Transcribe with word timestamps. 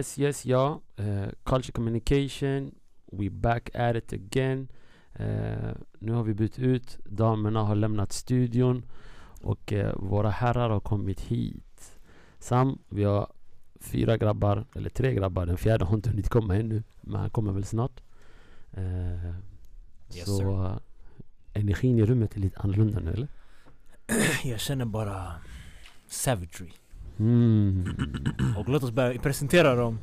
yes, 0.00 0.18
yes, 0.18 0.46
ja. 0.46 0.80
Eh, 0.96 1.28
culture 1.44 1.72
communication, 1.72 2.74
we 3.12 3.30
back 3.30 3.70
at 3.74 3.96
it 3.96 4.12
again. 4.12 4.68
Eh, 5.14 5.72
nu 5.98 6.12
har 6.12 6.22
vi 6.22 6.34
bytt 6.34 6.58
ut, 6.58 6.98
damerna 7.04 7.62
har 7.62 7.74
lämnat 7.74 8.12
studion 8.12 8.82
och 9.42 9.72
eh, 9.72 9.94
våra 9.96 10.30
herrar 10.30 10.70
har 10.70 10.80
kommit 10.80 11.20
hit. 11.20 11.98
Sam, 12.38 12.78
vi 12.88 13.04
har 13.04 13.32
fyra 13.80 14.16
grabbar, 14.16 14.66
eller 14.74 14.90
tre 14.90 15.14
grabbar. 15.14 15.46
Den 15.46 15.56
fjärde 15.56 15.84
har 15.84 15.94
inte 15.96 16.10
hunnit 16.10 16.28
komma 16.28 16.56
ännu, 16.56 16.82
men 17.00 17.20
han 17.20 17.30
kommer 17.30 17.52
väl 17.52 17.64
snart. 17.64 18.00
Eh, 18.72 19.30
Yes, 20.14 20.24
så 20.24 20.36
sir. 20.38 20.64
eh, 20.66 20.76
energin 21.52 21.98
i 21.98 22.04
rummet 22.06 22.36
är 22.36 22.40
lite 22.40 22.60
annorlunda 22.60 23.00
nu 23.00 23.10
eller? 23.12 23.28
Jag 24.44 24.60
känner 24.60 24.84
bara 24.84 25.32
savagery. 26.08 26.72
Mm. 27.20 27.94
Och 28.56 28.68
låt 28.68 28.82
oss 28.82 28.90
börja 28.90 29.20
presentera 29.20 29.74
dem. 29.74 29.98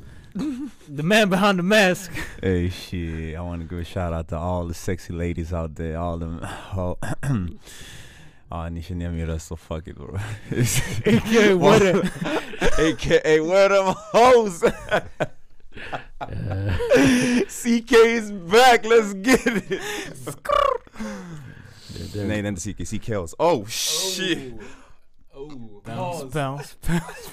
The 0.98 1.04
man 1.04 1.30
behind 1.30 1.60
the 1.60 1.64
mask. 1.64 2.12
Hey 2.42 2.72
shit, 2.72 3.34
I 3.34 3.38
want 3.38 3.70
to 3.70 3.76
give 3.76 3.82
a 3.82 3.86
shout 3.86 4.14
out 4.14 4.28
to 4.28 4.36
all 4.38 4.68
the 4.68 4.74
sexy 4.74 5.14
ladies 5.14 5.54
out 5.54 5.76
there, 5.76 5.98
all 5.98 6.20
them. 6.20 6.40
Oh, 6.76 6.98
ah, 8.50 8.70
ni 8.70 8.84
känner 8.84 9.02
igen 9.02 9.16
min 9.16 9.26
röst 9.28 9.48
så 9.48 9.58
fuck 9.58 9.88
it 9.88 9.96
bro. 9.96 10.20
AKA 11.06 11.56
what 11.56 11.82
a- 11.82 12.10
AKA 12.62 13.42
where 13.44 13.70
them 13.70 13.96
hoes? 14.12 14.60
CK 17.48 17.92
is 17.92 18.32
back, 18.32 18.84
let's 18.86 19.14
get 19.14 19.48
it! 19.48 19.82
Nej 22.16 22.42
det 22.42 22.48
är 22.48 22.48
inte 22.48 22.62
CK, 22.74 22.88
CK 22.88 23.10
Hills. 23.10 23.36
Oh 23.40 23.66
shit! 25.38 25.84
Bounce, 25.86 26.24
bounce, 26.34 26.76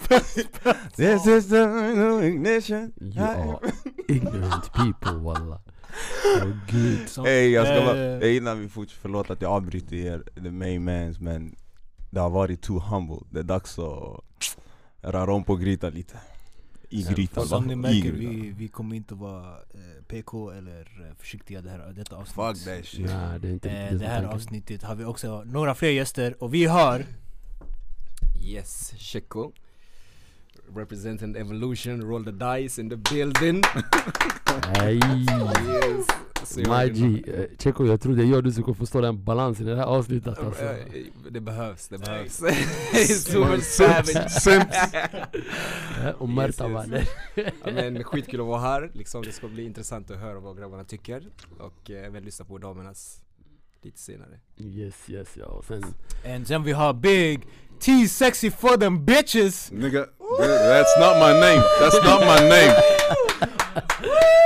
bounce. 0.08 0.96
This 0.96 1.26
is 1.26 1.48
the 1.48 2.20
ignition. 2.22 2.92
You 3.00 3.24
are 3.24 3.58
ignorant 4.08 4.72
people 4.72 5.18
walla. 5.18 5.60
Åh 6.42 6.50
gud. 6.70 6.98
Som- 7.08 7.24
Hey, 7.24 7.50
jag 7.50 7.66
ska 7.66 7.74
Eh, 7.76 7.84
bara, 7.86 7.96
hey, 8.18 8.36
innan 8.36 8.60
vi 8.60 8.68
fortsätter, 8.68 9.00
förlåt 9.02 9.30
att 9.30 9.42
jag 9.42 9.52
avbryter 9.52 9.96
er, 9.96 10.22
the 10.42 10.50
main 10.50 10.84
mans 10.84 11.20
men 11.20 11.56
det 12.10 12.20
har 12.20 12.30
varit 12.30 12.62
too 12.62 12.78
humble. 12.80 13.16
Det 13.30 13.38
är 13.38 13.42
dags 13.44 13.78
att 13.78 14.20
röra 15.02 15.32
om 15.34 15.44
på 15.44 15.56
grytan 15.56 15.92
lite. 15.92 16.18
I 16.88 17.02
grytan 17.02 17.46
som 17.46 17.64
ni 17.64 17.72
I 17.72 17.76
märker, 17.76 18.12
vi, 18.12 18.54
vi 18.58 18.68
kommer 18.68 18.96
inte 18.96 19.14
vara 19.14 19.48
eh, 19.52 20.04
PK 20.08 20.50
eller 20.50 20.80
eh, 20.80 21.14
försiktiga 21.18 21.60
det 21.62 21.70
här, 21.70 21.92
detta 21.96 22.16
avsnitt. 22.16 22.34
Fuck 22.34 22.64
that 22.64 22.84
shit. 22.86 23.06
Nej 23.06 23.40
det 23.40 23.48
är 23.48 23.52
inte 23.52 23.70
Eh, 23.70 23.94
det 23.94 24.06
här 24.06 24.14
tanken. 24.20 24.34
avsnittet 24.36 24.82
har 24.82 24.94
vi 24.94 25.04
också 25.04 25.42
några 25.46 25.74
fler 25.74 25.90
gäster 25.90 26.42
och 26.42 26.54
vi 26.54 26.64
har 26.64 27.04
Yes, 28.44 28.92
Checo. 28.98 29.52
Representing 30.74 31.36
Evolution, 31.36 32.00
roll 32.02 32.24
the 32.24 32.32
dice 32.32 32.78
in 32.80 32.88
the 32.90 32.96
building. 32.96 33.62
Nej. 34.74 34.96
yes. 34.96 36.06
My 36.56 36.88
G, 36.90 37.22
eh, 37.26 37.46
jag 37.88 38.00
tror 38.00 38.16
det 38.16 38.22
är 38.22 38.26
jag 38.26 38.44
du 38.44 38.52
som 38.52 38.62
kommer 38.62 38.74
få 38.76 38.86
stå 38.86 39.00
den 39.00 39.24
balansen 39.24 39.66
i 39.68 39.70
det 39.70 39.76
här 39.76 39.84
avsnittet 39.84 40.38
alltså. 40.38 40.64
Eh, 40.64 40.76
Det 41.30 41.40
behövs, 41.40 41.88
det 41.88 41.98
behövs. 41.98 42.40
Nej. 42.40 42.66
It's 42.92 43.32
too 43.32 43.44
much 43.48 43.62
savage. 43.62 44.46
Eh, 46.04 46.08
Och 46.18 46.28
Märta 46.28 46.68
Yes, 46.68 47.04
men 47.64 48.04
skitkul 48.04 48.40
att 48.40 48.46
vara 48.46 48.60
här, 48.60 48.90
liksom, 48.94 49.22
det 49.22 49.32
ska 49.32 49.48
bli 49.48 49.64
intressant 49.64 50.10
att 50.10 50.18
höra 50.20 50.40
vad 50.40 50.58
grabbarna 50.58 50.84
tycker 50.84 51.22
och 51.58 51.90
eh, 51.90 52.06
även 52.06 52.24
lyssna 52.24 52.44
på 52.44 52.58
damernas 52.58 53.20
lite 53.84 53.98
senare. 54.00 54.38
Yes 54.56 54.94
yes 55.06 55.28
ja, 55.36 55.44
och 55.46 55.64
sen 55.64 55.94
And 56.26 56.46
sen 56.48 56.62
vi 56.64 56.72
har 56.72 56.92
Big 56.92 57.40
T 57.80 58.08
sexy 58.08 58.50
for 58.50 58.76
them 58.76 59.04
bitches 59.06 59.70
Nigga, 59.72 60.06
that's 60.68 60.98
not 61.00 61.16
my 61.18 61.32
name. 61.40 61.62
That's 61.80 62.04
not 62.04 62.20
my 62.20 62.48
name. 62.48 62.72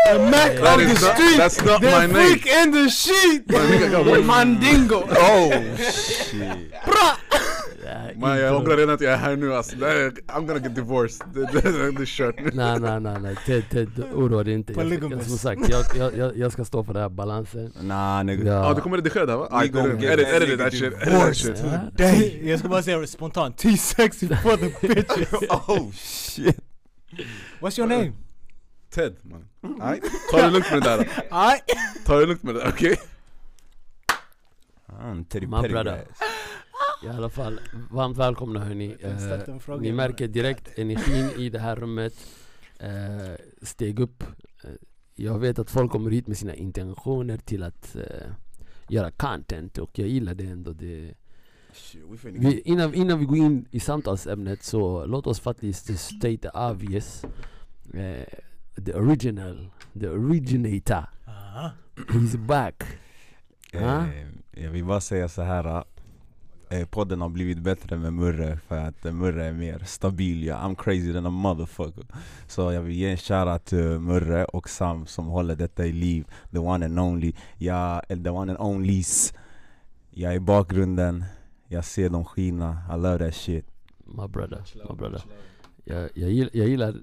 The 0.06 0.18
Mac 0.18 0.56
That 0.56 0.66
on 0.72 0.78
the 0.78 0.84
is 0.92 1.02
not- 1.02 1.14
street 1.16 1.36
that's 1.36 1.64
not 1.64 1.80
The 1.80 1.90
my 1.90 2.06
name. 2.06 2.14
freak 2.14 2.46
in 2.46 2.70
the 2.72 2.88
sheet 2.90 3.46
nigga, 3.48 3.90
go, 3.90 4.02
With 4.12 4.26
Mandingo 4.26 5.04
Oh 5.10 5.50
shit. 5.76 6.72
Man, 8.20 8.38
jag 8.38 8.56
ångrar 8.56 8.76
redan 8.76 8.94
att 8.94 9.00
jag 9.00 9.12
är 9.12 9.16
här 9.16 9.36
nu 9.36 9.54
alltså. 9.54 9.76
I'm 9.76 10.46
gonna 10.46 10.58
get 10.60 10.74
divorced. 10.74 11.26
Kört 12.06 12.40
nu. 12.40 12.50
Nej 12.54 12.80
nej 12.80 13.00
nej 13.00 13.20
nej, 13.20 13.36
Ted, 13.46 13.70
Ted 13.70 14.04
oroa 14.14 14.44
dig 14.44 14.54
inte. 14.54 14.72
Jag, 14.72 15.22
som 15.24 15.38
sagt, 15.38 15.60
jag, 15.68 16.14
jag, 16.16 16.36
jag, 16.36 16.52
ska 16.52 16.64
stå 16.64 16.84
för 16.84 16.92
den 16.92 17.02
här 17.02 17.08
balansen. 17.08 17.72
Nah 17.80 18.24
nigga. 18.24 18.52
Ja, 18.52 18.68
Ja. 18.68 18.74
du 18.74 18.80
kommer 18.80 18.96
redigera 18.96 19.26
det 19.26 19.32
här 19.32 19.38
va? 19.38 19.66
Gonna 19.66 19.88
edit, 19.88 20.02
get 20.02 20.12
edit, 20.12 20.26
that 20.26 20.42
edit 20.42 20.48
nigga 20.48 20.64
that 20.64 21.36
shit. 21.36 21.56
Divorced. 21.96 22.48
Jag 22.48 22.58
ska 22.58 22.68
bara 22.68 22.82
säga 22.82 23.06
spontant 23.06 23.58
T 23.58 23.76
sexy 23.76 24.28
for 24.28 24.56
the 24.56 24.86
bitches 24.94 25.42
Oh 25.50 25.92
shit. 25.92 26.56
What's 27.60 27.78
your 27.78 27.88
name? 27.88 28.12
Ted 28.94 29.16
man. 29.22 29.44
Ta 30.30 30.36
det 30.36 30.50
lugnt 30.50 30.70
med 30.70 30.82
det 30.82 30.88
där. 30.88 31.08
Aj. 31.30 31.60
Ta 32.06 32.18
det 32.18 32.26
lugnt 32.26 32.42
med 32.42 32.54
det 32.54 32.60
där, 32.60 32.68
okej? 32.68 32.96
Ah, 34.86 35.14
Teddy 35.28 35.46
My 35.46 35.68
brother. 35.68 36.04
I 37.04 37.08
alla 37.08 37.28
fall, 37.28 37.60
varmt 37.90 38.16
välkomna 38.16 38.64
hörni. 38.64 38.96
Eh, 39.00 39.78
ni 39.80 39.92
märker 39.92 40.28
direkt 40.28 40.78
energin 40.78 41.30
i 41.38 41.50
det 41.50 41.58
här 41.58 41.76
rummet 41.76 42.14
eh, 42.78 43.34
steg 43.62 44.00
upp. 44.00 44.22
Eh, 44.64 44.70
jag 45.14 45.38
vet 45.38 45.58
att 45.58 45.70
folk 45.70 45.92
kommer 45.92 46.10
hit 46.10 46.26
med 46.26 46.38
sina 46.38 46.54
intentioner 46.54 47.36
till 47.36 47.62
att 47.62 47.96
eh, 47.96 48.30
göra 48.88 49.10
content 49.10 49.78
och 49.78 49.98
jag 49.98 50.08
gillar 50.08 50.34
det 50.34 50.44
ändå. 50.44 50.72
Det, 50.72 51.14
vi, 52.24 52.60
innan, 52.60 52.94
innan 52.94 53.18
vi 53.18 53.24
går 53.24 53.36
in 53.36 53.66
i 53.70 53.80
samtalsämnet 53.80 54.62
så 54.62 55.06
låt 55.06 55.26
oss 55.26 55.40
faktiskt 55.40 55.98
state 55.98 56.36
the 56.36 56.48
obvious. 56.48 57.24
Eh, 57.94 58.24
the 58.84 58.94
original, 58.94 59.70
the 60.00 60.08
originator, 60.08 61.04
Aha. 61.26 61.70
he's 62.08 62.36
back. 62.46 62.84
Ah. 63.74 64.06
Eh, 64.06 64.26
jag 64.50 64.70
vill 64.70 64.84
bara 64.84 65.00
säga 65.00 65.28
så 65.28 65.42
här. 65.42 65.84
Eh, 66.70 66.86
podden 66.86 67.20
har 67.20 67.28
blivit 67.28 67.58
bättre 67.58 67.96
med 67.96 68.12
Murre 68.12 68.58
för 68.68 68.76
att 68.76 69.04
eh, 69.04 69.12
Murre 69.12 69.44
är 69.46 69.52
mer 69.52 69.78
stabil. 69.78 70.44
Ja, 70.44 70.56
I'm 70.56 70.74
crazy 70.74 71.12
than 71.12 71.26
a 71.26 71.30
motherfucker. 71.30 72.04
Så 72.46 72.72
jag 72.72 72.82
vill 72.82 72.96
ge 72.96 73.10
en 73.10 73.16
shoutout 73.16 73.64
till 73.64 73.98
Murre 73.98 74.44
och 74.44 74.68
Sam 74.68 75.06
som 75.06 75.26
håller 75.26 75.56
detta 75.56 75.86
i 75.86 75.92
liv. 75.92 76.26
The 76.52 76.58
one 76.58 76.86
and 76.86 77.00
only. 77.00 77.32
Jag, 77.56 78.02
eller 78.08 78.24
the 78.24 78.30
one 78.30 78.52
and 78.52 78.60
onlys. 78.60 79.34
Jag 80.10 80.32
är 80.32 80.36
i 80.36 80.40
bakgrunden. 80.40 81.24
Jag 81.68 81.84
ser 81.84 82.10
dem 82.10 82.24
skina. 82.24 82.82
I 82.94 82.96
love 82.96 83.18
that 83.18 83.34
shit. 83.34 83.66
My 84.04 84.28
brother, 84.28 84.64
my 84.90 84.96
brother. 84.96 85.22
Jag, 85.84 86.10
jag, 86.14 86.30
gillar, 86.30 86.50
jag, 86.52 86.68
gillar, 86.68 86.94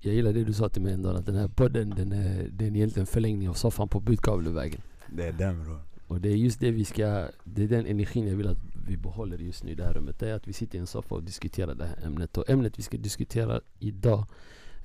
jag 0.00 0.14
gillar 0.14 0.32
det 0.32 0.44
du 0.44 0.52
sa 0.52 0.68
till 0.68 0.82
mig 0.82 0.92
ändå, 0.92 1.08
att 1.08 1.26
den 1.26 1.36
här 1.36 1.48
podden 1.48 1.90
den 1.90 2.12
är, 2.12 2.48
den 2.50 2.68
är 2.68 2.76
egentligen 2.76 3.02
en 3.02 3.06
förlängning 3.06 3.48
av 3.48 3.54
soffan 3.54 3.88
på 3.88 4.00
Budkavlevägen. 4.00 4.80
Det 5.08 5.26
är 5.26 5.32
den 5.32 5.64
bro. 5.64 5.78
Och 6.06 6.20
det 6.20 6.28
är 6.28 6.36
just 6.36 6.60
det 6.60 6.70
vi 6.70 6.84
ska, 6.84 7.28
det 7.44 7.62
är 7.62 7.68
den 7.68 7.86
energin 7.86 8.26
jag 8.28 8.36
vill 8.36 8.48
att 8.48 8.75
vi 8.86 8.96
behåller 8.96 9.38
just 9.38 9.64
nu 9.64 9.70
i 9.70 9.74
det 9.74 9.84
här 9.84 9.92
rummet. 9.92 10.18
Det 10.18 10.30
är 10.30 10.34
att 10.34 10.48
vi 10.48 10.52
sitter 10.52 10.78
i 10.78 10.80
en 10.80 10.86
soffa 10.86 11.14
och 11.14 11.22
diskuterar 11.22 11.74
det 11.74 11.86
här 11.86 12.06
ämnet. 12.06 12.38
Och 12.38 12.50
ämnet 12.50 12.78
vi 12.78 12.82
ska 12.82 12.96
diskutera 12.96 13.60
idag, 13.78 14.26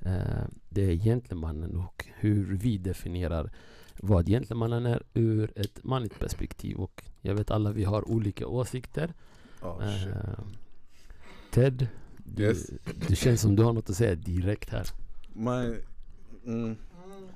eh, 0.00 0.44
det 0.68 0.82
är 0.82 0.96
gentlemannen 0.96 1.76
och 1.76 2.06
hur 2.14 2.56
vi 2.56 2.78
definierar 2.78 3.50
vad 3.96 4.26
gentlemannen 4.26 4.86
är 4.86 5.02
ur 5.14 5.52
ett 5.56 5.84
manligt 5.84 6.18
perspektiv. 6.18 6.76
Och 6.76 7.04
jag 7.20 7.34
vet 7.34 7.50
alla 7.50 7.72
vi 7.72 7.84
har 7.84 8.10
olika 8.10 8.46
åsikter. 8.46 9.14
Oh. 9.62 9.84
Eh, 9.84 10.38
Ted, 11.50 11.86
du, 12.16 12.42
Yes. 12.42 12.70
du 13.08 13.16
känns 13.16 13.40
som 13.40 13.56
du 13.56 13.62
har 13.62 13.72
något 13.72 13.90
att 13.90 13.96
säga 13.96 14.14
direkt 14.14 14.70
här. 14.70 14.86
My, 15.32 15.78
mm. 16.46 16.76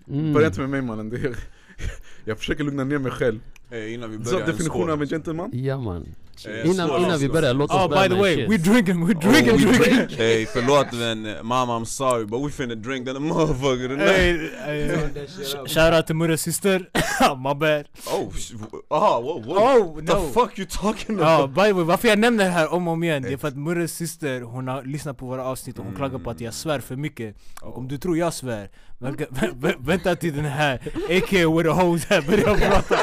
Mm. 0.09 0.33
Börja 0.33 0.47
inte 0.47 0.61
med 0.61 0.71
mig 0.71 0.83
mannen. 0.83 1.09
Det 1.09 1.17
är, 1.17 1.37
jag 2.25 2.39
försöker 2.39 2.65
lugna 2.65 2.85
ner 2.85 2.99
mig 2.99 3.13
själv. 3.13 3.41
Eh, 3.71 3.95
innan 3.95 4.11
vi 4.11 4.25
Så 4.25 4.39
definitionen 4.39 4.91
av 4.91 5.03
en 5.03 5.09
gentleman? 5.09 5.51
Ja 5.53 5.81
man. 5.81 6.07
Eh, 6.47 6.71
Innan, 6.71 6.89
skål, 6.89 7.03
innan 7.03 7.19
vi 7.19 7.29
börjar, 7.29 7.55
låt 7.55 7.71
oss 7.71 7.77
Oh 7.77 7.89
börja 7.89 8.03
by 8.03 8.09
the 8.09 8.15
med 8.15 8.21
way, 8.23 8.35
shit. 8.37 8.51
we 8.51 8.57
drinking, 8.73 9.07
we 9.07 9.15
drinking, 9.15 9.55
Oh, 9.55 9.59
we 9.59 9.65
drinking 9.79 9.97
drink. 9.97 10.13
Hey, 10.19 10.47
förlåt 10.47 10.93
men 10.93 11.47
mama 11.47 11.79
I'm 11.79 11.85
sorry 11.85 12.25
but 12.27 12.41
we 12.47 12.51
finna 12.51 12.75
drink 12.75 13.07
than 13.07 13.17
a 13.17 13.21
motherfucker 13.21 13.89
tonight. 13.89 14.09
Hey, 14.09 14.51
hey, 14.67 15.27
sh- 15.27 15.75
shout 15.75 15.95
out 15.95 16.07
to 16.07 16.15
Murras 16.15 16.43
sister, 16.43 16.79
my 17.37 17.55
bad 17.55 17.85
Oh, 18.13 18.31
sh- 18.37 18.55
aha, 18.91 19.21
whoa, 19.21 19.41
whoa. 19.41 19.55
Oh 19.79 19.95
What 19.95 20.05
no 20.05 20.15
the 20.27 20.33
fuck 20.33 20.59
you 20.59 20.67
talking 20.67 21.21
about? 21.21 21.51
by 21.55 21.63
the 21.65 21.73
way, 21.73 21.85
varför 21.85 22.09
jag 22.09 22.19
nämner 22.19 22.45
det 22.45 22.51
här 22.51 22.73
om 22.73 22.87
och 22.89 22.93
om 22.93 23.05
igen, 23.05 23.23
det 23.23 23.33
är 23.33 23.37
för 23.37 23.49
att 23.49 23.57
Murres 23.57 23.93
syster, 23.97 24.41
hon 24.41 24.69
har 24.69 24.83
lyssnat 24.83 25.19
på 25.19 25.27
våra 25.27 25.45
avsnitt 25.45 25.79
och 25.79 25.85
hon 25.85 25.95
klagar 25.95 26.19
på 26.19 26.31
att 26.31 26.41
jag 26.41 26.55
svär 26.55 26.81
för 26.81 26.97
mycket 26.97 27.37
Och 27.63 27.79
om 27.79 27.89
du 27.89 27.99
tror 27.99 28.19
jag 28.19 28.33
svär, 28.35 28.69
vänta, 28.99 29.25
vä- 29.25 29.55
vä- 29.61 29.77
vänta 29.87 30.17
till 30.17 30.37
den 30.37 30.45
här 30.45 30.75
AK 31.11 31.33
with 31.33 31.69
a 31.71 31.73
hose 31.73 32.07
här 32.11 32.23
börjar 32.23 32.55
prata 32.55 32.97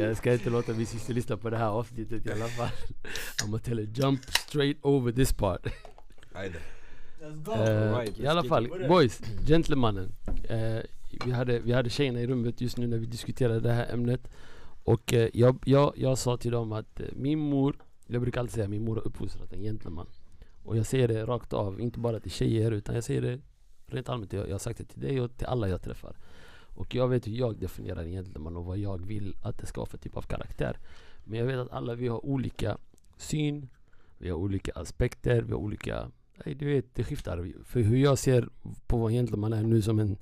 Jag 0.00 0.16
ska 0.16 0.32
inte 0.32 0.50
låta 0.50 0.72
min 0.82 0.86
syster 0.86 1.14
lyssna 1.14 1.36
på 1.36 1.50
det 1.50 1.56
här 1.56 1.68
avsnittet 1.68 2.26
i 2.26 2.32
alla 2.32 2.48
fall. 2.48 2.68
I'm 3.42 3.46
gonna 3.46 3.58
tell 3.58 3.78
her 3.78 3.86
jump 3.86 4.20
straight 4.24 4.78
over 4.82 5.12
this 5.12 5.32
part. 5.32 5.66
Eh, 5.66 6.42
I 6.42 6.50
let's 7.22 8.30
alla 8.30 8.44
fall, 8.44 8.68
boys, 8.88 9.20
gentlemannen. 9.46 10.12
Eh, 10.48 10.80
vi, 11.24 11.32
hade, 11.32 11.58
vi 11.58 11.72
hade 11.72 11.90
tjejerna 11.90 12.20
i 12.20 12.26
rummet 12.26 12.60
just 12.60 12.76
nu 12.76 12.86
när 12.86 12.98
vi 12.98 13.06
diskuterade 13.06 13.60
det 13.60 13.72
här 13.72 13.92
ämnet. 13.92 14.28
Och 14.84 15.14
eh, 15.14 15.28
jag, 15.34 15.58
jag, 15.64 15.92
jag 15.96 16.18
sa 16.18 16.36
till 16.36 16.50
dem 16.50 16.72
att 16.72 17.00
min 17.12 17.38
mor, 17.38 17.76
jag 18.06 18.22
brukar 18.22 18.40
alltid 18.40 18.54
säga 18.54 18.64
att 18.64 18.70
min 18.70 18.84
mor 18.84 18.96
har 18.96 19.06
uppfostrat 19.06 19.52
en 19.52 19.62
gentleman. 19.62 20.06
Och 20.62 20.76
jag 20.76 20.86
säger 20.86 21.08
det 21.08 21.24
rakt 21.24 21.52
av, 21.52 21.80
inte 21.80 21.98
bara 21.98 22.20
till 22.20 22.30
tjejer 22.30 22.70
utan 22.70 22.94
jag 22.94 23.04
säger 23.04 23.22
det 23.22 23.40
rent 23.86 24.08
allmänt. 24.08 24.32
Jag, 24.32 24.48
jag 24.48 24.54
har 24.54 24.58
sagt 24.58 24.78
det 24.78 24.84
till 24.84 25.00
dig 25.00 25.20
och 25.20 25.36
till 25.36 25.46
alla 25.46 25.68
jag 25.68 25.82
träffar. 25.82 26.16
Och 26.74 26.94
jag 26.94 27.08
vet 27.08 27.26
hur 27.26 27.32
jag 27.32 27.58
definierar 27.58 28.02
en 28.02 28.10
gentleman 28.10 28.56
och 28.56 28.64
vad 28.64 28.78
jag 28.78 29.06
vill 29.06 29.36
att 29.42 29.58
det 29.58 29.66
ska 29.66 29.80
vara 29.80 29.90
för 29.90 29.98
typ 29.98 30.16
av 30.16 30.22
karaktär. 30.22 30.78
Men 31.24 31.38
jag 31.38 31.46
vet 31.46 31.58
att 31.58 31.70
alla 31.70 31.94
vi 31.94 32.08
har 32.08 32.26
olika 32.26 32.78
syn, 33.16 33.68
vi 34.18 34.30
har 34.30 34.36
olika 34.36 34.72
aspekter, 34.74 35.42
vi 35.42 35.52
har 35.52 35.58
olika... 35.58 36.10
Nej, 36.44 36.54
du 36.54 36.66
vet, 36.66 36.94
det 36.94 37.04
skiftar. 37.04 37.52
För 37.64 37.80
hur 37.80 37.96
jag 37.96 38.18
ser 38.18 38.48
på 38.86 38.96
vad 38.96 39.10
en 39.10 39.16
gentleman 39.16 39.52
är 39.52 39.62
nu 39.62 39.82
som 39.82 39.98
en 39.98 40.16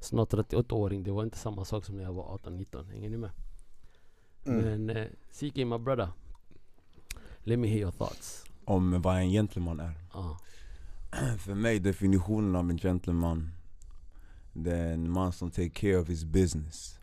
snart 0.00 0.32
38-åring, 0.32 1.02
det 1.02 1.10
var 1.10 1.22
inte 1.22 1.38
samma 1.38 1.64
sak 1.64 1.84
som 1.84 1.96
när 1.96 2.04
jag 2.04 2.12
var 2.12 2.38
18-19. 2.38 2.90
Hänger 2.90 3.10
ni 3.10 3.16
med? 3.16 3.30
Mm. 4.46 4.84
Men 4.84 4.96
eh, 4.96 5.06
CK 5.30 5.56
my 5.56 5.78
brother, 5.78 6.08
let 7.38 7.58
me 7.58 7.68
hear 7.68 7.80
your 7.80 7.92
thoughts. 7.92 8.44
Om 8.64 9.02
vad 9.02 9.16
en 9.16 9.30
gentleman 9.30 9.80
är. 9.80 9.92
Ah. 10.12 10.38
För 11.38 11.54
mig, 11.54 11.78
definitionen 11.78 12.56
av 12.56 12.70
en 12.70 12.78
gentleman 12.78 13.50
Det 14.58 14.76
är 14.76 14.92
en 14.92 15.10
man 15.10 15.32
som 15.32 15.50
take 15.50 15.68
care 15.70 15.96
of 15.98 16.08
his 16.08 16.24
business 16.24 16.98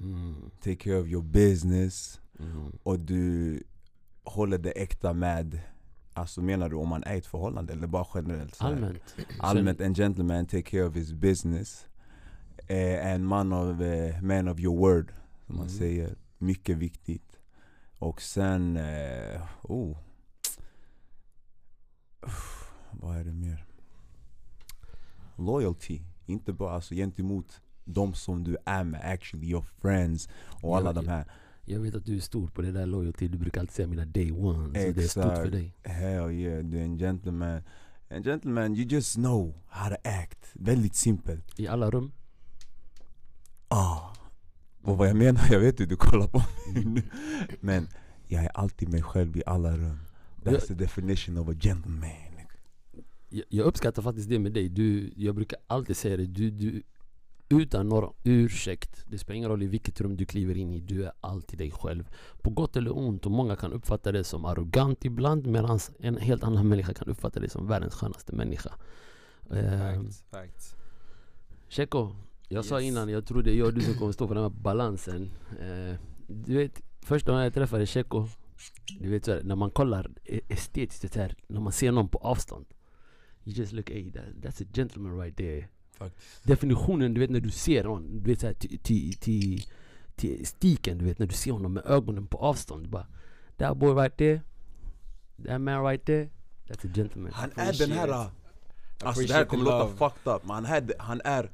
Mm. 0.00 0.50
Take 0.60 0.76
care 0.76 0.96
of 1.00 1.06
your 1.06 1.22
business 1.22 2.20
Mm. 2.38 2.72
Och 2.82 2.98
du 2.98 3.62
håller 4.24 4.58
det 4.58 4.70
äkta 4.70 5.12
med 5.12 5.60
Alltså 6.14 6.40
menar 6.42 6.68
du 6.68 6.76
om 6.76 6.88
man 6.88 7.04
är 7.04 7.14
i 7.14 7.18
ett 7.18 7.26
förhållande 7.26 7.72
eller 7.72 7.86
bara 7.86 8.06
generellt? 8.14 8.54
så 8.54 8.64
här? 8.64 8.72
Allmänt. 8.72 9.16
Allmänt, 9.38 9.80
en 9.80 9.94
gentleman 9.94 10.46
take 10.46 10.62
care 10.62 10.84
of 10.84 10.94
his 10.94 11.12
business 11.12 11.86
eh, 12.66 13.06
En 13.12 13.26
man 13.26 13.52
of, 13.52 13.80
eh, 13.80 14.22
man 14.22 14.48
of 14.48 14.58
your 14.60 14.76
word 14.78 15.12
Som 15.46 15.56
man 15.56 15.66
Mm. 15.66 15.78
säger, 15.78 16.14
mycket 16.38 16.76
viktigt 16.78 17.38
Och 17.98 18.22
sen, 18.22 18.76
eh, 18.76 19.42
oh 19.62 19.96
Uff, 22.26 22.72
Vad 22.90 23.16
är 23.16 23.24
det 23.24 23.32
mer? 23.32 23.64
Loyalty, 25.36 26.00
inte 26.26 26.52
bara 26.52 26.74
alltså 26.74 26.94
gentemot 26.94 27.60
de 27.84 28.14
som 28.14 28.44
du 28.44 28.56
är 28.66 28.84
med 28.84 29.00
actually, 29.12 29.46
your 29.46 29.64
friends 29.80 30.28
och 30.62 30.76
alla 30.76 30.92
de 30.92 31.08
här 31.08 31.24
Jag 31.64 31.80
vet 31.80 31.94
att 31.94 32.06
du 32.06 32.16
är 32.16 32.20
stor 32.20 32.48
på 32.48 32.62
det 32.62 32.72
där 32.72 32.86
loyalty, 32.86 33.28
du 33.28 33.38
brukar 33.38 33.60
alltid 33.60 33.74
säga 33.74 33.88
mina 33.88 34.04
day 34.04 34.32
ones. 34.32 34.66
och 34.66 34.72
Det 34.72 35.04
är 35.04 35.08
stort 35.08 35.22
för 35.22 35.30
Exakt. 35.32 35.52
dig. 35.52 35.74
Hell 35.82 36.30
yeah, 36.30 36.64
du 36.64 36.78
är 36.78 36.82
en 36.82 36.98
gentleman 36.98 37.62
En 38.08 38.22
gentleman, 38.22 38.74
you 38.76 38.86
just 38.86 39.14
know 39.14 39.54
how 39.68 39.88
to 39.88 39.96
act 40.04 40.50
Väldigt 40.52 40.94
simpelt 40.94 41.60
I 41.60 41.68
alla 41.68 41.90
rum. 41.90 42.12
Ah. 43.68 43.98
Och 44.82 44.98
vad 44.98 45.08
jag 45.08 45.16
menar, 45.16 45.42
jag 45.50 45.60
vet 45.60 45.80
hur 45.80 45.86
du 45.86 45.96
kollar 45.96 46.26
på 46.26 46.42
mig 46.74 46.84
nu 46.84 47.02
Men 47.60 47.88
jag 48.26 48.44
är 48.44 48.50
alltid 48.54 48.88
mig 48.88 49.02
själv 49.02 49.36
i 49.36 49.42
alla 49.46 49.76
rum 49.76 49.98
That's 50.44 50.66
the 50.66 50.74
definition 50.74 51.38
of 51.38 51.48
a 51.48 51.54
gentleman 51.60 52.31
Jag, 53.48 53.66
uppskattar 53.66 54.02
faktiskt 54.02 54.28
det 54.28 54.38
med 54.38 54.52
dig. 54.52 54.68
Du, 54.68 55.12
jag 55.16 55.34
brukar 55.34 55.58
alltid 55.66 55.96
säga 55.96 56.16
det, 56.16 56.26
du, 56.26 56.50
du 56.50 56.82
utan 57.48 57.88
några 57.88 58.08
ursäkt. 58.24 59.04
Det 59.08 59.18
spelar 59.18 59.36
ingen 59.36 59.48
roll 59.50 59.62
i 59.62 59.66
vilket 59.66 60.00
rum 60.00 60.16
du 60.16 60.24
kliver 60.24 60.56
in 60.56 60.72
i, 60.74 60.80
du 60.80 61.04
är 61.04 61.12
alltid 61.20 61.58
dig 61.58 61.70
själv. 61.70 62.08
På 62.42 62.50
gott 62.50 62.76
eller 62.76 62.98
ont 62.98 63.26
och 63.26 63.32
många 63.32 63.56
kan 63.56 63.72
uppfatta 63.72 64.12
det 64.12 64.24
som 64.24 64.44
arrogant 64.44 65.04
ibland 65.04 65.46
medan 65.46 65.78
en 65.98 66.16
helt 66.16 66.44
annan 66.44 66.68
människa 66.68 66.94
kan 66.94 67.08
uppfatta 67.08 67.40
det 67.40 67.48
som 67.48 67.66
världens 67.66 67.94
skönaste 67.94 68.34
människa. 68.36 68.74
Ehm, 69.50 70.10
Facts. 70.30 70.76
Cheko, 71.68 72.14
jag 72.48 72.64
sa 72.64 72.80
Yes. 72.80 72.88
innan, 72.88 73.08
jag 73.08 73.26
tror 73.26 73.42
det 73.42 73.50
är 73.50 73.54
jag 73.58 73.66
och 73.66 73.74
du 73.74 73.80
som 73.80 73.94
kommer 73.94 74.12
stå 74.12 74.28
för 74.28 74.34
den 74.34 74.44
här 74.44 74.50
balansen. 74.50 75.30
Eh, 75.60 75.96
du 76.28 76.56
vet, 76.56 76.82
första 77.00 77.30
gången 77.30 77.44
jag 77.44 77.54
träffade 77.54 77.86
Cheko, 77.86 78.28
du 79.00 79.10
vet 79.10 79.24
så 79.24 79.32
här, 79.32 79.42
när 79.42 79.56
man 79.56 79.70
kollar 79.70 80.10
e- 80.24 80.40
estetiskt, 80.48 81.12
det 81.12 81.20
här, 81.20 81.34
när 81.46 81.60
man 81.60 81.72
ser 81.72 81.92
någon 81.92 82.08
på 82.08 82.18
avstånd. 82.18 82.66
You 83.44 83.52
just 83.56 83.72
look, 83.72 83.90
hey, 83.90 84.10
that, 84.10 84.24
that's 84.42 84.60
a 84.62 84.66
gentleman 84.72 85.18
right 85.20 85.36
there. 85.36 85.68
Definitionen, 86.42 87.14
du 87.14 87.20
vet 87.20 87.30
när 87.30 87.40
du 87.40 87.50
ser 87.50 87.84
någon, 87.84 88.22
du 88.22 88.30
vet 88.30 88.40
såhär 88.40 88.54
till, 88.54 89.64
stiken, 90.44 90.98
du 90.98 91.04
vet 91.04 91.18
när 91.18 91.26
du 91.26 91.34
ser 91.34 91.52
honom 91.52 91.72
med 91.72 91.86
ögonen 91.86 92.26
på 92.26 92.38
avstånd. 92.38 92.88
Bara, 92.88 93.06
that 93.56 93.76
boy 93.76 93.94
right 93.94 94.16
there, 94.16 94.40
that 95.46 95.60
man 95.60 95.84
right 95.84 96.04
there, 96.04 96.28
that's 96.68 96.86
a 96.86 96.92
gentleman. 96.94 97.32
Han 97.34 97.50
är 97.56 97.78
den 97.78 97.92
här 97.92 98.08
Appreciate. 98.08 98.30
Alltså 99.04 99.22
det 99.26 99.32
här 99.34 99.44
kommer 99.44 99.64
låta 99.64 99.88
fucked 99.88 100.32
up 100.34 100.44
men 100.44 100.64
han 100.64 100.64
är, 100.66 100.94
han 100.98 101.20
är 101.24 101.50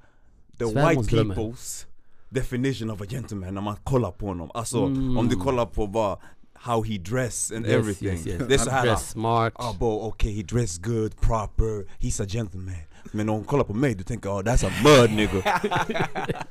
the 0.58 0.64
white 0.64 1.16
people's 1.16 1.86
definition 2.28 2.90
of 2.90 3.00
a 3.00 3.04
gentleman 3.08 3.54
när 3.54 3.60
man 3.60 3.76
kollar 3.76 4.10
på 4.10 4.26
honom 4.26 4.50
Alltså 4.54 4.84
Mm. 4.84 5.16
om 5.18 5.28
du 5.28 5.36
kollar 5.36 5.66
på 5.66 5.86
vad 5.86 6.18
How 6.60 6.82
he 6.82 6.98
dress 6.98 7.52
and 7.52 7.66
Yes, 7.66 7.74
everything 7.74 8.08
yes, 8.08 8.26
yes. 8.26 8.42
Det 8.48 8.54
är 8.54 8.58
så 8.58 8.70
här 8.70 8.86
Dress 8.86 9.10
smart. 9.10 9.52
Ah 9.56 9.72
bo, 9.78 10.00
okay 10.08 10.32
he 10.36 10.42
dress 10.42 10.78
good, 10.78 11.20
proper, 11.20 11.86
he's 11.98 12.22
a 12.22 12.26
gentleman 12.28 12.74
Men 13.12 13.28
om 13.28 13.34
hon 13.34 13.44
kollar 13.44 13.64
på 13.64 13.74
mig, 13.74 13.94
du 13.94 14.04
tänker 14.04 14.30
oh 14.30 14.42
that's 14.42 14.66
a 14.66 14.70
mud 14.84 15.10
nigga 15.16 15.60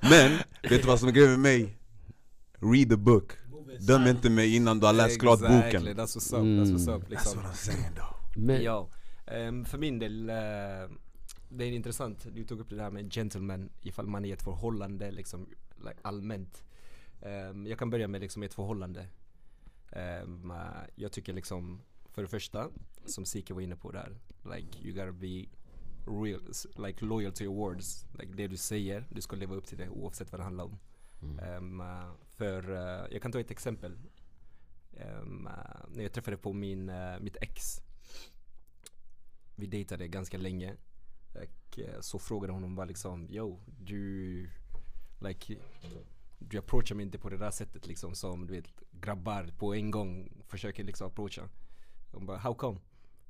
Men, 0.01 0.31
vet 0.69 0.81
du 0.81 0.87
vad 0.87 0.99
som 0.99 1.07
är 1.09 1.13
grejen 1.13 1.31
med 1.31 1.39
mig? 1.39 1.77
Read 2.59 2.89
the 2.89 2.97
book 2.97 3.31
Döm 3.79 4.07
inte 4.07 4.29
mig 4.29 4.55
innan 4.55 4.79
du 4.79 4.85
har 4.85 4.93
läst 4.93 5.19
klart 5.19 5.39
Exactly, 5.41 5.79
boken 5.79 5.97
That's 5.97 6.15
what's 6.17 6.35
up, 6.35 6.43
that's 6.43 6.71
what's 6.71 6.87
Mm. 6.87 6.95
up 6.95 7.03
That's 7.03 7.09
liksom. 7.09 7.37
what 7.43 7.51
I'm 7.51 7.55
saying 7.55 7.93
though 7.95 8.15
Men, 8.45 8.63
Ja, 8.63 8.89
ehm, 9.27 9.65
för 9.65 9.77
min 9.77 9.99
del, 9.99 10.29
eh, 10.29 10.35
det 11.49 11.63
är 11.65 11.71
intressant, 11.71 12.25
du 12.35 12.43
tog 12.43 12.59
upp 12.59 12.69
det 12.69 12.75
där 12.75 12.89
med 12.89 13.13
gentleman 13.13 13.69
ifall 13.81 14.07
man 14.07 14.25
är 14.25 14.29
i 14.29 14.31
ett 14.31 14.43
förhållande 14.43 15.11
liksom 15.11 15.47
like, 15.85 15.97
allmänt. 16.01 16.63
Ehm, 17.21 17.67
jag 17.67 17.79
kan 17.79 17.89
börja 17.89 18.07
med 18.07 18.21
liksom 18.21 18.43
ett 18.43 18.53
förhållande. 18.53 19.05
Eh, 19.91 20.23
jag 20.95 21.11
tycker 21.11 21.33
liksom, 21.33 21.81
för 22.09 22.21
det 22.21 22.27
första, 22.27 22.69
som 23.05 23.25
Sika 23.25 23.53
var 23.53 23.61
inne 23.61 23.75
på 23.75 23.91
där, 23.91 24.17
like 24.55 24.79
you 24.81 24.93
gotta 24.93 25.11
be 25.11 25.45
real, 26.05 26.41
like 26.87 27.05
loyal 27.05 27.31
to 27.31 27.43
your 27.43 27.55
words. 27.55 28.05
Like 28.13 28.33
det 28.33 28.47
du 28.47 28.57
säger, 28.57 29.05
du 29.09 29.21
ska 29.21 29.35
leva 29.35 29.55
upp 29.55 29.65
till 29.65 29.77
det 29.77 29.89
oavsett 29.89 30.31
vad 30.31 30.39
det 30.39 30.43
handlar 30.43 30.63
om. 30.63 30.79
Mm. 31.21 31.81
Eh, 31.81 32.11
för, 32.29 32.71
eh, 32.71 33.07
jag 33.11 33.21
kan 33.21 33.31
ta 33.31 33.39
ett 33.39 33.51
exempel. 33.51 33.97
Eh, 34.93 35.25
när 35.87 36.03
jag 36.03 36.13
träffade 36.13 36.37
på 36.37 36.53
min, 36.53 36.91
mitt 37.19 37.37
ex 37.41 37.81
vi 39.55 39.67
dejtade 39.67 40.07
ganska 40.07 40.37
länge 40.37 40.75
och 41.33 41.79
så 42.05 42.19
frågade 42.19 42.53
hon 42.53 42.75
bara 42.75 42.85
liksom 42.85 43.29
Yo, 43.29 43.59
du 43.79 44.49
like 45.19 45.57
du 46.39 46.57
approachar 46.57 46.95
mig 46.95 47.05
inte 47.05 47.17
på 47.17 47.29
det 47.29 47.37
där 47.37 47.51
sättet 47.51 47.87
liksom 47.87 48.15
som 48.15 48.47
du 48.47 48.53
vet 48.53 48.83
grabbar 48.91 49.53
på 49.57 49.75
en 49.75 49.91
gång 49.91 50.31
försöker 50.47 50.83
liksom 50.83 51.07
approacha 51.07 51.49
Hon 52.11 52.25
bara 52.25 52.37
how 52.37 52.53
come? 52.53 52.79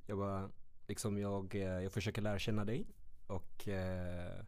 Jag 0.05 0.17
bara 0.17 0.51
liksom 0.87 1.17
jag, 1.17 1.55
eh, 1.55 1.61
jag 1.61 1.91
försöker 1.91 2.21
lära 2.21 2.39
känna 2.39 2.65
dig 2.65 2.87
och 3.27 3.67
eh, 3.67 4.43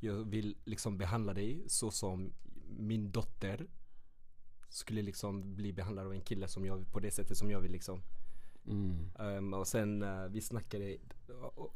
jag 0.00 0.14
vill 0.14 0.56
liksom 0.64 0.98
behandla 0.98 1.34
dig 1.34 1.64
så 1.66 1.90
som 1.90 2.32
min 2.78 3.12
dotter 3.12 3.66
skulle 4.68 5.02
liksom 5.02 5.54
bli 5.54 5.72
behandlad 5.72 6.06
av 6.06 6.12
en 6.12 6.20
kille 6.20 6.48
som 6.48 6.66
jag, 6.66 6.92
på 6.92 7.00
det 7.00 7.10
sättet 7.10 7.36
som 7.36 7.50
jag 7.50 7.60
vill 7.60 7.72
liksom 7.72 8.02
mm. 8.66 9.10
Ehm, 9.18 9.54
och 9.54 9.66
sen 9.66 10.02
eh, 10.02 10.26
vi 10.26 10.40
snackade, 10.40 10.96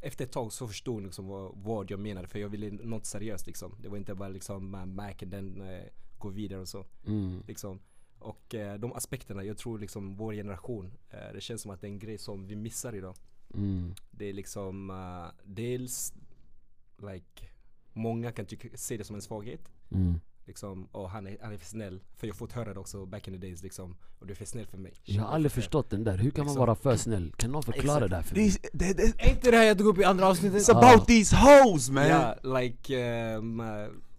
efter 0.00 0.24
ett 0.24 0.32
tag 0.32 0.52
så 0.52 0.68
förstod 0.68 0.94
hon 0.94 1.04
liksom 1.04 1.26
vad, 1.26 1.52
vad 1.56 1.90
jag 1.90 2.00
menade 2.00 2.28
för 2.28 2.38
jag 2.38 2.48
ville 2.48 2.70
något 2.70 3.06
seriöst 3.06 3.46
liksom. 3.46 3.74
Det 3.82 3.88
var 3.88 3.96
inte 3.96 4.14
bara 4.14 4.28
liksom 4.28 4.74
uh, 4.74 4.86
Mac 4.86 5.14
den 5.18 5.60
uh, 5.60 5.82
gå 6.18 6.28
vidare 6.28 6.60
och 6.60 6.68
så. 6.68 6.84
Mm. 7.06 7.42
Liksom. 7.46 7.80
Och 8.18 8.54
eh, 8.54 8.78
de 8.78 8.92
aspekterna, 8.92 9.44
jag 9.44 9.58
tror 9.58 9.78
liksom 9.78 10.16
vår 10.16 10.32
generation, 10.32 10.92
det 11.32 11.40
känns 11.40 11.62
som 11.62 11.70
att 11.70 11.80
det 11.80 11.86
är 11.86 11.90
en 11.90 11.98
grej 11.98 12.18
som 12.18 12.46
vi 12.46 12.56
missar 12.56 12.94
idag. 12.94 13.16
Mm. 13.54 13.94
Det 14.10 14.24
är 14.24 14.32
liksom 14.32 14.90
uh, 14.90 15.26
dels, 15.44 16.14
like, 16.98 17.48
många 17.92 18.32
kan 18.32 18.46
tycka, 18.46 18.68
se 18.74 18.96
det 18.96 19.04
som 19.04 19.16
en 19.16 19.22
svaghet. 19.22 19.72
Liksom, 20.46 20.88
och 20.92 21.10
han 21.10 21.26
är, 21.26 21.36
han 21.42 21.52
är 21.52 21.56
för 21.58 21.66
snäll. 21.66 22.00
För 22.16 22.26
jag 22.26 22.34
har 22.34 22.38
fått 22.38 22.52
höra 22.52 22.74
det 22.74 22.80
också 22.80 23.06
back 23.06 23.28
in 23.28 23.34
the 23.34 23.46
days 23.46 23.62
liksom. 23.62 23.96
Och 24.18 24.26
du 24.26 24.32
är 24.32 24.36
för 24.36 24.44
snäll 24.44 24.66
för 24.66 24.78
mig. 24.78 24.92
Jag 25.04 25.22
har 25.22 25.34
aldrig 25.34 25.52
För- 25.52 25.60
förstått 25.60 25.90
den 25.90 26.04
där, 26.04 26.16
hur 26.18 26.30
kan 26.30 26.44
man 26.44 26.46
Liksom. 26.54 26.60
vara 26.66 26.74
för 26.74 26.96
snäll? 26.96 27.32
Kan 27.36 27.52
någon 27.52 27.62
förklara 27.62 28.00
det 28.00 28.08
där 28.08 28.22
för 28.22 28.36
mig? 28.36 28.50
That, 28.52 28.82
Är 29.18 29.28
inte 29.30 29.50
det 29.50 29.56
här 29.56 29.64
jag 29.64 29.78
tog 29.78 29.86
upp 29.86 29.98
i 29.98 30.04
andra 30.04 30.26
avsnittet? 30.28 30.62
It's 30.68 30.78
about 30.78 31.06
these 31.06 31.36
hoes 31.36 31.90
man! 31.90 32.06
Ja, 32.08 32.34
like, 32.60 32.96
ehm, 33.00 33.60
eh, 33.60 33.66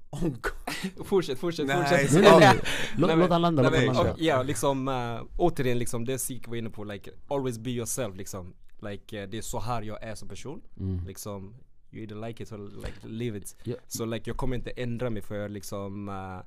Oh, 0.09 0.21
God. 0.23 1.07
fortsätt, 1.07 1.39
fortsätt, 1.39 1.67
Nej, 1.67 1.77
fortsätt. 1.77 2.11
Nej 2.13 2.21
nej 2.23 2.39
nej, 2.39 2.59
låt, 2.97 3.17
låt 3.17 3.29
han 3.29 3.41
landa, 3.41 3.63
låt 3.63 3.75
han 3.75 3.85
landa. 3.85 4.15
Ja, 4.17 4.43
liksom 4.43 4.87
uh, 4.87 5.21
återigen 5.37 5.79
liksom 5.79 6.05
det 6.05 6.19
Sik 6.19 6.47
var 6.47 6.55
inne 6.55 6.69
på, 6.69 6.83
like 6.83 7.11
always 7.27 7.57
be 7.59 7.69
yourself 7.69 8.15
liksom. 8.15 8.53
Like 8.79 9.21
eh, 9.21 9.29
det 9.29 9.37
är 9.37 9.41
så 9.41 9.59
här 9.59 9.81
jag 9.81 10.03
är 10.03 10.15
som 10.15 10.27
person. 10.27 10.61
Mm. 10.79 11.07
Liksom, 11.07 11.55
you 11.91 12.01
either 12.03 12.27
like 12.27 12.43
it 12.43 12.51
or 12.51 12.57
like 12.57 13.07
live 13.07 13.37
it. 13.37 13.55
Ja. 13.63 13.75
Så 13.87 14.05
like 14.05 14.29
jag 14.29 14.37
kommer 14.37 14.55
inte 14.55 14.69
ändra 14.71 15.09
mig 15.09 15.21
för 15.21 15.49
liksom 15.49 16.09
uh, 16.09 16.39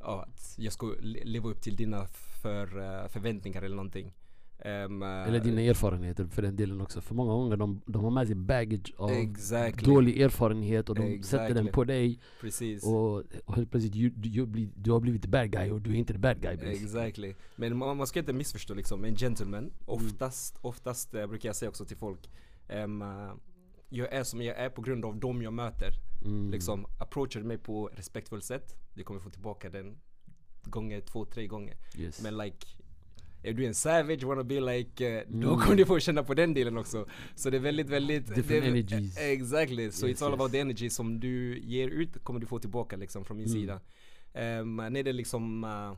ja, 0.00 0.22
att 0.28 0.54
jag 0.58 0.72
ska 0.72 0.86
le- 1.00 1.24
leva 1.24 1.48
upp 1.50 1.60
till 1.60 1.76
dina 1.76 2.06
för, 2.42 2.78
eh, 2.78 3.08
förväntningar 3.08 3.62
eller 3.62 3.76
någonting. 3.76 4.14
Eh, 4.62 4.70
Eller 4.72 5.40
dina 5.40 5.60
erfarenheter 5.60 6.24
för 6.26 6.42
den 6.42 6.56
delen 6.56 6.80
också. 6.80 7.00
För 7.00 7.14
många 7.14 7.32
gånger 7.32 7.56
de, 7.56 7.80
de 7.86 8.04
har 8.04 8.10
med 8.10 8.26
sig 8.26 8.36
baggage 8.36 8.92
av 8.96 9.10
Exactly. 9.10 9.92
dålig 9.94 10.20
erfarenhet 10.20 10.88
och 10.88 10.94
de 10.94 11.22
sätter 11.22 11.38
den 11.48 11.56
Exactly. 11.56 11.72
på 11.72 11.84
dig 11.84 12.20
Precis. 12.40 12.84
och, 12.84 13.22
och 13.44 13.54
helt 13.56 13.70
plötsligt 13.70 13.96
you, 13.96 14.10
du, 14.16 14.46
bli, 14.46 14.70
du 14.76 14.90
har 14.90 15.00
blivit 15.00 15.22
the 15.22 15.28
bad 15.28 15.50
guy 15.50 15.70
och 15.70 15.80
du 15.80 15.90
är 15.90 15.94
inte 15.94 16.12
the 16.12 16.18
bad 16.18 16.40
guy. 16.40 16.52
Exactly. 16.52 17.34
Men 17.56 17.76
man, 17.76 17.96
man 17.96 18.06
ska 18.06 18.18
inte 18.18 18.32
missförstå 18.32 18.74
liksom, 18.74 19.04
en 19.04 19.16
gentleman, 19.16 19.72
oftast, 19.86 20.58
oftast 20.60 21.14
eh, 21.14 21.26
brukar 21.26 21.48
jag 21.48 21.56
säga 21.56 21.68
också 21.68 21.84
till 21.84 21.96
folk 21.96 22.30
ehm, 22.68 23.02
eh, 23.02 23.32
Jag 23.92 24.12
är 24.12 24.24
som 24.24 24.42
jag 24.42 24.56
är 24.56 24.70
på 24.70 24.82
grund 24.82 25.04
av 25.04 25.16
dem 25.16 25.42
jag 25.42 25.52
möter. 25.52 25.92
Mm. 26.24 26.50
Liksom, 26.50 26.86
approachar 27.00 27.40
mig 27.40 27.58
på 27.58 27.86
respektfullt 27.92 28.44
sätt, 28.44 28.74
du 28.94 29.04
kommer 29.04 29.20
få 29.20 29.30
tillbaka 29.30 29.70
den 29.70 29.98
gånger, 30.64 31.00
två, 31.00 31.24
tre 31.24 31.46
gånger. 31.46 31.76
Yes. 31.98 32.22
Men 32.22 32.36
like 32.38 32.66
är 33.42 33.52
du 33.52 33.66
en 33.66 33.74
savage, 33.74 34.22
wanna 34.24 34.44
be 34.44 34.60
like, 34.60 35.08
eh, 35.08 35.22
då 35.28 35.48
Mm. 35.48 35.60
kommer 35.60 35.76
du 35.76 35.84
få 35.86 35.98
känna 36.00 36.22
på 36.24 36.34
den 36.34 36.54
delen 36.54 36.78
också. 36.78 37.08
Så 37.34 37.50
det 37.50 37.56
är 37.56 37.60
väldigt, 37.60 37.88
väldigt 37.88 38.26
Different 38.26 38.48
det 38.48 38.56
är, 38.56 38.62
energies. 38.70 39.18
Exactly, 39.18 39.90
so 39.90 40.06
Yes, 40.06 40.20
it's 40.20 40.24
all 40.24 40.32
yes. 40.32 40.40
about 40.40 40.52
the 40.52 40.58
energy 40.58 40.90
som 40.90 41.20
du 41.20 41.58
ger 41.58 41.88
ut 41.88 42.24
kommer 42.24 42.40
du 42.40 42.46
få 42.46 42.58
tillbaka 42.58 42.96
liksom 42.96 43.24
från 43.24 43.36
min 43.36 43.46
Mm. 43.46 43.60
sida. 43.60 43.80
Um, 44.60 44.76
när 44.76 45.02
det 45.02 45.10
är 45.10 45.12
liksom 45.14 45.64
uh, 45.64 45.96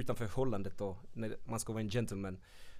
utanför 0.00 0.26
förhållandet 0.26 0.78
då, 0.78 0.96
när 1.12 1.36
man 1.44 1.60
ska 1.60 1.72
vara 1.72 1.82
en 1.82 1.90
gentleman. 1.90 2.38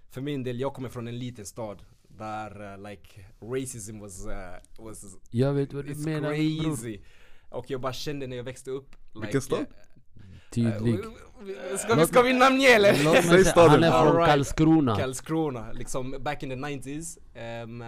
För 0.09 0.21
min 0.21 0.43
del, 0.45 0.61
jag 0.61 0.75
kommer 0.75 0.89
från 0.89 1.09
en 1.09 1.19
liten 1.19 1.47
stad 1.47 1.83
där 2.19 2.63
uh, 2.75 2.89
like 2.91 3.25
racism 3.43 3.99
was, 4.01 4.27
uh, 4.27 4.33
was 4.85 5.05
Jag 5.31 5.53
vet 5.53 5.73
vad 5.73 5.85
du 5.85 5.95
menar 5.95 6.21
bror. 6.35 6.63
crazy. 6.77 7.01
Och 7.51 7.71
jag 7.71 7.81
bara 7.81 7.93
kände 7.93 8.27
när 8.27 8.37
jag 8.37 8.45
växte 8.45 8.71
upp 8.71 8.97
like, 9.15 9.27
Vilken 9.27 9.41
stad? 9.43 9.59
eh, 9.61 9.67
Tydlig. 10.51 10.95
eh, 10.95 11.77
ska, 11.79 11.95
vi, 11.95 12.07
ska 12.07 12.23
vi 12.23 12.33
namnge 12.33 12.67
eller? 12.69 13.05
Låt 13.05 13.13
mig 13.15 13.23
Säg 13.23 13.31
säga, 13.31 13.45
staden. 13.45 13.71
han 13.71 13.85
är 13.85 13.91
från 13.91 14.09
Alright. 14.09 14.29
Karlskrona. 14.31 14.97
Karlskrona, 14.97 15.73
liksom 15.73 16.17
back 16.21 16.43
in 16.43 16.49
the 16.51 16.57
90s 16.57 17.19
um, 17.65 17.83
uh, 17.83 17.87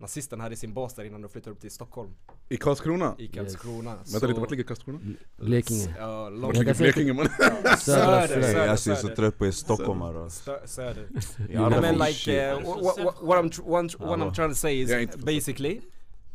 Nazisten 0.00 0.40
hade 0.40 0.56
sin 0.56 0.74
bas 0.74 0.94
där 0.94 1.04
innan 1.04 1.22
de 1.22 1.28
flyttade 1.28 1.54
upp 1.54 1.60
till 1.60 1.70
Stockholm 1.70 2.10
I 2.48 2.56
Karlskrona? 2.56 3.14
I 3.18 3.28
Karlskrona 3.28 3.96
Vänta 4.12 4.26
lite, 4.26 4.40
vart 4.40 4.50
ligger 4.50 4.64
Karlskrona? 4.64 4.98
Blekinge. 5.36 5.94
Ja, 5.98 6.28
långt 6.28 6.42
Vart 6.42 6.56
Jag 6.56 6.64
ligger 6.64 6.74
Blekinge 6.74 7.12
man? 7.12 7.28
Söder, 7.78 8.26
Sverige. 8.26 8.42
söder. 8.42 8.66
Jag 8.66 8.78
ser 8.78 8.94
så 8.94 9.08
trött 9.08 9.38
på 9.38 9.46
er 9.46 9.50
stockholmare 9.50 10.22
alltså. 10.22 10.58
Söder 10.64 11.08
Ja, 11.50 11.68
Nej, 11.68 11.80
men 11.80 11.98
like, 11.98 12.52
uh, 12.52 12.60
what, 12.60 12.98
what, 12.98 13.22
what, 13.22 13.44
I'm, 13.44 13.62
what, 13.64 14.00
what 14.00 14.18
I'm 14.18 14.34
trying 14.34 14.50
to 14.50 14.54
say 14.54 14.80
is 14.80 14.90
är 14.90 15.06
basically 15.16 15.80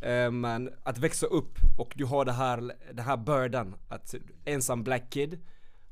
um, 0.02 0.40
man, 0.40 0.70
Att 0.82 0.98
växa 0.98 1.26
upp 1.26 1.58
och 1.78 1.92
du 1.96 2.04
har 2.04 2.24
det 2.24 2.32
här, 2.32 2.72
den 2.92 3.04
här 3.04 3.16
bördan 3.16 3.74
Att 3.88 4.14
ensam 4.44 4.84
black 4.84 5.10
kid 5.10 5.38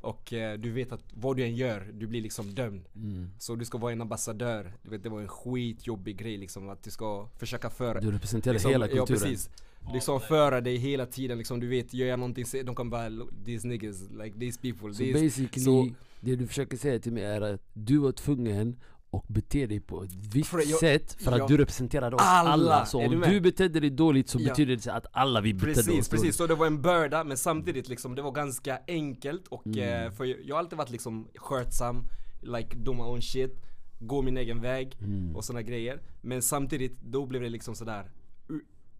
och 0.01 0.33
eh, 0.33 0.59
du 0.59 0.71
vet 0.71 0.93
att 0.93 1.05
vad 1.15 1.37
du 1.37 1.43
än 1.45 1.57
gör, 1.57 1.89
du 1.93 2.07
blir 2.07 2.23
liksom 2.23 2.55
dömd 2.55 2.85
Mm. 2.97 3.31
Så 3.39 3.55
du 3.57 3.65
ska 3.65 3.79
vara 3.79 3.93
en 3.93 4.01
ambassadör, 4.01 4.73
du 4.83 4.91
vet 4.91 5.03
det 5.03 5.09
var 5.09 5.21
en 5.21 5.29
skitjobbig 5.29 6.17
grej 6.19 6.37
liksom 6.37 6.69
att 6.69 6.83
du 6.83 6.91
ska 6.91 7.29
försöka 7.39 7.71
föra 7.71 8.01
Du 8.01 8.11
representerar 8.11 8.55
liksom, 8.55 8.71
hela 8.71 8.89
Ja 8.89 9.07
kulturen. 9.07 9.21
precis 9.21 9.51
Liksom 9.93 10.21
föra 10.21 10.61
dig 10.61 10.77
hela 10.77 11.07
tiden 11.07 11.39
liksom, 11.39 11.61
du 11.61 11.69
vet 11.69 11.95
gör 11.95 12.07
jag 12.07 12.19
någonting, 12.19 12.45
de 12.65 12.75
kan 12.75 12.91
bara 12.91 13.09
"Look, 13.09 13.31
these 13.45 13.69
niggas, 13.69 14.11
like 14.11 14.39
these 14.39 14.61
people, 14.61 14.95
Så 14.95 14.99
these 15.03 15.21
basically, 15.21 15.65
så- 15.65 15.89
det 16.21 16.37
du 16.37 16.47
försöker 16.47 16.77
säga 16.77 16.99
till 16.99 17.13
mig 17.13 17.25
är 17.25 17.41
att 17.41 17.61
du 17.75 17.99
var 17.99 18.13
tvungen 18.13 18.77
och 19.11 19.25
bete 19.29 19.67
dig 19.67 19.81
på 19.81 20.05
ett 20.05 20.11
visst 20.15 20.51
För 20.51 20.59
jag- 20.59 20.79
sätt 20.81 21.17
för 21.23 21.33
att 21.33 21.39
jag- 21.39 21.49
du 21.49 21.57
representerade 21.57 22.17
oss 22.17 22.23
Alla, 22.25 22.51
alla. 22.51 22.87
Så 22.87 22.99
du 23.01 23.07
om 23.07 23.21
du 23.21 23.41
betedde 23.41 23.81
dig 23.81 23.91
dåligt 23.91 24.29
så 24.29 24.39
Ja. 24.41 24.49
betyder 24.49 24.77
det 24.77 24.93
att 24.93 25.07
alla 25.13 25.41
vi 25.41 25.55
betedde 25.55 25.75
Precis, 25.75 25.89
oss 26.01 26.09
precis. 26.09 26.21
dåligt. 26.21 26.35
Så 26.35 26.47
det 26.47 26.55
var 26.55 26.67
en 26.67 26.83
börda 26.83 27.25
men 27.25 27.37
samtidigt 27.37 27.89
liksom 27.89 28.15
det 28.15 28.23
var 28.23 28.33
ganska 28.33 28.79
enkelt 28.89 29.49
och 29.49 29.67
Mm. 29.67 30.07
eh, 30.07 30.13
för 30.13 30.25
jag, 30.25 30.39
jag 30.45 30.55
har 30.55 30.61
alltid 30.61 30.79
varit 30.79 30.91
liksom 30.91 31.29
skötsam, 31.35 32.05
like 32.43 32.77
do 32.77 32.93
my 32.93 33.01
own 33.03 33.23
shit, 33.23 33.61
gå 33.99 34.23
min 34.23 34.37
egen 34.37 34.61
väg 34.61 34.97
Mm. 35.01 35.37
och 35.37 35.45
såna 35.45 35.63
grejer. 35.63 36.01
Men 36.21 36.43
samtidigt 36.43 37.01
då 37.03 37.27
blev 37.27 37.43
det 37.43 37.49
liksom 37.49 37.75
sådär 37.75 38.11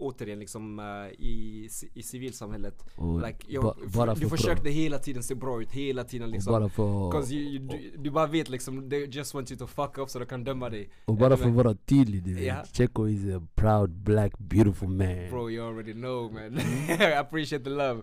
återigen 0.01 0.39
liksom 0.39 0.79
eh, 0.79 1.25
i, 1.27 1.69
i 1.95 2.03
civilsamhället. 2.03 2.85
Like, 3.27 3.47
jag, 3.49 3.63
ba- 3.63 3.75
bara 3.95 4.15
du 4.15 4.21
för 4.21 4.37
försökte 4.37 4.71
hela 4.71 4.99
tiden 4.99 5.23
se 5.23 5.35
bra 5.35 5.63
ut, 5.63 5.73
hela 5.73 6.05
tiden 6.05 6.31
liksom. 6.31 6.53
bara 6.53 6.69
för, 6.69 7.33
you, 7.33 7.43
you, 7.43 7.69
du, 7.69 7.93
du 7.99 8.11
bara 8.11 8.27
vet 8.27 8.49
liksom, 8.49 8.91
they 8.91 9.07
just 9.07 9.35
want 9.35 9.51
you 9.51 9.59
to 9.59 9.67
fuck 9.67 9.99
up 9.99 10.11
så 10.11 10.19
de 10.19 10.27
kan 10.27 10.45
döma 10.45 10.69
dig. 10.69 10.91
och 11.05 11.17
bara 11.17 11.37
för 11.37 11.49
att 11.49 11.55
vara 11.55 11.75
tydlig, 11.75 12.23
du. 12.25 12.55
Checo 12.73 13.09
is 13.09 13.35
a 13.35 13.47
proud 13.55 13.91
black 13.91 14.39
beautiful 14.39 14.89
man. 14.89 15.31
Bro 15.31 15.51
you 15.51 15.69
already 15.69 15.93
know 15.93 16.33
man. 16.33 16.43
Mm. 16.45 17.01
I 17.01 17.15
appreciate 17.15 17.65
the 17.65 17.71
love. 17.71 18.03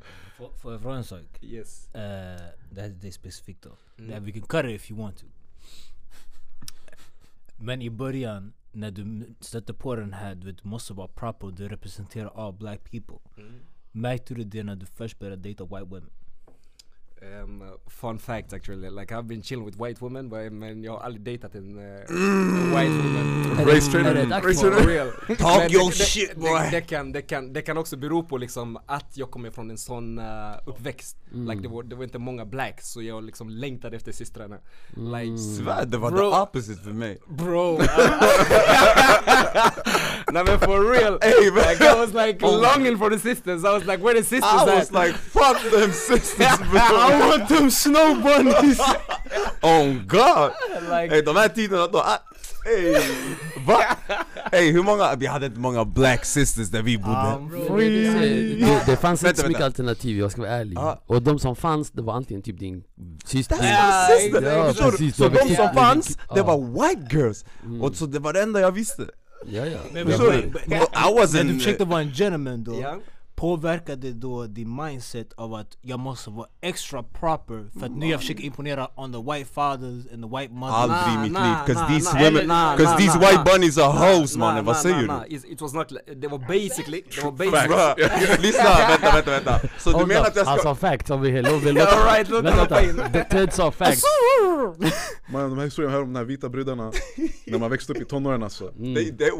Får 0.62 0.72
jag 0.72 0.82
fråga 0.82 0.96
en 0.96 1.04
sak? 1.04 1.44
Yes. 1.44 1.88
Eh, 1.88 2.02
det 2.72 2.82
här 2.82 2.90
det 3.02 3.08
är 3.08 3.12
specifikt 3.12 3.64
då. 3.64 3.70
Mm. 4.04 4.24
We 4.26 4.32
can 4.32 4.42
cut 4.42 4.66
it 4.66 4.72
if 4.72 4.92
you 4.92 5.02
want 5.02 5.18
to. 5.18 5.26
Men 7.60 7.82
i 7.82 7.90
början, 7.90 8.54
när 8.72 8.92
du 8.92 9.36
stötte 9.40 9.74
på 9.74 9.96
den 9.96 10.14
här, 10.14 10.36
du 10.36 10.52
vet, 10.52 10.64
måste 10.64 10.94
vara 10.94 11.08
proper, 11.08 11.48
du 11.48 11.68
representerar 11.68 12.46
all 12.46 12.54
black 12.54 12.92
people. 12.92 13.18
Mm. 13.38 13.54
Märkte 13.92 14.34
du 14.34 14.44
det 14.44 14.64
när 14.64 14.76
du 14.76 14.86
först 14.86 15.20
började 15.20 15.42
dejta 15.42 15.64
white 15.64 15.84
women? 15.84 16.10
Um, 17.22 17.64
fun 17.90 18.18
fact 18.20 18.54
actually, 18.54 18.90
like 18.92 19.12
I've 19.12 19.28
been 19.28 19.42
chilling 19.42 19.66
with 19.66 19.80
white 19.80 20.02
women 20.02 20.30
but, 20.30 20.52
men 20.54 20.84
jag 20.84 20.92
har 20.92 21.00
aldrig 21.00 21.24
dejtat 21.26 21.56
en 21.56 21.78
uh, 21.78 21.84
white 22.76 22.92
woman 22.92 23.66
Race 23.66 23.92
trainer, 23.92 24.42
race 24.44 24.62
for 24.62 24.70
trainer. 24.72 24.88
real. 24.88 25.12
Talk 25.38 25.58
Men 25.64 25.72
your 25.72 25.92
shit, 25.92 26.36
boy. 26.36 26.68
Det, 26.72 26.82
kan, 26.82 27.12
det, 27.12 27.22
kan, 27.22 27.54
det 27.54 27.62
kan 27.62 27.78
också 27.78 27.98
bero 27.98 28.24
på 28.24 28.38
liksom 28.38 28.78
att 28.86 29.18
jag 29.18 29.32
kommer 29.32 29.52
från 29.52 29.72
en 29.72 29.78
sån 29.78 30.20
uh, 30.20 30.26
uppväxt 30.66 31.18
Mm. 31.34 31.48
Like 31.50 31.62
det 31.62 31.68
var, 31.68 31.84
det 31.84 31.96
var 31.96 32.04
inte 32.04 32.20
många 32.20 32.46
blacks 32.46 32.90
så 32.92 33.02
jag 33.02 33.24
liksom 33.24 33.50
längtade 33.50 33.96
efter 33.96 34.12
systrarna 34.12 34.58
Mm. 34.98 35.12
Like 35.22 35.38
Svär, 35.38 35.86
det 35.86 35.98
var 35.98 36.12
Bro. 36.12 36.32
the 36.32 36.38
opposite 36.38 36.84
för 36.84 36.92
mig. 36.92 37.18
Bro 37.28 37.78
Nej 40.32 40.44
men 40.46 40.60
for 40.60 40.92
real 40.92 41.18
Hey. 41.22 41.50
Like 41.52 41.82
I 41.82 41.96
was 41.96 42.14
like 42.14 42.46
Oh. 42.46 42.62
longing 42.62 42.98
for 42.98 43.10
the 43.10 43.20
sisters 43.20 43.64
I 43.64 43.72
was 43.74 43.86
like 43.86 44.04
where 44.04 44.14
the 44.22 44.24
sisters 44.24 44.62
I 44.62 44.66
was 44.66 44.90
at? 44.90 44.94
like 44.94 45.14
fuck 45.16 45.72
them 45.72 45.92
sisters 45.92 46.58
bro. 46.72 46.80
I 47.10 47.30
want 47.30 47.48
them 47.50 47.72
snow 47.72 48.16
bunnies 48.24 48.80
Oh 49.62 49.94
god! 50.08 50.52
like, 50.90 51.10
Hey, 51.14 51.22
de 51.22 51.36
här 51.36 51.48
tiderna 51.50 51.88
då, 51.88 51.98
ah, 51.98 52.20
hey, 52.66 52.96
va? 53.68 53.80
Hey, 54.52 54.72
hur 54.72 54.84
många, 54.84 55.16
vi 55.16 55.26
hade 55.26 55.46
inte 55.46 55.60
många 55.60 55.86
black 55.86 56.26
sisters 56.26 56.70
där 56.70 56.82
vi 56.82 56.98
bodde. 56.98 57.12
I'm 57.12 57.50
Bro, 57.50 57.78
det, 57.78 58.82
det, 58.86 58.98
fanns 58.98 59.24
inte 59.24 59.42
så 59.42 59.48
mycket 59.48 59.64
alternativ, 59.64 60.18
jag 60.20 60.32
ska 60.32 60.42
vara 60.42 60.52
ärlig. 60.52 60.78
Ja. 60.78 61.04
Och 61.08 61.22
de 61.22 61.40
som 61.40 61.56
fanns, 61.56 61.92
det 61.92 62.02
var 62.02 62.14
antingen 62.14 62.44
typ 62.44 62.60
din 62.60 62.84
syster 63.26 63.58
Ja, 63.62 64.08
sister, 64.20 64.42
Ja, 64.42 64.74
du? 64.86 64.92
precis, 64.92 65.16
Så 65.16 65.24
de 65.24 65.30
växt 65.30 65.56
som 65.56 65.74
fanns, 65.76 66.08
det 66.08 66.22
ja. 66.36 66.44
var 66.44 66.58
white 66.88 67.16
girls. 67.18 67.46
Mm. 67.66 67.82
Och 67.82 67.96
så 67.96 68.06
det 68.06 68.20
var 68.20 68.34
det 68.34 68.42
enda 68.42 68.60
jag 68.60 68.72
visste. 68.72 69.06
Ja, 69.46 69.66
ja. 69.66 69.78
Du? 69.94 70.06
men- 70.06 70.82
Och 70.82 70.94
I 70.94 71.22
wasn't... 71.22 71.44
du 71.48 71.54
försökte 71.60 71.86
vara 71.86 72.02
en 72.02 72.12
gentleman 72.14 72.64
då, 72.64 72.80
Ja. 72.82 72.96
Påverkade 73.38 74.14
då 74.14 74.46
din 74.46 74.76
mindset 74.76 75.34
av 75.34 75.54
att 75.54 75.78
jag 75.82 76.00
måste 76.00 76.30
vara 76.30 76.48
extra 76.62 77.04
proper 77.04 77.80
för 77.80 77.86
att 77.86 77.92
nu 77.92 78.08
jag 78.08 78.20
försöker 78.20 78.44
imponera 78.44 78.90
on 78.96 79.14
the 79.14 79.32
white 79.32 79.54
fathers 79.54 80.06
and 80.14 80.24
the 80.24 80.38
white 80.38 80.54
mothers 80.54 80.76
Aldrig 80.76 81.16
i 81.16 81.18
mitt 81.18 81.32
liv, 81.32 81.56
cause 81.66 81.74
nah, 81.74 81.88
these 81.88 82.14
nah, 82.14 82.24
women, 82.24 82.48
nah, 82.48 82.78
cause 82.78 82.84
nah, 82.84 82.98
these 82.98 83.20
nah, 83.20 83.30
white 83.30 83.36
nah. 83.36 83.44
bunnies 83.44 83.78
are 83.78 83.92
hoes 83.92 84.36
Nah, 84.36 84.46
mannen, 84.46 84.66
vad 84.66 84.76
nah, 84.76 84.82
säger 84.82 85.08
nah, 85.08 85.22
du? 85.30 85.36
It, 85.36 85.46
it 85.46 85.62
was 85.62 85.74
not, 85.74 85.88
det 86.16 86.28
var 86.28 86.38
basically, 86.38 87.04
det 87.16 87.24
var 87.24 87.32
basically. 87.32 88.48
Lyssna, 88.48 88.70
vänta, 88.90 89.12
vänta, 89.14 89.32
vänta. 89.32 89.60
Så 89.80 90.00
du 90.00 90.06
menar 90.06 90.22
att 90.22 90.36
jag 90.36 90.46
Han 90.46 90.58
ska... 90.58 90.64
sa 90.64 90.76
facts 90.76 91.10
om 91.10 91.22
vi 91.22 91.32
hela 91.32 91.50
låt 91.50 91.64
All 91.66 92.06
right, 92.06 92.30
låt 92.30 92.46
Vänta, 92.46 92.82
vänta. 92.82 93.24
Ted 93.24 93.54
sa 93.54 93.72
facts 93.72 94.02
Man, 95.32 95.50
de 95.50 95.58
här 95.58 95.66
historierna 95.66 95.94
jag 95.94 96.00
hör 96.00 96.08
om 96.08 96.14
de 96.14 96.20
här 96.20 96.26
vita 96.26 96.50
brudarna 96.50 96.92
När 97.46 97.58
man 97.58 97.70
växte 97.72 97.94
upp 97.94 98.02
i 98.02 98.06
tonåren 98.06 98.44
alltså 98.44 98.72
Mm. 98.78 98.94
Det, 98.94 99.12
det, 99.12 99.32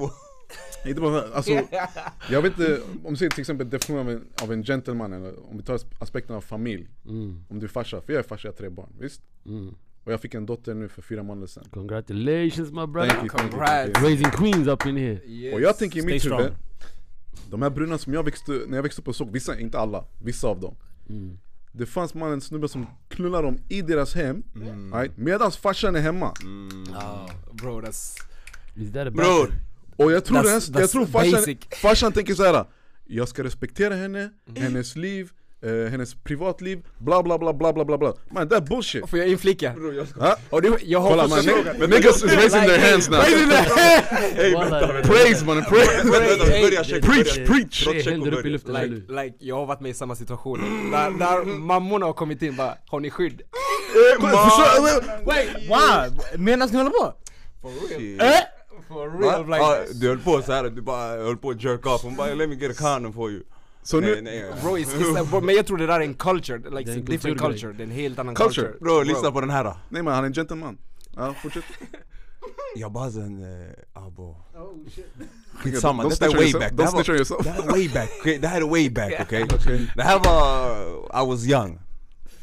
Inte 0.86 1.02
bara, 1.02 1.22
alltså, 1.34 1.52
jag 2.32 2.42
vet 2.42 2.60
inte, 2.60 2.82
om 3.04 3.14
du 3.14 3.18
ser 3.18 3.30
till 3.30 3.40
exempel 3.42 3.70
definitionen 3.70 4.08
av 4.08 4.10
en, 4.14 4.28
av 4.42 4.54
en 4.54 4.64
gentleman 4.64 5.14
eller 5.14 5.50
om 5.50 5.58
vi 5.58 5.64
tar 5.64 5.80
aspekten 6.00 6.36
av 6.36 6.42
familj 6.42 6.88
Mm, 7.06 7.44
Om 7.50 7.60
du 7.60 7.66
är 7.66 7.70
farsa, 7.70 8.02
för 8.02 8.14
jag 8.14 8.20
är 8.20 8.24
farsa, 8.28 8.48
jag 8.48 8.54
har 8.54 8.58
tre 8.58 8.70
barn, 8.70 8.90
visst? 9.00 9.22
mm. 9.46 9.76
Och 10.04 10.14
jag 10.14 10.22
fick 10.22 10.34
en 10.34 10.46
dotter 10.46 10.74
nu 10.74 10.90
för 10.90 11.02
fyra 11.02 11.24
månader 11.24 11.48
sedan 11.48 11.64
Congratulations 11.74 12.72
my 12.72 12.86
brother 12.88 13.10
Thank 13.10 13.22
you, 13.24 13.30
thank 13.30 13.54
you, 13.54 13.60
thank 13.60 13.88
you. 13.88 13.94
Congrats. 13.94 14.02
Raising 14.04 14.32
queens 14.32 14.68
up 14.68 14.86
in 14.86 14.98
here 14.98 15.20
Yes. 15.26 15.54
Och 15.54 15.62
jag 15.62 15.78
tänker 15.78 16.00
i 16.00 16.06
mitt 16.06 16.26
huvud 16.26 16.52
De 17.50 17.62
här 17.62 17.70
brudarna 17.70 17.98
som 17.98 18.14
jag 18.14 18.24
växte, 18.24 18.52
när 18.68 18.78
jag 18.78 18.84
växte 18.84 19.02
upp 19.02 19.08
och 19.08 19.16
såg, 19.16 19.32
vissa, 19.32 19.60
inte 19.60 19.80
alla, 19.80 20.06
vissa 20.24 20.48
av 20.48 20.60
dem 20.60 20.76
Mm. 21.10 21.38
Det 21.72 21.86
fanns 21.86 22.14
man 22.14 22.32
en 22.32 22.42
snubbe 22.42 22.68
som 22.68 22.86
knullar 23.10 23.44
dem 23.44 23.58
i 23.70 23.82
deras 23.82 24.16
hem, 24.16 24.44
Mm. 24.56 24.94
right? 24.94 25.18
medans 25.18 25.58
farsan 25.58 25.96
är 25.96 26.00
hemma 26.02 26.34
Oh, 26.96 27.30
bro 27.52 27.82
that's 27.82 28.18
Is 28.76 28.92
that 28.94 29.08
a 29.08 29.12
Bror! 29.12 29.52
Och 29.98 30.12
jag 30.12 30.26
tror, 30.26 30.38
That's- 30.38 30.48
här, 30.48 30.82
jag 30.82 30.84
that's 30.84 30.92
tror 30.92 31.06
farsan, 31.06 31.56
farsan 31.82 32.12
tänker 32.12 32.34
så 32.34 32.44
här. 32.44 32.66
Jag 33.06 33.28
ska 33.28 33.44
respektera 33.44 33.96
henne, 33.96 34.30
hennes 34.56 34.96
liv, 34.96 35.30
eh, 35.64 35.92
hennes 35.92 36.16
privatliv, 36.16 36.86
bla 36.98 37.24
bla 37.24 37.38
bla 37.38 37.54
bla 37.54 37.74
bla 37.74 37.86
bla 37.86 37.98
bla 37.98 38.14
Man 38.32 38.48
det 38.48 38.56
är 38.56 38.62
bullshit! 38.62 39.10
Får 39.10 39.20
jag 39.20 39.28
inflika? 39.28 39.76
Ha? 40.20 40.38
Och 40.50 40.62
du, 40.62 40.78
jag 40.84 41.00
har 41.00 41.10
Kolla 41.10 41.28
fått 41.28 41.46
man, 41.80 41.90
niggas 41.90 42.24
is 42.24 42.34
raising 42.34 42.62
their 42.62 42.92
hands 42.92 43.10
now! 43.10 43.18
Raising 43.20 43.50
their. 43.50 45.04
Praise 45.04 45.46
mannen, 45.46 45.64
praise! 45.64 47.02
Preach, 47.02 47.48
preach. 47.48 47.86
Checo 47.86 48.10
händer 48.10 48.34
upp 48.34 48.46
i 48.46 48.50
luften 48.50 48.74
Like, 48.74 49.14
like, 49.24 49.36
jag 49.40 49.56
har 49.56 49.66
varit 49.66 49.82
med 49.82 49.92
i 49.92 49.94
samma 49.94 50.16
situation 50.16 50.92
där, 50.92 51.12
där 51.12 51.46
mammorna 51.46 52.06
har 52.06 52.14
kommit 52.14 52.42
in 52.42 52.56
bara, 52.56 52.74
har 52.88 53.00
ni 53.00 53.10
skydd? 53.10 53.42
Eh, 53.42 54.22
Wait, 55.26 55.50
wow! 55.70 56.24
Medan 56.38 56.70
ni 56.72 56.78
håller 56.78 56.90
på? 56.90 57.14
For 57.62 57.70
real. 58.00 58.34
Shit. 58.88 58.98
For 58.98 59.20
real 59.22 59.46
like 59.50 59.86
this. 59.88 60.00
du 60.00 60.08
höll 60.08 60.20
på 60.20 60.42
såhär, 60.42 60.64
du 60.70 60.82
bara 60.82 61.08
höll 61.24 61.38
på 61.38 61.50
att 61.50 61.64
jerk 61.64 61.86
off, 61.86 62.04
hon 62.04 62.16
bara 62.16 62.28
'let 62.34 62.50
me 62.50 62.56
get 62.56 62.72
a 62.72 62.74
condom 62.84 63.14
for 63.14 63.30
you' 63.30 63.44
Så 63.84 64.00
Nej, 64.00 64.10
nu, 64.16 64.22
nej, 64.22 64.46
Bro, 64.64 64.78
it's, 64.78 64.86
it's 64.86 65.14
like, 65.20 65.24
bro, 65.30 65.42
men 65.42 65.56
jag 65.56 65.68
tror 65.68 65.78
det 65.78 65.86
där 65.88 66.00
är 66.00 66.04
en 66.04 66.14
culture, 66.14 66.58
like 66.58 66.92
en 66.92 67.00
a 67.00 67.04
different 67.08 67.40
culture, 67.42 67.74
det 67.74 67.84
är 67.84 67.88
en 67.88 67.92
helt 67.92 68.20
annan 68.20 68.36
Culture. 68.36 68.68
culture 68.68 68.80
Bro, 68.86 69.02
lyssna 69.04 69.32
på 69.32 69.42
den 69.42 69.50
här 69.50 69.64
då. 69.64 69.78
nej 69.90 70.04
men 70.04 70.14
han 70.14 70.24
är 70.24 70.28
en 70.28 70.34
gentleman. 70.34 70.78
Ja, 71.16 71.36
fortsätt. 71.44 71.64
Jag 72.76 72.92
bara 72.92 73.12
sen, 73.12 73.44
eh, 73.44 74.04
abo. 74.04 74.36
Don't 74.56 74.90
Skitsamma, 75.56 76.04
detta 76.04 76.16
snitch 76.16 76.34
är 76.34 76.38
on 76.38 76.38
way 76.38 76.44
yourself. 76.44 76.64
back. 76.64 76.72
Det 76.78 76.84
Don't 76.84 76.86
här 76.86 76.92
var- 76.92 77.04
snitch 77.04 77.10
on 77.10 77.16
yourself. 77.16 77.44
Det 77.44 77.50
här 77.50 77.64
är 77.64 77.68
way 77.72 77.90
back? 77.90 78.10
Det 78.42 78.48
här 78.48 78.62
är 78.62 78.66
way 78.66 78.90
back, 78.90 79.14
okej? 79.22 79.46
Det 79.96 80.04
här 80.04 80.20
var, 80.20 81.24
I 81.24 81.28
was 81.28 81.46
young. 81.46 81.80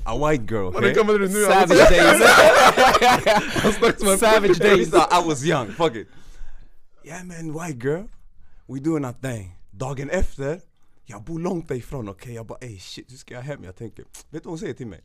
A 0.07 0.29
white 0.29 0.55
girl, 0.55 0.73
du 1.19 1.29
nu? 1.29 1.45
Savage 1.45 1.91
days! 1.91 2.21
Savage 4.21 4.59
days! 4.59 4.89
I 4.95 5.23
was 5.29 5.45
young, 5.45 5.73
fuck 5.73 5.95
it. 5.97 6.09
Yeah 7.07 7.23
man, 7.25 7.53
white 7.53 7.79
girl. 7.79 8.07
We 8.67 8.81
doing 8.81 9.05
our 9.05 9.13
thing. 9.13 9.59
Dagen 9.71 10.11
efter, 10.11 10.61
jag 11.05 11.25
bor 11.25 11.39
långt 11.39 11.71
ifrån, 11.71 12.09
okej? 12.09 12.35
Jag 12.35 12.47
bara 12.47 12.59
ey 12.59 12.79
shit, 12.79 13.13
hur 13.13 13.17
ska 13.17 13.35
jag 13.35 13.43
hem? 13.43 13.65
Jag 13.65 13.77
tänker, 13.77 14.03
vet 14.03 14.13
du 14.31 14.39
vad 14.39 14.47
hon 14.47 14.59
säger 14.59 14.75
till 14.75 14.87
mig? 14.87 15.05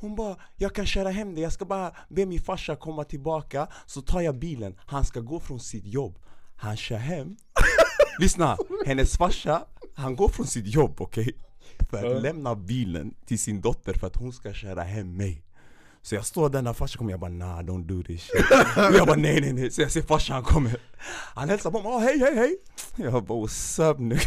Hon 0.00 0.16
bara, 0.16 0.36
jag 0.56 0.74
kan 0.74 0.86
köra 0.86 1.10
hem 1.10 1.34
dig, 1.34 1.42
jag 1.42 1.52
ska 1.52 1.64
bara 1.64 1.96
be 2.08 2.26
min 2.26 2.40
farsa 2.40 2.76
komma 2.76 3.04
tillbaka 3.04 3.68
Så 3.86 4.02
tar 4.02 4.20
jag 4.20 4.38
bilen, 4.38 4.76
han 4.86 5.04
ska 5.04 5.20
gå 5.20 5.40
från 5.40 5.60
sitt 5.60 5.86
jobb 5.86 6.18
Han 6.56 6.76
kör 6.76 6.96
hem 6.96 7.36
Lyssna, 8.20 8.56
hennes 8.86 9.16
farsa, 9.16 9.66
han 9.94 10.16
går 10.16 10.28
från 10.28 10.46
sitt 10.46 10.66
jobb 10.66 11.00
okej? 11.00 11.36
För 11.90 12.16
att 12.16 12.22
lämna 12.22 12.54
bilen 12.54 13.14
till 13.26 13.38
sin 13.38 13.60
dotter 13.60 13.94
för 13.94 14.06
att 14.06 14.16
hon 14.16 14.32
ska 14.32 14.52
köra 14.52 14.82
hem 14.82 15.16
mig 15.16 15.43
så 16.04 16.14
jag 16.14 16.26
står 16.26 16.48
där 16.50 16.62
när 16.62 16.72
farsan 16.72 16.98
kommer, 16.98 17.10
jag 17.10 17.20
bara 17.20 17.30
nah 17.30 17.60
don't 17.60 17.86
do 17.86 18.02
this 18.02 18.22
shit. 18.22 18.44
Jag 18.76 19.06
bara 19.06 19.16
nej 19.16 19.40
nej 19.40 19.52
nej, 19.52 19.70
så 19.70 19.80
jag 19.80 19.90
ser 19.90 20.02
farsan 20.02 20.42
kommer 20.42 20.76
Han 21.34 21.48
hälsar 21.48 21.70
på 21.70 21.82
mig, 21.82 21.92
oh, 21.92 22.00
hej 22.00 22.18
hej 22.18 22.36
hej. 22.36 22.56
Jag 22.96 23.24
bara 23.24 23.38
oh, 23.38 23.46
what's 23.46 23.90
up 23.90 23.98
nu? 23.98 24.18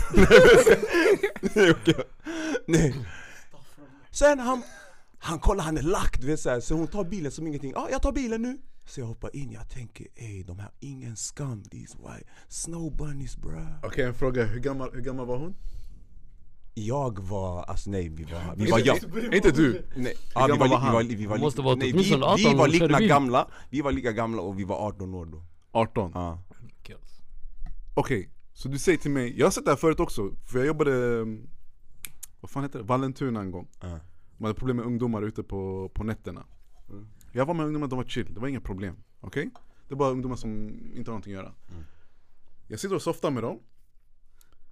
Nej, 1.55 1.71
okej. 1.71 2.03
Nej. 2.67 3.05
Sen 4.11 4.39
han, 4.39 4.63
han 5.19 5.39
kollar, 5.39 5.63
han 5.63 5.77
är 5.77 5.81
lack 5.81 6.21
du 6.21 6.27
vet 6.27 6.39
såhär, 6.39 6.59
så 6.59 6.75
hon 6.75 6.87
tar 6.87 7.03
bilen 7.03 7.31
som 7.31 7.47
ingenting, 7.47 7.71
ja 7.75 7.81
ah, 7.81 7.87
jag 7.91 8.01
tar 8.01 8.11
bilen 8.11 8.41
nu. 8.41 8.57
Så 8.85 8.99
jag 8.99 9.07
hoppar 9.07 9.35
in, 9.35 9.51
jag 9.51 9.69
tänker 9.69 10.07
ey 10.15 10.43
de 10.43 10.59
här 10.59 10.71
ingen 10.79 11.15
skam, 11.15 11.63
these 11.63 11.97
white 11.97 12.29
snow 12.47 12.97
bunnies 12.97 13.37
bruh. 13.37 13.79
Okej 13.83 14.05
en 14.05 14.13
fråga, 14.13 14.43
hur 14.45 14.59
gammal, 14.59 14.89
hur 14.93 15.01
gammal 15.01 15.25
var 15.25 15.37
hon? 15.37 15.55
Jag 16.79 17.19
var, 17.19 17.63
alltså 17.63 17.89
nej 17.89 18.09
vi 18.09 18.23
var, 18.23 18.55
vi 18.55 18.71
var 18.71 18.77
Inte- 18.79 18.89
jag 19.23 19.33
Inte 19.35 19.51
du? 19.51 19.85
Nej, 19.95 20.13
vi, 20.15 20.33
var, 20.35 20.57
var 20.57 20.67
vi 20.67 20.69
var, 20.69 21.03
vi 21.03 21.25
var, 21.25 21.29
Han 21.31 21.37
li- 21.39 21.43
måste 21.45 21.61
vara 21.61 21.75
nej, 21.75 21.87
vi, 21.87 21.93
åtminstone 21.93 22.25
18 22.25 22.37
vi 22.51 22.53
var 22.57 22.67
lika 22.67 22.99
gamla, 22.99 23.47
vi 23.69 23.81
var 23.81 23.91
lika 23.91 24.11
gamla 24.11 24.41
och 24.41 24.59
vi 24.59 24.63
var 24.63 24.75
18 24.87 25.13
år 25.13 25.25
då. 25.25 25.43
18? 25.71 26.11
ja. 26.13 26.43
Okej, 27.93 28.29
så 28.53 28.67
du 28.69 28.79
säger 28.79 28.97
till 28.97 29.11
mig, 29.11 29.39
jag 29.39 29.45
har 29.45 29.51
sett 29.51 29.65
det 29.65 29.71
här 29.71 29.75
förut 29.77 29.99
också, 29.99 30.31
för 30.45 30.57
jag 30.57 30.67
jobbade, 30.67 31.21
mm, 31.21 31.49
vad 32.41 32.49
fan 32.51 32.63
heter 32.63 32.79
det, 32.79 32.85
Vallentuna 32.85 33.41
en 33.41 33.51
gång. 33.51 33.67
Ja. 33.81 33.87
Man 34.37 34.47
hade 34.47 34.53
problem 34.53 34.75
med 34.77 34.85
ungdomar 34.85 35.21
ute 35.21 35.43
på, 35.43 35.91
på 35.93 36.03
nätterna. 36.03 36.45
Jag 37.31 37.45
var 37.45 37.53
med 37.53 37.65
ungdomar, 37.65 37.87
de 37.87 37.95
var 37.97 38.05
chill, 38.05 38.33
det 38.33 38.39
var 38.39 38.47
inga 38.47 38.61
problem, 38.61 38.95
okej? 39.19 39.49
Det 39.87 39.93
är 39.93 39.97
bara 39.97 40.09
ungdomar 40.11 40.35
som 40.35 40.69
inte 40.95 41.11
har 41.11 41.13
någonting 41.13 41.33
att 41.35 41.43
göra. 41.43 41.53
Jag 42.67 42.79
sitter 42.79 42.95
och 42.95 43.01
softar 43.01 43.31
med 43.31 43.43
dem. 43.43 43.59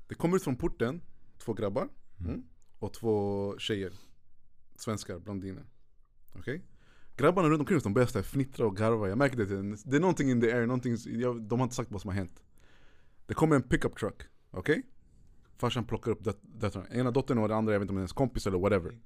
Det 0.08 0.16
kommer 0.16 0.36
ut 0.36 0.44
från 0.44 0.56
porten, 0.56 1.02
två 1.46 1.54
grabbar. 1.54 1.90
Mm, 2.20 2.44
och 2.80 2.94
två 2.94 3.56
tjejer. 3.58 3.92
Svenskar, 4.76 5.20
blondiner 5.20 5.64
Okej? 6.40 6.62
Grabbarna 7.18 7.50
runt 7.50 7.60
omkring 7.60 7.78
oss, 7.78 7.84
de 7.84 7.94
börjar 7.94 8.08
så 8.08 8.20
fnittra 8.20 8.66
och 8.66 8.78
garva, 8.78 9.10
jag 9.10 9.18
märker 9.18 9.38
det, 9.38 9.46
det 9.86 9.96
är 9.96 10.00
någonting 10.00 10.30
in 10.32 10.42
the 10.42 10.52
air, 10.52 10.66
någonting, 10.66 10.98
jag, 11.06 11.42
de 11.42 11.60
har 11.60 11.64
inte 11.64 11.76
sagt 11.76 11.92
vad 11.92 12.02
som 12.02 12.08
har 12.10 12.16
hänt. 12.16 12.44
Det 13.26 13.34
kommer 13.34 13.56
en 13.56 13.64
pickup 13.64 13.98
truck, 13.98 14.24
okej? 14.52 14.84
Farsan 15.58 15.86
plockar 15.86 16.12
upp 16.12 16.24
döt- 16.24 16.42
döttrarna, 16.42 16.88
ena 16.90 17.12
dottern 17.12 17.38
och 17.38 17.48
den 17.48 17.58
andra, 17.58 17.74
jag 17.74 17.80
vet 17.80 17.84
inte 17.84 17.92
om 17.92 17.96
det 17.96 18.00
är 18.00 18.02
ens 18.02 18.14
kompis 18.14 18.48
eller 18.48 18.58
whatever. 18.58 18.98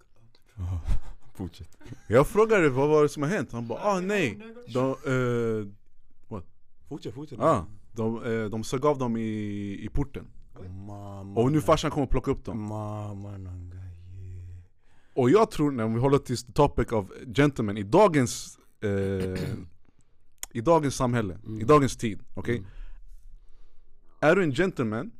Fortsätt. 1.33 1.77
Jag 2.07 2.27
frågade 2.27 2.69
vad 2.69 2.89
var 2.89 3.03
det 3.03 3.09
som 3.09 3.23
har 3.23 3.29
hänt, 3.29 3.51
han 3.51 3.67
bara 3.67 3.79
ah 3.83 3.99
nej. 3.99 4.39
De, 4.73 4.89
eh, 4.91 5.73
Fortsätt, 6.87 7.13
fortsätt. 7.13 7.39
Ah, 7.39 7.65
de, 7.91 8.23
eh, 8.23 8.45
de 8.45 8.63
sög 8.63 8.85
av 8.85 8.97
dem 8.97 9.17
i, 9.17 9.79
i 9.85 9.89
porten 9.93 10.27
Och 11.35 11.51
nu 11.51 11.61
farsan 11.61 11.91
kommer 11.91 12.07
plocka 12.07 12.31
upp 12.31 12.45
dem. 12.45 12.71
Och 15.13 15.29
jag 15.29 15.51
tror, 15.51 15.71
när 15.71 15.87
vi 15.87 15.99
håller 15.99 16.17
till 16.17 16.37
topic 16.37 16.91
of 16.91 17.07
gentlemen 17.35 17.77
i 17.77 17.83
dagens 17.83 18.59
eh, 18.83 18.89
I 20.51 20.61
dagens 20.61 20.95
samhälle, 20.95 21.37
i 21.61 21.63
dagens 21.63 21.97
tid, 21.97 22.19
okej? 22.33 22.63
Är 24.19 24.35
du 24.35 24.43
en 24.43 24.51
gentleman? 24.51 25.11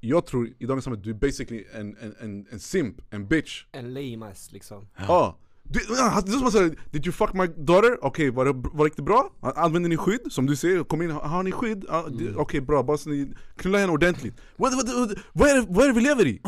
Jag 0.00 0.26
tror 0.26 0.48
i 0.58 0.66
dagens 0.66 0.84
samhälle, 0.84 1.02
du 1.02 1.10
är 1.10 1.14
basically 1.14 1.64
en, 1.74 1.96
en, 1.96 2.14
en, 2.20 2.46
en 2.50 2.60
simp, 2.60 2.96
en 3.10 3.28
bitch. 3.28 3.64
En 3.72 3.94
lame 3.94 4.26
ass 4.26 4.52
liksom. 4.52 4.88
Ja. 4.96 5.38
Du, 5.72 5.80
ja, 5.88 6.22
det 6.26 6.32
är 6.32 6.36
som 6.38 6.46
att 6.46 6.52
säga, 6.52 6.70
did 6.90 7.06
you 7.06 7.12
fuck 7.12 7.32
my 7.34 7.46
daughter? 7.46 7.98
Okej, 8.04 8.30
var 8.30 8.44
det 8.44 8.52
var 8.72 8.90
det 8.96 9.02
bra? 9.02 9.30
Använder 9.40 9.88
ni 9.88 9.96
skydd? 9.96 10.20
Som 10.32 10.46
du 10.46 10.56
säger, 10.56 10.84
kom 10.84 11.02
in, 11.02 11.10
har, 11.10 11.42
ni 11.42 11.52
skydd? 11.52 11.84
Det- 12.18 12.34
Okej 12.36 12.60
bra, 12.60 12.82
bara 12.82 12.98
så 12.98 13.10
ni 13.10 13.32
knulla 13.56 13.78
henne 13.78 13.92
ordentligt 13.92 14.34
Vad, 14.56 14.76
vad, 14.76 14.86
vad, 14.94 15.18
vad, 15.32 15.48
är 15.48 15.54
det, 15.54 15.66
vad 15.68 15.84
är 15.84 15.88
det 15.88 15.94
vi 15.94 16.00
lever 16.00 16.26
i? 16.26 16.40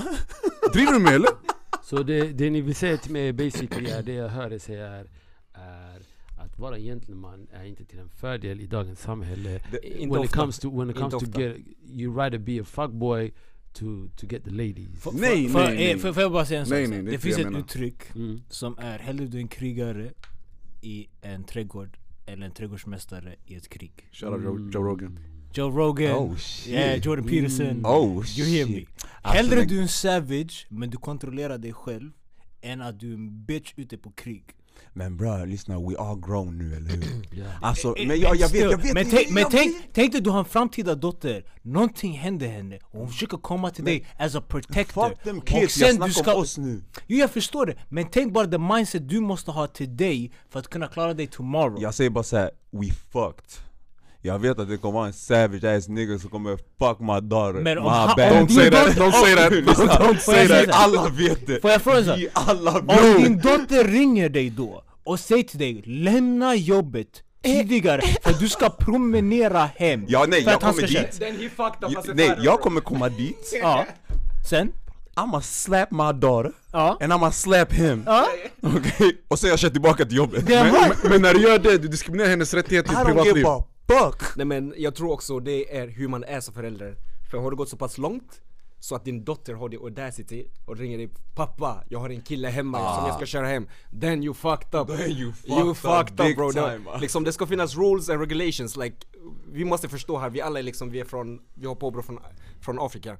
Driver 0.73 0.93
du 0.93 0.99
med 0.99 1.15
eller? 1.15 1.31
Så 1.85 2.03
det, 2.03 2.33
det 2.33 2.51
ni 2.51 2.61
vill 2.61 2.75
säga 2.75 2.97
till 2.97 3.13
mig 3.13 3.33
basically 3.33 3.91
är 3.91 4.03
det 4.03 4.13
jag 4.13 4.29
hör 4.29 4.53
er 4.53 4.59
säga 4.59 4.87
är, 4.87 5.07
är 5.55 6.01
att 6.39 6.59
vara 6.59 6.79
gentleman 6.79 7.47
är 7.53 7.65
inte 7.65 7.85
till 7.85 7.99
en 7.99 8.09
fördel 8.09 8.61
i 8.61 8.67
dagens 8.67 9.01
samhälle. 9.01 9.61
Inte 9.83 10.15
when 10.15 10.25
it 10.25 10.31
ofta. 10.31 10.41
comes 10.41 10.59
to 10.59 10.79
when 10.79 10.91
it 10.91 10.97
Inte 10.97 11.01
comes 11.11 11.11
to 11.25 11.29
ofta. 11.31 11.41
get 11.41 11.57
you 11.89 12.15
rather 12.17 12.39
be 12.39 12.61
a 12.61 12.65
fuckboy 12.65 13.33
to 13.73 14.09
to 14.17 14.27
get 14.31 14.45
the 14.45 14.51
ladies. 14.51 14.89
Får- 15.01 15.13
Nej, 15.13 15.49
får- 15.49 15.59
nej, 15.61 15.73
eh, 15.73 15.77
nej. 15.79 15.99
Får 15.99 16.13
får 16.13 16.23
jag 16.23 16.33
bara 16.33 16.47
säga 16.47 16.61
en 16.61 16.67
sak? 16.67 16.73
Nej, 16.73 16.87
nej, 16.89 17.03
här? 17.05 17.11
det 17.11 17.19
finns 17.19 17.39
ett 17.39 17.45
menar. 17.45 17.61
uttryck 17.61 18.15
Mm. 18.15 18.43
som 18.49 18.79
är 18.79 18.99
hellre 18.99 19.27
du 19.27 19.37
är 19.39 19.43
en 19.43 19.49
krigare 19.49 20.13
i 20.81 21.09
en 21.23 21.45
trädgård 21.45 21.99
eller 22.27 22.47
en 22.47 22.53
trädgårdsmästare 22.53 23.37
i 23.47 23.55
ett 23.55 23.69
krig. 23.69 24.09
Shoutout 24.13 24.45
Joe, 24.45 24.71
Joe 24.73 24.83
Rogan 24.85 25.19
Joe 25.55 25.71
Rogan, 25.71 26.17
Oh 26.17 26.37
shit 26.37 26.73
yeah, 26.73 26.99
Jordan 26.99 27.27
Peterson, 27.27 27.87
Oh 27.87 28.25
you 28.39 28.49
hear 28.49 28.67
me. 28.67 28.73
shit 28.73 28.89
Alltså, 29.23 29.43
Hellre 29.43 29.57
men- 29.57 29.69
du 29.69 29.79
är 29.79 29.83
en 29.83 29.89
savage, 29.89 30.67
men 30.71 30.91
du 30.91 30.97
kontrollerar 30.97 31.59
dig 31.59 31.73
själv 31.73 32.11
Än 32.65 32.81
att 32.83 33.01
du 33.01 33.11
är 33.11 33.15
en 33.15 33.45
bitch 33.45 33.73
ute 33.77 33.99
på 33.99 34.11
krig 34.11 34.45
Men 34.93 35.17
bro, 35.17 35.45
lyssna, 35.45 35.79
we 35.81 35.97
all 35.99 36.21
grown 36.21 36.59
nu 36.59 36.77
eller 36.77 36.91
hur? 36.91 37.03
Yeah. 37.39 37.51
Alltså, 37.63 37.97
Eh, 37.99 38.07
men 38.07 38.21
jag, 38.21 38.37
jag 38.37 38.39
vet, 38.39 38.49
still, 38.49 38.61
jag 38.71 38.79
vet 38.79 38.95
Men, 38.95 39.03
jag- 39.03 39.11
tänk, 39.17 39.31
men 39.31 39.41
jag 39.43 39.51
tänk, 39.51 39.77
vet. 39.77 39.83
tänk 39.95 40.13
dig 40.13 40.21
du 40.21 40.31
har 40.31 40.39
en 40.39 40.45
framtida 40.45 40.95
dotter, 40.95 41.45
någonting 41.63 42.13
händer 42.13 42.49
henne. 42.49 42.79
Och 42.83 42.99
hon 42.99 43.09
försöker 43.09 43.37
komma 43.37 43.71
till 43.71 43.85
dig 43.85 44.07
as 44.19 44.35
a 44.35 44.41
protector. 44.49 45.09
Fuck 45.09 45.23
them 45.23 45.39
Och 45.39 45.47
kids, 45.47 45.61
jag 45.79 45.89
sen 45.89 45.97
snackar 45.97 46.07
du 46.07 46.13
ska, 46.13 46.35
om 46.35 46.41
oss 46.43 46.59
nu. 46.59 46.83
Jo 47.07 47.19
jag 47.19 47.31
förstår 47.31 47.67
det, 47.67 47.75
men 47.89 48.07
tänk 48.11 48.33
bara 48.33 48.47
the 48.47 48.59
mindset 48.59 49.09
du 49.09 49.21
måste 49.21 49.51
ha 49.51 49.67
till 49.67 49.97
dig 49.97 50.33
för 50.51 50.59
att 50.59 50.69
kunna 50.69 50.87
klara 50.89 51.15
dig 51.15 51.27
tomorrow. 51.27 51.83
Jag 51.83 51.95
säger 51.95 52.11
bara 52.11 52.25
såhär, 52.25 52.51
we 52.71 52.87
fucked 53.13 53.45
Jag 54.25 54.39
vet 54.39 54.59
att 54.59 54.69
det 54.69 54.77
kommer 54.77 54.93
vara 54.95 55.07
en 55.07 55.13
savage 55.13 55.65
ass 55.65 55.89
nigga 55.89 56.19
som 56.19 56.31
kommer 56.31 56.57
fuck 56.79 57.01
my 57.01 57.21
daughter 57.29 57.61
Men 57.61 57.79
om 57.79 57.85
my 57.85 57.91
han- 57.91 58.15
bad. 58.17 58.33
om 58.33 58.47
Don't 58.47 58.49
say 58.55 58.71
that, 58.71 58.97
don't 58.97 59.13
say 59.13 59.35
that, 59.35 59.53
don't 60.01 60.19
say 60.19 60.49
that? 60.49 60.69
Alla 60.73 61.09
vet 61.09 61.47
det! 61.47 61.61
Får 61.61 61.71
jag 61.71 61.83
fråga? 61.83 62.17
Vi 62.17 62.29
alla 62.33 62.79
Om 62.79 63.23
din 63.23 63.39
dotter 63.39 63.85
ringer 63.85 64.29
dig 64.29 64.51
då 64.51 64.83
och 65.05 65.21
säger 65.21 65.43
till 65.43 65.59
dig 65.59 65.83
lämna 65.87 66.55
jobbet 66.55 67.09
tidigare 67.45 68.01
för 68.23 68.33
du 68.41 68.49
ska 68.49 68.71
promenera 68.71 69.69
hem. 69.77 70.05
Ja 70.09 70.25
nej, 70.29 70.45
för 70.45 70.51
jag 70.51 70.61
kommer 70.61 70.83
dit. 70.83 71.21
Ja, 71.81 72.03
Nej, 72.15 72.39
jag 72.41 72.61
kommer 72.61 72.81
komma 72.81 73.09
dit. 73.09 73.55
Ja, 73.63 73.87
sen? 74.51 74.73
I'ma 75.17 75.41
slap 75.41 75.91
my 75.91 76.13
daughter 76.21 76.53
Ja, 76.73 76.99
and 77.01 77.13
I'ma 77.13 77.31
slap 77.31 77.73
him. 77.73 78.03
Ja. 78.07 78.27
Okej? 78.63 79.23
Och 79.29 79.39
sen 79.39 79.51
jag 79.51 79.59
kör 79.59 79.71
tillbaka 79.71 80.05
till 80.05 80.17
jobbet. 80.17 80.49
Men, 80.49 80.73
men, 80.73 81.11
men 81.11 81.23
när 81.23 81.35
du 81.35 81.41
gör 81.41 81.59
det, 81.59 81.79
du 81.79 81.89
diskriminerar 81.89 82.29
hennes 82.29 82.55
rättighet 82.55 82.87
I 82.87 82.89
till 82.89 82.99
privatliv 83.05 83.47
fuck! 83.89 84.37
Nej 84.37 84.47
men 84.47 84.75
jag 84.77 84.95
tror 84.95 85.13
också 85.13 85.41
det 85.41 85.77
är 85.77 85.89
hur 85.89 86.09
man 86.09 86.25
är 86.25 86.41
som 86.41 86.55
förälder. 86.55 86.97
För 87.31 87.39
har 87.39 87.51
det 87.51 87.57
gått 87.57 87.69
så 87.69 87.77
pass 87.77 87.99
långt 87.99 88.41
så 88.79 88.95
att 88.95 89.05
din 89.05 89.25
dotter 89.25 89.55
har 89.55 89.69
the 89.69 89.77
audacity 89.77 90.47
och 90.65 90.77
ringer 90.77 90.99
dig 90.99 91.11
Pappa, 91.35 91.85
jag 91.89 91.99
har 91.99 92.11
en 92.11 92.21
kille 92.21 92.49
hemma 92.49 92.97
som 92.97 93.07
jag 93.07 93.17
ska 93.17 93.27
köra 93.27 93.47
hem. 93.47 93.69
Then 94.01 94.23
you 94.25 94.35
fucked 94.35 94.81
up. 94.81 94.89
Then 94.89 95.11
you 95.11 95.33
fucked 95.33 95.51
You 95.59 95.71
up 95.71 95.77
fucked 95.77 96.11
up 96.21 96.27
big 96.27 96.37
bro. 96.37 96.53
Time, 96.53 96.79
va? 96.79 96.99
Liksom 97.01 97.25
det 97.25 97.33
ska 97.33 97.47
finnas 97.47 97.77
rules 97.77 98.09
and 98.09 98.21
regulations. 98.21 98.77
Like 98.77 98.97
Vi 99.53 99.65
måste 99.65 99.89
förstå 99.89 100.19
här, 100.19 100.31
vi 100.31 100.41
alla 100.41 100.59
är 100.59 100.63
liksom, 100.63 100.91
vi 100.91 101.01
är 101.01 101.05
från, 101.05 101.41
vi 101.55 101.67
har 101.67 101.75
påbrå 101.75 102.03
från, 102.03 102.19
från 102.61 102.79
Afrika. 102.81 103.17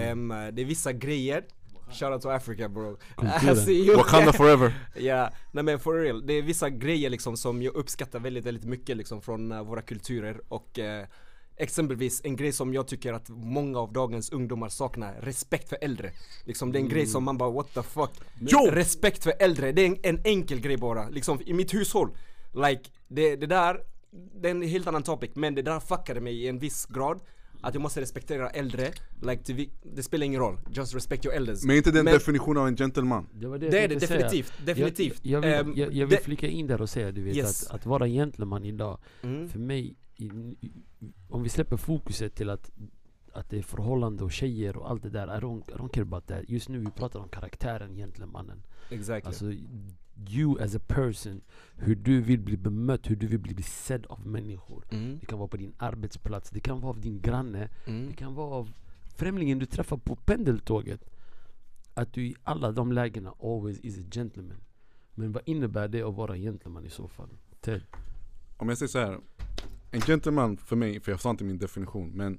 Ehm, 0.00 0.28
Det 0.28 0.62
är 0.62 0.64
vissa 0.64 0.92
grejer 0.92 1.44
Shoutout 1.90 2.22
to 2.22 2.30
Africa 2.30 2.68
bro. 2.68 2.96
You. 3.68 3.96
Wakanda 3.96 4.32
forever. 4.42 4.72
Ja, 4.94 5.30
nej 5.52 5.64
men 5.64 5.78
for 5.78 6.00
real, 6.00 6.26
det 6.26 6.32
är 6.32 6.42
vissa 6.42 6.70
grejer 6.70 7.10
liksom 7.10 7.36
som 7.36 7.62
jag 7.62 7.74
uppskattar 7.74 8.18
väldigt, 8.18 8.44
väldigt 8.44 8.64
mycket 8.64 8.96
liksom 8.96 9.22
från 9.22 9.52
eh, 9.52 9.62
våra 9.62 9.82
kulturer 9.82 10.40
och 10.48 10.78
eh, 10.78 11.06
Exempelvis 11.58 12.20
en 12.24 12.36
grej 12.36 12.52
som 12.52 12.74
jag 12.74 12.88
tycker 12.88 13.12
att 13.12 13.28
många 13.28 13.78
av 13.78 13.92
dagens 13.92 14.30
ungdomar 14.30 14.68
saknar, 14.68 15.14
respekt 15.20 15.68
för 15.68 15.78
äldre. 15.80 16.10
Liksom 16.44 16.72
det 16.72 16.78
är 16.78 16.80
en 16.80 16.88
grej 16.88 17.06
som 17.06 17.24
man 17.24 17.38
bara 17.38 17.50
what 17.50 17.74
the 17.74 17.82
fuck? 17.82 18.10
Jo! 18.40 18.68
Respekt 18.72 19.22
för 19.22 19.32
äldre, 19.38 19.72
det 19.72 19.82
är 19.82 19.86
en, 19.86 19.98
en 20.02 20.20
enkel 20.24 20.60
grej 20.60 20.76
bara, 20.76 21.08
liksom 21.08 21.40
i 21.46 21.52
mitt 21.52 21.74
hushåll 21.74 22.10
Like, 22.52 22.90
det, 23.08 23.36
det 23.36 23.46
där 23.46 23.80
det 24.10 24.48
är 24.48 24.50
en 24.50 24.62
helt 24.62 24.86
annan 24.86 25.02
topic, 25.02 25.30
men 25.34 25.54
det 25.54 25.62
där 25.62 25.80
fuckade 25.80 26.20
mig 26.20 26.42
i 26.42 26.48
en 26.48 26.58
viss 26.58 26.86
grad 26.86 27.20
Att 27.60 27.74
jag 27.74 27.80
måste 27.80 28.00
respektera 28.00 28.50
äldre, 28.50 28.92
like, 29.22 29.68
det 29.82 30.02
spelar 30.02 30.26
ingen 30.26 30.40
roll, 30.40 30.58
just 30.70 30.94
respect 30.94 31.24
your 31.24 31.36
elders 31.36 31.64
Men 31.64 31.76
inte 31.76 31.90
den 31.90 32.04
Men- 32.04 32.14
definitionen 32.14 32.62
av 32.62 32.68
en 32.68 32.76
gentleman? 32.76 33.26
Det, 33.32 33.46
var 33.46 33.58
det, 33.58 33.68
Det 33.70 33.78
är 33.78 33.82
det 33.82 33.88
tänkte 33.88 34.06
säga. 34.06 34.20
definitivt, 34.20 34.52
definitivt 34.66 35.20
Jag, 35.22 35.44
jag 35.44 35.64
vill, 35.64 35.70
Ehm, 35.72 35.78
jag, 35.80 35.92
jag 35.92 36.06
vill 36.06 36.18
flika 36.18 36.46
in 36.48 36.66
där 36.66 36.80
och 36.82 36.90
säga 36.90 37.12
du 37.12 37.22
vet 37.22 37.36
Yes. 37.36 37.66
att, 37.66 37.74
att 37.74 37.86
vara 37.86 38.06
gentleman 38.08 38.64
idag 38.64 38.98
mm. 39.22 39.48
För 39.48 39.58
mig, 39.58 39.94
i, 40.16 40.30
om 41.28 41.42
vi 41.42 41.48
släpper 41.48 41.76
fokuset 41.76 42.34
till 42.34 42.50
att, 42.50 42.70
att 43.32 43.50
det 43.50 43.58
är 43.58 43.62
förhållande 43.62 44.24
och 44.24 44.32
tjejer 44.32 44.76
och 44.76 44.90
allt 44.90 45.02
det 45.02 45.10
där 45.10 45.26
I 45.26 45.40
don't, 45.40 45.62
I 45.70 45.72
don't 45.72 45.88
care 45.88 46.02
about 46.02 46.26
that 46.26 46.40
Just 46.48 46.68
nu 46.68 46.78
vi 46.78 46.90
pratar 46.90 47.20
om 47.20 47.28
karaktären 47.28 47.94
gentlemannen 47.94 48.62
Exactly 48.90 49.28
Alltså 49.28 49.44
you 50.28 50.60
as 50.60 50.74
a 50.74 50.80
person 50.86 51.40
Hur 51.76 51.94
du 51.94 52.20
vill 52.20 52.40
bli 52.40 52.56
bemött, 52.56 53.10
hur 53.10 53.16
du 53.16 53.26
vill 53.26 53.40
bli 53.40 53.62
sedd 53.62 54.06
av 54.06 54.26
människor 54.26 54.84
mm. 54.90 55.18
Det 55.20 55.26
kan 55.26 55.38
vara 55.38 55.48
på 55.48 55.56
din 55.56 55.74
arbetsplats, 55.76 56.50
det 56.50 56.60
kan 56.60 56.80
vara 56.80 56.90
av 56.90 57.00
din 57.00 57.20
granne 57.20 57.68
Mm. 57.86 58.06
Det 58.08 58.14
kan 58.14 58.34
vara 58.34 58.54
av 58.54 58.70
främlingen 59.16 59.58
du 59.58 59.66
träffar 59.66 59.96
på 59.96 60.16
pendeltåget 60.16 61.04
Att 61.94 62.12
du 62.12 62.26
i 62.26 62.34
alla 62.42 62.72
de 62.72 62.92
lägena 62.92 63.34
always 63.42 63.80
is 63.80 63.98
a 63.98 64.02
gentleman 64.10 64.60
Men 65.14 65.32
vad 65.32 65.42
innebär 65.46 65.88
det 65.88 66.02
att 66.02 66.14
vara 66.14 66.36
gentleman 66.36 66.86
i 66.86 66.90
så 66.90 67.08
fall? 67.08 67.28
Ted? 67.60 67.82
Om 68.56 68.68
jag 68.68 68.78
säger 68.78 68.88
så 68.88 68.98
här. 68.98 69.20
En 69.90 70.00
gentleman 70.00 70.56
för 70.56 70.76
mig, 70.76 71.00
för 71.00 71.12
jag 71.12 71.20
sa 71.20 71.30
inte 71.30 71.44
min 71.44 71.58
definition, 71.58 72.10
men 72.10 72.38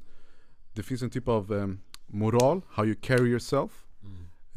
det 0.73 0.83
finns 0.83 1.01
en 1.01 1.09
typ 1.09 1.27
av 1.27 1.53
em, 1.53 1.79
moral, 2.07 2.61
how 2.69 2.85
you 2.85 2.95
carry 3.01 3.29
yourself, 3.29 3.86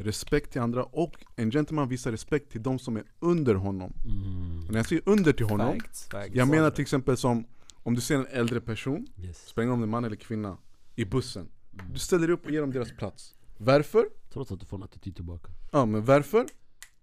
respekt 0.03 0.51
till 0.51 0.61
andra 0.61 0.83
och 0.83 1.15
en 1.35 1.51
gentleman 1.51 1.89
visar 1.89 2.11
respekt 2.11 2.51
till 2.51 2.63
de 2.63 2.79
som 2.79 2.97
är 2.97 3.03
under 3.19 3.55
honom. 3.55 3.93
Mm. 4.05 4.65
Och 4.65 4.71
när 4.71 4.79
jag 4.79 4.85
säger 4.87 5.01
under 5.05 5.33
till 5.33 5.45
honom, 5.45 5.79
Facts, 5.79 6.07
facts. 6.11 6.29
jag 6.35 6.47
menar 6.47 6.71
till 6.71 6.81
exempel 6.81 7.17
som 7.17 7.45
om 7.83 7.95
du 7.95 8.01
ser 8.01 8.15
en 8.15 8.27
äldre 8.31 8.61
person, 8.61 9.07
Yes. 9.17 9.47
spelar 9.47 9.69
om 9.71 9.79
det 9.79 9.85
är 9.85 9.87
man 9.87 10.03
eller 10.05 10.15
kvinna, 10.15 10.57
i 10.95 11.05
bussen. 11.05 11.47
Du 11.93 11.99
ställer 11.99 12.27
dig 12.27 12.33
upp 12.33 12.45
och 12.45 12.51
ger 12.51 12.61
dem 12.61 12.71
deras 12.71 12.91
plats. 12.97 13.35
Varför? 13.57 14.05
Trots 14.33 14.51
att 14.51 14.59
du 14.59 14.65
får 14.65 14.77
en 14.77 14.83
attityd 14.83 15.15
tillbaka 15.15 15.51
Ja 15.71 15.85
men 15.85 16.05
varför? 16.05 16.45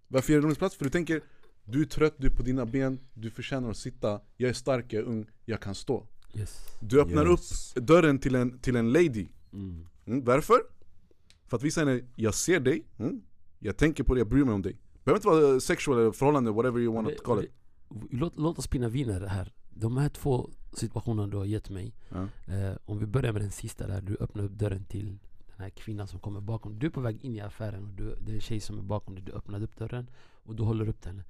Varför 0.09 0.33
ger 0.33 0.37
du 0.39 0.41
dem 0.41 0.49
deras 0.49 0.59
plats? 0.59 0.77
För 0.77 0.85
du 0.85 0.91
tänker, 0.91 1.21
du 1.65 1.81
är 1.83 1.87
trött, 1.87 2.15
du 2.19 2.27
är 2.27 2.31
på 2.31 2.43
dina 2.43 2.67
ben, 2.67 3.01
du 3.15 3.31
förtjänar 3.31 3.71
att 3.71 3.77
sitta, 3.77 4.21
jag 4.37 4.51
är 4.51 4.55
stark, 4.55 4.93
jag 4.93 5.03
är 5.03 5.07
ung, 5.07 5.27
jag 5.45 5.61
kan 5.61 5.75
stå. 5.75 6.07
Yes 6.35 6.59
Du 6.81 7.01
öppnar 7.01 7.31
Yes. 7.31 7.73
upp 7.77 7.87
dörren 7.87 8.19
till 8.19 8.35
en, 8.35 8.59
till 8.59 8.77
en 8.77 8.93
lady. 8.93 9.27
mm. 9.53 9.87
Mm, 10.07 10.25
varför? 10.25 10.61
För 11.49 11.57
att 11.57 11.63
visa 11.63 11.81
henne, 11.85 12.01
jag 12.17 12.35
ser 12.35 12.61
dig, 12.61 12.85
mm, 12.99 13.23
jag 13.59 13.77
tänker 13.77 14.05
på 14.05 14.15
dig, 14.15 14.21
jag 14.21 14.29
bryr 14.29 14.45
mig 14.45 14.55
om 14.55 14.63
dig. 14.63 14.77
behöver 15.05 15.19
inte 15.19 15.29
vara 15.29 15.61
sexual 15.61 15.99
eller 15.99 16.13
förhållande, 16.13 16.51
whatever 16.51 16.81
you 16.81 16.95
want 16.95 17.09
to 17.17 17.25
call 17.25 17.45
it. 17.45 17.51
det- 17.89 18.17
låt, 18.17 18.37
låt 18.37 18.59
oss 18.59 18.65
spinna 18.65 18.89
vidare 18.89 19.27
här 19.27 19.53
De 19.71 19.97
här 19.97 20.09
två 20.09 20.51
situationerna 20.73 21.29
du 21.29 21.37
har 21.37 21.45
gett 21.45 21.71
mig 21.71 21.95
Ja. 22.09 22.29
eh, 22.55 22.77
Om 22.85 22.99
vi 22.99 23.07
börjar 23.07 23.33
med 23.33 23.43
den 23.43 23.51
sista 23.51 23.87
där, 23.87 24.01
du 24.03 24.17
öppnar 24.21 24.45
upp 24.45 24.53
dörren 24.53 24.85
till 24.85 25.07
den 25.47 25.59
här 25.59 25.71
kvinnan 25.71 26.09
som 26.09 26.21
kommer 26.21 26.41
bakom 26.41 26.79
Du 26.79 26.87
är 26.87 26.91
på 26.91 27.01
väg 27.01 27.25
in 27.25 27.37
i 27.37 27.41
affären 27.41 27.85
och 27.85 27.91
du, 27.93 28.15
det 28.21 28.33
är 28.33 28.35
en 28.35 28.41
tjej 28.41 28.61
som 28.61 28.79
är 28.79 28.83
bakom 28.83 29.15
dig 29.15 29.25
Du 29.25 29.33
öppnar 29.33 29.63
upp 29.63 29.77
dörren 29.77 30.11
och 30.45 30.55
du 30.57 30.63
håller 30.63 30.89
upp 30.89 31.05
henne 31.05 31.25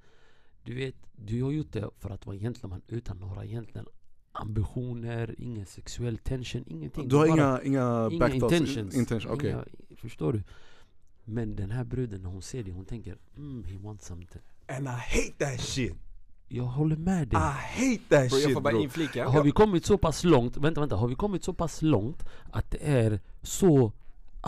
Du 0.63 0.75
vet, 0.75 0.95
du 1.15 1.43
har 1.43 1.51
gjort 1.51 1.71
det 1.73 1.89
för 1.97 2.09
att 2.09 2.25
vara 2.25 2.37
gentleman 2.37 2.81
utan 2.87 3.17
några 3.19 3.45
egentligen 3.45 3.85
ambitioner, 4.31 5.35
ingen 5.37 5.65
sexuell 5.65 6.17
tension, 6.17 6.63
ingenting 6.67 7.07
Du 7.07 7.15
har 7.15 7.25
inga, 7.27 7.61
inga, 7.63 8.09
Inga 8.11 8.19
backdoors, 8.19 8.53
intentions. 8.53 8.95
intention, 8.95 9.31
okej. 9.31 9.49
Inga, 9.49 9.65
förstår 9.99 10.33
du? 10.33 10.43
Men 11.25 11.55
den 11.55 11.71
här 11.71 11.83
bruden 11.83 12.21
när 12.21 12.29
hon 12.29 12.41
ser 12.41 12.63
det, 12.63 12.71
hon 12.71 12.85
tänker 12.85 13.17
mm, 13.37 13.63
he 13.63 13.77
wants 13.77 14.07
something 14.07 14.41
And 14.67 14.87
I 14.87 14.89
hate 14.89 15.33
that 15.37 15.61
shit. 15.61 15.93
Jag 16.47 16.63
håller 16.63 16.95
med 16.95 17.27
dig 17.27 17.39
I 17.39 17.43
hate 17.43 18.01
that 18.09 18.29
Bro, 18.29 18.37
jag 18.37 18.43
shit 18.43 18.53
får 18.53 18.61
bara 18.61 18.73
bro. 18.73 18.83
inflika 18.83 19.27
Har 19.27 19.43
vi 19.43 19.51
kommit 19.51 19.85
så 19.85 19.97
pass 19.97 20.23
långt, 20.23 20.57
vänta 20.57 20.81
vänta, 20.81 20.95
har 20.95 21.07
vi 21.07 21.15
kommit 21.15 21.43
så 21.43 21.53
pass 21.53 21.81
långt 21.81 22.23
att 22.51 22.71
det 22.71 22.77
är 22.81 23.19
så 23.41 23.91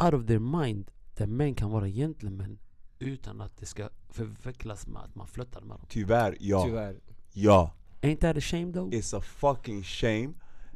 out 0.04 0.14
of 0.14 0.26
their 0.26 0.40
mind 0.40 0.92
där 1.16 1.28
män 1.28 1.56
kan 1.56 1.72
vara 1.72 1.88
gentlemen 1.88 2.60
utan 3.00 3.42
att 3.42 3.58
det 3.58 3.66
ska 3.66 3.90
förvecklas 4.10 4.88
med 4.88 5.02
att 5.02 5.16
man 5.16 5.28
flörtar 5.28 5.62
med 5.62 5.78
dem? 5.78 5.86
Tyvärr, 5.90 6.38
ja. 6.40 6.64
Tyvärr 6.66 6.96
Ja. 7.34 7.74
Ain't 8.02 8.18
that 8.18 8.38
a 8.38 8.42
shame 8.42 8.74
though? 8.74 8.90
It's 8.90 9.18
a 9.18 9.22
fucking 9.22 9.84
shame. 9.84 10.34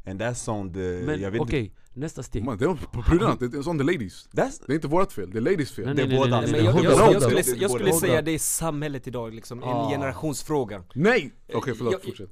And 0.07 0.21
that's 0.21 0.49
on 0.51 0.73
the... 0.73 0.79
Men 1.05 1.21
jag 1.21 1.31
vet 1.31 1.41
okej, 1.41 1.59
inte. 1.59 1.75
nästa 1.93 2.23
steg 2.23 2.43
Man, 2.43 2.57
det 2.57 2.65
är 2.65 2.75
på 2.91 3.03
brudarna, 3.09 3.35
det 3.39 3.57
är 3.57 3.61
sån 3.61 3.77
the 3.77 3.83
ladies. 3.83 4.29
That's... 4.31 4.63
Det 4.67 4.73
är 4.73 4.75
inte 4.75 4.87
vårt 4.87 5.11
fel, 5.11 5.29
det 5.31 5.37
är 5.37 5.41
ladies 5.41 5.71
fel. 5.71 5.85
Nej, 5.85 5.95
Det 5.95 6.01
är 6.01 6.07
nej, 6.07 6.17
nej, 6.19 6.29
båda. 6.29 6.41
nej, 6.41 6.51
Men 6.51 6.63
nej, 6.65 6.65
jag, 6.65 6.83
jag, 6.83 7.09
on, 7.09 7.15
on. 7.15 7.21
skulle, 7.21 7.41
jag 7.61 7.71
skulle 7.71 7.93
säga 7.93 8.21
det 8.21 8.31
är 8.31 8.39
samhället 8.39 9.07
idag 9.07 9.33
liksom, 9.33 9.63
en 9.63 9.69
Ah. 9.69 9.89
generationsfråga 9.89 10.83
Nej! 10.95 11.33
Okej 11.53 11.73
förlåt, 11.77 11.93
Jag- 11.93 12.03
fortsätt. 12.03 12.31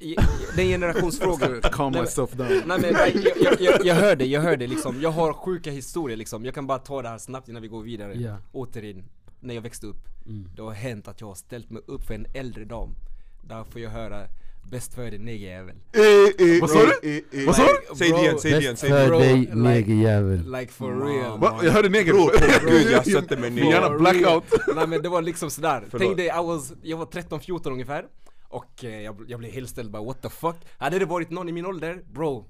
Det 0.55 0.62
är 0.62 0.65
en 0.65 0.67
generationsfråga 0.67 1.62
Calm 1.71 1.91
Nej, 1.91 2.01
myself 2.01 2.31
down. 2.31 2.47
Nej 2.65 2.79
men 2.81 2.83
jag, 2.83 3.12
jag, 3.41 3.62
jag, 3.62 3.86
jag 3.86 3.95
hör 3.95 4.15
det, 4.15 4.25
jag 4.25 4.41
hör 4.41 4.57
det 4.57 4.67
liksom 4.67 5.01
Jag 5.01 5.12
har 5.12 5.33
sjuka 5.33 5.71
historier 5.71 6.17
liksom 6.17 6.45
Jag 6.45 6.53
kan 6.55 6.67
bara 6.67 6.79
ta 6.79 7.01
det 7.01 7.09
här 7.09 7.17
snabbt 7.17 7.49
innan 7.49 7.62
vi 7.62 7.67
går 7.67 7.81
vidare 7.83 8.13
Ja. 8.15 8.38
Återigen, 8.51 9.03
när 9.39 9.53
jag 9.55 9.62
växte 9.62 9.88
upp 9.88 10.07
Mm. 10.25 10.49
Det 10.55 10.62
har 10.62 10.71
hänt 10.71 11.07
att 11.07 11.21
jag 11.21 11.27
har 11.27 11.36
ställt 11.36 11.69
mig 11.69 11.81
upp 11.88 12.03
för 12.03 12.13
en 12.13 12.25
äldre 12.33 12.65
dam 12.65 12.95
Där 13.41 13.63
får 13.63 13.81
jag 13.81 13.89
höra 13.89 14.27
Bäst 14.71 14.93
för 14.93 15.02
dig 15.12 15.19
negerjävel 15.19 15.76
Eh, 15.93 16.62
Vad 16.62 16.69
sa 16.69 16.80
du? 17.02 17.23
Vad 17.45 17.56
sa 17.56 17.63
du? 17.63 17.95
Säg 17.95 18.12
det 18.12 18.17
igen, 18.19 18.39
säg 18.39 18.52
det 18.52 18.60
igen, 18.60 18.73
Bäst 18.73 18.88
för 18.88 19.12
dig 19.19 19.34
like- 19.36 19.56
negerjävel 19.56 20.52
Like 20.52 20.71
for 20.73 21.06
real 21.06 21.39
Va? 21.39 21.60
Jag 21.63 21.71
hörde 21.71 21.89
neger. 21.89 22.13
Bro, 22.13 22.30
gud 22.69 22.91
jag 22.91 23.06
sätter 23.08 23.38
mig 23.38 23.49
ner. 23.49 23.97
blackout. 23.97 24.43
Nej 24.76 24.88
men 24.88 25.02
det 25.02 25.10
var 25.10 25.21
liksom 25.21 25.49
sådär, 25.49 25.84
tänk 25.97 26.17
dig, 26.17 26.26
I 26.26 26.30
was, 26.45 26.73
jag 26.82 26.97
var 26.97 27.06
13-14 27.06 27.71
ungefär 27.71 28.06
Och 28.49 28.84
eh, 28.84 29.02
jag, 29.02 29.26
jag 29.28 29.39
blev 29.39 29.52
helt 29.52 29.69
ställd 29.69 29.91
bara 29.91 30.04
what 30.04 30.21
the 30.21 30.30
fuck 30.30 30.56
Hade 30.78 30.99
det 30.99 31.06
varit 31.06 31.30
någon 31.30 31.49
i 31.49 31.52
min 31.52 31.65
ålder, 31.65 32.02
bro 32.13 32.45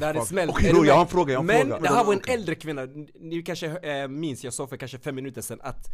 Det 0.00 0.06
hade 0.06 0.18
fuck- 0.18 0.24
smällt 0.26 0.50
Okej 0.50 0.72
bro, 0.72 0.84
jag 0.84 0.94
har 0.94 1.00
en 1.02 1.08
fråga, 1.08 1.32
jag 1.32 1.38
har 1.38 1.42
en 1.42 1.46
Men 1.46 1.68
fråga. 1.68 1.80
det 1.80 1.88
här 1.96 2.04
var 2.04 2.12
en 2.12 2.20
äldre 2.28 2.54
kvinna, 2.54 2.82
ni 3.20 3.42
kanske 3.42 3.66
äh, 3.66 4.08
minns, 4.08 4.44
jag 4.44 4.52
sa 4.54 4.66
för 4.66 4.76
kanske 4.76 4.98
fem 4.98 5.14
minuter 5.14 5.40
sedan 5.40 5.58
att 5.62 5.86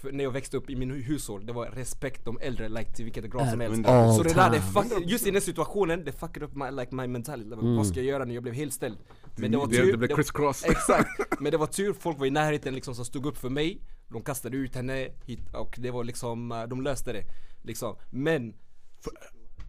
för 0.00 0.12
när 0.12 0.24
jag 0.24 0.30
växte 0.30 0.56
upp 0.56 0.70
i 0.70 0.76
min 0.76 0.92
hu- 0.92 1.02
hushåll, 1.02 1.46
det 1.46 1.52
var 1.52 1.66
respekt 1.66 2.24
de 2.24 2.38
äldre 2.40 2.68
like 2.68 2.92
till 2.92 3.04
vilket 3.04 3.24
grad 3.24 3.50
som 3.50 3.60
helst. 3.60 3.86
all 3.86 4.14
Så 4.16 4.22
det 4.22 4.34
där, 4.34 4.50
det 4.50 4.60
fuck, 4.60 5.08
just 5.10 5.26
i 5.26 5.30
den 5.30 5.40
situationen, 5.42 6.04
det 6.04 6.12
fuckade 6.12 6.46
upp 6.46 6.54
my, 6.54 6.70
like 6.70 6.94
my 6.94 7.06
mentality, 7.06 7.52
Mm. 7.52 7.76
vad 7.76 7.86
ska 7.86 7.96
jag 7.96 8.06
göra 8.06 8.24
nu? 8.24 8.34
Jag 8.34 8.42
blev 8.42 8.54
helt 8.54 8.72
ställd. 8.72 8.98
Men 9.36 9.50
det 9.50 9.56
var 9.58 9.66
tur, 9.66 9.92
det 9.92 9.98
blev 9.98 10.14
criss 10.16 10.30
cross. 10.30 10.64
Exakt, 10.64 11.08
men 11.40 11.52
det 11.52 11.58
var 11.58 11.66
tur, 11.66 11.92
folk 11.92 12.18
var 12.18 12.26
i 12.26 12.30
närheten 12.30 12.74
liksom 12.74 12.94
som 12.94 13.04
stod 13.04 13.26
upp 13.26 13.36
för 13.38 13.48
mig. 13.48 13.80
De 14.08 14.22
kastade 14.22 14.56
ut 14.56 14.74
henne 14.74 15.08
hit, 15.26 15.40
och 15.54 15.74
det 15.78 15.90
var 15.90 16.04
liksom, 16.04 16.52
eh, 16.52 16.62
de 16.64 16.80
löste 16.82 17.12
det 17.12 17.24
liksom. 17.62 17.96
Men, 18.10 18.54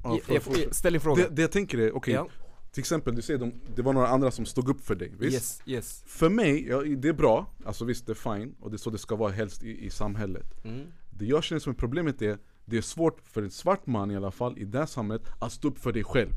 Ja, 0.04 0.20
jag, 0.28 0.44
för- 0.44 0.52
för- 0.54 0.74
ställ 0.74 0.96
en 0.96 1.02
fråga. 1.02 1.24
Det, 1.24 1.36
det 1.36 1.42
jag 1.42 1.52
tänker 1.52 1.78
är, 1.78 1.96
okej, 1.98 2.14
Ja. 2.14 2.28
Till 2.72 2.80
exempel 2.82 3.16
du 3.16 3.22
säger 3.22 3.40
de, 3.40 3.54
det 3.76 3.82
var 3.82 3.94
några 3.94 4.08
andra 4.08 4.32
som 4.32 4.46
stod 4.46 4.70
upp 4.70 4.82
för 4.82 4.96
dig, 4.96 5.12
visst? 5.20 5.34
Yes, 5.34 5.62
yes. 5.66 6.04
För 6.08 6.30
mig, 6.30 6.68
ja, 6.68 6.82
det 6.82 7.08
är 7.08 7.14
bra, 7.14 7.54
alltså 7.66 7.86
visst 7.86 8.06
det 8.08 8.12
är 8.12 8.36
fine, 8.38 8.56
och 8.60 8.70
det 8.72 8.76
är 8.76 8.78
så 8.78 8.90
det 8.90 8.98
ska 8.98 9.16
vara 9.16 9.32
helst 9.32 9.64
i, 9.64 9.86
i 9.86 9.90
samhället. 9.90 10.66
Mm. 10.66 10.86
Det 11.10 11.26
jag 11.26 11.44
känner 11.44 11.60
som 11.60 11.76
problemet 11.76 12.22
är, 12.22 12.38
det 12.66 12.78
är 12.78 12.82
svårt 12.82 13.20
för 13.24 13.42
en 13.42 13.52
svart 13.52 13.88
man 13.88 14.12
i 14.12 14.16
alla 14.16 14.32
fall, 14.32 14.58
i 14.58 14.66
det 14.66 14.78
här 14.80 14.86
samhället, 14.86 15.28
att 15.40 15.52
stå 15.52 15.68
upp 15.68 15.78
för 15.80 15.92
dig 15.92 16.04
själv. 16.04 16.32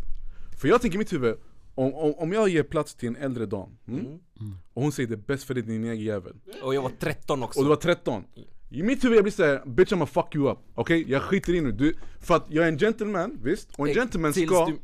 För 0.60 0.68
jag 0.68 0.80
tänker 0.80 0.96
i 0.96 0.98
mitt 0.98 1.12
huvud, 1.12 1.36
om, 1.74 1.94
om, 1.94 2.14
om 2.14 2.32
jag 2.32 2.48
ger 2.48 2.62
plats 2.62 2.94
till 2.94 3.08
en 3.08 3.16
äldre 3.16 3.46
dam, 3.46 3.76
mm, 3.88 4.00
Mm. 4.40 4.56
och 4.74 4.82
hon 4.82 4.92
säger 4.92 5.08
det 5.08 5.14
är 5.14 5.26
bäst 5.26 5.44
för 5.44 5.54
dig 5.54 5.62
din 5.62 5.84
egen 5.84 6.00
jävel. 6.04 6.32
Och 6.62 6.74
jag 6.74 6.82
var 6.82 6.90
13 7.00 7.42
också. 7.42 7.58
Och 7.60 7.64
du 7.64 7.68
var 7.68 7.76
13 7.76 8.24
I 8.70 8.82
mitt 8.82 9.04
huvud 9.04 9.16
jag 9.16 9.24
blir 9.24 9.32
såhär, 9.32 9.62
bitch 9.66 9.92
I'ma 9.92 10.06
fuck 10.06 10.34
you 10.34 10.52
up, 10.52 10.58
okej? 10.74 11.04
Jag 11.08 11.22
skiter 11.22 11.54
i 11.54 11.60
nu, 11.60 11.72
du, 11.72 11.94
för 12.20 12.36
att 12.36 12.44
jag 12.48 12.64
är 12.64 12.68
en 12.68 12.78
gentleman, 12.78 13.38
visst? 13.42 13.68
Och 13.78 13.88
en 13.88 13.94
gentleman 13.94 14.32
ska, 14.32 14.66
du- 14.66 14.78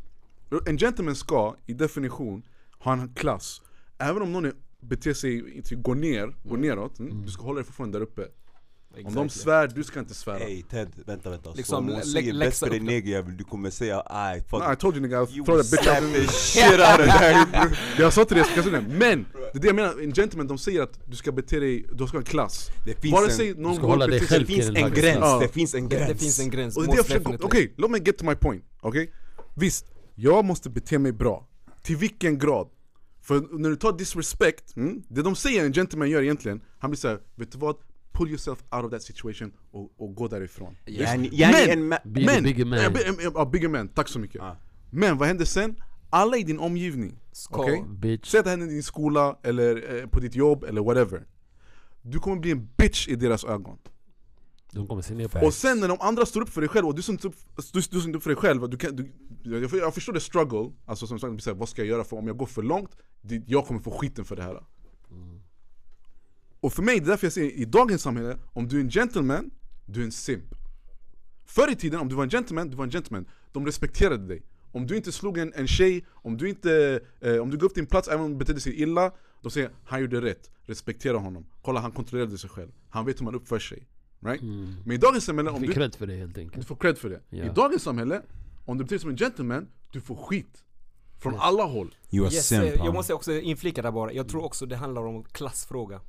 en 0.66 0.78
gentleman 0.78 1.16
ska 1.16 1.56
i 1.66 1.72
definition 1.72 2.42
ha 2.78 2.92
en 2.92 3.14
klass 3.14 3.62
Även 3.98 4.22
om 4.22 4.32
någon 4.32 4.44
är, 4.44 4.52
beter 4.80 5.14
sig, 5.14 5.56
inte 5.56 5.74
går 5.74 5.94
ner, 5.94 6.36
går 6.44 6.56
neråt, 6.56 6.98
mm, 6.98 7.22
du 7.22 7.30
ska 7.32 7.42
hålla 7.42 7.56
dig 7.56 7.64
fortfarande 7.64 7.98
där 7.98 8.02
uppe 8.02 8.22
Om 8.22 8.28
de 8.94 9.08
Exactly. 9.08 9.28
svär, 9.28 9.68
du 9.68 9.84
ska 9.84 10.00
inte 10.00 10.14
svära 10.14 10.38
Ey 10.40 10.62
Ted, 10.62 10.88
vänta 11.06 11.30
vänta. 11.30 11.52
Liksom, 11.52 11.72
så 11.72 11.76
om 11.76 11.88
hon 11.88 12.02
säger 12.02 12.38
bäst 12.38 12.58
för 12.58 12.70
det. 12.70 12.80
negerjävel, 12.80 13.36
du 13.36 13.44
kommer 13.44 13.70
säga 13.70 14.02
aj 14.06 14.40
fuck 14.42 14.60
Nah, 14.60 14.72
I 14.72 14.76
told 14.76 14.94
you 14.96 15.02
nigga, 15.02 15.22
I'll 15.22 15.44
throw 15.44 15.62
that 15.62 15.70
bitch 15.70 15.88
out 15.88 16.14
the 16.14 16.26
shit 16.32 16.64
out 16.72 17.00
of 17.00 17.20
bro. 17.68 17.76
Jag 18.04 18.12
sa 18.12 18.24
till 18.24 18.36
dig, 18.36 18.44
jag 18.46 18.52
ska 18.52 18.70
säga 18.70 18.80
det, 18.80 18.94
men! 18.98 19.26
Det 19.52 19.58
är 19.58 19.60
det 19.60 19.66
jag 19.66 19.76
menar, 19.76 20.02
en 20.02 20.14
gentleman 20.14 20.46
de 20.46 20.58
säger 20.58 20.82
att 20.82 21.00
du 21.10 21.16
ska 21.16 21.32
bete 21.32 21.60
dig, 21.60 21.86
du 21.92 22.06
ska 22.06 22.16
ha 22.16 22.20
en 22.20 22.24
klass 22.24 22.70
Det 22.84 22.94
finns 22.94 23.12
Vare 23.14 23.24
en- 23.24 23.30
sig 23.32 23.54
någon 23.54 23.76
ska 23.76 23.86
hålla 23.86 24.06
dig 24.06 24.20
själv 24.20 24.46
Det 24.46 24.52
finns 24.54 24.68
en 24.68 24.76
en 24.76 24.90
gräns, 24.94 25.40
det 25.40 25.48
finns 25.48 25.74
en 25.74 25.88
gräns 25.88 26.08
det 26.08 26.14
finns 26.18 26.40
en 26.40 26.50
gräns, 26.50 26.76
okej, 27.40 27.74
låt 27.76 27.90
mig 27.90 28.02
get 28.04 28.18
to 28.18 28.24
my 28.24 28.34
point, 28.34 28.64
okej? 28.80 29.12
Visst, 29.54 29.86
jag 30.22 30.44
måste 30.44 30.70
bete 30.70 30.98
mig 30.98 31.12
bra, 31.12 31.46
till 31.83 31.96
vilken 31.96 32.38
grad? 32.38 32.68
För 33.22 33.59
när 33.59 33.70
du 33.70 33.76
tar 33.76 33.92
disrespect, 33.98 34.76
mm, 34.76 35.02
det 35.09 35.22
de 35.22 35.37
säger 35.37 35.64
en 35.64 35.72
gentleman 35.72 36.11
gör 36.11 36.22
egentligen, 36.22 36.61
han 36.78 36.90
blir 36.90 36.98
såhär, 36.98 37.20
vet 37.35 37.52
du 37.52 37.59
vad? 37.59 37.76
Pull 38.12 38.28
yourself 38.28 38.59
out 38.72 38.85
of 38.85 38.90
that 38.90 39.02
situation 39.02 39.52
och, 39.70 39.92
och 39.96 40.14
gå 40.14 40.28
därifrån 40.28 40.76
Yani, 40.87 41.28
yani 41.33 41.76
Men- 41.76 41.98
Be 42.04 42.24
Men, 42.26 42.42
bigger 42.44 42.64
man 42.64 42.78
Ja, 42.83 42.90
bi- 42.90 43.00
ja, 43.24 43.30
ja, 43.35 43.44
bigger 43.44 43.68
man, 43.68 43.88
tack 43.88 44.09
så 44.09 44.18
mycket 44.18 44.42
Ah. 44.42 44.56
Men 44.90 45.18
vad 45.18 45.28
händer 45.28 45.44
sen? 45.44 45.76
Alla 46.11 46.37
i 46.37 46.42
din 46.42 46.59
omgivning, 46.59 47.18
Ska- 47.33 47.61
okej? 47.62 47.85
Bitch 47.88 48.30
Säg 48.30 48.38
att 48.38 48.44
det 48.44 48.50
händer 48.50 48.66
i 48.66 48.70
din 48.70 48.83
skola, 48.83 49.38
eller 49.42 49.96
eh, 50.00 50.06
på 50.06 50.20
ditt 50.20 50.35
jobb, 50.35 50.64
eller 50.64 50.80
whatever 50.80 51.26
Du 52.02 52.18
kommer 52.18 52.37
bli 52.37 52.50
en 52.50 52.68
bitch 52.76 53.09
i 53.09 53.14
deras 53.16 53.44
ögon 53.44 53.78
De 54.72 54.87
kommer 54.87 55.02
se 55.02 55.14
ner 55.14 55.28
på 55.28 55.46
Och 55.46 55.54
sen 55.54 55.80
när 55.80 55.88
de 55.88 56.00
andra 56.00 56.26
står 56.26 56.40
upp 56.40 56.48
för 56.48 56.61
dig 56.61 56.68
själv 56.68 56.87
och 56.87 56.94
du 56.94 57.02
som 57.02 57.18
står 57.18 57.28
upp, 57.28 57.37
du, 57.56 57.62
du 57.72 57.83
står 57.83 58.02
inte 58.02 58.16
upp 58.16 58.22
för 58.22 58.30
dig 58.30 58.37
själv, 58.37 58.70
du 58.70 58.76
kan, 58.76 58.96
du, 58.96 59.12
jag, 59.42 59.74
jag 59.74 59.94
förstår 59.94 60.12
det 60.12 60.20
struggle, 60.20 60.72
alltså 60.87 61.06
som 61.06 61.18
sagt, 61.18 61.56
vad 61.56 61.68
ska 61.68 61.83
jag 61.83 61.88
göra 61.88 62.04
för 62.04 62.16
om 62.16 62.26
jag 62.26 62.37
går 62.37 62.46
för 62.46 62.62
långt, 62.62 62.96
det, 63.20 63.42
jag 63.46 63.66
kommer 63.66 63.80
få 63.80 63.90
skiten 63.90 64.24
för 64.24 64.37
det 64.37 64.42
här. 64.42 64.64
Och 66.61 66.72
för 66.72 66.83
mig, 66.83 67.00
det 67.00 67.06
är 67.06 67.09
därför 67.09 67.26
jag 67.26 67.33
säger 67.33 67.50
i 67.50 67.64
dagens 67.64 68.02
samhälle, 68.02 68.38
om 68.52 68.68
du 68.68 68.76
är 68.76 68.80
en 68.80 68.90
gentleman, 68.90 69.50
du 69.87 70.00
är 70.00 70.04
en 70.04 70.12
simp. 70.12 70.54
Förr 71.44 71.70
i 71.70 71.74
tiden, 71.74 72.00
om 72.00 72.09
du 72.09 72.14
var 72.14 72.24
en 72.24 72.30
gentleman, 72.30 72.70
du 72.70 72.76
var 72.76 72.85
en 72.85 72.90
gentleman. 72.90 73.26
De 73.52 73.66
respekterade 73.66 74.26
dig. 74.26 74.42
Om 74.72 74.87
du 74.87 74.96
inte 74.96 75.12
slog 75.12 75.38
en, 75.38 75.52
en 75.54 75.68
tjej, 75.68 76.04
om 76.11 76.37
du 76.37 76.48
inte, 76.48 77.00
eh, 77.20 77.37
om 77.37 77.50
du 77.50 77.56
gav 77.56 77.64
upp 77.64 77.74
din 77.74 77.87
plats 77.87 78.09
även 78.09 78.24
om 78.24 78.30
du 78.30 78.37
betedde 78.37 78.61
sig 78.61 78.83
illa 78.83 79.12
De 79.42 79.50
säger 79.50 79.70
han 79.85 80.00
gjorde 80.00 80.20
rätt, 80.20 80.50
respektera 80.62 81.18
honom. 81.18 81.46
Kolla 81.62 81.80
han 81.80 81.92
kontrollerade 81.92 82.38
sig 82.38 82.50
själv, 82.50 82.70
han 82.88 83.06
vet 83.06 83.20
hur 83.20 83.24
man 83.24 83.35
uppför 83.35 83.59
sig 83.59 83.88
Right? 84.20 84.42
Mm. 84.42 84.74
Men 84.85 84.94
i 84.94 84.98
dagens 84.98 85.24
samhälle, 85.24 85.50
om 85.50 85.62
du, 85.62 85.72
cred 85.72 85.94
för 85.94 86.06
det 86.06 86.16
helt 86.16 86.35
du 86.35 86.40
enkelt. 86.40 86.66
får 86.66 86.76
cred 86.76 86.98
för 86.98 87.11
det. 87.11 87.20
Ja. 87.30 87.44
I 87.44 87.48
dagens 87.48 87.83
samhälle, 87.83 88.22
om 88.64 88.78
du 88.78 88.85
beter 88.85 88.94
dig 88.96 89.00
som 89.00 89.11
en 89.11 89.16
gentleman, 89.16 89.68
du 89.92 90.00
får 90.00 90.16
skit 90.16 90.64
Från 91.18 91.35
alla 91.35 91.64
håll. 91.64 91.94
You 92.11 92.26
a 92.26 92.30
Yes, 92.33 92.46
simp 92.46 92.62
eh, 92.64 92.74
jag 92.74 92.94
måste 92.94 93.14
också 93.14 93.33
inflika 93.33 93.83
där 93.83 93.90
bara, 93.90 94.12
jag 94.12 94.28
tror 94.28 94.44
också 94.44 94.66
det 94.66 94.76
handlar 94.76 95.06
om 95.06 95.24
klassfråga. 95.24 96.00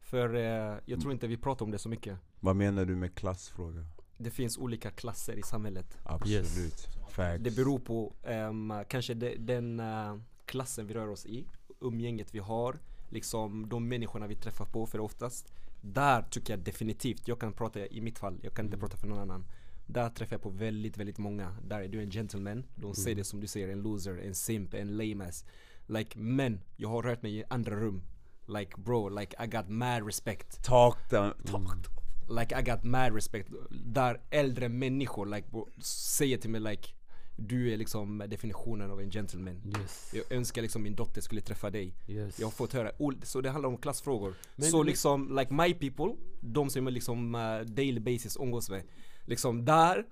För 0.00 0.34
eh, 0.34 0.78
jag 0.84 1.00
tror 1.00 1.12
inte 1.12 1.26
vi 1.26 1.36
pratar 1.36 1.64
om 1.64 1.70
det 1.70 1.78
så 1.78 1.88
mycket. 1.88 2.18
Vad 2.40 2.56
menar 2.56 2.84
du 2.84 2.96
med 2.96 3.14
klassfråga? 3.14 3.84
Det 4.18 4.30
finns 4.30 4.58
olika 4.58 4.90
klasser 4.90 5.38
i 5.38 5.42
samhället. 5.42 5.98
Absolut, 6.04 6.88
facts. 7.10 7.44
Det 7.44 7.50
beror 7.50 7.78
på 7.78 8.14
ehm, 8.22 8.72
kanske 8.88 9.14
de, 9.14 9.36
den 9.36 9.80
eh, 9.80 10.16
klassen 10.44 10.86
vi 10.86 10.94
rör 10.94 11.08
oss 11.08 11.26
i, 11.26 11.46
umgänget 11.80 12.34
vi 12.34 12.38
har, 12.38 12.78
liksom 13.08 13.68
de 13.68 13.88
människorna 13.88 14.26
vi 14.26 14.34
träffar 14.34 14.64
på 14.64 14.86
för 14.86 15.00
oftast. 15.00 15.52
Där 15.80 16.22
tycker 16.22 16.52
jag 16.52 16.60
definitivt, 16.60 17.28
jag 17.28 17.40
kan 17.40 17.52
prata 17.52 17.86
i 17.86 18.00
mitt 18.00 18.18
fall, 18.18 18.38
jag 18.42 18.54
kan 18.54 18.64
inte 18.64 18.78
prata 18.78 18.96
för 18.96 19.06
någon 19.06 19.18
annan. 19.18 19.44
Där 19.86 20.10
träffar 20.10 20.34
jag 20.34 20.42
på 20.42 20.50
väldigt, 20.50 20.96
väldigt 20.96 21.18
många. 21.18 21.56
Där 21.62 21.80
är 21.80 21.88
du 21.88 22.00
en 22.00 22.10
gentleman, 22.10 22.64
de 22.74 22.94
ser 22.94 23.14
det 23.14 23.24
som 23.24 23.40
du 23.40 23.46
säger, 23.46 23.68
en 23.68 23.82
loser, 23.82 24.18
en 24.18 24.34
simp, 24.34 24.74
en 24.74 24.96
lame 24.96 25.28
ass. 25.28 25.44
Like 25.86 26.18
men, 26.18 26.60
jag 26.76 26.88
har 26.88 27.02
rört 27.02 27.22
mig 27.22 27.36
i 27.36 27.44
andra 27.48 27.76
rum. 27.76 28.02
Like 28.46 28.80
bro, 28.80 29.08
like 29.08 29.44
I 29.44 29.46
got 29.46 29.68
mad 29.68 30.06
respect. 30.06 30.64
Talk 30.64 31.08
them, 31.08 31.32
talk 31.44 31.76
Like 32.28 32.60
I 32.60 32.62
got 32.62 32.84
mad 32.84 33.14
respect. 33.14 33.48
Där 33.70 34.20
äldre 34.30 34.68
människor 34.68 35.26
like 35.26 35.48
bro, 35.50 35.68
säger 35.82 36.38
till 36.38 36.50
mig 36.50 36.60
like 36.60 36.88
du 37.40 37.72
är 37.72 37.76
liksom 37.76 38.18
definitionen 38.28 38.90
av 38.90 39.00
en 39.00 39.10
gentleman. 39.10 39.60
Yes. 39.78 40.12
Jag 40.14 40.32
önskar 40.36 40.62
liksom 40.62 40.82
min 40.82 40.94
dotter 40.94 41.20
skulle 41.20 41.40
träffa 41.40 41.70
dig. 41.70 41.94
yes. 42.08 42.38
Jag 42.38 42.46
har 42.46 42.52
fått 42.52 42.72
höra, 42.72 42.90
så 43.22 43.40
det 43.40 43.50
handlar 43.50 43.68
om 43.68 43.76
klassfrågor. 43.76 44.34
Men- 44.56 44.70
så 44.70 44.76
men- 44.78 44.86
liksom, 44.86 45.36
like 45.38 45.54
my 45.54 45.74
people, 45.74 46.14
de 46.40 46.70
som 46.70 46.86
jag 46.86 46.92
liksom 46.92 47.34
uh, 47.34 47.60
daily 47.60 48.00
basis 48.00 48.36
umgås 48.40 48.70
med. 48.70 48.82
Liksom 49.24 49.64
där, 49.64 50.06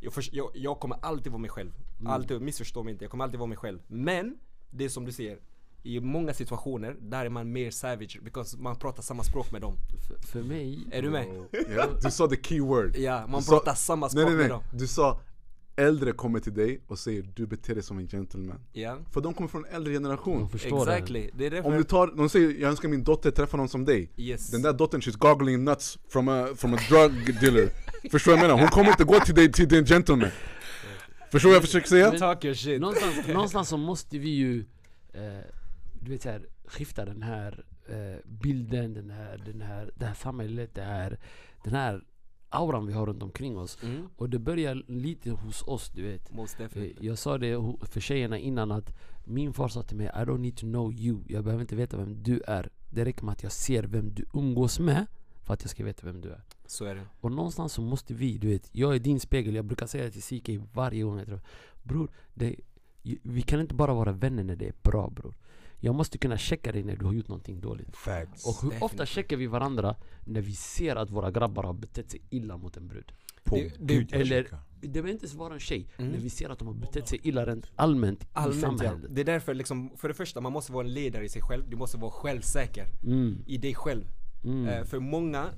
jag, 0.00 0.12
förs- 0.12 0.30
jag, 0.32 0.50
jag 0.54 0.80
kommer 0.80 0.96
alltid 1.02 1.32
vara 1.32 1.40
mig 1.40 1.50
själv. 1.50 1.70
Mm. 2.00 2.12
Alltid, 2.12 2.40
missförstå 2.42 2.82
mig 2.82 2.92
inte, 2.92 3.04
jag 3.04 3.10
kommer 3.10 3.24
alltid 3.24 3.38
vara 3.40 3.48
mig 3.48 3.58
själv. 3.58 3.78
Men, 3.86 4.38
det 4.70 4.84
är 4.84 4.88
som 4.88 5.04
du 5.04 5.12
säger, 5.12 5.38
i 5.82 6.00
många 6.00 6.34
situationer, 6.34 6.96
där 7.00 7.24
är 7.26 7.28
man 7.30 7.52
mer 7.52 7.70
savage, 7.70 8.18
because 8.22 8.58
man 8.58 8.76
pratar 8.76 9.02
samma 9.02 9.22
språk 9.22 9.52
med 9.52 9.60
dem. 9.60 9.74
För, 10.08 10.26
för 10.26 10.42
mig, 10.42 10.78
Är 10.92 11.02
du 11.02 11.10
med? 11.10 11.26
Ja, 11.76 11.86
Du 12.02 12.10
sa 12.10 12.28
the 12.28 12.36
key 12.42 12.60
word 12.60 12.96
Ja, 12.96 13.26
man 13.26 13.40
Du 13.40 13.44
sa- 13.46 13.52
pratar 13.52 13.74
samma 13.74 14.06
Nej 14.06 14.10
språk 14.10 14.24
nej 14.26 14.34
med 14.36 14.40
nej, 14.42 14.48
dem. 14.48 14.62
du 14.78 14.86
sa 14.86 15.20
äldre 15.80 16.12
kommer 16.12 16.40
till 16.40 16.54
dig 16.54 16.80
och 16.86 16.98
säger 16.98 17.22
du 17.34 17.46
beter 17.46 17.74
dig 17.74 17.82
som 17.82 17.98
en 17.98 18.08
gentleman 18.08 18.60
Ja, 18.72 18.98
För 19.10 19.20
de 19.20 19.34
kommer 19.34 19.48
från 19.48 19.64
en 19.64 19.74
äldre 19.74 19.92
generation 19.92 20.48
det. 20.52 20.66
exactly. 20.66 21.30
Det 21.34 21.46
är 21.46 21.50
därför, 21.50 21.68
Om 21.68 21.76
du 21.76 21.84
tar, 21.84 22.06
de 22.16 22.28
säger 22.28 22.60
jag 22.60 22.70
önskar 22.70 22.88
min 22.88 23.04
dotter 23.04 23.30
träffa 23.30 23.56
någon 23.56 23.68
som 23.68 23.84
dig 23.84 24.12
yes. 24.16 24.50
Den 24.50 24.62
där 24.62 24.72
dottern 24.72 25.00
she's 25.00 25.18
goggling 25.18 25.64
nuts 25.64 25.98
from 26.08 26.28
a, 26.28 26.48
from 26.56 26.74
a 26.74 26.78
drug 26.88 27.40
dealer 27.40 27.68
Förstår 28.10 28.32
du 28.32 28.36
vad 28.36 28.44
jag 28.44 28.48
menar? 28.48 28.60
Hon 28.60 28.68
kommer 28.68 28.90
inte 28.90 29.04
gå 29.04 29.20
till 29.20 29.34
dig 29.34 29.52
till 29.52 29.68
din 29.68 29.84
gentleman 29.84 30.30
Förstår 31.30 31.48
du 31.48 31.52
vad 31.52 31.56
jag 31.56 31.62
försöker 31.62 31.88
säga? 31.88 32.10
Talk 32.10 32.44
your 32.44 32.54
shit. 32.54 32.80
Någonstans, 32.80 33.28
någonstans 33.28 33.68
så 33.68 33.76
måste 33.76 34.18
vi 34.18 34.28
ju, 34.28 34.64
eh, 35.12 35.22
du 36.00 36.10
vet 36.10 36.22
så 36.22 36.28
här, 36.30 36.46
skifta 36.66 37.04
den 37.04 37.22
här 37.22 37.64
eh, 37.88 38.30
bilden, 38.42 38.94
den 38.94 39.10
här, 39.10 39.42
den 39.46 39.60
här, 39.60 39.90
det 39.96 40.04
här 40.06 40.14
samhället, 40.14 40.74
det 40.74 40.82
här, 40.82 41.18
den 41.64 41.74
här 41.74 42.02
auran 42.50 42.86
vi 42.86 42.92
har 42.92 43.06
runt 43.06 43.22
omkring 43.22 43.58
oss. 43.58 43.78
Mm, 43.82 44.08
Och 44.16 44.30
det 44.30 44.38
börjar 44.38 44.82
lite 44.88 45.30
hos 45.30 45.62
oss, 45.62 45.90
du 45.94 46.02
vet. 46.02 46.32
Eh. 46.98 47.06
Jag 47.06 47.18
sa 47.18 47.38
det 47.38 47.74
för 47.82 48.00
tjejerna 48.00 48.38
innan 48.38 48.72
att 48.72 48.96
min 49.24 49.52
far 49.52 49.68
sa 49.68 49.82
till 49.82 49.96
mig 49.96 50.06
I 50.06 50.18
don't 50.18 50.38
need 50.38 50.56
to 50.56 50.66
know 50.66 50.92
you, 50.92 51.20
jag 51.28 51.44
behöver 51.44 51.60
inte 51.62 51.76
veta 51.76 51.96
vem 51.96 52.22
du 52.22 52.40
är. 52.46 52.70
Det 52.90 53.04
räcker 53.04 53.24
med 53.24 53.32
att 53.32 53.42
jag 53.42 53.52
ser 53.52 53.82
vem 53.82 54.14
du 54.14 54.24
umgås 54.34 54.78
med 54.78 55.06
för 55.42 55.54
att 55.54 55.62
jag 55.62 55.70
ska 55.70 55.84
veta 55.84 56.06
vem 56.06 56.20
du 56.20 56.28
är. 56.30 56.42
Så 56.66 56.84
är 56.84 56.94
det. 56.94 57.02
Och 57.20 57.32
någonstans 57.32 57.72
så 57.72 57.82
måste 57.82 58.14
vi, 58.14 58.38
du 58.38 58.48
vet, 58.48 58.68
jag 58.72 58.94
är 58.94 58.98
din 58.98 59.20
spegel, 59.20 59.54
jag 59.54 59.64
brukar 59.64 59.86
säga 59.86 60.10
till 60.10 60.22
CK 60.22 60.48
varje 60.72 61.02
gång 61.02 61.18
jag 61.18 61.26
träffar 61.26 61.46
Bror, 61.82 62.10
det, 62.34 62.56
vi 63.22 63.42
kan 63.42 63.60
inte 63.60 63.74
bara 63.74 63.94
vara 63.94 64.12
vänner 64.12 64.44
när 64.44 64.56
det 64.56 64.68
är 64.68 64.74
bra 64.82 65.10
bror 65.10 65.34
Jag 65.82 65.94
måste 65.94 66.18
kunna 66.18 66.38
checka 66.38 66.72
dig 66.72 66.84
när 66.84 66.96
du 66.96 67.04
har 67.04 67.12
gjort 67.12 67.28
någonting 67.28 67.60
dåligt 67.60 67.96
Facts 67.96 68.46
Och 68.46 68.62
hur 68.62 68.68
ofta 68.68 68.86
Definitivt. 68.86 69.08
checkar 69.08 69.36
vi 69.36 69.46
varandra 69.46 69.96
när 70.24 70.40
vi 70.40 70.52
ser 70.52 70.96
att 70.96 71.10
våra 71.10 71.30
grabbar 71.30 71.62
har 71.62 71.72
betett 71.74 72.10
sig 72.10 72.20
illa 72.30 72.56
mot 72.56 72.76
en 72.76 72.88
brud? 72.88 73.12
På 73.44 73.56
det- 73.56 73.72
det- 73.78 74.16
eller-. 74.16 74.48
Det 74.80 74.88
behöver 74.88 75.10
inte 75.10 75.24
ens 75.24 75.34
vara 75.34 75.54
en 75.54 75.60
tjej, 75.60 75.88
Mm. 75.98 76.10
när 76.10 76.18
vi 76.18 76.30
ser 76.30 76.48
att 76.50 76.58
de 76.58 76.68
har 76.68 76.74
betett 76.74 77.08
sig 77.08 77.20
illa 77.22 77.46
rent 77.46 77.66
allmänt, 77.76 78.22
i 78.22 78.26
Allmänt 78.32 78.62
ja. 78.62 78.68
samhället 78.68 79.14
Det 79.14 79.20
är 79.20 79.24
därför 79.24 79.54
liksom, 79.54 79.90
för 79.96 80.08
det 80.08 80.14
första 80.14 80.40
man 80.40 80.52
måste 80.52 80.72
vara 80.72 80.86
en 80.86 80.92
ledare 80.94 81.24
i 81.24 81.28
sig 81.28 81.42
själv, 81.42 81.64
du 81.70 81.76
måste 81.76 81.96
vara 81.98 82.10
självsäker 82.10 82.86
mm. 83.02 83.38
i 83.46 83.56
dig 83.58 83.74
själv. 83.74 84.04
Mm. 84.44 84.68
Eh, 84.68 84.84
för 84.84 84.98
många 85.00 85.48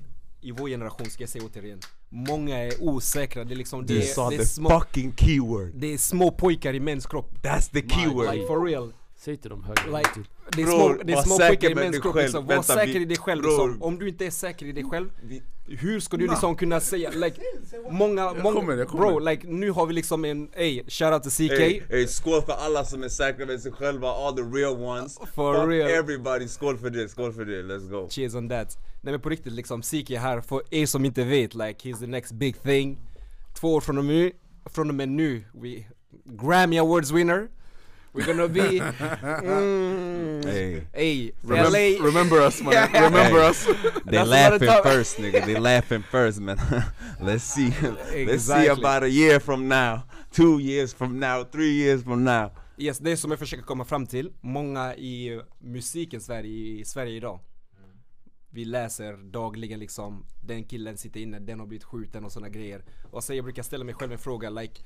i 0.41 0.51
vår 0.51 0.67
generation, 0.69 1.05
ska 1.09 1.23
jag 1.23 1.29
säga 1.29 1.43
återigen, 1.45 1.79
många 2.09 2.57
är 2.57 2.73
osäkra, 2.83 3.43
det 3.43 3.53
är 3.53 3.55
liksom, 3.55 3.85
det 3.85 3.93
Du 3.93 4.01
sa 4.01 4.29
det 4.29 4.35
är, 4.35 4.39
the 4.39 4.45
små, 4.45 4.69
fucking 4.69 5.13
keyword 5.15 5.71
det 5.75 5.93
är 5.93 5.97
små 5.97 6.31
pojkar 6.31 6.73
i 6.73 6.79
mäns 6.79 7.05
kropp. 7.05 7.33
That's 7.41 7.71
the 7.71 7.89
keyword 7.89 8.33
Like 8.35 8.47
for 8.47 8.65
real. 8.65 8.93
Säg 9.25 9.37
till 9.37 9.49
dem 9.49 9.63
högre 9.63 9.97
Like, 9.97 10.13
till. 10.13 10.23
det 10.55 10.61
är 10.61 10.65
Bror, 10.65 10.93
små, 10.95 11.03
det 11.03 11.13
är 11.13 11.21
små 11.21 11.37
pojkar 11.37 11.69
i 11.95 11.99
kropp 12.01 12.13
själv. 12.13 12.23
liksom. 12.25 12.45
Var 12.45 12.53
Vänta, 12.55 12.73
säker 12.73 12.93
vi- 12.93 13.01
i 13.01 13.05
dig 13.05 13.17
själv 13.17 13.41
bror. 13.41 13.67
liksom. 13.67 13.81
Om 13.83 13.99
du 13.99 14.09
inte 14.09 14.25
är 14.25 14.29
säker 14.31 14.65
i 14.65 14.71
dig 14.71 14.83
själv, 14.83 15.09
Vi- 15.23 15.41
hur 15.67 15.99
ska 15.99 16.17
du 16.17 16.27
liksom 16.27 16.55
kunna 16.55 16.79
säga, 16.79 17.09
like, 17.11 17.41
många, 17.91 18.33
många, 18.33 18.55
kommer, 18.55 18.77
jag 18.77 18.87
kommer. 18.87 19.05
bro, 19.11 19.19
like 19.19 19.47
nu 19.47 19.71
har 19.71 19.85
vi 19.85 19.93
liksom 19.93 20.25
en, 20.25 20.49
ey, 20.53 20.83
shoutout 20.87 21.23
till 21.23 21.31
CK. 21.31 21.51
Hey, 21.59 21.81
hey, 21.89 22.07
skål 22.07 22.41
för 22.41 22.53
alla 22.53 22.85
som 22.85 23.03
är 23.03 23.09
säkra 23.09 23.45
med 23.45 23.61
sig 23.61 23.71
själva, 23.71 24.09
all 24.09 24.35
the 24.35 24.41
real 24.41 24.75
ones 24.77 25.17
For 25.17 25.53
Fuck 25.55 25.69
real. 25.71 25.89
everybody, 25.91 26.47
skål 26.47 26.77
för 26.77 26.89
det, 26.89 27.09
skål 27.09 27.33
för 27.33 27.45
det, 27.45 27.63
let's 27.63 27.89
go 27.89 28.07
Cheers 28.09 28.35
on 28.35 28.49
that. 28.49 28.77
Nej 29.01 29.11
men 29.13 29.21
på 29.21 29.29
riktigt 29.29 29.53
liksom, 29.53 29.79
är 29.79 30.17
här 30.19 30.41
för 30.41 30.61
er 30.71 30.85
som 30.85 31.05
inte 31.05 31.23
vet, 31.23 31.53
like 31.55 31.89
he's 31.89 31.99
the 31.99 32.07
next 32.07 32.31
big 32.31 32.61
thing. 32.63 32.99
Två 33.59 33.73
år 33.73 33.81
från 33.81 33.97
och 33.97 34.05
med, 34.05 34.31
från 34.65 34.89
och 34.89 34.95
med 34.95 35.09
nu, 35.09 35.43
we, 35.53 35.83
Grammy 36.25 36.77
Awards 36.79 37.11
winner. 37.11 37.47
We're 38.13 38.25
gonna 38.25 38.47
be, 38.47 38.79
mm, 38.79 40.45
Hey, 40.45 40.83
hey, 40.93 41.31
Remem- 41.45 41.71
LA, 41.99 42.05
Remember 42.05 42.41
us 42.41 42.61
man, 42.61 42.91
remember 42.93 43.39
Hey. 43.41 43.49
us. 43.49 43.65
They 44.05 44.17
That's 44.17 44.29
laughing 44.29 44.69
first 44.83 45.17
nigga, 45.17 45.45
they 45.45 45.59
laughing 45.59 46.03
first 46.11 46.39
man. 46.39 46.57
Let's 47.21 47.43
see, 47.43 47.69
let's 47.81 48.11
see 48.11 48.21
Exactly. 48.33 48.67
about 48.67 49.03
a 49.03 49.09
year 49.09 49.39
from 49.39 49.67
now. 49.67 50.01
Two 50.31 50.59
years 50.59 50.93
from 50.93 51.19
now, 51.19 51.43
three 51.43 51.73
years 51.73 52.03
from 52.03 52.23
now. 52.23 52.51
Yes, 52.77 52.99
det 52.99 53.17
som 53.17 53.31
jag 53.31 53.39
försöker 53.39 53.63
komma 53.63 53.85
fram 53.85 54.05
till, 54.07 54.31
många 54.41 54.95
i 54.95 55.41
musikens 55.59 56.29
värld 56.29 56.45
i 56.45 56.83
Sverige 56.85 57.15
idag. 57.15 57.39
Vi 58.49 58.65
läser 58.65 59.13
dagligen 59.31 59.79
liksom, 59.79 60.25
den 60.41 60.63
killen 60.63 60.97
sitter 60.97 61.19
inne, 61.19 61.39
den 61.39 61.59
har 61.59 61.67
blivit 61.67 61.83
skjuten 61.83 62.25
och 62.25 62.31
såna 62.31 62.49
grejer. 62.49 62.83
Och 63.11 63.23
så 63.23 63.33
jag 63.33 63.43
brukar 63.45 63.63
ställa 63.63 63.83
mig 63.83 63.93
själv 63.95 64.11
en 64.11 64.17
fråga, 64.17 64.49
like 64.49 64.81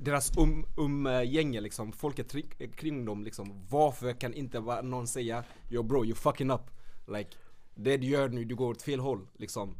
Deras 0.00 0.38
um, 0.38 0.66
umgänge 0.76 1.60
liksom, 1.60 1.92
folket 1.92 2.32
tri- 2.34 2.72
kring 2.76 3.04
dem 3.04 3.24
liksom. 3.24 3.66
Varför 3.68 4.12
kan 4.12 4.34
inte 4.34 4.60
någon 4.82 5.06
säga 5.06 5.44
Yo 5.70 5.82
bro, 5.82 6.04
you 6.04 6.14
fucking 6.14 6.50
up. 6.50 6.70
Like 7.06 7.30
det 7.74 7.96
du 7.96 8.06
gör 8.06 8.28
nu, 8.28 8.44
du 8.44 8.54
går 8.54 8.70
åt 8.70 8.82
fel 8.82 9.00
håll 9.00 9.26
liksom. 9.36 9.76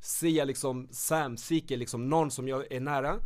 Säga 0.00 0.44
liksom 0.44 0.88
Sam, 0.90 1.36
Sike, 1.36 1.76
liksom 1.76 2.08
någon 2.08 2.30
som 2.30 2.48
jag 2.48 2.72
är 2.72 2.80
nära 2.80 3.18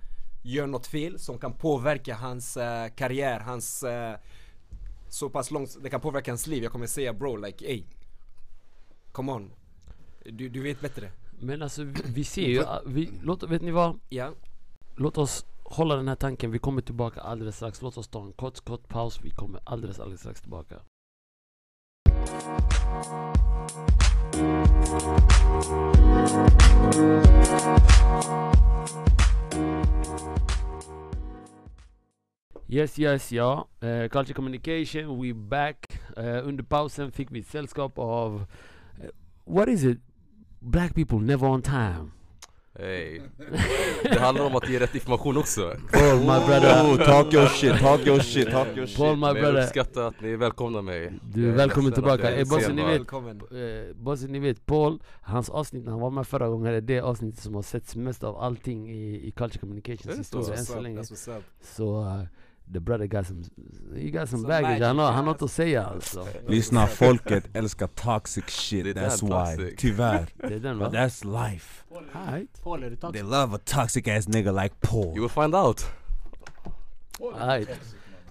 Gör 0.42 0.66
något 0.66 0.86
fel 0.86 1.18
som 1.18 1.38
kan 1.38 1.52
påverka 1.52 2.14
hans 2.14 2.56
eh, 2.56 2.88
karriär, 2.88 3.40
hans 3.40 3.82
eh, 3.82 4.16
Så 5.08 5.30
pass 5.30 5.50
långt, 5.50 5.76
det 5.82 5.90
kan 5.90 6.00
påverka 6.00 6.30
hans 6.30 6.46
liv. 6.46 6.62
Jag 6.62 6.72
kommer 6.72 6.86
säga 6.86 7.12
bro 7.12 7.36
like 7.36 7.66
ey 7.66 7.84
Come 9.12 9.32
on. 9.32 9.50
Du, 10.24 10.48
du 10.48 10.62
vet 10.62 10.80
bättre. 10.80 11.10
Men 11.40 11.62
alltså 11.62 11.82
vi, 11.84 12.02
vi 12.14 12.24
ser 12.24 12.46
ju, 12.46 12.64
vi, 12.86 13.10
låt, 13.22 13.42
vet 13.42 13.62
ni 13.62 13.70
vad? 13.70 14.00
Ja, 14.08 14.32
Låt 14.96 15.18
oss 15.18 15.46
hålla 15.70 15.96
den 15.96 16.08
här 16.08 16.14
tanken, 16.14 16.50
vi 16.50 16.58
kommer 16.58 16.82
tillbaka 16.82 17.20
alldeles 17.20 17.56
strax. 17.56 17.82
Låt 17.82 17.98
oss 17.98 18.08
ta 18.08 18.22
en 18.22 18.32
kort, 18.32 18.60
kort 18.60 18.88
paus, 18.88 19.20
vi 19.22 19.30
kommer 19.30 19.60
alldeles, 19.64 20.00
alldeles 20.00 20.20
strax 20.20 20.40
tillbaka. 20.40 20.80
Yes 32.68 32.98
yes 32.98 33.32
ja, 33.32 33.68
uh, 33.82 34.08
Culture 34.08 34.34
Communication, 34.34 35.20
we 35.22 35.34
back. 35.34 36.00
Eh, 36.16 36.48
Under 36.48 36.64
pausen 36.64 37.12
fick 37.12 37.30
vi 37.30 37.40
ett 37.40 37.46
sällskap 37.46 37.98
av 37.98 38.46
eh, 39.02 39.10
What 39.44 39.68
is 39.68 39.84
it? 39.84 39.98
Black 40.60 40.94
people 40.94 41.18
never 41.18 41.48
on 41.48 41.62
time 41.62 42.10
Hey. 42.78 43.20
Det 44.02 44.18
handlar 44.18 44.44
om 44.44 44.56
att 44.56 44.70
ge 44.70 44.80
rätt 44.80 44.94
information 44.94 45.36
också 45.36 45.76
Paul 45.92 46.18
my 46.18 46.24
brother, 46.24 46.84
Oh, 46.84 46.96
talk 46.96 47.34
your 47.34 47.46
shit, 47.46 47.78
talk 47.80 48.06
your 48.06 48.20
shit, 48.20 48.50
talk 48.50 48.68
your 48.76 48.86
shit 48.86 48.96
Paul 48.96 49.16
my 49.16 49.20
Men 49.20 49.36
jag 49.36 49.36
brother 49.44 49.62
uppskattar 49.62 50.02
att 50.02 50.20
ni 50.20 50.36
välkomnar 50.36 50.82
mig 50.82 51.12
Du 51.22 51.48
är 51.48 51.52
välkommen 51.52 51.92
tillbaka. 51.92 52.30
är 52.30 52.38
Eh, 52.40 52.48
bossen, 52.48 52.76
ni 52.76 52.82
vet-. 52.82 53.12
Eh, 53.12 53.94
Bossen 53.96 54.32
ni 54.32 54.38
vet, 54.38 54.66
Paul, 54.66 54.98
hans 55.20 55.48
avsnitt 55.48 55.84
när 55.84 55.90
han 55.90 56.00
var 56.00 56.10
med 56.10 56.26
förra 56.26 56.48
gången 56.48 56.74
är 56.74 56.80
det 56.80 57.00
avsnittet 57.00 57.40
som 57.40 57.54
har 57.54 57.62
setts 57.62 57.96
mest 57.96 58.24
av 58.24 58.36
allting 58.36 58.90
i, 58.90 59.26
i 59.28 59.30
Culture 59.30 59.60
Communications 59.60 60.18
historia 60.18 60.54
än 60.56 60.64
så 60.64 60.80
länge. 60.80 61.02
Så 61.62 62.00
uh, 62.00 62.22
the 62.72 62.80
brother 62.80 63.06
got 63.06 63.26
some, 63.26 63.42
he 63.96 64.10
got 64.10 64.28
some 64.28 64.42
Some 64.42 64.48
baggage, 64.48 64.62
magic, 64.70 64.86
han 64.86 64.98
har, 64.98 65.06
han 65.06 65.14
har 65.14 65.22
något 65.32 65.42
att 65.42 65.50
säga 65.50 65.84
alltså 65.86 66.26
Lyssna, 66.48 66.86
folket 66.86 67.44
älskar 67.56 67.86
toxic 67.86 68.44
shit, 68.48 68.86
that's 68.96 69.20
damn 69.20 69.46
why. 69.46 69.56
toxic. 69.56 69.80
Tyvärr, 69.80 70.26
Det 70.36 70.54
är 70.54 70.60
den 70.60 70.78
but 70.78 70.88
that's 70.92 71.42
life. 71.50 71.84
Alright, 72.12 72.62
Paul 72.62 72.82
är 72.82 72.90
du 72.90 72.96
They 72.96 73.00
toxic? 73.00 73.22
love 73.22 73.56
a 73.56 73.58
toxic 73.64 74.08
ass 74.08 74.28
nigga 74.28 74.52
like 74.62 74.74
You 74.74 74.90
Paul 75.04 75.20
will 75.20 75.28
find 75.28 75.54
out. 75.54 75.80
Alright. 77.40 77.68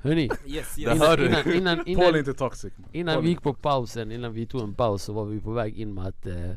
Hörni, 0.01 0.29
Yes, 0.45 0.77
yes. 0.79 0.95
innan, 0.95 1.53
innan, 1.53 1.87
innan, 1.87 2.03
Paul 2.05 2.15
är 2.15 2.19
inte 2.19 2.33
toxic. 2.33 2.73
man. 2.77 2.89
innan 2.93 3.15
Paul 3.15 3.23
vi 3.23 3.29
gick 3.29 3.41
på 3.41 3.53
pausen, 3.53 4.11
innan 4.11 4.33
vi 4.33 4.45
tog 4.45 4.61
en 4.61 4.73
paus 4.73 5.03
så 5.03 5.13
var 5.13 5.25
vi 5.25 5.39
på 5.39 5.51
väg 5.51 5.77
in 5.79 5.93
med 5.93 6.07
att 6.07 6.25
eh, 6.27 6.51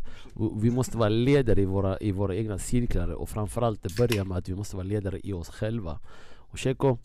vi 0.61 0.71
måste 0.71 0.97
vara 0.97 1.09
ledare 1.09 1.61
i 1.61 1.65
våra, 1.65 1.99
i 1.99 2.13
våra 2.13 2.37
egna 2.37 2.59
cirklar 2.59 3.09
och 3.09 3.29
framförallt 3.29 3.83
det 3.83 3.97
börjar 3.97 4.25
med 4.25 4.39
att 4.39 4.49
vi 4.49 4.55
måste 4.55 4.77
vara 4.77 4.85
ledare 4.87 5.21
i 5.23 5.33
oss 5.33 5.49
själva. 5.49 5.99
Och 6.37 6.59
Cheko, 6.59 6.99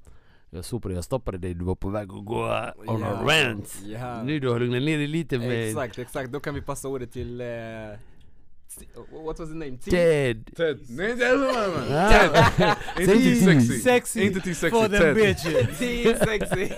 jag 0.55 0.65
såg 0.65 0.81
på 0.81 0.87
dig, 0.87 0.95
jag 0.97 1.03
stoppade 1.03 1.37
dig, 1.37 1.53
du 1.53 1.65
var 1.65 1.75
på 1.75 1.89
väg 1.89 2.03
att 2.11 2.25
gå 2.25 2.71
on 2.85 2.99
Ja. 2.99 3.07
a 3.07 3.25
rant 3.27 3.77
Ja. 3.85 4.23
Nu 4.23 4.39
du 4.39 4.49
har 4.49 4.59
lugnat 4.59 4.81
ner 4.81 4.97
dig 4.97 5.07
lite 5.07 5.37
med 5.37 5.67
Exakt, 5.69 5.99
exakt. 5.99 6.31
Då 6.31 6.39
kan 6.39 6.55
vi 6.55 6.61
passa 6.61 6.87
ordet 6.87 7.11
till... 7.11 7.41
T- 8.79 8.85
what 9.25 9.39
was 9.39 9.49
the 9.49 9.55
name? 9.55 9.77
Ted 9.77 10.55
Ted, 10.55 10.79
nej 10.89 11.15
det 11.15 11.25
är 11.27 11.37
Ah. 11.91 12.75
Inte 12.99 13.05
Säg 13.05 13.17
till 13.17 13.49
inte 13.49 13.61
sexy, 13.65 13.79
Sexy 13.79 14.21
inte 14.21 14.39
till 14.39 14.55
sexy, 14.55 14.77
for 14.77 14.87
Ted 14.89 15.15
bitches! 15.15 15.77
T 15.79 16.15
sexy! 16.25 16.69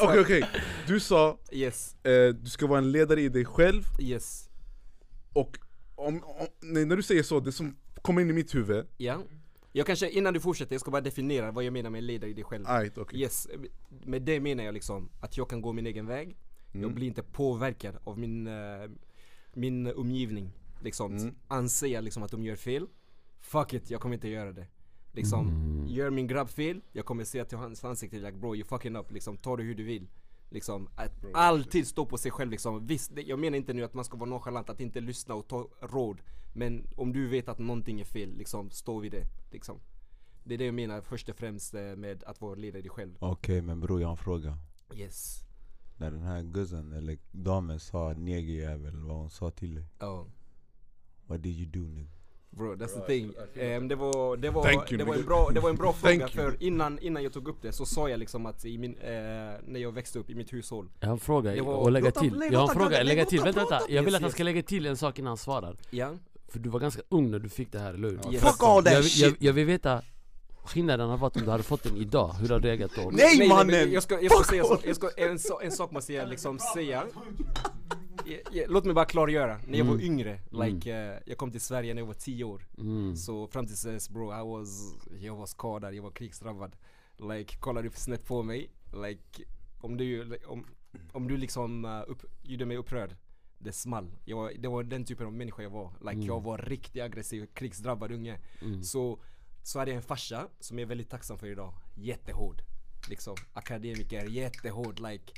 Okej 0.02 0.20
okej, 0.20 0.44
du 0.86 1.00
sa 1.00 1.38
Yes, 1.52 1.94
eh, 2.04 2.28
du 2.34 2.50
ska 2.50 2.66
vara 2.66 2.78
en 2.78 2.92
ledare 2.92 3.20
i 3.20 3.28
dig 3.28 3.44
själv 3.44 3.82
yes. 4.00 4.48
och 5.32 5.58
om, 5.94 6.24
om, 6.24 6.46
nej, 6.62 6.84
när 6.84 6.96
du 6.96 7.02
säger 7.02 7.22
så, 7.22 7.40
det 7.40 7.52
som 7.52 7.76
kommer 8.02 8.20
in 8.22 8.30
i 8.30 8.32
mitt 8.32 8.54
huvud, 8.54 8.86
Ja. 8.96 9.18
Jag 9.76 9.86
kanske, 9.86 10.10
innan 10.10 10.34
du 10.34 10.40
fortsätter, 10.40 10.74
jag 10.74 10.80
ska 10.80 10.90
bara 10.90 11.00
definiera 11.00 11.50
vad 11.50 11.64
jag 11.64 11.72
menar 11.72 11.90
med 11.90 12.04
ledare 12.04 12.30
i 12.30 12.34
dig 12.34 12.44
själv. 12.44 12.64
ajt 12.68 12.98
okej 12.98 13.20
Yes, 13.20 13.48
med 14.04 14.22
det 14.22 14.40
menar 14.40 14.64
jag 14.64 14.74
liksom 14.74 15.08
att 15.20 15.36
jag 15.36 15.48
kan 15.50 15.62
gå 15.62 15.72
min 15.72 15.86
egen 15.86 16.06
väg. 16.06 16.36
Jag 16.72 16.82
Mm. 16.82 16.94
blir 16.94 17.06
inte 17.06 17.22
påverkad 17.22 17.96
av 18.04 18.18
min, 18.18 18.46
eh, 18.46 18.90
min 19.54 19.86
omgivning. 19.86 20.50
Liksom, 20.82 21.16
Mm. 21.16 21.34
anser 21.48 21.86
jag 21.86 22.04
liksom 22.04 22.22
att 22.22 22.30
de 22.30 22.44
gör 22.44 22.56
fel, 22.56 22.86
fuck 23.40 23.72
it, 23.72 23.90
jag 23.90 24.00
kommer 24.00 24.14
inte 24.14 24.28
göra 24.28 24.52
det. 24.52 24.66
Liksom, 25.12 25.48
Mm. 25.48 25.86
gör 25.88 26.10
min 26.10 26.26
grabb 26.26 26.48
fel, 26.48 26.80
jag 26.92 27.04
kommer 27.04 27.24
säga 27.24 27.44
till 27.44 27.58
hans 27.58 27.84
ansikte 27.84 28.16
like 28.16 28.32
bro 28.32 28.54
you 28.56 28.64
fucking 28.64 28.96
up, 28.96 29.12
liksom 29.12 29.36
ta 29.36 29.56
det 29.56 29.62
hur 29.62 29.74
du 29.74 29.82
vill. 29.84 30.08
Liksom, 30.50 30.88
att 30.96 31.24
alltid 31.34 31.86
stå 31.86 32.06
på 32.06 32.18
sig 32.18 32.30
själv 32.30 32.50
liksom. 32.50 32.86
Visst, 32.86 33.14
det, 33.14 33.22
jag 33.22 33.38
menar 33.38 33.56
inte 33.56 33.72
nu 33.72 33.84
att 33.84 33.94
man 33.94 34.04
ska 34.04 34.16
vara 34.16 34.30
nonchalant, 34.30 34.70
att 34.70 34.80
inte 34.80 35.00
lyssna 35.00 35.34
och 35.34 35.48
ta 35.48 35.68
råd. 35.80 36.18
Men 36.56 36.86
om 36.96 37.12
du 37.12 37.28
vet 37.28 37.48
att 37.48 37.58
någonting 37.58 38.00
är 38.00 38.04
fel, 38.04 38.36
liksom 38.36 38.70
stå 38.70 38.98
vid 38.98 39.12
det. 39.12 39.26
Liksom. 39.50 39.80
Det 40.44 40.54
är 40.54 40.58
det 40.58 40.64
jag 40.64 40.74
menar 40.74 41.00
först 41.00 41.28
och 41.28 41.36
främst 41.36 41.74
eh, 41.74 41.80
med 41.82 42.24
att 42.24 42.40
vara 42.40 42.54
ledare 42.54 42.88
själv. 42.88 43.14
Okej 43.18 43.62
men 43.62 43.80
bror 43.80 44.00
jag 44.00 44.08
har 44.08 44.12
en 44.12 44.16
fråga 44.16 44.58
Yes. 44.94 45.40
När 45.96 46.10
den 46.10 46.22
här 46.22 46.42
guzzen 46.42 46.92
eller 46.92 47.18
damen 47.32 47.80
sa 47.80 48.12
negerjävel, 48.12 48.96
vad 48.96 49.16
hon 49.16 49.30
sa 49.30 49.50
till 49.50 49.74
dig 49.74 49.84
Oh. 50.00 50.26
What 51.26 51.42
did 51.42 51.56
you 51.58 51.66
do 51.70 51.80
nigga? 51.94 52.10
Bro, 52.50 52.74
that's 52.74 52.94
the 52.94 53.00
thing. 53.06 53.32
Ehm, 53.54 53.88
det 53.88 53.94
var, 53.94 54.36
det 54.36 54.50
var, 54.50 54.62
Thank 54.62 54.92
you, 54.92 54.98
det 54.98 55.04
var 55.04 55.14
en 55.14 55.24
bra, 55.24 55.50
det 55.54 55.60
var 55.60 55.70
en 55.70 55.76
bra 55.76 55.92
fråga 55.92 56.28
för 56.28 56.62
innan, 56.62 56.98
innan 56.98 57.22
jag 57.22 57.32
tog 57.32 57.48
upp 57.48 57.62
det 57.62 57.72
så 57.72 57.86
sa 57.86 58.08
jag 58.08 58.20
liksom 58.20 58.46
att 58.46 58.64
i 58.64 58.78
min, 58.78 58.96
eh, 58.96 59.10
när 59.66 59.76
jag 59.78 59.92
växte 59.92 60.18
upp 60.18 60.30
i 60.30 60.34
mitt 60.34 60.52
hushåll. 60.52 60.88
Jag 61.00 61.08
har 61.08 61.12
en 61.12 61.18
fråga 61.20 61.62
var- 61.64 61.74
och 61.74 61.92
lägga 61.92 62.10
till 62.10 62.34
Jag 62.34 62.58
har 62.58 62.62
en 62.62 62.68
han 62.68 62.76
fråga, 62.76 63.02
lägga 63.02 63.24
till, 63.24 63.40
vänta 63.40 63.60
vänta. 63.60 63.80
Jag 63.88 64.02
vill 64.02 64.14
att 64.14 64.22
han 64.22 64.30
ska 64.30 64.42
lägga 64.42 64.62
till 64.62 64.86
en 64.86 64.96
sak 64.96 65.18
innan 65.18 65.28
han 65.28 65.36
svarar 65.36 65.76
Ja. 65.90 66.12
För 66.54 66.60
du 66.60 66.68
var 66.68 66.80
ganska 66.80 67.02
ung 67.08 67.30
när 67.30 67.38
du 67.38 67.48
fick 67.48 67.72
det 67.72 67.78
här, 67.78 67.94
eller 67.94 68.08
hur? 68.08 68.32
Yes. 68.32 68.42
Fuck 68.42 68.62
all 68.62 68.84
that 68.84 68.92
jag, 68.92 69.04
shit! 69.04 69.22
jag, 69.22 69.36
jag 69.38 69.52
vill 69.52 69.66
veta 69.66 70.02
skillnaden 70.64 71.10
av 71.10 71.24
att 71.24 71.36
om 71.36 71.42
du 71.42 71.50
hade 71.50 71.62
fått 71.62 71.82
den 71.82 71.96
idag, 71.96 72.32
hur 72.32 72.48
hade 72.48 72.60
du 72.60 72.68
reagerat 72.68 72.90
då? 72.96 73.10
Nej 73.12 73.48
mannen! 73.48 73.92
Jag 73.92 74.02
ska, 74.02 74.20
jag 74.20 74.32
ska 74.32 74.44
säga 74.44 74.64
så, 74.64 74.78
jag 74.84 74.96
ska, 74.96 75.10
en, 75.16 75.38
så, 75.38 75.60
en 75.60 75.72
sak 75.72 75.90
måste 75.90 76.12
jag 76.12 76.28
liksom 76.28 76.58
säga 76.74 77.04
Ja, 78.26 78.36
ja, 78.52 78.64
Låt 78.68 78.84
mig 78.84 78.94
bara 78.94 79.04
klargöra, 79.04 79.60
när 79.66 79.78
jag 79.78 79.84
var 79.84 79.94
Mm. 79.94 80.06
yngre, 80.06 80.40
like, 80.50 80.92
eh, 80.96 81.18
jag 81.26 81.38
kom 81.38 81.50
till 81.50 81.60
Sverige 81.60 81.94
när 81.94 82.02
jag 82.02 82.06
var 82.06 82.14
10 82.14 82.44
år 82.44 82.66
Mm. 82.78 83.16
Så 83.16 83.46
fram 83.46 83.66
tills 83.66 83.82
dess 83.82 84.10
bro, 84.10 84.32
I 84.32 84.44
was, 84.60 84.94
jag 85.20 85.36
var 85.36 85.46
skadad, 85.46 85.94
jag 85.94 86.02
var 86.02 86.10
krigsdrabbad 86.10 86.76
Like, 87.16 87.56
kollar 87.56 87.82
du 87.82 87.90
snett 87.94 88.24
på 88.26 88.42
mig, 88.42 88.70
like, 89.08 89.42
om 89.80 89.96
du, 89.96 90.38
om, 90.46 90.66
om 91.12 91.28
du 91.28 91.36
liksom 91.36 91.84
uh, 91.84 92.02
upp, 92.06 92.22
gjorde 92.42 92.66
mig 92.66 92.76
upprörd 92.76 93.16
Det 93.64 93.72
small, 93.72 94.10
jag 94.24 94.60
det 94.60 94.68
var 94.68 94.82
den 94.82 95.04
typen 95.04 95.26
av 95.26 95.32
människa 95.32 95.62
jag 95.62 95.70
var. 95.70 95.90
Like 96.00 96.12
Mm. 96.12 96.26
jag 96.26 96.42
var 96.42 96.58
riktigt 96.58 97.02
aggressiv, 97.02 97.46
krigsdrabbad 97.54 98.12
unge. 98.12 98.38
Mm. 98.62 98.82
Så, 98.82 99.18
så 99.62 99.78
hade 99.78 99.90
jag 99.90 99.96
en 99.96 100.02
farsa 100.02 100.48
som 100.60 100.78
jag 100.78 100.82
är 100.86 100.88
väldigt 100.88 101.10
tacksam 101.10 101.38
för 101.38 101.46
idag. 101.46 101.74
Jättehård. 101.96 102.62
Liksom, 103.08 103.36
akademiker, 103.52 104.24
jättehård. 104.24 105.00
Like 105.00 105.32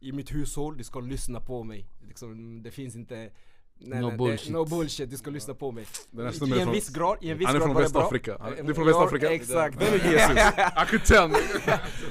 I 0.00 0.12
mitt 0.12 0.34
hushåll, 0.34 0.76
du 0.76 0.84
ska 0.84 1.00
lyssna 1.00 1.40
på 1.40 1.64
mig. 1.64 1.86
Liksom, 2.08 2.62
Det 2.62 2.70
finns 2.70 2.96
inte 2.96 3.30
Nej, 3.82 4.00
No 4.00 4.06
nej, 4.08 4.16
bullshit. 4.16 4.46
Det, 4.46 4.52
no 4.52 4.64
bullshit, 4.64 5.10
du 5.10 5.16
ska 5.16 5.30
lyssna 5.30 5.54
på 5.54 5.72
mig 5.72 5.86
Den 6.10 6.24
här 6.26 6.32
I 6.32 6.36
snubben 6.36 6.58
är 6.58 6.62
en 6.62 6.72
viss 6.72 6.88
grad, 6.88 7.18
i 7.20 7.30
en 7.30 7.38
viss 7.38 7.46
Han 7.46 7.56
är 7.56 7.60
grad 7.60 7.66
från 7.68 7.74
var 7.74 7.82
det 7.82 7.92
bra. 7.92 8.00
Västafrika. 8.00 8.32
Eh, 8.58 8.64
du 8.64 8.70
är 8.70 8.74
från 8.74 8.86
Västafrika? 8.86 9.32
Exakt 9.32 9.76
Vem 9.82 9.94
är 10.00 10.12
Jesus? 10.12 10.38
I 10.82 10.86
could 10.90 11.04
tell 11.04 11.30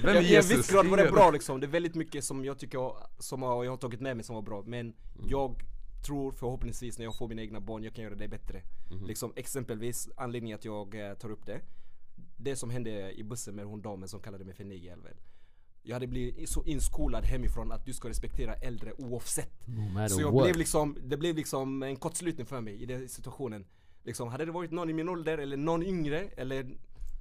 Vem 0.03 0.15
är 0.15 0.21
I 0.21 0.35
en 0.35 0.41
viss 0.41 0.51
Jesus? 0.51 0.71
grad 0.71 0.85
var 0.87 0.97
det 0.97 1.11
bra 1.11 1.31
liksom, 1.31 1.59
det 1.59 1.65
är 1.65 1.71
väldigt 1.71 1.95
mycket 1.95 2.23
som 2.23 2.45
jag 2.45 2.59
tycker 2.59 2.93
som 3.19 3.41
jag 3.41 3.69
har 3.69 3.77
tagit 3.77 4.01
med 4.01 4.15
mig 4.15 4.25
som 4.25 4.35
var 4.35 4.41
bra 4.41 4.63
Men 4.65 4.79
Mm. 4.79 5.29
jag 5.29 5.55
tror 6.05 6.31
förhoppningsvis 6.31 6.97
när 6.97 7.05
jag 7.05 7.17
får 7.17 7.27
mina 7.27 7.41
egna 7.41 7.59
barn, 7.59 7.83
jag 7.83 7.93
kan 7.95 8.03
göra 8.03 8.15
det 8.15 8.27
bättre 8.27 8.61
Mhm. 8.91 9.05
Liksom 9.05 9.33
exempelvis, 9.35 10.09
anledningen 10.17 10.55
att 10.57 10.65
jag 10.65 11.09
eh, 11.09 11.13
tar 11.13 11.31
upp 11.31 11.45
det 11.45 11.61
Det 12.37 12.55
som 12.55 12.69
hände 12.69 13.11
i 13.11 13.23
bussen 13.23 13.55
med 13.55 13.65
hon 13.65 13.81
damen 13.81 14.09
som 14.09 14.19
kallade 14.19 14.45
mig 14.45 14.53
för 14.53 14.63
negerjävel 14.63 15.13
Jag 15.83 15.95
hade 15.95 16.07
blivit 16.07 16.49
så 16.49 16.63
inskolad 16.63 17.25
hemifrån 17.25 17.71
att 17.71 17.85
du 17.85 17.93
ska 17.93 18.09
respektera 18.09 18.53
äldre 18.53 18.93
oavsett. 18.97 19.67
No 19.67 20.07
Så 20.09 20.21
jag 20.21 20.31
what. 20.31 20.43
blev 20.43 20.55
liksom, 20.55 20.97
det 21.03 21.17
blev 21.17 21.35
liksom 21.35 21.83
en 21.83 21.95
kortslutning 21.95 22.45
för 22.45 22.61
mig 22.61 22.83
i 22.83 22.85
den 22.85 23.09
situationen. 23.09 23.65
Liksom, 24.03 24.27
hade 24.27 24.45
det 24.45 24.51
varit 24.51 24.71
någon 24.71 24.89
i 24.89 24.93
min 24.93 25.09
ålder 25.09 25.37
eller 25.37 25.57
någon 25.57 25.83
yngre 25.83 26.19
eller 26.19 26.69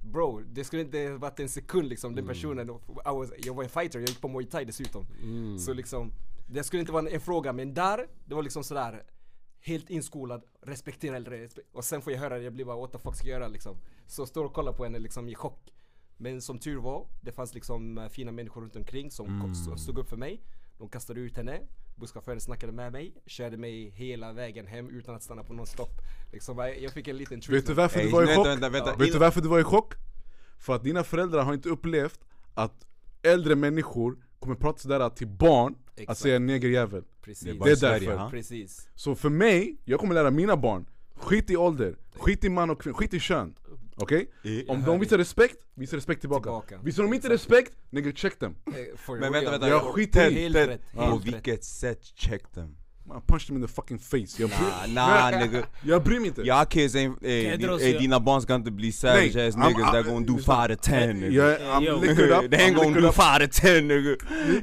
Bro, 0.01 0.39
det 0.39 0.63
skulle 0.63 0.81
inte 0.81 1.11
varit 1.11 1.39
en 1.39 1.49
sekund 1.49 1.89
liksom, 1.89 2.15
den 2.15 2.27
personen, 2.27 2.69
I 2.69 2.71
was, 3.05 3.31
jag 3.37 3.53
var 3.53 3.63
en 3.63 3.69
fighter, 3.69 3.99
jag 3.99 4.09
gick 4.09 4.21
på 4.21 4.27
muay 4.27 4.45
thai 4.45 4.65
dessutom. 4.65 5.05
Mm. 5.23 5.59
Så 5.59 5.73
liksom, 5.73 6.11
det 6.47 6.63
skulle 6.63 6.79
inte 6.79 6.91
vara 6.91 7.07
en, 7.07 7.13
en 7.13 7.21
fråga 7.21 7.53
men 7.53 7.73
där, 7.73 8.07
det 8.25 8.35
var 8.35 8.43
liksom 8.43 8.63
sådär 8.63 9.03
Helt 9.61 9.89
inskolad, 9.89 10.43
respektera 10.61 11.15
äldre, 11.15 11.49
och 11.71 11.85
sen 11.85 12.01
får 12.01 12.13
jag 12.13 12.19
höra 12.19 12.37
det, 12.37 12.43
jag 12.43 12.53
blir 12.53 12.65
bara 12.65 12.77
what 12.77 12.91
the 12.91 12.99
fuck 12.99 13.15
ska 13.15 13.27
jag 13.27 13.39
göra? 13.39 13.47
liksom. 13.47 13.77
Så 14.07 14.25
står 14.25 14.45
och 14.45 14.53
kollar 14.53 14.73
på 14.73 14.83
henne 14.83 14.99
liksom 14.99 15.29
i 15.29 15.35
chock 15.35 15.73
Men 16.21 16.41
som 16.41 16.59
tur 16.59 16.77
var, 16.77 17.07
det 17.21 17.31
fanns 17.31 17.53
liksom 17.53 17.97
eh, 17.97 18.09
fina 18.09 18.31
människor 18.31 18.61
runt 18.61 18.75
omkring 18.75 19.11
som 19.11 19.27
Mm. 19.27 19.77
stod 19.77 19.97
upp 19.97 20.09
för 20.09 20.17
mig 20.17 20.41
De 20.77 20.89
kastade 20.89 21.19
ut 21.19 21.37
henne, 21.37 21.59
busschauffören 21.95 22.39
snackade 22.41 22.71
med 22.73 22.91
mig, 22.91 23.13
körde 23.25 23.57
mig 23.57 23.89
hela 23.89 24.33
vägen 24.33 24.67
hem 24.67 24.89
utan 24.89 25.15
att 25.15 25.23
stanna 25.23 25.43
på 25.43 25.53
någon 25.53 25.67
stopp 25.67 26.01
Liksom, 26.31 26.57
jag 26.81 26.91
fick 26.93 27.07
en 27.07 27.17
liten 27.17 27.35
Vet 27.39 27.45
du 27.47 27.51
treatment. 27.61 27.77
varför 27.77 27.99
du 28.03 28.09
var 28.09 28.23
i 28.23 28.35
chock? 28.35 28.45
vänta, 28.47 28.69
vänta. 28.69 28.95
Vet 28.95 29.11
du 29.13 29.19
varför 29.19 29.41
du 29.41 29.47
var 29.47 29.59
i 29.59 29.63
chock? 29.63 29.93
För 30.57 30.75
att 30.75 30.83
dina 30.83 31.03
föräldrar 31.03 31.43
har 31.43 31.53
inte 31.53 31.69
upplevt 31.69 32.19
att 32.53 32.85
äldre 33.21 33.55
människor 33.55 34.17
kommer 34.39 34.55
prata 34.55 34.79
sådär 34.79 35.09
till 35.09 35.27
barn 35.27 35.75
att 35.93 35.99
Exakt. 35.99 36.19
säga 36.19 36.39
negerjävel 36.39 37.03
Precis, 37.21 37.43
Det 37.43 37.49
är 37.49 37.65
Det 37.65 37.71
är 37.71 37.75
Sverige, 37.75 38.09
därför. 38.09 38.29
precis 38.29 38.89
Så 38.95 39.15
för 39.15 39.29
mig, 39.29 39.77
jag 39.85 39.99
kommer 39.99 40.13
lära 40.13 40.31
mina 40.31 40.57
barn 40.57 40.85
Skit 41.15 41.49
i 41.49 41.57
ålder, 41.57 41.95
skit 42.15 42.43
i 42.43 42.49
man 42.49 42.69
och 42.69 42.81
kvinna, 42.81 42.97
skit 42.97 43.13
i 43.13 43.19
kön 43.19 43.55
Okej? 44.01 44.29
Om 44.67 44.83
de 44.85 44.99
visar 44.99 45.17
respekt, 45.17 45.57
visa 45.75 45.97
respekt 45.97 46.21
tillbaka, 46.21 46.43
Tillbaka. 46.43 46.77
Visar 46.83 47.03
de 47.03 47.13
inte 47.13 47.29
respekt, 47.29 47.71
nigga 47.89 48.11
check 48.11 48.39
them. 48.39 48.55
Eh, 48.67 48.73
Men 49.19 49.31
vänta, 49.33 49.51
vänta, 49.51 49.67
Jag 49.69 49.81
skiter 49.81 50.31
i 50.31 50.49
rätt, 50.49 50.81
På 50.93 51.21
vilket 51.23 51.63
sätt 51.63 51.99
check 52.15 52.41
them? 52.53 52.75
Man 53.07 53.21
punch 53.27 53.47
them 53.47 53.55
in 53.55 53.61
the 53.61 53.67
fucking 53.67 53.99
face, 53.99 54.35
jag 54.41 54.49
bryr, 54.49 54.93
Nah, 54.93 55.31
nah 55.31 55.39
nigga. 55.41 55.63
jag 55.83 56.03
bryr 56.03 56.19
mig 56.19 56.27
inte. 56.27 56.41
Y'all 56.41 56.65
kids 56.65 56.95
ain't, 56.95 57.15
ey, 57.25 57.43
jag 57.43 57.59
di- 57.59 57.85
ey, 57.85 57.97
dina 57.99 58.19
barn 58.19 58.41
ska 58.41 58.55
inte 58.55 58.71
bli 58.71 58.91
savage 58.91 59.35
ass 59.35 59.55
niggas 59.55 59.91
that 59.91 60.05
I'm- 60.05 60.09
gonna 60.09 60.25
do. 60.25 60.37
5 60.37 60.67
to 60.67 60.75
10 60.83 61.13
nigga. 61.13 61.29
Jag. 61.31 61.59
I'm 61.61 62.01
liquored 62.01 62.31
up, 62.45 62.51
They 62.51 62.59
ain't 62.59 62.75
gonna 62.75 63.01
do 63.01 63.11
5 63.11 63.39
to 63.39 63.47
10 63.61 63.81
nigga. 63.81 64.15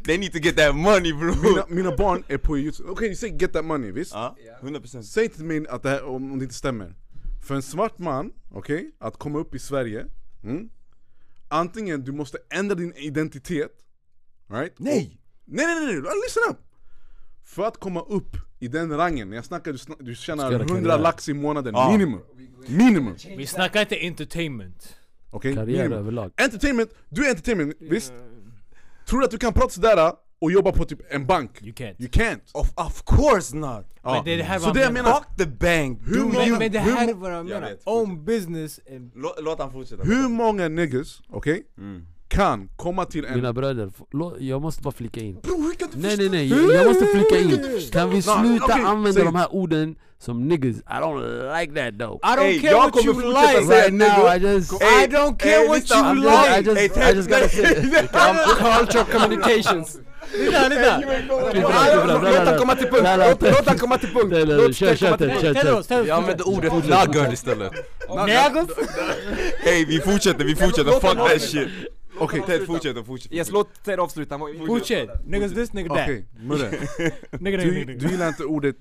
They 0.05 0.19
need 0.19 0.33
to 0.33 0.39
get 0.39 0.57
that 0.57 0.75
money 0.77 1.13
bro. 1.13 1.35
Mina, 1.43 1.65
mina 1.69 1.97
barn 1.97 2.25
är 2.29 2.39
på 2.39 2.59
youtube, 2.59 2.91
okej 2.91 3.07
okay, 3.07 3.15
säg 3.15 3.37
get 3.39 3.53
that 3.53 3.65
money 3.65 3.93
visst? 3.93 4.13
Ja, 4.15 4.37
100% 4.63 5.03
Säg 5.03 5.29
till 5.29 5.45
mig 5.45 5.67
att 5.69 5.83
det 5.83 5.89
här, 5.89 6.05
om 6.05 6.33
om 6.33 6.39
det 6.39 6.43
inte 6.45 6.55
stämmer 6.55 6.95
För 7.47 7.55
en 7.55 7.63
svart 7.63 7.99
man, 7.99 8.33
okej, 8.51 8.91
att 8.99 9.17
komma 9.17 9.39
upp 9.39 9.55
i 9.55 9.59
Sverige 9.59 10.07
mm, 10.45 10.69
Antingen 11.49 12.05
du 12.05 12.13
måste 12.13 12.39
ändra 12.51 12.75
din 12.75 12.93
identitet 12.97 13.73
right? 14.51 14.73
Nej! 14.77 15.19
Och, 15.21 15.53
nej 15.53 15.67
nej 15.67 15.75
nej, 15.75 15.95
nej, 15.95 16.03
listen 16.27 16.43
up! 16.51 16.57
För 17.45 17.63
att 17.69 17.77
komma 17.81 18.01
upp 18.03 18.37
i 18.59 18.69
den 18.69 18.97
rangen, 18.97 19.33
jag 19.33 19.45
snackar 19.45 19.73
du, 19.73 19.79
sna- 19.79 19.97
du 20.03 20.15
tjänar 20.15 20.45
Ska 20.45 20.53
göra 20.53 20.63
100 20.65 20.83
karriär. 20.91 20.99
lax 21.03 21.29
i 21.29 21.35
månaden, 21.35 21.75
Ja. 21.75 21.91
minimum 21.93 22.21
Minimum, 22.69 23.15
Vi 23.37 23.47
snackar 23.47 23.81
inte 23.81 23.97
entertainment. 24.07 24.97
okej? 25.31 25.55
Karriär 25.55 25.77
Minimum. 25.79 25.99
överlag. 25.99 26.33
Entertainment, 26.37 26.91
du 27.09 27.27
är 27.27 27.31
entertainment, 27.31 27.77
visst? 27.81 28.13
Tror 29.07 29.19
du 29.21 29.25
att 29.25 29.31
du 29.31 29.39
kan 29.39 29.53
prata 29.53 29.69
sådär 29.69 30.13
och 30.41 30.53
jobba 30.53 30.73
på 30.73 30.85
typ 30.85 30.99
en 31.11 31.27
bank? 31.27 31.51
You 31.63 31.73
can't. 31.73 31.95
You 31.99 32.09
can't! 32.11 32.41
Of, 32.53 32.73
of 32.77 33.03
course 33.05 33.57
not! 33.57 33.87
Ja. 34.03 34.13
Men 34.15 34.25
det 34.25 34.33
är 34.33 34.37
det 34.37 34.43
här 34.45 34.59
Så 34.59 34.67
man 34.67 34.75
det 34.75 34.83
jag 34.83 34.93
menar. 34.93 35.13
Fuck 35.15 35.27
the 35.39 35.47
bank! 35.47 36.01
Hur 36.07 36.15
Do 36.17 36.25
många- 36.25 36.45
you- 36.47 36.59
Men 36.59 36.73
det 36.73 36.79
här 36.79 37.09
är 37.09 37.15
vad 37.15 37.31
jag 37.31 37.39
Jag 37.39 37.45
menar. 37.47 37.61
vet, 37.69 37.81
Own 37.85 38.25
business 38.25 38.81
and 38.91 39.13
Lå- 39.15 39.41
Låt 39.43 39.59
han 39.59 39.73
fortsätta 39.73 40.03
hur 40.03 40.29
många 40.29 40.69
niggas, 40.69 41.23
okej? 41.31 41.63
Mm. 41.79 42.07
Kan 42.29 42.69
komma 42.77 43.05
till 43.05 43.25
en... 43.25 43.35
Mina 43.35 43.53
bröder, 43.53 43.91
jag 44.39 44.63
måste 44.63 44.83
bara 44.83 44.93
flika 44.95 45.21
in. 45.21 45.41
Bro, 45.43 45.57
hur 45.63 45.73
kan 45.75 45.89
du 45.93 45.99
Nej 45.99 46.17
nej 46.17 46.29
nej, 46.29 46.49
jag 46.49 46.75
jag 46.75 46.87
måste 46.87 47.07
flika 47.07 47.39
in. 47.39 47.51
Kan 47.93 48.11
vi 48.11 48.23
sluta 48.23 48.65
okej, 48.65 48.85
använda 48.85 49.13
säg. 49.13 49.25
de 49.25 49.35
här 49.35 49.55
orden 49.55 49.97
som 50.19 50.49
niggas? 50.49 50.77
I 50.77 50.83
don't 51.01 51.61
like 51.61 51.73
that 51.75 51.99
though. 51.99 52.17
I 52.23 52.37
don't 52.37 52.43
Ey, 52.47 52.61
care 52.61 52.75
what 52.75 53.05
you 53.05 53.13
like! 53.15 53.75
Right 53.75 53.93
now. 53.93 54.27
I 54.37 54.39
just... 54.39 54.73
I 54.73 55.07
don't 55.07 55.37
care 55.39 55.63
ey, 55.63 55.69
what 55.69 55.91
you 55.91 56.15
like! 56.15 56.63
just, 56.65 56.79
I 56.81 56.89
just, 56.89 56.97
I 56.97 57.15
just 57.15 57.29
gotta 57.29 57.49
say 57.49 57.63
it. 58.03 58.11
Culture 58.59 59.05
communications. 59.13 60.01
Lyssna, 60.33 60.69
lyssna! 60.69 61.03
Låt 62.23 62.47
han 62.49 62.59
komma 62.59 62.77
till 62.77 62.87
punkt, 62.87 63.41
låt, 63.41 63.67
han 63.67 63.79
komma 63.79 63.99
till 63.99 64.09
punkt! 64.09 64.29
Nej, 64.31 64.47
nej, 64.47 64.57
nej, 64.57 64.75
Kör, 64.75 64.97
kör 64.97 65.83
kör. 65.83 66.07
Jag 66.07 66.17
använder 66.17 66.49
ordet 66.49 66.73
nugger 66.73 67.33
istället. 67.33 67.73
Nagels? 68.09 68.71
Hej 69.59 69.85
vi 69.85 70.01
fortsätter, 70.01 70.45
vi 70.45 70.57
fortsätter, 70.57 70.93
fuck 70.93 71.03
that 71.03 71.43
shit! 71.43 71.69
Okej, 72.19 72.43
Ted 72.47 72.67
fortsätter, 72.67 73.03
fortsätter 73.03 73.37
Yes, 73.37 73.51
låt 73.51 73.85
Ted 73.85 74.01
avsluta. 74.01 74.39
Fortsätt! 74.67 75.11
Niggas 75.27 75.53
this, 75.53 75.73
nigga 75.73 75.95
that. 75.95 76.03
okej, 76.03 76.27
Murre. 76.41 76.71
Du, 77.97 78.09
gillar 78.09 78.29
inte 78.29 78.45
ordet 78.45 78.77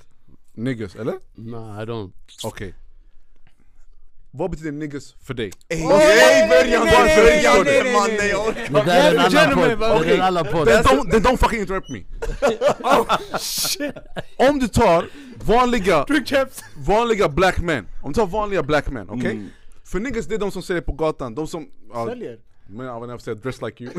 niggas, 0.54 0.96
eller? 0.96 1.14
No, 1.36 1.82
I 1.82 1.86
don't. 1.86 2.12
Okej. 2.44 2.74
Vad 2.74 2.74
betyder 2.74 2.74
niggas 2.74 2.74
för 2.74 2.74
dig? 2.74 2.74
Ey, 2.74 2.74
nej, 2.74 2.74
nej, 2.74 2.74
början, 3.64 4.24
nej, 4.24 4.25
nej, 5.80 6.48
nej, 6.50 6.78
varför? 6.80 7.24
nej, 7.24 7.84
nej, 7.84 7.94
Man, 7.94 8.08
nej, 8.08 8.18
nej, 8.20 8.30
jag 8.30 8.56
nej. 8.56 8.66
orkar 8.66 8.74
Det 8.74 8.86
där 8.86 8.96
är 8.96 9.12
en 9.12 9.20
annan 9.20 9.32
gentlemen, 9.32 9.78
podd. 9.78 9.80
Det 9.80 9.86
är 9.86 10.00
okej. 10.00 10.16
en 10.16 10.22
annan 10.22 10.46
podd. 10.46 10.68
Then 10.68 10.84
don't, 10.84 11.12
then 11.12 11.24
don't 11.24 11.38
fucking 11.38 11.60
interrupt 11.60 11.90
me! 11.90 12.04
Om 14.50 14.60
du 14.60 14.68
tar 14.68 15.10
vanliga, 15.46 16.04
Drink 16.04 16.28
chaps! 16.28 16.64
vanliga 16.78 17.30
black 17.30 17.60
men, 17.60 17.88
om 18.04 18.12
du 18.12 18.20
tar 18.20 18.26
vanliga 18.28 18.64
black 18.64 18.90
men, 18.90 19.10
okej? 19.10 19.32
Mm. 19.32 19.50
För 19.86 20.00
niggas 20.00 20.26
det 20.26 20.36
är 20.36 20.40
de 20.40 20.52
som 20.52 20.62
säljer 20.64 20.82
på 20.82 20.92
gatan, 20.92 21.36
de 21.36 21.48
som... 21.48 21.68
ja, 21.94 22.06
Säljer? 22.08 22.38
Men 22.68 22.86
jag 22.86 23.02
vill 23.02 23.10
inte 23.12 23.24
säga 23.24 23.36
dress 23.36 23.62
like 23.62 23.84
you 23.84 23.94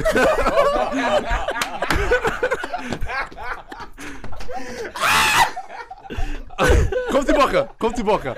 Kom 7.12 7.24
tillbaka, 7.24 7.68
kom 7.78 7.92
tillbaka! 7.92 8.34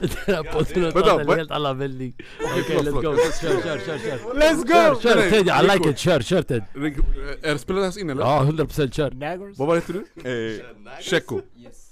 Den 0.00 0.10
här 0.26 0.42
podden 0.52 0.84
har 0.84 0.90
tagit 0.90 1.28
en 1.28 1.38
helt 1.38 1.50
annan 1.50 1.78
vändning. 1.78 2.16
Okej, 2.40 2.76
let's 2.76 2.90
go. 2.90 3.16
Kör, 3.40 3.62
kör, 3.62 3.78
kör, 3.78 3.98
kör. 3.98 4.18
Let's 4.34 4.56
go! 4.56 5.00
kör 5.00 5.30
Ted, 5.30 5.46
I 5.46 5.72
like 5.72 5.90
it. 5.90 5.98
Kör, 5.98 6.20
kör 6.20 6.42
Ted. 6.42 6.64
Rick, 6.74 6.96
Är 7.42 7.52
det 7.52 7.58
spelat 7.58 7.96
in 7.96 8.10
eller? 8.10 8.22
Ja, 8.22 8.44
100% 8.44 8.90
kör. 8.90 9.10
Vad 9.56 9.68
var 9.68 9.74
heter 9.74 9.92
du? 9.92 10.30
Ey, 10.30 10.62
Checo 11.00 11.40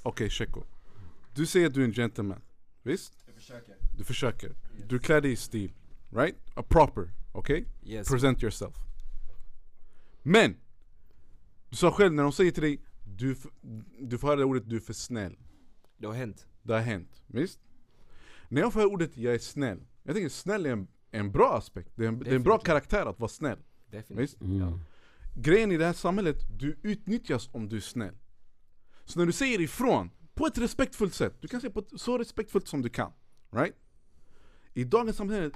Okej, 0.03 0.30
Checo 0.30 0.62
Du 1.34 1.47
säger 1.47 1.66
att 1.66 1.74
du 1.74 1.80
är 1.80 1.84
en 1.84 1.93
gentleman, 1.93 2.41
visst? 2.82 3.12
Du 3.97 4.05
försöker 4.05 4.53
Du 4.89 4.99
klär 4.99 5.20
dig 5.20 5.32
i 5.32 5.36
stil, 5.36 5.72
right? 6.11 6.36
A 6.55 6.62
proper, 6.68 7.09
okej? 7.32 7.64
Yes. 7.86 8.09
Present 8.09 8.43
yourself 8.43 8.74
Men! 10.22 10.57
Du 11.70 11.76
sa 11.76 11.93
själv 11.93 12.12
när 12.12 12.22
de 12.22 12.32
säger 12.32 12.51
till 12.51 12.62
dig 12.62 12.80
du, 13.16 13.36
du 14.01 14.18
får 14.18 14.28
höra 14.28 14.36
det 14.39 14.45
ordet 14.45 14.62
du 14.66 14.76
är 14.76 14.80
för 14.80 14.93
snäll 14.93 15.36
Det 15.99 16.07
har 16.07 16.14
hänt. 16.14 16.46
Det 16.62 16.72
har 16.72 16.80
hänt, 16.80 17.22
visst? 17.26 17.61
När 18.49 18.61
jag 18.61 18.72
får 18.72 18.80
höra 18.80 18.90
ordet 18.90 19.16
jag 19.16 19.34
är 19.34 19.38
snäll 19.38 19.80
Jag 20.03 20.14
tänker 20.14 20.28
snäll 20.28 20.66
är 20.66 20.70
en, 20.70 20.88
en 21.11 21.32
bra 21.32 21.57
aspekt 21.59 21.90
Det 21.94 22.05
är 22.05 22.09
en, 22.09 22.18
det 22.18 22.30
är 22.30 22.34
en 22.34 22.42
bra 22.42 22.59
karaktär 22.59 23.07
att 23.07 23.20
vara 23.20 23.28
snäll, 23.28 23.59
Definitivt. 23.90 24.18
visst? 24.18 24.40
Mm. 24.40 24.80
Grejen 25.34 25.72
i 25.72 25.76
det 25.76 25.84
här 25.86 25.92
samhället, 25.92 26.36
du 26.59 26.76
utnyttjas 26.82 27.49
om 27.53 27.68
du 27.68 27.76
är 27.76 27.80
snäll 27.80 28.14
Så 29.05 29.18
när 29.18 29.26
du 29.26 29.32
säger 29.32 29.61
ifrån, 29.61 30.11
på 30.34 30.46
ett 30.46 30.59
respektfullt 30.59 31.14
sätt 31.14 31.34
Du 31.40 31.49
kan 31.49 31.61
säga 31.61 31.70
på 31.70 31.80
ett 31.80 31.88
så 31.96 32.18
respektfullt 32.18 32.68
som 32.68 32.82
du 32.82 32.88
kan, 32.88 33.12
right? 33.51 33.74
I 34.74 34.84
dagens 34.84 35.16
samhälle, 35.16 35.51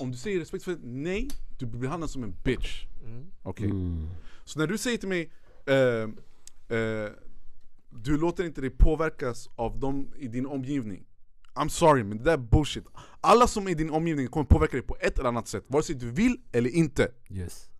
om 0.00 0.10
du 0.10 0.18
säger 0.18 0.40
respektfullt 0.40 0.80
nej, 0.82 1.28
du 1.58 1.66
blir 1.66 1.80
behandlad 1.80 2.10
som 2.10 2.22
en 2.22 2.34
bitch 2.44 2.86
Mm. 3.06 3.26
Okej? 3.42 3.70
Mm. 3.70 4.08
Så 4.44 4.58
när 4.58 4.66
du 4.66 4.78
säger 4.78 4.98
till 4.98 5.08
mig 5.08 5.30
eh, 5.66 6.08
eh, 6.78 7.10
Du 8.04 8.18
låter 8.18 8.44
inte 8.44 8.60
dig 8.60 8.70
påverkas 8.70 9.48
av 9.56 9.78
dem 9.78 10.08
i 10.18 10.28
din 10.28 10.46
omgivning 10.46 11.06
I'm 11.54 11.68
sorry 11.68 12.04
men 12.04 12.18
det 12.18 12.24
där 12.24 12.32
är 12.32 12.36
bullshit 12.36 12.84
Alla 13.20 13.46
som 13.46 13.66
är 13.66 13.70
i 13.70 13.74
din 13.74 13.90
omgivning 13.90 14.28
kommer 14.28 14.46
påverka 14.46 14.72
dig 14.72 14.86
på 14.86 14.96
ett 15.00 15.18
eller 15.18 15.28
annat 15.28 15.48
sätt 15.48 15.64
Vare 15.66 15.82
sig 15.82 15.94
du 15.94 16.10
vill 16.10 16.40
eller 16.52 16.70
inte 16.70 17.10
Yes. 17.30 17.70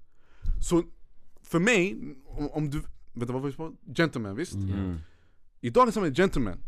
Så 0.60 0.82
för 1.42 1.58
mig, 1.58 1.96
om, 2.26 2.50
om 2.50 2.70
du, 2.70 2.82
vänta 3.12 3.32
vad 3.32 3.42
var 3.42 3.50
vi 3.50 3.56
på? 3.56 3.72
Gentleman 3.96 4.36
visst? 4.36 4.54
Mm. 4.54 4.98
I 5.60 5.70
dagens 5.70 5.94
samhälle, 5.94 6.14
gentleman 6.14 6.58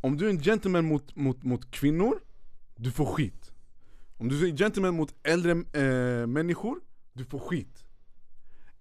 Om 0.00 0.16
du 0.16 0.26
är 0.26 0.30
en 0.30 0.42
gentleman 0.42 0.84
mot, 0.84 1.16
mot, 1.16 1.42
mot 1.42 1.70
kvinnor, 1.70 2.20
du 2.76 2.90
får 2.90 3.06
skit 3.06 3.52
Om 4.18 4.28
du 4.28 4.44
är 4.44 4.50
en 4.50 4.56
gentleman 4.56 4.94
mot 4.94 5.14
äldre 5.22 5.50
eh, 5.52 6.26
människor, 6.26 6.80
du 7.12 7.24
får 7.24 7.38
skit 7.38 7.84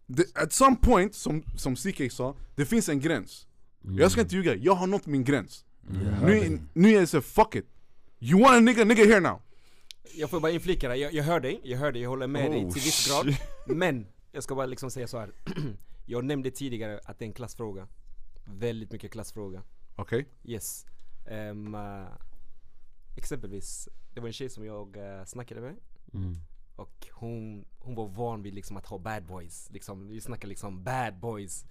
det, 0.06 0.38
At 0.38 0.54
some 0.54 0.76
point, 0.76 1.16
som, 1.16 1.44
som 1.56 1.76
CK 1.76 2.12
sa, 2.12 2.36
det 2.56 2.66
finns 2.66 2.90
en 2.90 3.00
gräns 3.00 3.48
Jag 3.84 4.12
ska 4.12 4.22
inte 4.22 4.36
ljuga, 4.36 4.56
jag 4.56 4.76
har 4.76 4.88
nått 4.88 5.06
min 5.06 5.24
gräns. 5.24 5.66
Nu, 6.22 6.62
nu 6.74 6.90
är 6.90 7.00
det 7.00 7.08
så 7.08 7.22
fuck 7.22 7.56
it. 7.56 7.66
You 8.20 8.42
want 8.42 8.56
a 8.56 8.60
nigga, 8.60 8.86
nigga 8.86 9.06
here 9.06 9.20
now. 9.20 9.42
Jag 10.16 10.30
får 10.30 10.40
bara 10.40 10.52
inflika 10.52 10.90
där, 10.90 10.96
jag, 10.96 11.14
jag 11.14 11.24
hör 11.24 11.40
dig, 11.40 11.62
jag 11.64 11.78
hör 11.78 11.92
dig, 11.92 12.02
jag 12.02 12.10
håller 12.10 12.28
med 12.28 12.52
dig 12.52 12.66
Oh, 12.66 12.72
till 12.72 12.82
viss 12.82 13.08
grad. 13.08 13.36
Men, 13.76 14.08
jag 14.32 14.44
ska 14.44 14.56
bara 14.56 14.66
liksom 14.66 14.92
säga 14.92 15.08
så 15.08 15.20
här. 15.20 15.32
Jag 16.06 16.26
nämnde 16.26 16.52
tidigare 16.52 17.00
att 17.06 17.20
det 17.20 17.26
är 17.26 17.28
en 17.28 17.34
klassfråga. 17.34 17.88
Väldigt 18.46 18.92
mycket 18.92 19.12
klassfråga. 19.12 19.64
Okej? 19.96 20.26
Yes. 20.44 20.86
Ehm, 21.28 21.76
eh, 21.76 22.08
Exempelvis, 23.16 23.90
det 24.14 24.20
var 24.20 24.28
en 24.28 24.34
tjej 24.34 24.50
som 24.50 24.66
jag 24.66 24.98
uh, 24.98 25.26
snackade 25.26 25.62
med. 25.62 25.76
Mm. 26.14 26.36
Och 26.76 27.08
hon, 27.12 27.66
hon 27.80 27.96
var 27.96 28.08
van 28.08 28.44
vid 28.44 28.54
liksom 28.54 28.78
att 28.78 28.86
ha 28.86 28.98
bad 28.98 29.26
boys. 29.26 29.70
Liksom, 29.72 30.08
Vi 30.08 30.22
snackar 30.22 30.48
liksom 30.48 30.84
bad 30.84 31.20
boys 31.20 31.66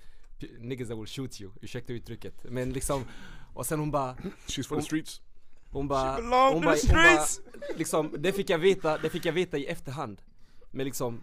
Niggas 0.61 0.89
that 0.89 0.99
will 0.99 1.07
shoot 1.07 1.41
you, 1.41 1.53
ursäkta 1.61 1.93
uttrycket 1.93 2.35
Men 2.51 2.73
liksom, 2.73 3.05
och 3.55 3.67
sen 3.67 3.79
hon 3.81 3.91
bara 3.91 4.15
She's 4.47 4.69
for 4.69 4.77
the 4.77 4.83
streets. 4.83 5.21
hon 5.71 5.89
bara, 5.89 6.15
hon 6.15 6.31
bara, 6.31 6.53
hon 6.53 6.63
bara, 6.63 7.19
liksom, 7.77 8.15
det 8.19 8.33
fick 8.33 8.51
jag 8.51 8.59
veta, 8.59 8.99
det 8.99 9.11
fick 9.11 9.25
jag 9.27 9.33
veta 9.33 9.59
i 9.59 9.67
efterhand. 9.67 10.23
Men 10.71 10.87
liksom, 10.87 11.21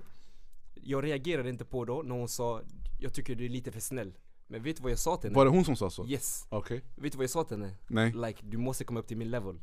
jag 0.76 1.04
reagerade 1.04 1.50
inte 1.50 1.66
på 1.66 1.86
då 1.86 2.02
när 2.06 2.16
hon 2.16 2.30
sa 2.30 2.62
Jag 3.00 3.14
tycker 3.14 3.36
du 3.36 3.46
är 3.46 3.50
lite 3.50 3.72
för 3.72 3.80
snäll. 3.80 4.14
Men 4.48 4.64
vet 4.64 4.78
du 4.78 4.84
vad 4.84 4.92
jag 4.92 5.00
sa 5.00 5.18
till 5.18 5.30
henne? 5.30 5.36
Var 5.38 5.46
det 5.46 5.52
hon 5.52 5.66
som 5.66 5.76
sa 5.76 5.90
så? 5.90 6.08
Yes, 6.08 6.46
Okej, 6.50 6.82
vet 6.96 7.12
du 7.12 7.18
vad 7.18 7.24
jag 7.24 7.30
sa 7.30 7.44
till 7.44 7.58
henne? 7.58 7.76
nej, 7.88 8.14
Like, 8.14 8.40
du 8.46 8.58
måste 8.58 8.84
komma 8.84 9.00
upp 9.00 9.08
till 9.08 9.18
min 9.18 9.30
level. 9.30 9.60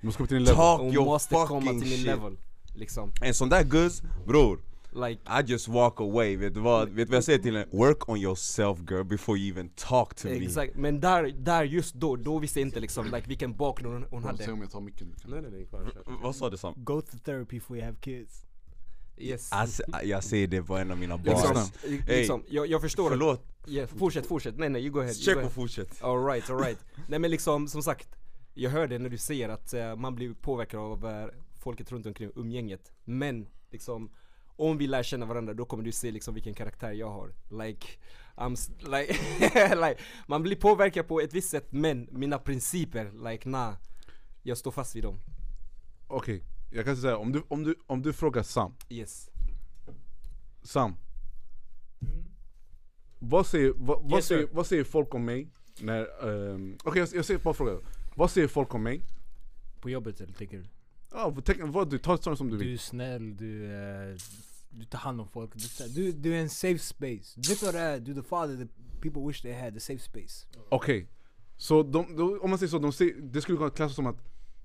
Du 0.00 0.06
måste 0.06 0.16
komma 0.18 0.26
till 0.26 0.36
din 0.36 0.44
level. 0.44 0.56
Talk 0.56 0.80
Hon 0.80 0.92
your 0.92 1.04
måste 1.04 1.34
komma 1.34 1.46
fucking 1.60 1.80
till 1.80 1.88
min 1.88 1.98
shit. 1.98 2.06
level 2.06 2.38
Liksom, 2.74 3.12
En 3.22 3.34
sån 3.34 3.48
där 3.48 3.64
guzz, 3.64 4.02
bror 4.26 4.60
like 4.92 5.20
I 5.26 5.42
just 5.52 5.68
walk 5.68 6.00
away, 6.00 6.36
vet 6.36 6.54
du 6.54 6.60
vad, 6.60 6.88
vet 6.88 6.96
du 6.96 7.04
vad 7.04 7.16
jag 7.16 7.24
säger 7.24 7.38
till 7.38 7.56
henne? 7.56 7.68
Work 7.72 8.08
on 8.08 8.18
yourself 8.18 8.78
girl 8.90 9.04
before 9.04 9.38
you 9.38 9.50
even 9.50 9.68
talk 9.68 10.14
to 10.14 10.28
me. 10.28 10.44
Exakt, 10.44 10.76
men 10.76 11.00
där, 11.00 11.30
där 11.38 11.64
just 11.64 11.94
då, 11.94 12.16
då 12.16 12.38
visste 12.38 12.60
jag 12.60 12.68
inte 12.68 12.80
liksom 12.80 13.04
like 13.06 13.28
vilken 13.28 13.56
bakgrund 13.56 13.94
hon, 13.94 14.04
hon 14.10 14.22
Säg 14.22 14.46
hade. 14.46 14.52
om 14.52 14.60
jag 14.60 14.70
tar 14.70 14.80
micken 14.80 15.14
Nej 15.24 15.42
nej 15.42 15.50
nej, 15.50 15.68
Vad 16.22 16.36
sa 16.36 16.50
du 16.50 16.56
Sam? 16.56 16.74
Go 16.76 17.00
to 17.00 17.18
therapy 17.24 17.58
before 17.58 17.78
you 17.78 17.86
have 17.86 17.98
kids. 18.00 18.44
Yes. 19.16 19.48
Jag, 19.52 19.68
se- 19.68 19.84
jag 20.04 20.24
säger 20.24 20.46
det 20.46 20.62
på 20.62 20.76
en 20.76 20.90
av 20.90 20.98
mina 20.98 21.18
barn. 21.18 21.26
Liksom, 21.26 21.66
liksom 22.06 22.44
jag, 22.48 22.66
jag 22.66 22.80
förstår 22.80 23.10
Förlåt, 23.10 23.48
Yeah, 23.66 23.88
fortsätt, 23.88 24.26
fortsätt, 24.26 24.58
nej 24.58 24.68
nej, 24.68 24.82
you 24.82 24.90
go 24.90 25.00
ahead, 25.00 25.14
check 25.14 25.36
och 25.36 25.52
fortsätt. 25.52 26.02
Alright, 26.02 26.50
alright. 26.50 26.78
Nej 27.08 27.18
men 27.18 27.30
liksom, 27.30 27.68
som 27.68 27.82
sagt 27.82 28.08
Jag 28.54 28.70
hör 28.70 28.86
det 28.86 28.98
när 28.98 29.08
du 29.10 29.18
säger 29.18 29.48
att 29.48 29.74
eh, 29.74 29.96
man 29.96 30.14
blir 30.14 30.34
påverkad 30.34 30.80
av 30.80 31.06
eh, 31.06 31.26
folket 31.58 31.92
runt 31.92 32.06
omkring, 32.06 32.30
umgänget. 32.36 32.92
Men 33.04 33.46
liksom 33.70 34.10
om 34.56 34.78
vi 34.78 34.86
lär 34.86 35.02
känna 35.02 35.26
varandra 35.26 35.54
då 35.54 35.64
kommer 35.64 35.84
du 35.84 35.92
se 35.92 36.10
liksom 36.10 36.34
vilken 36.34 36.54
karaktär 36.54 36.92
jag 36.92 37.10
har. 37.10 37.34
Like, 37.64 37.86
I'm, 38.36 38.56
like, 38.98 39.14
like 39.88 39.96
Man 40.26 40.42
blir 40.42 40.56
påverkad 40.56 41.08
på 41.08 41.20
ett 41.20 41.34
visst 41.34 41.50
sätt 41.50 41.66
men 41.70 42.08
mina 42.10 42.38
principer, 42.38 43.30
like 43.30 43.48
nah. 43.48 43.74
Jag 44.42 44.58
står 44.58 44.70
fast 44.70 44.96
vid 44.96 45.02
dem. 45.02 45.20
Okej, 46.06 46.44
jag 46.70 46.84
kan 46.84 46.96
säga 46.96 47.16
om 47.16 47.32
du, 47.32 47.42
om, 47.48 47.64
du, 47.64 47.74
om 47.86 48.02
du 48.02 48.12
frågar 48.12 48.42
Sam. 48.42 48.74
Yes. 48.88 49.30
Sam. 50.62 50.96
Vad 53.18 53.46
säger, 53.46 53.72
vad, 53.76 54.02
vad, 54.02 54.18
Yes, 54.18 54.26
säger, 54.26 54.48
vad 54.52 54.66
säger 54.66 54.84
folk 54.84 55.14
om 55.14 55.24
mig 55.24 55.48
när, 55.80 56.24
um, 56.28 56.78
okej 56.84 57.00
jag, 57.00 57.08
jag 57.14 57.24
säger 57.24 57.40
bara 57.40 57.54
fråga 57.54 57.78
Vad 58.16 58.30
säger 58.30 58.48
folk 58.48 58.74
om 58.74 58.82
mig? 58.82 59.02
På 59.80 59.90
jobbet 59.90 60.20
eller 60.20 60.32
tänker 60.32 60.58
du? 60.58 60.64
Ja, 61.14 61.36
tänk, 61.44 61.58
vad 61.62 61.90
du, 61.90 61.98
ta 61.98 62.16
det 62.16 62.36
som 62.36 62.50
du 62.50 62.58
Du 62.58 62.64
vill 62.64 62.74
är 62.74 62.78
snäll, 62.78 63.36
du 63.36 63.66
är 63.66 64.18
du 64.74 64.84
tar 64.84 64.98
hand 64.98 65.20
om 65.20 65.28
folk. 65.28 65.52
Du, 65.54 65.88
du, 65.88 66.12
du 66.12 66.34
är 66.34 66.40
en 66.40 66.48
safe 66.48 66.78
space. 66.78 67.40
Du 67.40 67.48
vet 67.48 67.62
vad 67.62 67.74
det 67.74 67.80
är? 67.80 68.00
Du 68.00 68.12
är 68.12 68.14
the 68.22 68.28
father 68.28 68.56
the 68.56 68.66
people 69.00 69.26
wish 69.26 69.42
they 69.42 69.52
had, 69.52 69.74
the 69.74 69.80
safe 69.80 69.98
space. 69.98 70.46
Okej, 70.68 71.08
så 71.56 71.82
de, 71.82 72.16
de, 72.16 72.40
om 72.40 72.50
man 72.50 72.58
säger 72.58 72.70
så, 72.70 72.78
de 72.78 72.92
ser, 72.92 73.14
det 73.22 73.42
skulle 73.42 73.58
kunna 73.58 73.70
klassas 73.70 73.96
som 73.96 74.06
att 74.06 74.16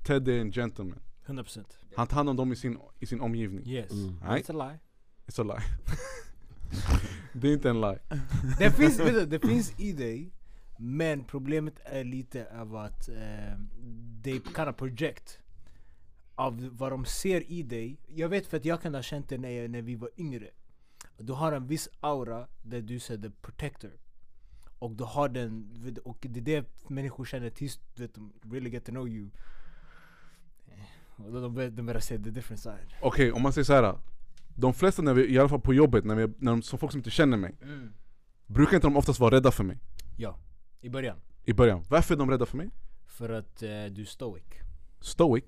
Ted 0.04 0.28
är 0.28 0.40
en 0.40 0.52
gentleman 0.52 1.00
100% 1.26 1.66
Han 1.96 2.08
tar 2.08 2.16
hand 2.16 2.30
om 2.30 2.36
dem 2.36 2.52
i 2.52 2.56
sin, 2.56 2.78
i 3.00 3.06
sin 3.06 3.22
omgivning 3.22 3.68
Yes. 3.68 3.92
Mm. 3.92 4.20
Nej. 4.24 4.42
It's 4.42 4.62
a 4.62 4.70
lie. 4.70 4.80
It's 5.28 5.42
a 5.42 5.44
lie 5.44 5.66
Det 7.34 7.48
är 7.48 7.54
inte 7.54 7.70
en 7.70 7.82
lie 7.82 8.00
Det 8.60 8.72
finns, 8.72 8.98
du, 8.98 9.26
det 9.26 9.40
finns 9.40 9.80
i 9.80 9.92
dig, 9.94 10.32
men 10.80 11.24
problemet 11.24 11.74
är 11.84 12.04
lite 12.04 12.60
av 12.62 12.76
att 12.76 13.10
eh, 13.10 13.16
they 14.24 14.42
kind 14.56 14.70
of 14.70 14.76
project 14.76 15.40
av 16.38 16.70
vad 16.72 16.92
de 16.92 17.06
ser 17.06 17.52
i 17.52 17.64
dig. 17.64 18.00
Jag 18.08 18.30
vet 18.30 18.48
för 18.48 18.58
att 18.58 18.66
jag 18.66 18.82
kan 18.82 18.96
ha 18.96 19.02
känt 19.02 19.30
det 19.30 19.38
när, 19.38 19.50
jag, 19.50 19.70
när 19.72 19.82
vi 19.82 19.96
var 19.96 20.10
yngre. 20.18 20.50
Du 21.18 21.34
har 21.34 21.52
en 21.52 21.68
viss 21.68 21.90
aura 22.00 22.48
där 22.62 22.82
du 22.82 22.96
är 22.96 23.22
the 23.22 23.30
protector. 23.30 23.92
Och 24.80 24.92
du 24.92 25.04
har 25.04 25.30
den, 25.30 26.02
och 26.06 26.18
det 26.22 26.40
är 26.40 26.44
det 26.44 26.90
människor 26.90 27.26
känner 27.26 27.50
tills 27.50 27.80
vet, 27.96 28.14
de 28.16 28.34
really 28.52 28.70
get 28.70 28.86
to 28.86 28.92
know 28.92 29.08
you. 29.08 29.30
Eh, 30.68 31.26
Och 31.26 31.32
då 31.32 31.42
de 31.42 31.76
de 31.76 31.86
börjar 31.86 32.00
se 32.00 32.18
the 32.18 32.30
different 32.30 32.60
side. 32.62 32.94
Okej, 33.02 33.32
om 33.32 33.42
man 33.42 33.54
säger 33.54 33.66
så 33.66 33.74
här. 33.74 34.00
De 34.56 34.74
flesta, 34.74 35.02
när 35.02 35.14
vi, 35.14 35.34
i 35.34 35.40
alla 35.40 35.50
fall 35.50 35.62
på 35.62 35.74
jobbet, 35.74 36.06
när, 36.06 36.16
vi, 36.16 36.34
när 36.38 36.52
de, 36.52 36.62
som 36.62 36.80
folk 36.80 36.92
som 36.92 37.00
inte 37.00 37.10
känner 37.10 37.38
mig 37.38 37.56
Brukar 38.46 38.76
inte 38.76 38.88
de 38.88 38.98
oftast 38.98 39.20
vara 39.20 39.36
rädda 39.36 39.52
för 39.52 39.64
mig? 39.64 39.78
Ja, 40.18 40.40
i 40.82 40.90
början. 40.90 41.18
I 41.44 41.54
början, 41.54 41.84
varför 41.90 42.14
är 42.16 42.20
de 42.20 42.30
rädda 42.32 42.46
för 42.46 42.58
mig? 42.58 42.70
För 43.06 43.30
att 43.30 43.64
eh, 43.64 43.70
du 43.70 44.02
är 44.02 44.06
stoic. 44.06 44.44
Stoic? 45.00 45.44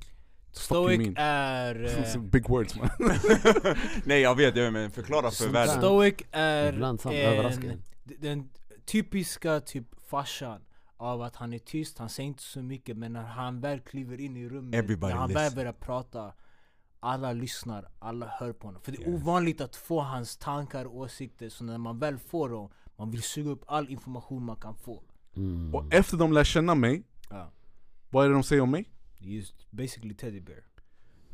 Stoic 0.52 1.14
är... 1.16 1.86
eh, 2.16 2.22
Big 2.22 2.50
words 2.50 2.76
man 2.76 2.90
Nej 4.06 4.22
jag 4.22 4.36
vet, 4.36 4.56
jag 4.56 4.64
vet 4.64 4.74
men 4.74 4.92
förklara 4.92 5.32
för 5.32 5.50
världen 5.50 5.78
Stoic 5.78 6.16
är 6.32 6.74
en, 6.74 7.82
den 8.20 8.50
typiska 8.86 9.60
typ 9.60 9.86
farsan 10.08 10.62
av 10.98 11.22
att 11.22 11.36
han 11.36 11.54
är 11.54 11.60
tyst, 11.60 11.98
han 11.98 12.10
säger 12.10 12.28
inte 12.28 12.44
så 12.44 12.62
mycket 12.62 12.98
men 12.98 13.14
när 13.14 13.24
han 13.24 13.62
väl 13.62 13.80
kliver 13.80 14.20
in 14.20 14.38
i 14.38 14.50
rummet, 14.50 14.76
Everybody 14.76 15.14
när 15.14 15.20
han 15.20 15.34
väl 15.34 15.56
börjar 15.56 15.74
prata 15.74 16.34
alla 17.00 17.34
lyssnar, 17.34 17.88
alla 18.00 18.28
hör 18.40 18.54
på 18.54 18.68
honom. 18.68 18.82
För 18.82 18.92
det 18.92 18.98
är 19.04 19.10
Yes. 19.10 19.22
ovanligt 19.22 19.62
att 19.62 19.76
få 19.76 20.00
hans 20.02 20.38
tankar 20.38 20.86
och 20.86 20.96
åsikter, 20.98 21.50
så 21.50 21.64
när 21.64 21.78
man 21.78 22.00
väl 22.00 22.18
får 22.18 22.50
dem, 22.50 22.70
man 22.96 23.12
vill 23.12 23.24
suga 23.24 23.50
upp 23.52 23.64
all 23.68 23.90
information 23.90 24.46
man 24.46 24.56
kan 24.56 24.76
få. 24.76 25.04
Mm. 25.36 25.76
Och 25.76 25.94
efter 25.94 26.18
de 26.18 26.34
lär 26.34 26.44
känna 26.44 26.76
mig, 26.76 27.04
Ja. 27.30 27.52
vad 28.10 28.26
är 28.26 28.30
det 28.30 28.34
de 28.34 28.44
säger 28.44 28.62
om 28.62 28.72
mig? 28.72 28.90
Just 29.20 29.72
basically 29.72 30.14
teddy 30.14 30.40
bear. 30.42 30.60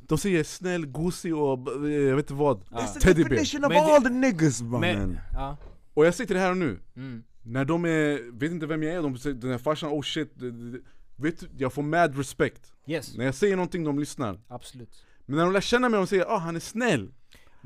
De 0.07 0.17
säger 0.17 0.43
snäll, 0.43 0.85
gosig 0.85 1.35
och 1.35 1.59
b- 1.59 1.71
jag 1.89 2.15
vet 2.15 2.23
inte 2.25 2.33
vad 2.33 2.63
Ja. 2.71 2.77
That's 2.77 2.99
the 2.99 3.13
definition 3.13 3.63
of 3.65 3.69
Men 3.69 3.83
all 3.83 4.03
the 4.03 4.09
niggas 4.09 4.61
man 4.61 4.81
Men, 4.81 5.19
ja. 5.33 5.57
Och 5.93 6.05
jag 6.05 6.13
säger 6.13 6.27
till 6.27 6.35
det 6.35 6.41
här 6.41 6.51
och 6.51 6.57
nu, 6.57 6.79
Mm. 6.95 7.23
när 7.43 7.65
de 7.65 7.85
är, 7.85 8.31
vet 8.39 8.51
inte 8.51 8.65
vem 8.65 8.83
jag 8.83 8.93
är, 8.95 9.01
de 9.01 9.17
säger 9.17 9.35
den 9.35 9.51
här 9.51 9.57
farsan, 9.57 9.89
oh 9.91 10.01
shit 10.01 10.33
Vet 11.17 11.39
du, 11.39 11.47
jag 11.57 11.73
får 11.73 11.83
mad 11.83 12.17
respect 12.17 12.73
Yes, 12.87 13.17
När 13.17 13.25
jag 13.25 13.35
säger 13.35 13.55
någonting, 13.55 13.83
de 13.83 13.99
lyssnar 13.99 14.39
absolut. 14.47 15.05
Men 15.25 15.35
när 15.37 15.43
de 15.43 15.53
lär 15.53 15.61
känna 15.61 15.89
mig, 15.89 15.97
de 15.97 16.07
säger 16.07 16.25
ah 16.25 16.37
han 16.37 16.55
är 16.55 16.59
snäll 16.59 17.11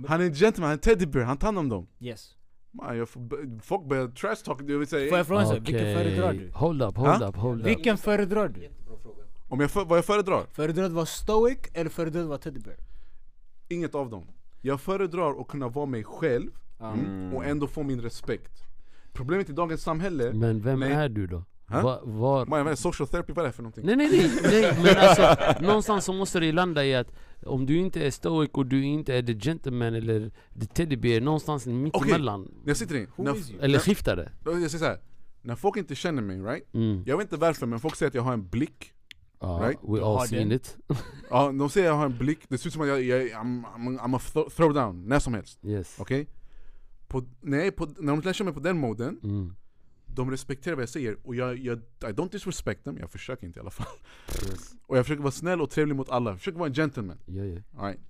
Han 0.08 0.22
är 0.22 0.26
en 0.26 0.34
gentleman, 0.34 0.70
han 0.70 0.78
är 0.78 0.82
teddy 0.82 1.06
bear, 1.06 1.24
han 1.26 1.38
tar 1.38 1.48
hand 1.48 1.58
om 1.60 1.70
dem 1.70 1.88
Yes. 2.00 2.36
Man, 2.72 2.98
jag 2.98 3.10
får, 3.10 3.60
Folk 3.62 3.86
börjar 3.88 4.08
trash 4.08 4.36
talk, 4.36 4.62
jag 4.62 4.66
vill 4.66 4.80
Får 4.80 4.86
säga 4.86 5.18
jag 5.18 5.28
fråga 5.28 5.42
en 5.42 5.48
sak? 5.48 5.58
Vilken 5.58 5.80
föredrar 5.98 6.34
du? 6.34 6.50
Hold 6.54 6.82
up, 6.82 6.98
hold 6.98 7.10
Ha? 7.22 7.30
up, 7.30 7.36
hold 7.36 7.62
up. 7.62 7.68
Vilken 7.68 7.98
föredrar 7.98 8.48
du? 8.50 8.70
Om 9.50 9.60
jag, 9.60 9.72
för, 9.72 9.86
vad 9.86 9.98
jag 9.98 10.06
föredrar? 10.06 10.46
Föredrar 10.54 10.82
du 10.82 10.88
att 10.88 10.92
vara 10.92 11.06
stoic 11.06 11.58
eller 11.74 11.90
föredrar 11.90 12.20
du 12.20 12.24
att 12.24 12.30
vara 12.30 12.40
teddy 12.40 12.60
bear? 12.60 12.78
Inget 13.68 13.96
av 13.96 14.10
dem 14.10 14.28
Jag 14.62 14.82
föredrar 14.82 15.42
att 15.42 15.48
kunna 15.48 15.68
vara 15.68 15.86
mig 15.86 16.04
själv 16.04 16.52
Ja. 16.80 16.94
mm, 16.94 17.34
och 17.34 17.46
ändå 17.46 17.68
få 17.68 17.84
min 17.84 18.02
respekt 18.02 18.64
Problemet 19.14 19.50
i 19.50 19.54
dagens 19.54 19.84
samhälle, 19.84 20.34
Men 20.34 20.62
vem 20.62 20.80
Nej. 20.80 20.92
är 20.92 21.10
du 21.10 21.28
då? 21.28 21.44
Ha? 21.68 21.82
Va, 21.82 22.00
var... 22.04 22.46
man, 22.46 22.78
social 22.78 23.08
therapy, 23.08 23.34
vad 23.34 23.46
är 23.46 23.50
det 23.50 23.54
för 23.54 23.64
någonting? 23.64 23.86
Nej 23.86 23.96
nej 23.96 24.10
nej, 24.12 24.32
nej 24.44 24.78
men 24.84 24.98
alltså 24.98 25.36
någonstans 25.66 26.06
så 26.06 26.14
måste 26.14 26.40
det 26.40 26.52
landa 26.52 26.86
i 26.86 26.96
att 26.96 27.12
om 27.46 27.66
du 27.66 27.78
inte 27.78 28.06
är 28.06 28.12
stoic 28.12 28.50
och 28.54 28.66
du 28.66 28.84
inte 28.84 29.16
är 29.16 29.24
the 29.24 29.34
gentleman 29.40 29.96
eller 29.96 30.32
the 30.60 30.66
teddy 30.66 30.96
bear, 30.96 31.22
någonstans 31.22 31.66
mitt 31.66 31.96
Okej. 31.96 32.12
emellan 32.12 32.52
jag 32.66 32.78
sitter 32.78 32.96
in, 32.96 33.08
Who 33.16 33.24
när? 33.24 33.64
Eller 33.64 33.80
skiftar 33.80 34.16
det 34.16 34.32
jag 34.46 34.56
säger 34.56 34.68
så 34.70 34.86
här. 34.86 35.00
När 35.42 35.56
folk 35.56 35.78
inte 35.78 35.96
känner 35.96 36.22
mig, 36.22 36.40
right? 36.40 36.74
mm. 36.74 37.04
Jag 37.06 37.18
vet 37.18 37.26
inte 37.26 37.38
varför 37.38 37.66
men 37.66 37.80
folk 37.80 37.96
säger 37.96 38.08
att 38.08 38.16
jag 38.16 38.22
har 38.22 38.34
en 38.34 38.48
blick 38.48 38.94
Ja, 39.42 39.60
Right? 39.62 39.80
we 39.84 40.02
all 40.02 40.28
seen 40.28 40.52
it 40.52 40.78
Ja, 41.30 41.52
de 41.52 41.70
säger 41.70 41.88
att 41.88 41.92
jag 41.92 41.98
har 41.98 42.06
en 42.06 42.18
blick, 42.18 42.40
det 42.50 42.58
ser 42.58 42.68
ut 42.68 42.74
som 42.74 42.82
att 42.82 42.88
jag, 42.88 43.04
jag 43.04 43.22
I'm, 43.22 43.64
I'm, 43.66 44.00
I'm 44.00 44.16
a 44.16 44.20
throw, 44.20 44.50
throw 44.50 44.74
down, 44.74 45.08
när 45.08 45.20
som 45.20 45.34
helst 45.34 45.60
Yes 45.66 45.96
Okej? 46.00 46.28
På, 47.08 47.24
när, 47.42 47.58
jag 47.58 47.68
är 47.68 47.72
på, 47.72 47.86
när 47.86 48.16
de 48.16 48.22
lär 48.22 48.44
mig 48.44 48.54
på 48.54 48.60
den 48.60 48.78
moden, 48.78 49.20
mm. 49.24 49.56
de 50.06 50.32
respekterar 50.32 50.76
vad 50.76 50.82
jag 50.82 50.90
säger 50.90 51.18
och 51.24 51.36
jag, 51.36 51.58
jag 51.58 51.78
I 51.78 52.06
don't 52.06 52.32
disrespect 52.32 52.84
them, 52.84 52.98
jag 52.98 53.12
försöker 53.12 53.48
inte 53.48 53.60
i 53.60 53.62
alla 53.62 53.72
fall 53.72 53.98
yes. 54.50 54.76
Och 54.88 54.98
jag 54.98 55.06
försöker 55.06 55.24
vara 55.24 55.32
snäll 55.32 55.62
och 55.62 55.70
trevlig 55.70 55.96
mot 55.96 56.10
alla, 56.10 56.30
jag 56.30 56.38
försöker 56.38 56.60
vara 56.60 56.68
en 56.68 56.74
gentleman 56.74 57.18
Ja, 57.26 57.44
ja. 57.44 57.62
All 57.78 57.86
right. 57.86 58.02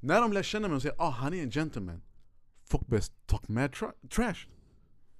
När 0.00 0.20
de 0.20 0.32
lär 0.32 0.42
känna 0.42 0.68
mig 0.68 0.76
och 0.76 0.82
säger 0.82 0.96
ah 0.98 1.10
han 1.10 1.34
är 1.34 1.42
en 1.42 1.50
gentleman 1.50 2.02
Folk 2.64 2.86
börjar 2.86 3.04
talk 3.26 3.48
mad 3.48 3.70
tra- 3.70 4.08
trash 4.08 4.46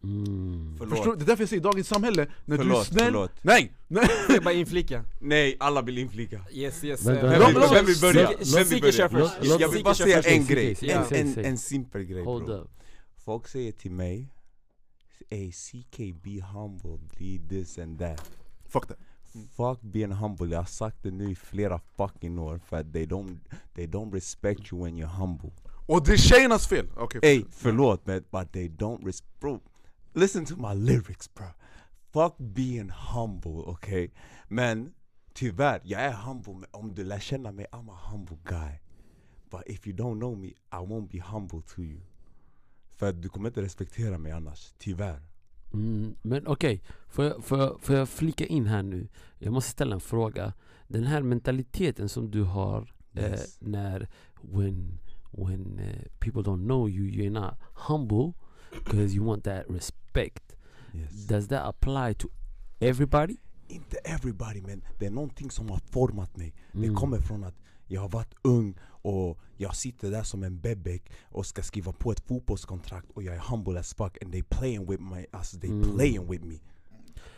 Mm. 0.05 0.74
Förlåt 0.78 0.96
Förstår? 0.99 1.16
Det 1.16 1.22
är 1.22 1.26
därför 1.26 1.42
jag 1.42 1.49
säger 1.49 1.61
i 1.61 1.64
dagens 1.64 1.88
samhälle, 1.88 2.26
när 2.44 2.57
du 2.57 2.62
är 2.62 2.66
Förlåt, 2.66 2.86
snäll 2.86 3.05
förlåt. 3.05 3.32
Nej! 3.42 3.72
nej. 3.88 4.09
Jag 4.28 4.44
bara 4.44 4.55
inflika? 4.55 5.05
Nej, 5.20 5.57
alla 5.61 5.82
vill 5.82 5.99
inflika 5.99 6.40
Yes 6.51 6.84
yes. 6.84 7.07
Vem 7.07 7.14
vill, 7.14 7.62
vem 7.72 7.86
vill 7.86 8.01
börja? 8.01 8.30
Vem 8.55 8.64
vill 8.64 8.80
börja? 8.80 9.30
Jag 9.61 9.68
vill 9.68 9.84
bara 9.84 9.94
säga 9.94 10.22
en 10.22 10.46
grej, 10.46 10.76
en, 10.82 11.38
en, 11.44 11.59
simpel 11.59 12.05
grej 12.05 12.22
bro 12.22 12.66
Folk 13.24 13.49
säger 13.49 13.72
till 13.72 13.90
mig 13.90 14.28
Ey 15.28 15.53
CK 15.53 15.99
be 15.99 16.42
humble, 16.42 16.99
be 17.18 17.49
this 17.49 17.78
and 17.78 17.99
that 17.99 18.30
Fuck 18.68 18.86
that 18.86 18.99
Fuck 19.57 19.80
being 19.80 20.12
humble, 20.12 20.46
jag 20.46 20.59
har 20.59 20.64
sagt 20.64 21.03
det 21.03 21.11
nu 21.11 21.30
i 21.30 21.34
flera 21.34 21.80
fucking 21.96 22.38
år 22.38 22.61
för 22.68 22.76
att 22.76 22.92
they 22.92 23.07
don't, 23.07 23.38
they 23.74 23.86
don't 23.86 24.12
respect 24.12 24.72
you 24.72 24.84
when 24.84 24.96
you're 24.96 25.18
humble 25.18 25.51
Och 25.86 26.07
det 26.07 26.12
är 26.12 26.16
tjejernas 26.16 26.68
fel! 26.68 26.86
Okej, 26.96 27.20
Ey 27.22 27.44
förlåt 27.51 28.07
men 28.07 28.24
but 28.30 28.53
they 28.53 28.68
don't 28.68 29.07
respect 29.07 29.40
bro 29.40 29.61
Listen 30.13 30.45
to 30.45 30.57
my 30.57 30.75
lyrics 30.75 31.35
bro 31.35 31.47
Fuck 32.13 32.35
being 32.39 32.91
humble 32.91 33.51
okay? 33.51 34.11
Men 34.49 34.95
tyvärr, 35.35 35.81
jag 35.85 36.01
är 36.01 36.13
humble 36.13 36.53
men 36.55 36.67
om 36.71 36.95
du 36.95 37.05
lär 37.05 37.19
känna 37.19 37.53
mig 37.53 37.67
I'm 37.73 37.93
a 37.93 37.99
humble 38.11 38.39
guy. 38.45 38.81
But 39.51 39.63
if 39.67 39.87
you 39.87 39.97
don't 39.97 40.19
know 40.19 40.39
me 40.39 40.49
I 40.49 40.87
won't 40.87 41.09
be 41.11 41.21
humble 41.21 41.63
to 41.63 41.83
you. 41.83 42.01
För 42.97 43.13
du 43.13 43.29
kommer 43.29 43.49
inte 43.49 43.63
respektera 43.63 44.19
mig 44.19 44.33
annars, 44.33 44.75
tyvärr 44.79 45.23
mm. 45.73 46.17
Men 46.23 46.47
okej, 46.47 46.83
får, 47.09 47.25
jag, 47.25 47.45
får, 47.45 47.59
jag, 47.59 47.81
får 47.81 47.97
jag 47.97 48.09
flika 48.09 48.47
in 48.47 48.67
här 48.67 48.83
nu? 48.83 49.09
Jag 49.39 49.53
måste 49.53 49.71
ställa 49.71 49.95
en 49.95 50.01
fråga. 50.01 50.53
Den 50.89 51.05
här 51.05 51.23
mentaliteten 51.23 52.09
som 52.09 52.31
du 52.31 52.43
har 52.43 52.93
Yes. 53.19 53.59
eh, 53.63 53.69
när 53.69 54.09
when, 54.43 54.99
when 55.31 55.79
eh, 55.79 56.05
people 56.19 56.43
don't 56.43 56.65
know 56.65 56.89
you, 56.89 57.07
you're 57.07 57.31
not 57.31 57.55
humble 57.75 58.33
because 58.73 59.14
you 59.16 59.27
want 59.27 59.45
that 59.45 59.64
respect 59.69 60.57
yes. 60.95 61.12
Does 61.27 61.49
that 61.49 61.66
apply 61.66 62.14
to 62.14 62.29
everybody? 62.81 63.37
Inte 63.69 63.97
everybody 64.05 64.61
men 64.61 64.83
det 64.99 65.07
är 65.07 65.11
någonting 65.11 65.51
som 65.51 65.71
har 65.71 65.79
format 65.79 66.37
mig 66.37 66.55
Det 66.73 66.79
Mm. 66.79 66.95
kommer 66.97 67.19
från 67.21 67.45
att 67.45 67.55
jag 67.87 68.01
har 68.01 68.09
varit 68.09 68.35
ung 68.43 68.75
och 69.03 69.39
jag 69.57 69.77
sitter 69.77 70.11
där 70.11 70.23
som 70.23 70.43
en 70.43 70.61
bebek 70.61 71.12
och 71.25 71.47
ska 71.47 71.62
skriva 71.62 71.93
på 71.93 72.12
ett 72.12 72.21
fotbollskontrakt 72.21 73.11
och 73.11 73.23
jag 73.23 73.35
är 73.35 73.41
humble 73.41 73.81
as 73.81 73.95
fuck 73.95 74.23
and 74.23 74.33
they 74.33 74.43
playing 74.43 74.87
with 74.91 75.03
my, 75.03 75.27
alltså 75.33 75.59
they 75.61 75.71
Mm. 75.71 75.97
playing 75.97 76.31
with 76.31 76.45
me 76.45 76.59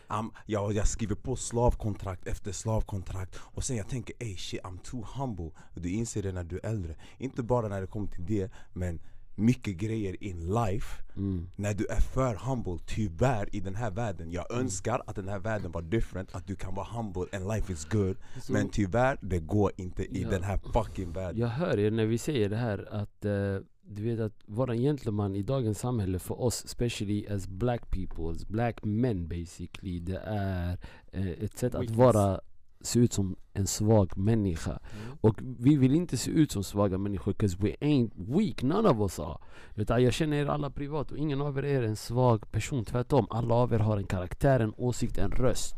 I'm, 0.08 0.30
jag, 0.46 0.72
jag 0.72 0.88
skriver 0.88 1.14
på 1.14 1.36
slavkontrakt 1.36 2.26
efter 2.26 2.52
slavkontrakt 2.52 3.36
och 3.40 3.64
sen 3.64 3.76
jag 3.76 3.88
tänker 3.88 4.14
ey 4.18 4.36
shit 4.36 4.60
I'm 4.62 4.78
too 4.82 5.04
humble 5.16 5.50
Du 5.74 5.88
inser 5.90 6.22
det 6.22 6.32
när 6.32 6.44
du 6.44 6.56
är 6.62 6.66
äldre 6.66 6.94
Inte 7.18 7.42
bara 7.42 7.68
när 7.68 7.80
det 7.80 7.86
kommer 7.86 8.06
till 8.08 8.26
det 8.26 8.50
men 8.72 9.00
mycket 9.34 9.76
grejer 9.76 10.22
in 10.24 10.54
life 10.54 11.02
Mm. 11.16 11.46
när 11.56 11.74
du 11.74 11.86
är 11.86 12.00
för 12.00 12.34
humble, 12.34 12.78
tyvärr 12.86 13.56
i 13.56 13.60
den 13.60 13.74
här 13.74 13.90
världen 13.90 14.30
Jag 14.32 14.52
önskar 14.52 15.02
att 15.06 15.16
den 15.16 15.28
här 15.28 15.38
världen 15.38 15.72
var 15.72 15.82
different, 15.82 16.34
att 16.34 16.46
du 16.46 16.56
kan 16.56 16.74
vara 16.74 16.86
humble 16.86 17.26
and 17.32 17.48
life 17.48 17.72
is 17.72 17.84
good 17.84 18.16
Så- 18.42 18.52
Men 18.52 18.68
tyvärr, 18.68 19.18
det 19.22 19.38
går 19.38 19.72
inte 19.76 20.02
i 20.04 20.22
Ja. 20.22 20.28
den 20.30 20.42
här 20.42 20.58
fucking 20.72 21.12
världen 21.12 21.40
Jag 21.40 21.48
hör 21.48 21.78
er 21.78 21.90
när 21.90 22.06
vi 22.06 22.18
säger 22.18 22.48
det 22.48 22.56
här 22.56 22.88
att 22.90 23.24
eh, 23.24 23.56
du 23.82 24.02
vet 24.04 24.20
att 24.20 24.32
vara 24.46 24.72
en 24.72 24.80
gentleman 24.82 25.36
i 25.36 25.42
dagens 25.42 25.78
samhälle 25.78 26.18
för 26.18 26.40
oss, 26.40 26.64
especially 26.64 27.26
as 27.26 27.48
black 27.48 27.90
people, 27.90 28.30
as 28.30 28.46
black 28.48 28.78
men 28.84 29.28
basically, 29.28 30.00
det 30.00 30.20
är 30.26 30.78
eh, 31.12 31.26
ett 31.28 31.58
sätt 31.58 31.74
att 31.74 31.80
Weakness. 31.80 31.98
vara, 31.98 32.40
se 32.80 32.98
ut 32.98 33.12
som 33.12 33.36
en 33.52 33.66
svag 33.66 34.18
människa. 34.18 34.70
Mm. 34.70 35.16
Och 35.20 35.40
vi 35.58 35.76
vill 35.76 35.94
inte 35.94 36.16
se 36.16 36.30
ut 36.30 36.52
som 36.52 36.64
svaga 36.64 36.98
människor, 36.98 37.32
'cause 37.32 37.56
we 37.60 37.74
ain't 37.80 38.10
weak, 38.16 38.62
none 38.62 38.88
of 38.88 38.98
us 38.98 39.18
are. 39.18 39.38
Utan 39.74 40.02
jag 40.02 40.12
känner 40.12 40.36
er 40.36 40.46
alla 40.46 40.70
privat 40.70 41.10
och 41.10 41.18
ingen 41.18 41.40
av 41.40 41.58
er 41.58 41.62
är 41.62 41.82
en 41.82 41.96
svag 41.96 42.50
person, 42.52 42.84
tvärtom. 42.84 43.26
Alla 43.30 43.54
av 43.54 43.72
er 43.72 43.78
har 43.78 43.96
en 43.96 44.06
karaktär, 44.06 44.60
en 44.60 44.74
åsikt, 44.76 45.18
en 45.18 45.30
röst. 45.30 45.74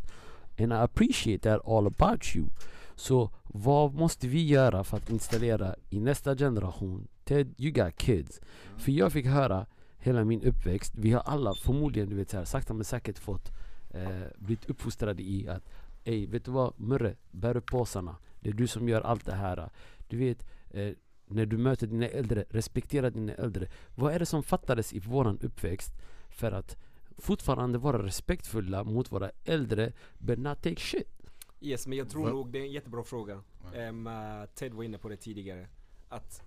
And 0.59 0.73
I 0.73 0.77
appreciate 0.77 1.39
that 1.39 1.69
all 1.69 1.87
about 1.87 2.37
you. 2.37 2.47
Så 2.95 3.31
vad 3.45 3.95
måste 3.95 4.29
vi 4.29 4.47
göra 4.47 4.85
för 4.85 4.97
att 4.97 5.11
installera 5.11 5.75
i 5.91 6.01
nästa 6.01 6.37
generation? 6.37 7.09
Ted, 7.25 7.55
you 7.59 7.73
got 7.73 7.97
kids. 7.97 8.41
För 8.77 8.93
jag 8.93 9.13
fick 9.13 9.27
höra 9.27 9.67
hela 9.99 10.25
min 10.25 10.43
uppväxt, 10.43 10.93
vi 10.97 11.13
har 11.13 11.21
alla 11.21 11.55
förmodligen 11.55 12.09
du 12.09 12.17
vet 12.17 12.31
så 12.31 12.37
här, 12.37 12.45
sakta 12.45 12.75
men 12.75 12.85
säkert 12.85 13.19
fått 13.19 13.53
eh, 13.91 14.27
blivit 14.39 14.71
uppfostrade 14.71 15.23
i 15.23 15.49
att 15.49 15.63
Ey, 16.05 16.27
vet 16.27 16.45
du 16.45 16.51
vad? 16.51 16.81
Murre, 16.81 17.17
bär 17.31 17.57
upp 17.57 17.67
påsarna. 17.67 18.17
Det 18.41 18.49
är 18.49 18.55
du 18.55 18.67
som 18.67 18.89
gör 18.89 19.01
allt 19.01 19.27
det 19.27 19.35
här. 19.35 19.71
Du 20.09 20.17
vet, 20.17 20.47
eh, 20.71 20.93
när 21.27 21.47
du 21.47 21.59
möter 21.59 21.87
dina 21.87 22.07
äldre, 22.07 22.45
respektera 22.51 23.11
dina 23.11 23.35
äldre. 23.35 23.69
Vad 23.95 24.15
är 24.15 24.19
det 24.19 24.27
som 24.27 24.43
fattades 24.43 24.93
i 24.93 24.99
våran 24.99 25.39
uppväxt 25.39 25.93
för 26.31 26.53
att 26.53 26.77
fortfarande 27.19 27.79
vara 27.79 28.03
respektfulla 28.03 28.85
mot 28.85 29.13
våra 29.13 29.31
äldre 29.45 29.93
but 30.19 30.39
not 30.39 30.63
take 30.63 30.81
shit? 30.81 31.09
Yes, 31.61 31.87
men 31.87 31.99
jag 31.99 32.11
tror 32.11 32.29
nog 32.29 32.53
det 32.53 32.59
är 32.59 32.63
en 32.63 32.73
jättebra 32.73 33.05
fråga. 33.05 33.43
Ehm, 33.75 34.07
eh, 34.07 34.45
Ted 34.55 34.75
var 34.75 34.85
inne 34.85 34.99
på 34.99 35.09
det 35.09 35.17
tidigare. 35.17 35.69
Att 36.09 36.43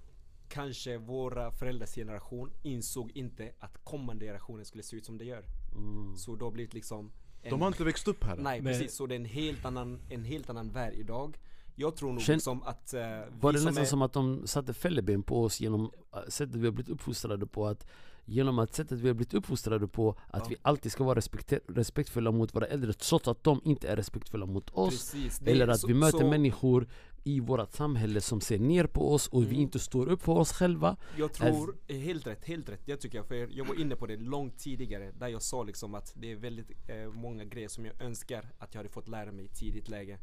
kanske 0.49 0.97
våra 0.97 1.51
föräldrars 1.51 1.95
generation 1.95 2.51
insåg 2.63 3.11
inte 3.11 3.51
att 3.59 3.83
kommande 3.83 4.25
generationer 4.25 4.63
skulle 4.63 4.83
se 4.83 4.95
ut 4.95 5.05
som 5.05 5.17
det 5.17 5.25
gör. 5.25 5.45
Mm. 5.75 6.15
Så 6.15 6.35
då 6.35 6.45
har 6.45 6.51
blivit 6.51 6.73
liksom 6.73 7.11
De 7.49 7.61
har 7.61 7.67
inte 7.67 7.83
växt 7.83 8.07
upp 8.07 8.23
här. 8.23 8.35
Nej 8.35 8.61
precis, 8.63 8.95
så 8.95 9.05
det 9.05 9.15
är 9.15 9.19
en 9.19 9.25
helt 9.25 9.65
annan, 9.65 9.99
en 10.09 10.23
helt 10.23 10.49
annan 10.49 10.71
värld 10.71 10.93
idag. 10.93 11.37
Jag 11.75 11.95
tror 11.95 12.09
nog 12.13 12.21
Känn- 12.21 12.35
liksom 12.35 12.63
att 12.63 12.93
eh, 12.93 13.01
Var 13.39 13.53
det 13.53 13.59
som 13.59 13.65
nästan 13.65 13.77
är, 13.83 13.85
som 13.85 14.01
att 14.01 14.13
de 14.13 14.47
satte 14.47 14.73
fälleben 14.73 15.23
på 15.23 15.43
oss 15.43 15.59
genom 15.61 15.91
äh, 16.13 16.19
sättet 16.29 16.55
vi 16.55 16.65
har 16.65 16.71
blivit 16.71 16.89
uppfostrade 16.89 17.45
på 17.47 17.67
att 17.67 17.87
Genom 18.27 18.59
att 18.59 18.73
sättet 18.73 18.99
vi 18.99 19.07
har 19.07 19.13
blivit 19.15 19.33
uppfostrade 19.33 19.87
på 19.87 20.09
att 20.09 20.39
Ja. 20.43 20.45
vi 20.49 20.55
alltid 20.61 20.91
ska 20.91 21.03
vara 21.03 21.19
respektfulla 21.67 22.31
mot 22.31 22.55
våra 22.55 22.65
äldre 22.65 22.93
trots 22.93 23.27
att 23.27 23.43
de 23.43 23.61
inte 23.65 23.87
är 23.87 23.95
respektfulla 23.95 24.45
mot 24.45 24.69
oss 24.69 24.89
precis, 25.13 25.39
det- 25.39 25.51
Eller 25.51 25.67
att 25.67 25.79
så- 25.79 25.87
vi 25.87 25.93
möter 25.93 26.17
så 26.19 26.27
människor 26.29 26.87
i 27.27 27.39
vårt 27.39 27.73
samhälle 27.73 28.21
som 28.21 28.41
ser 28.41 28.59
ner 28.59 28.87
på 28.87 29.13
oss 29.13 29.27
och 29.27 29.41
vi 29.43 29.47
Mm. 29.47 29.59
inte 29.61 29.79
står 29.79 30.07
upp 30.07 30.21
för 30.23 30.31
oss 30.31 30.51
själva 30.51 30.97
Jag 31.17 31.33
tror, 31.33 31.77
eh, 31.87 31.97
helt 31.97 32.27
rätt, 32.27 32.45
helt 32.45 32.69
rätt, 32.69 32.85
det 32.85 32.97
tycker 32.97 33.17
jag. 33.17 33.27
För 33.27 33.35
jag 33.51 33.65
var 33.65 33.81
inne 33.81 33.95
på 33.95 34.05
det 34.07 34.17
långt 34.17 34.57
tidigare, 34.59 35.11
där 35.11 35.27
jag 35.27 35.41
sa 35.41 35.63
liksom 35.63 35.95
att 35.95 36.13
det 36.15 36.31
är 36.31 36.35
väldigt 36.35 36.71
eh, 36.89 37.11
många 37.11 37.45
grejer 37.45 37.67
som 37.67 37.85
jag 37.85 38.01
önskar 38.01 38.49
att 38.59 38.73
jag 38.73 38.79
hade 38.79 38.89
fått 38.89 39.07
lära 39.07 39.31
mig 39.31 39.45
i 39.45 39.47
tidigt 39.49 39.89
läge. 39.89 40.19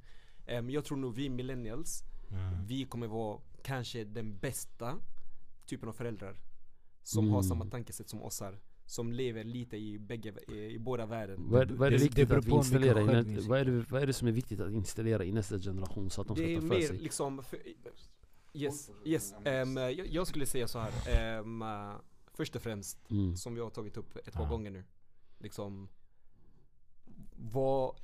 Em, 0.46 0.70
jag 0.70 0.84
tror 0.84 0.98
nog 0.98 1.14
vi 1.14 1.28
millennials, 1.28 2.03
vi 2.66 2.84
kommer 2.84 3.07
vara 3.07 3.40
kanske 3.62 4.05
den 4.05 4.38
bästa 4.38 4.98
typen 5.66 5.88
av 5.88 5.92
föräldrar. 5.92 6.36
Som 7.03 7.28
har 7.30 7.38
Mm. 7.38 7.48
samma 7.48 7.64
tankesätt 7.66 8.09
som 8.09 8.22
oss 8.22 8.40
här. 8.40 8.59
Som 8.93 9.12
lever 9.12 9.45
lite 9.45 9.76
i, 9.76 9.99
bägge, 9.99 10.32
i, 10.49 10.53
i 10.74 10.78
båda 10.78 11.07
världen. 11.07 11.36
Vad 11.51 11.62
är, 11.62 11.74
vad 11.74 11.86
är 11.86 11.90
det, 11.90 11.97
det- 11.97 12.03
viktigt 12.03 12.28
det 12.28 12.36
att 12.36 12.45
vi 12.45 12.51
installerar 12.51 13.01
i 13.01 13.36
vad 13.49 13.59
är, 13.61 13.64
det, 13.64 13.90
vad 13.90 14.03
är 14.03 14.07
det 14.07 14.12
som 14.12 14.28
är 14.28 14.32
viktigt 14.32 14.61
att 14.61 14.72
installera 14.72 15.24
i 15.24 15.32
nästa 15.32 15.59
generation 15.59 16.11
så 16.11 16.20
att 16.20 16.28
de 16.28 16.36
ska 16.36 16.47
Det 16.47 16.53
är 16.53 16.55
ta 16.55 16.61
för 16.61 16.68
mer 16.68 16.80
sig? 16.86 16.99
liksom, 16.99 17.43
för, 17.45 17.59
yes, 18.55 18.90
yes. 19.05 19.34
Em, 19.45 19.76
jag, 19.76 20.07
jag 20.07 20.26
skulle 20.26 20.47
säga 20.47 20.68
så 20.68 20.78
här. 20.78 20.93
em, 21.38 21.62
eh, 21.62 21.93
först 22.34 22.57
och 22.57 22.62
främst 22.62 23.11
Mm. 23.11 23.36
som 23.36 23.55
vi 23.55 23.61
har 23.61 23.70
tagit 23.70 23.97
upp 23.97 24.16
ett 24.16 24.32
par 24.32 24.43
Ja. 24.45 24.49
gånger 24.49 24.70
nu. 24.70 24.84
Liksom, 25.38 25.88
vad, 27.36 27.95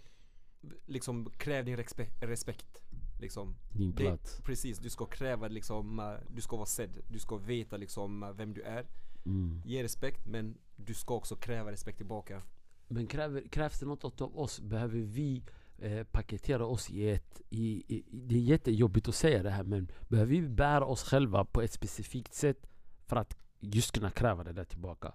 liksom 0.86 1.30
kräv 1.30 1.64
din 1.64 1.76
respe- 1.76 2.20
respekt. 2.26 2.82
Liksom. 3.20 3.54
Din 3.72 3.90
Det, 3.90 3.96
plats 4.02 4.40
precis, 4.44 4.78
du 4.78 4.90
ska 4.90 5.04
kräva 5.06 5.48
liksom, 5.48 5.98
eh, 6.00 6.14
du 6.34 6.40
ska 6.40 6.56
vara 6.56 6.66
sedd, 6.66 6.98
du 7.08 7.18
ska 7.18 7.36
veta 7.36 7.76
liksom 7.76 8.22
eh, 8.22 8.32
vem 8.32 8.54
du 8.54 8.62
är. 8.62 8.86
Mm. 9.24 9.62
Ge 9.64 9.82
respekt 9.82 10.26
men 10.26 10.58
du 10.76 10.94
ska 10.94 11.14
också 11.14 11.36
kräva 11.36 11.72
respekt 11.72 11.98
tillbaka. 11.98 12.42
Men 12.88 13.06
kräver, 13.06 13.48
krävs 13.48 13.80
det 13.80 13.86
något 13.86 14.20
av 14.20 14.38
oss? 14.38 14.60
Behöver 14.60 14.98
vi 14.98 15.42
eh, 15.78 16.04
paketera 16.04 16.66
oss 16.66 16.90
i 16.90 17.10
ett... 17.10 17.40
I, 17.50 17.94
i, 17.96 18.04
det 18.12 18.34
är 18.34 18.40
jättejobbigt 18.40 19.08
att 19.08 19.14
säga 19.14 19.42
det 19.42 19.50
här 19.50 19.64
men 19.64 19.90
behöver 20.08 20.30
vi 20.30 20.48
bära 20.48 20.84
oss 20.84 21.02
själva 21.02 21.44
på 21.44 21.62
ett 21.62 21.72
specifikt 21.72 22.34
sätt 22.34 22.66
för 23.06 23.16
att 23.16 23.36
just 23.60 23.92
kunna 23.92 24.10
kräva 24.10 24.44
det 24.44 24.52
där 24.52 24.64
tillbaka? 24.64 25.14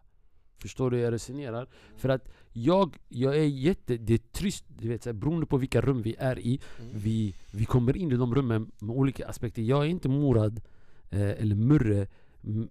Förstår 0.58 0.92
du 0.92 0.98
hur 0.98 1.04
jag 1.04 1.12
resonerar? 1.12 1.68
För 1.98 2.10
att 2.10 2.30
jag, 2.52 2.98
jag 3.10 3.38
är 3.38 3.44
jätte... 3.44 3.98
Det 3.98 4.14
är 4.14 4.18
trist, 4.18 4.66
du 4.68 4.88
vet, 4.88 5.04
så 5.04 5.10
här, 5.10 5.14
beroende 5.14 5.46
på 5.46 5.58
vilka 5.58 5.82
rum 5.82 6.02
vi 6.02 6.16
är 6.20 6.40
i 6.40 6.62
vi, 6.94 7.36
vi 7.54 7.66
kommer 7.66 7.98
in 7.98 8.12
i 8.12 8.16
de 8.16 8.36
rummen 8.36 8.72
med 8.80 8.96
olika 8.96 9.28
aspekter. 9.28 9.62
Jag 9.62 9.84
är 9.84 9.88
inte 9.88 10.10
morad 10.10 10.62
eh, 11.10 11.30
eller 11.30 11.56
murre 11.56 12.08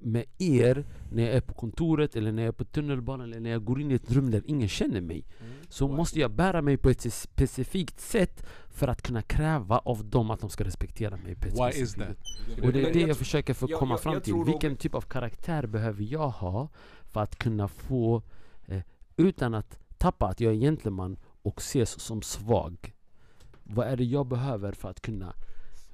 med 0.00 0.24
er 0.38 0.84
när 1.12 1.22
jag 1.22 1.32
är 1.32 1.40
på 1.40 1.54
kontoret 1.54 2.16
eller 2.16 2.32
när 2.32 2.42
jag 2.42 2.48
är 2.48 2.52
på 2.52 2.64
tunnelbanan 2.64 3.26
eller 3.26 3.40
när 3.40 3.50
jag 3.50 3.64
går 3.64 3.80
in 3.80 3.90
i 3.90 3.94
ett 3.94 4.10
rum 4.12 4.30
där 4.30 4.42
ingen 4.46 4.68
känner 4.68 5.00
mig. 5.00 5.24
Så 5.68 5.88
måste 5.88 6.20
jag 6.20 6.30
bära 6.30 6.62
mig 6.62 6.76
på 6.76 6.90
ett 6.90 7.12
specifikt 7.12 8.00
sätt 8.00 8.46
för 8.70 8.88
att 8.88 9.02
kunna 9.02 9.22
kräva 9.22 9.78
av 9.78 10.04
dem 10.04 10.30
att 10.30 10.40
de 10.40 10.50
ska 10.50 10.64
respektera 10.64 11.16
mig 11.16 11.34
på 11.34 11.46
ett 11.48 11.54
Why 11.54 11.72
specifikt 11.72 11.98
that? 12.56 12.64
och 12.64 12.72
det 12.72 12.88
är 12.88 12.92
det 12.92 13.00
jag 13.00 13.16
försöker 13.16 13.54
få 13.54 13.66
jag- 13.70 13.78
komma 13.78 13.96
fram 13.98 14.20
till. 14.20 14.34
Vilken 14.46 14.76
typ 14.76 14.94
av 14.94 15.00
karaktär 15.00 15.66
behöver 15.66 16.02
jag 16.04 16.28
ha 16.28 16.68
för 17.02 17.20
att 17.20 17.38
kunna 17.38 17.68
få, 17.68 18.22
eh, 18.66 18.80
utan 19.16 19.54
att 19.54 19.78
tappa 19.98 20.26
att 20.26 20.40
jag 20.40 20.52
är 20.52 20.56
gentleman 20.58 21.16
och 21.42 21.58
ses 21.58 22.00
som 22.00 22.22
svag. 22.22 22.94
Vad 23.64 23.86
är 23.86 23.96
det 23.96 24.04
jag 24.04 24.26
behöver 24.26 24.72
för 24.72 24.90
att 24.90 25.00
kunna 25.00 25.34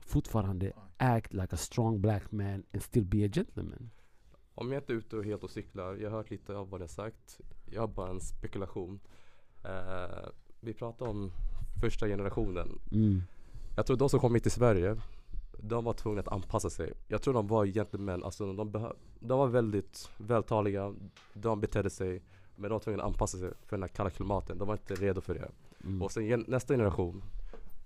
fortfarande 0.08 0.72
act 0.96 1.32
like 1.32 1.54
a 1.54 1.56
strong 1.56 2.00
black 2.00 2.32
man 2.32 2.64
and 2.72 2.82
still 2.82 3.04
be 3.04 3.24
a 3.24 3.28
gentleman? 3.28 3.90
Om 4.54 4.72
jag 4.72 4.82
inte 4.82 4.92
är 4.92 4.96
ute 4.96 5.16
och 5.16 5.24
helt 5.24 5.44
och 5.44 5.50
cyklar, 5.50 5.96
jag 5.96 6.10
har 6.10 6.16
hört 6.16 6.30
lite 6.30 6.56
av 6.56 6.70
vad 6.70 6.80
ni 6.80 6.82
har 6.82 6.88
sagt. 6.88 7.40
Jag 7.66 7.80
har 7.80 7.88
bara 7.88 8.10
en 8.10 8.20
spekulation. 8.20 9.00
Eh, 9.64 10.28
vi 10.60 10.74
pratar 10.74 11.06
om 11.06 11.32
första 11.80 12.06
generationen. 12.06 12.78
Mm. 12.92 13.22
Jag 13.76 13.86
tror 13.86 13.96
de 13.96 14.08
som 14.08 14.20
kom 14.20 14.34
hit 14.34 14.42
till 14.42 14.52
Sverige, 14.52 14.96
de 15.58 15.84
var 15.84 15.92
tvungna 15.92 16.20
att 16.20 16.28
anpassa 16.28 16.70
sig. 16.70 16.92
Jag 17.08 17.22
tror 17.22 17.34
de 17.34 17.46
var 17.46 17.66
gentlemän, 17.66 18.24
alltså 18.24 18.52
de, 18.52 18.72
de 19.20 19.38
var 19.38 19.46
väldigt 19.46 20.10
vältaliga, 20.18 20.94
de 21.34 21.60
betedde 21.60 21.90
sig, 21.90 22.22
men 22.56 22.62
de 22.62 22.72
var 22.72 22.80
tvungna 22.80 23.02
att 23.02 23.08
anpassa 23.08 23.38
sig 23.38 23.50
för 23.66 23.76
den 23.76 23.82
här 23.82 23.88
kalla 23.88 24.10
klimaten. 24.10 24.58
De 24.58 24.68
var 24.68 24.74
inte 24.74 24.94
redo 24.94 25.20
för 25.20 25.34
det. 25.34 25.50
Mm. 25.84 26.02
Och 26.02 26.12
sen 26.12 26.44
nästa 26.48 26.74
generation, 26.74 27.22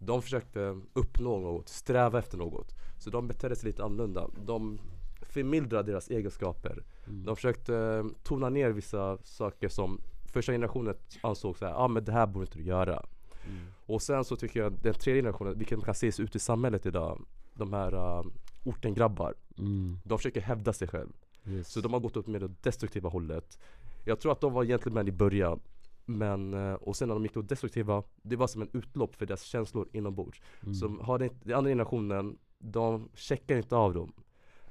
de 0.05 0.23
försökte 0.23 0.81
uppnå 0.93 1.41
något, 1.41 1.69
sträva 1.69 2.19
efter 2.19 2.39
något. 2.39 2.75
Så 2.99 3.11
de 3.11 3.29
betedde 3.29 3.57
sig 3.57 3.67
lite 3.67 3.85
annorlunda. 3.85 4.29
De 4.47 4.79
förmildrade 5.23 5.93
deras 5.93 6.11
egenskaper. 6.11 6.85
Mm. 7.07 7.25
De 7.25 7.37
försökte 7.37 7.77
eh, 7.77 8.05
tona 8.23 8.49
ner 8.49 8.71
vissa 8.71 9.19
saker 9.23 9.69
som 9.69 10.01
första 10.25 10.53
generationen 10.53 10.95
ansåg 11.21 11.59
så 11.59 11.67
här, 11.67 11.75
ah, 11.75 11.89
men 11.89 12.05
det 12.05 12.13
här 12.13 12.27
borde 12.27 12.45
inte 12.45 12.59
du 12.59 12.65
göra. 12.65 13.07
Mm. 13.47 13.61
Och 13.87 14.03
sen 14.03 14.25
så 14.25 14.37
tycker 14.37 14.61
jag 14.61 14.73
den 14.73 14.95
tredje 14.95 15.23
generationen, 15.23 15.59
vilket 15.59 15.79
man 15.79 15.85
kan 15.85 15.95
se 15.95 16.07
ute 16.07 16.37
i 16.37 16.41
samhället 16.41 16.87
idag, 16.87 17.25
de 17.55 17.73
här 17.73 17.95
uh, 17.95 18.27
ortengrabbar, 18.65 19.35
Mm. 19.59 19.99
de 20.05 20.19
försöker 20.19 20.41
hävda 20.41 20.73
sig 20.73 20.89
själv. 20.89 21.13
Yes. 21.47 21.69
Så 21.69 21.81
de 21.81 21.93
har 21.93 22.01
gått 22.01 22.17
upp 22.17 22.27
med 22.27 22.41
det 22.41 22.51
destruktiva 22.63 23.09
hållet. 23.09 23.59
Jag 24.05 24.21
tror 24.21 24.33
att 24.33 24.41
de 24.41 24.53
var 24.53 24.65
egentligen 24.65 25.09
i 25.09 25.13
början. 25.13 25.61
Men, 26.05 26.55
eh, 26.55 26.75
och 26.75 26.97
sen 26.97 27.09
när 27.09 27.15
de 27.15 27.23
gick 27.23 27.37
åt 27.37 27.49
destruktiva, 27.49 28.03
det 28.23 28.37
var 28.37 28.47
som 28.47 28.63
en 28.63 28.69
utlopp 28.73 29.15
för 29.15 29.27
deras 29.27 29.43
känslor 29.43 29.89
inombords. 29.93 30.41
Mm. 30.63 30.75
Så 30.75 30.89
har 30.89 31.19
den, 31.19 31.31
den 31.43 31.57
andra 31.57 31.71
generationen, 31.71 32.39
de 32.59 33.09
checkar 33.15 33.57
inte 33.57 33.77
av 33.77 33.95
dem. 33.95 34.13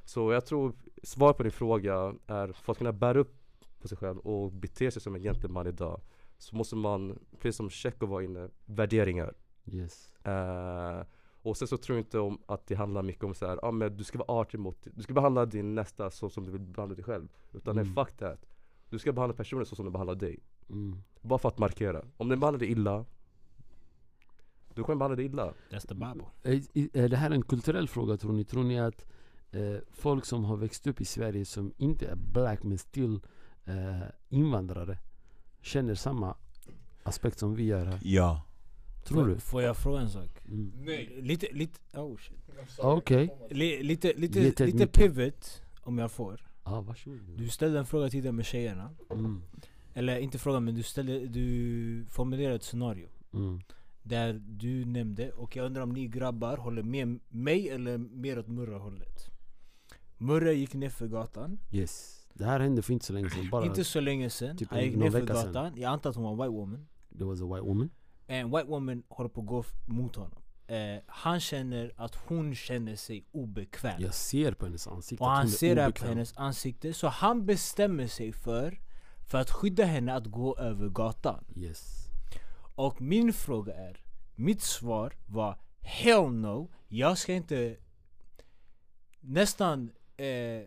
Så 0.04 0.32
jag 0.32 0.46
tror, 0.46 0.74
svar 1.04 1.34
på 1.34 1.44
din 1.44 1.52
fråga 1.52 2.14
är, 2.28 2.52
för 2.52 2.72
att 2.72 2.78
kunna 2.78 2.94
bära 2.94 3.20
upp 3.20 3.36
på 3.82 3.88
sig 3.88 3.98
själv 3.98 4.18
och 4.18 4.52
bete 4.52 4.92
sig 4.92 5.02
som 5.02 5.16
en 5.16 5.22
gentleman 5.22 5.68
idag 5.68 6.02
Så 6.38 6.56
måste 6.56 6.76
man, 6.76 7.20
precis 7.40 7.58
som 7.58 7.70
Tjecko 7.70 8.06
var 8.06 8.22
inne, 8.22 8.50
värderingar 8.66 9.34
Yes. 9.66 10.14
Eh, 10.26 11.06
och 11.42 11.58
sen 11.58 11.68
så 11.68 11.78
tror 11.78 11.98
jag 11.98 12.02
inte 12.02 12.20
om 12.20 12.42
att 12.46 12.68
det 12.68 12.76
handlar 12.76 13.02
mycket 13.02 13.24
om 13.24 13.34
så 13.34 13.48
här, 13.48 13.66
ah, 13.66 13.72
men 13.72 13.98
du 13.98 14.04
ska 14.04 14.18
vara 14.18 14.42
artig 14.42 14.60
mot, 14.60 14.88
du 14.94 15.04
ska 15.04 15.14
behandla 15.14 15.46
din 15.46 15.76
nästa 15.76 16.12
så 16.12 16.30
som 16.30 16.46
du 16.46 16.52
vill 16.52 16.62
behandla 16.62 16.96
dig 16.96 17.04
själv. 17.04 17.28
Utan 17.54 17.78
Mm. 17.78 17.94
nej, 17.94 18.06
fuck 18.06 18.18
that. 18.18 18.46
Du 18.90 19.00
ska 19.00 19.12
behandla 19.12 19.36
personen 19.36 19.66
så 19.66 19.76
som 19.76 19.86
du 19.86 19.92
behandlar 19.92 20.16
dig. 20.16 20.40
Mm. 20.72 20.98
Bara 21.22 21.40
för 21.40 21.50
att 21.50 21.58
markera. 21.58 22.06
Om 22.18 22.30
den 22.30 22.40
behandlar 22.40 22.60
dig 22.60 22.72
illa, 22.72 23.06
du 24.74 24.84
kommer 24.84 24.96
behandla 24.96 25.16
dig 25.16 25.26
illa. 25.26 25.54
That's 25.70 25.88
the 25.88 25.94
Bible. 25.94 26.26
Är, 26.44 26.98
är 26.98 27.10
det 27.10 27.18
här 27.18 27.32
en 27.32 27.44
kulturell 27.44 27.88
fråga 27.88 28.18
tror 28.18 28.34
ni? 28.34 28.44
Tror 28.44 28.64
ni 28.64 28.80
att 28.80 29.06
eh, 29.52 29.76
folk 29.92 30.26
som 30.26 30.44
har 30.46 30.58
växt 30.58 30.88
upp 30.88 31.02
i 31.02 31.06
Sverige 31.06 31.46
som 31.46 31.74
inte 31.78 32.08
är 32.08 32.16
black 32.16 32.64
men 32.64 32.78
still 32.78 33.20
eh, 33.66 34.02
invandrare 34.30 34.98
känner 35.62 35.96
samma 35.96 36.36
aspekt 37.04 37.40
som 37.40 37.56
vi 37.56 37.64
gör 37.64 37.86
här? 37.86 38.00
Ja. 38.04 38.46
Tror 39.04 39.28
du? 39.28 39.40
Får 39.40 39.62
jag 39.62 39.78
fråga 39.78 40.02
en 40.02 40.10
sak? 40.10 40.30
Mm. 40.48 40.72
Lite, 41.22 41.48
lite, 41.52 42.00
oh 42.00 42.18
shit. 42.18 42.38
Okej. 42.80 43.38
Li, 43.50 43.84
lite, 43.84 44.14
lite, 44.14 44.40
Lite 44.40 44.66
lite 44.66 44.88
pivot 44.88 45.62
om 45.82 45.98
jag 45.98 46.12
får. 46.12 46.48
Ah, 46.64 46.82
varsågod. 46.82 47.20
Du 47.38 47.50
ställde 47.50 47.80
en 47.80 47.86
fråga 47.86 48.10
tidigare 48.10 48.36
med 48.36 48.46
tjejerna. 48.46 48.90
Mm. 49.12 49.42
Eller 49.94 50.18
inte 50.20 50.38
fråga 50.38 50.60
men 50.60 50.76
du, 50.76 50.84
ställde, 50.84 51.20
du 51.28 52.06
formulerade 52.10 52.56
ett 52.56 52.64
scenario. 52.64 53.10
Mm. 53.34 53.62
Där 54.04 54.42
du 54.48 54.86
nämnde, 54.86 55.32
och 55.32 55.56
jag 55.56 55.66
undrar 55.66 55.82
om 55.82 55.90
ni 55.94 56.08
grabbar 56.08 56.58
håller 56.58 56.84
med 56.84 57.20
mig 57.30 57.70
eller 57.70 57.98
mer 57.98 58.40
åt 58.40 58.48
Murra-hållet? 58.48 59.26
Murra 60.18 60.52
gick 60.52 60.74
ner 60.74 60.90
för 60.90 61.08
gatan, 61.08 61.60
Yes. 61.72 62.18
Det 62.34 62.46
här 62.46 62.60
hände 62.60 62.82
för 62.82 62.94
inte 62.94 63.06
så 63.06 63.14
länge 63.14 63.30
sedan. 63.30 63.50
Bara 63.52 63.66
inte 63.66 63.84
så 63.84 64.00
länge 64.00 64.30
sedan. 64.30 64.58
typ 64.58 64.70
han 64.72 64.84
gick 64.84 64.96
ner 64.96 65.12
för 65.12 65.20
vecka 65.22 65.36
sedan. 65.36 65.54
gatan, 65.54 65.74
jag 65.78 65.92
antar 65.92 66.10
att 66.10 66.16
hon 66.16 66.24
var 66.26 66.32
en 66.32 66.38
white 66.38 66.50
woman. 66.50 66.88
there 67.18 67.26
was 67.26 67.42
a 67.42 67.46
white 67.46 67.62
woman. 67.62 67.90
En 68.28 68.52
white 68.52 68.64
woman 68.68 69.04
håller 69.10 69.30
på 69.30 69.42
att 69.42 69.48
gå 69.48 69.64
mot 69.86 70.16
honom. 70.16 70.38
eh, 70.68 70.78
han 71.08 71.40
känner 71.40 71.92
att 71.98 72.16
hon 72.16 72.56
känner 72.56 72.96
sig 72.96 73.26
obekväm. 73.32 74.02
Jag 74.02 74.14
ser 74.14 74.52
på 74.52 74.66
hennes 74.66 74.88
ansikte 74.88 75.24
Och 75.24 75.30
han 75.30 75.48
ser 75.50 75.76
det 75.76 75.92
på 75.92 76.06
hennes 76.06 76.38
ansikte, 76.38 76.94
så 76.94 77.08
han 77.08 77.46
bestämmer 77.46 78.08
sig 78.08 78.32
för 78.34 78.80
för 79.32 79.38
att 79.38 79.52
skydda 79.52 79.86
henne 79.86 80.14
att 80.14 80.26
gå 80.26 80.58
över 80.58 80.90
gatan. 80.90 81.44
Yes. 81.56 82.08
Och 82.76 83.02
min 83.02 83.34
fråga 83.34 83.74
är, 83.74 84.04
mitt 84.36 84.62
svar 84.62 85.14
var 85.26 85.58
Hell 85.82 86.32
no, 86.32 86.72
jag 86.88 87.18
ska 87.18 87.34
inte 87.34 87.78
nästan 89.20 89.92
eh, 90.18 90.64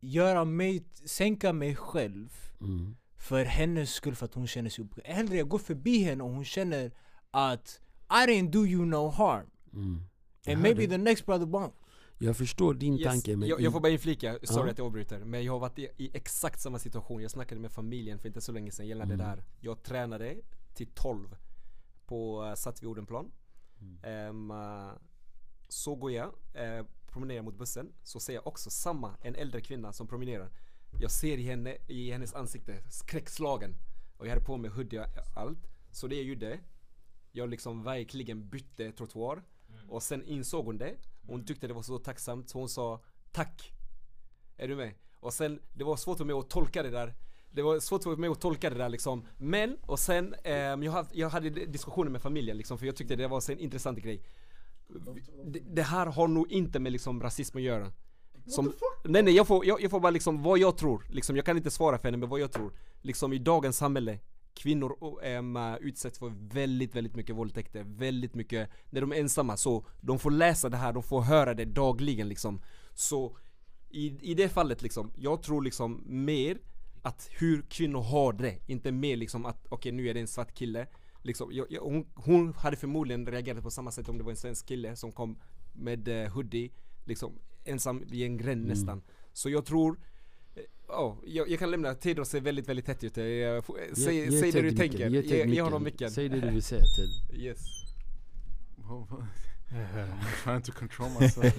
göra 0.00 0.44
mig, 0.44 0.84
sänka 1.04 1.52
mig 1.52 1.76
själv 1.76 2.30
Mm. 2.60 2.96
för 3.16 3.44
hennes 3.44 3.90
skull 3.90 4.14
för 4.14 4.24
att 4.24 4.34
hon 4.34 4.46
känner 4.46 4.70
sig 4.70 4.82
obekväm. 4.82 5.16
Hellre 5.16 5.36
jag 5.36 5.48
går 5.48 5.58
förbi 5.58 6.02
henne 6.02 6.24
och 6.24 6.30
hon 6.30 6.44
känner 6.44 6.92
att 7.30 7.80
I 8.10 8.30
didn't 8.30 8.50
do 8.50 8.66
you 8.66 8.84
no 8.86 9.08
harm. 9.08 9.50
Mm. 9.72 10.02
And 10.46 10.62
maybe 10.62 10.86
the 10.86 10.98
next 10.98 11.26
brother 11.26 11.46
won't. 11.46 11.72
Jag 12.24 12.36
förstår 12.36 12.74
din 12.74 12.98
Yes, 12.98 13.04
tanke 13.08 13.36
men 13.36 13.48
jag, 13.48 13.60
jag 13.60 13.72
får 13.72 13.80
bara 13.80 13.92
inflika, 13.92 14.38
sorry 14.42 14.66
Ja. 14.66 14.72
att 14.72 14.78
jag 14.78 14.86
avbryter, 14.86 15.18
men 15.24 15.44
jag 15.44 15.52
har 15.52 15.58
varit 15.60 15.78
i, 15.78 15.88
i 15.96 16.10
exakt 16.16 16.60
samma 16.60 16.78
situation. 16.78 17.22
Jag 17.22 17.30
snackade 17.30 17.60
med 17.60 17.72
familjen 17.72 18.18
för 18.18 18.28
inte 18.28 18.40
så 18.40 18.52
länge 18.52 18.70
sedan 18.70 18.86
gällande 18.86 19.14
Mm. 19.14 19.24
det 19.26 19.30
här. 19.30 19.44
Jag 19.60 19.82
tränade 19.82 20.36
till 20.74 20.86
12 20.94 21.36
på, 22.06 22.42
uh, 22.44 22.54
satt 22.54 22.82
vid 22.82 22.88
Odenplan. 22.90 23.32
Mm. 23.80 24.50
Eh, 24.50 24.92
så 25.68 25.94
går 25.94 26.12
jag, 26.12 26.26
uh, 26.26 26.86
promenerar 27.06 27.42
mot 27.42 27.58
bussen, 27.58 27.92
så 28.02 28.20
ser 28.20 28.34
jag 28.34 28.46
också 28.46 28.70
samma, 28.70 29.16
en 29.22 29.34
äldre 29.34 29.60
kvinna 29.60 29.92
som 29.92 30.06
promenerar. 30.06 30.50
Jag 31.00 31.10
ser 31.10 31.38
i, 31.38 31.42
henne, 31.42 31.76
i 31.88 32.10
hennes 32.10 32.34
ansikte, 32.34 32.82
skräckslagen. 32.90 33.74
Och 34.16 34.26
jag 34.26 34.30
hade 34.30 34.44
på 34.44 34.56
mig 34.56 34.70
hoodie 34.70 34.98
och 35.00 35.06
allt. 35.36 35.58
Så 35.92 36.06
det 36.06 36.14
jag 36.16 36.24
gjorde, 36.24 36.60
jag 37.32 37.48
liksom 37.48 37.82
verkligen 37.82 38.48
bytte 38.48 38.92
trottoar. 38.92 39.42
Och 39.88 40.02
sen 40.02 40.22
insåg 40.24 40.64
hon 40.66 40.78
det. 40.78 40.94
Hon 41.26 41.44
tyckte 41.44 41.66
det 41.66 41.74
var 41.74 41.82
så 41.82 41.98
tacksamt 41.98 42.50
så 42.50 42.58
hon 42.58 42.68
sa 42.68 43.00
tack. 43.32 43.72
Är 44.56 44.68
du 44.68 44.76
med? 44.76 44.94
Och 45.20 45.32
sen, 45.32 45.60
det 45.72 45.84
var 45.84 45.96
svårt 45.96 46.18
för 46.18 46.24
mig 46.24 46.36
att 46.36 46.50
tolka 46.50 46.82
det 46.82 46.90
där. 46.90 47.14
Det 47.50 47.62
var 47.62 47.80
svårt 47.80 48.02
för 48.02 48.16
mig 48.16 48.30
att 48.30 48.40
tolka 48.40 48.70
det 48.70 48.76
där 48.76 48.88
liksom. 48.88 49.26
Men, 49.36 49.76
och 49.86 49.98
sen, 49.98 50.34
ehm, 50.44 50.82
jag, 50.82 50.92
hade, 50.92 51.08
jag 51.12 51.28
hade 51.28 51.50
diskussioner 51.50 52.10
med 52.10 52.22
familjen 52.22 52.56
liksom 52.56 52.78
för 52.78 52.86
jag 52.86 52.96
tyckte 52.96 53.16
det 53.16 53.28
var 53.28 53.50
en 53.50 53.58
intressant 53.58 53.98
grej. 53.98 54.22
Det, 55.44 55.58
det 55.58 55.82
här 55.82 56.06
har 56.06 56.28
nog 56.28 56.52
inte 56.52 56.78
med 56.78 56.92
liksom 56.92 57.22
rasism 57.22 57.56
att 57.56 57.62
göra. 57.62 57.92
Som, 58.46 58.72
nej 59.04 59.22
nej 59.22 59.34
jag 59.34 59.46
får, 59.46 59.66
jag, 59.66 59.82
jag 59.82 59.90
får 59.90 60.00
bara 60.00 60.10
liksom 60.10 60.42
vad 60.42 60.58
jag 60.58 60.76
tror, 60.78 61.06
liksom, 61.10 61.36
jag 61.36 61.44
kan 61.44 61.56
inte 61.56 61.70
svara 61.70 61.98
för 61.98 62.08
henne 62.08 62.16
men 62.16 62.28
vad 62.28 62.40
jag 62.40 62.52
tror. 62.52 62.72
Liksom 63.02 63.32
i 63.32 63.38
dagens 63.38 63.76
samhälle, 63.76 64.18
kvinnor 64.54 65.20
äm, 65.22 65.56
äh, 65.56 65.76
utsätts 65.80 66.18
för 66.18 66.32
väldigt, 66.54 66.94
väldigt 66.94 67.16
mycket 67.16 67.36
våldtäkter, 67.36 67.84
väldigt 67.86 68.34
mycket, 68.34 68.70
när 68.90 69.00
de 69.00 69.12
är 69.12 69.16
ensamma 69.16 69.56
så, 69.56 69.86
de 70.00 70.18
får 70.18 70.30
läsa 70.30 70.68
det 70.68 70.76
här, 70.76 70.92
de 70.92 71.02
får 71.02 71.20
höra 71.20 71.54
det 71.54 71.64
dagligen 71.64 72.28
liksom. 72.28 72.62
Så 72.94 73.36
i, 73.90 74.30
i 74.30 74.34
det 74.34 74.48
fallet 74.48 74.82
liksom, 74.82 75.12
jag 75.16 75.42
tror 75.42 75.62
liksom 75.62 76.02
mer 76.06 76.58
att 77.02 77.28
hur 77.30 77.62
kvinnor 77.62 78.02
har 78.02 78.32
det, 78.32 78.58
inte 78.66 78.92
mer 78.92 79.16
liksom 79.16 79.46
att 79.46 79.66
okej 79.68 79.92
nu 79.92 80.08
är 80.08 80.14
det 80.14 80.20
en 80.20 80.26
svart 80.26 80.54
kille 80.54 80.86
liksom, 81.22 81.52
jag, 81.52 81.66
jag, 81.70 81.82
hon, 81.82 82.06
hon 82.14 82.54
hade 82.54 82.76
förmodligen 82.76 83.26
reagerat 83.26 83.62
på 83.62 83.70
samma 83.70 83.90
sätt 83.90 84.08
om 84.08 84.18
det 84.18 84.24
var 84.24 84.30
en 84.30 84.36
svensk 84.36 84.66
kille 84.66 84.96
som 84.96 85.12
kom 85.12 85.38
med 85.72 86.08
eh, 86.08 86.32
hoodie, 86.32 86.70
liksom 87.04 87.38
ensam 87.64 88.02
i 88.10 88.24
en 88.24 88.36
gränd 88.36 88.66
nästan. 88.66 89.02
Så 89.32 89.50
jag 89.50 89.64
tror 89.64 89.98
Ja, 90.88 91.16
jag, 91.26 91.48
jag 91.50 91.58
kan 91.58 91.70
lämna, 91.70 91.94
Tedros 91.94 92.28
ser 92.28 92.40
väldigt, 92.40 92.68
väldigt 92.68 92.86
tätt 92.86 93.04
ut. 93.04 93.16
Jag 93.16 93.64
Säg, 93.92 94.14
Ge- 94.16 94.24
ge 94.30 94.40
säg 94.40 94.52
det 94.52 94.62
du 94.62 94.70
tänker. 94.72 95.08
ge 95.10 95.20
Ge, 95.20 95.44
ge 95.46 95.62
honom 95.62 95.82
micken. 95.84 96.10
Säg 96.10 96.28
det 96.28 96.40
du 96.40 96.50
vill 96.50 96.62
säga 96.62 96.80
Ted. 96.80 97.40
Yes. 97.40 97.58
I'm 99.74 100.44
trying 100.44 100.62
to 100.62 100.72
control 100.72 101.08
myself. 101.20 101.54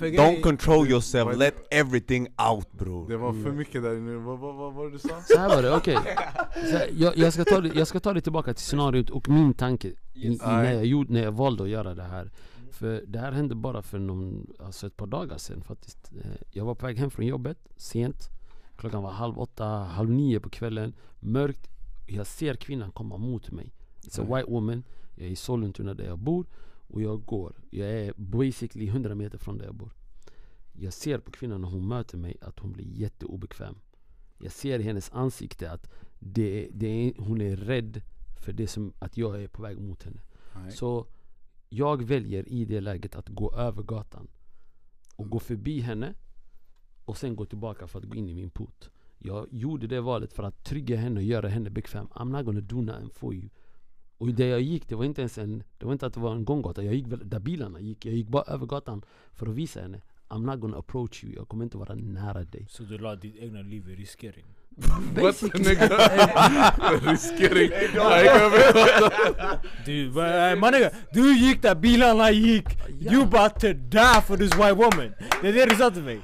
Don't 0.00 0.40
control 0.42 0.86
yourself, 0.86 1.36
let 1.36 1.54
everything 1.70 2.28
out 2.50 2.72
bror. 2.72 3.08
Det 3.08 3.16
var 3.16 3.32
för 3.32 3.52
mycket 3.52 3.82
där 3.82 3.96
inne, 3.96 4.12
vad, 4.16 4.38
vad, 4.38 4.54
vad 4.54 4.74
var 4.74 4.84
det 4.86 4.90
du 4.92 4.98
sa? 4.98 5.22
Så 5.24 5.38
här 5.38 5.48
var 5.48 5.62
det, 5.62 5.76
okej. 5.76 5.98
Här, 6.04 6.88
Jag, 6.96 7.16
jag, 7.16 7.32
ska 7.32 7.44
ta 7.44 7.60
det- 7.60 7.70
jag 7.74 7.86
ska 7.86 8.00
ta 8.00 8.12
det 8.12 8.20
tillbaka 8.20 8.54
till 8.54 8.64
scenariot 8.64 9.10
och 9.10 9.28
min 9.28 9.54
tanke 9.54 9.88
i, 9.88 9.94
i, 10.14 10.28
Yes. 10.32 10.40
när, 10.42 10.72
jag 10.72 10.86
gjorde, 10.86 11.12
när 11.12 11.22
jag 11.22 11.32
valde 11.32 11.62
att 11.62 11.68
göra 11.68 11.94
det 11.94 12.02
här. 12.02 12.30
För 12.80 13.04
det 13.06 13.18
här 13.18 13.32
hände 13.32 13.54
bara 13.54 13.82
för 13.82 13.98
någon, 13.98 14.46
alltså 14.58 14.86
ett 14.86 14.96
par 14.96 15.06
dagar 15.06 15.38
sedan 15.38 15.62
faktiskt. 15.62 16.12
Eh, 16.24 16.30
Jag 16.50 16.64
var 16.64 16.74
på 16.74 16.86
väg 16.86 16.98
hem 16.98 17.10
från 17.10 17.26
jobbet, 17.26 17.58
sent. 17.76 18.28
Klockan 18.76 19.02
var 19.02 19.10
halv 19.10 19.38
åtta, 19.38 19.66
halv 19.66 20.10
nio 20.10 20.40
på 20.40 20.50
kvällen. 20.50 20.94
Mörkt. 21.18 21.68
Jag 22.08 22.26
ser 22.26 22.54
kvinnan 22.54 22.92
komma 22.92 23.16
mot 23.16 23.50
mig. 23.50 23.72
It's 24.02 24.20
a 24.20 24.36
white 24.36 24.50
woman. 24.50 24.84
Jag 25.14 25.26
är 25.26 25.30
i 25.30 25.36
Sollentuna 25.36 25.94
där 25.94 26.04
jag 26.04 26.18
bor. 26.18 26.46
Och 26.88 27.02
jag 27.02 27.24
går. 27.24 27.52
Jag 27.70 27.88
är 27.90 28.12
basically 28.16 28.86
100 28.88 29.14
meter 29.14 29.38
från 29.38 29.58
där 29.58 29.64
jag 29.64 29.74
bor. 29.74 29.90
Jag 30.72 30.92
ser 30.92 31.18
på 31.18 31.30
kvinnan 31.30 31.60
när 31.60 31.68
hon 31.68 31.88
möter 31.88 32.18
mig 32.18 32.36
att 32.40 32.58
hon 32.58 32.72
blir 32.72 32.86
jätteobekväm. 32.86 33.74
Jag 34.38 34.52
ser 34.52 34.78
i 34.78 34.82
hennes 34.82 35.10
ansikte 35.12 35.70
att 35.72 35.90
det, 36.18 36.68
det 36.72 36.86
är, 36.86 37.12
hon 37.18 37.40
är 37.40 37.56
rädd 37.56 38.02
för 38.44 38.52
det 38.52 38.66
som 38.66 38.92
att 38.98 39.16
jag 39.16 39.42
är 39.42 39.48
på 39.48 39.62
väg 39.62 39.80
mot 39.80 40.02
henne. 40.02 40.20
Nej. 40.54 40.72
Så 40.72 41.06
jag 41.72 42.02
väljer 42.02 42.48
i 42.48 42.64
det 42.64 42.80
läget 42.80 43.16
att 43.16 43.28
gå 43.28 43.54
över 43.54 43.82
gatan 43.82 44.28
och 45.16 45.30
gå 45.30 45.38
förbi 45.38 45.80
henne 45.80 46.14
och 47.04 47.16
sen 47.16 47.36
gå 47.36 47.44
tillbaka 47.44 47.86
för 47.86 47.98
att 47.98 48.04
gå 48.04 48.16
in 48.16 48.28
i 48.28 48.34
min 48.34 48.50
port. 48.50 48.90
Jag 49.18 49.46
gjorde 49.50 49.86
det 49.86 50.00
valet 50.00 50.32
för 50.32 50.42
att 50.42 50.64
trygga 50.64 50.96
henne 50.96 51.20
och 51.20 51.22
göra 51.22 51.48
henne 51.48 51.70
bekväm. 51.70 52.06
I'm 52.06 52.36
not 52.36 52.46
gonna 52.46 52.60
do 52.60 52.80
nothing 52.80 53.10
for 53.10 53.34
you. 53.34 53.48
Och 54.18 54.34
där 54.34 54.46
jag 54.46 54.60
gick, 54.60 54.88
det 54.88 54.94
var 54.94 55.04
inte 55.04 55.20
ens 55.20 55.38
en, 55.38 55.62
det 55.78 55.86
var 55.86 55.92
inte 55.92 56.06
att 56.06 56.14
det 56.14 56.20
var 56.20 56.34
en 56.34 56.44
gånggata. 56.44 56.84
Jag 56.84 56.94
gick 56.94 57.06
väl 57.06 57.28
där 57.28 57.40
bilarna 57.40 57.80
gick. 57.80 58.06
Jag 58.06 58.14
gick 58.14 58.28
bara 58.28 58.42
över 58.42 58.66
gatan 58.66 59.02
för 59.32 59.46
att 59.46 59.54
visa 59.54 59.80
henne. 59.80 60.02
I'm 60.28 60.46
not 60.46 60.60
gonna 60.60 60.78
approach 60.78 61.24
you. 61.24 61.34
Jag 61.34 61.48
kommer 61.48 61.64
inte 61.64 61.78
vara 61.78 61.94
nära 61.94 62.44
dig. 62.44 62.66
så 62.70 62.82
du 62.82 62.98
la 62.98 63.16
ditt 63.16 63.36
egna 63.36 63.62
liv 63.62 63.90
i 63.90 63.94
riskering. 63.94 64.46
What 65.14 65.42
nigga? 65.54 65.88
Riskering. 67.10 67.70
Nej, 67.94 68.24
jag 68.24 68.50
vet. 68.50 69.12
Du, 69.84 70.08
va- 70.08 70.56
mannen, 70.56 70.90
du 71.12 71.38
gick 71.38 71.62
där 71.62 71.74
bilarna 71.74 72.30
gick, 72.30 72.64
you 73.00 73.22
about 73.22 73.60
to 73.60 73.72
die 73.72 74.20
for 74.26 74.36
this 74.36 74.54
white 74.54 74.72
woman. 74.74 75.12
Det 75.42 75.48
är 75.48 75.52
det 75.52 75.66
du 75.66 75.76
sa 75.76 75.90
till 75.90 76.02
mig. 76.02 76.20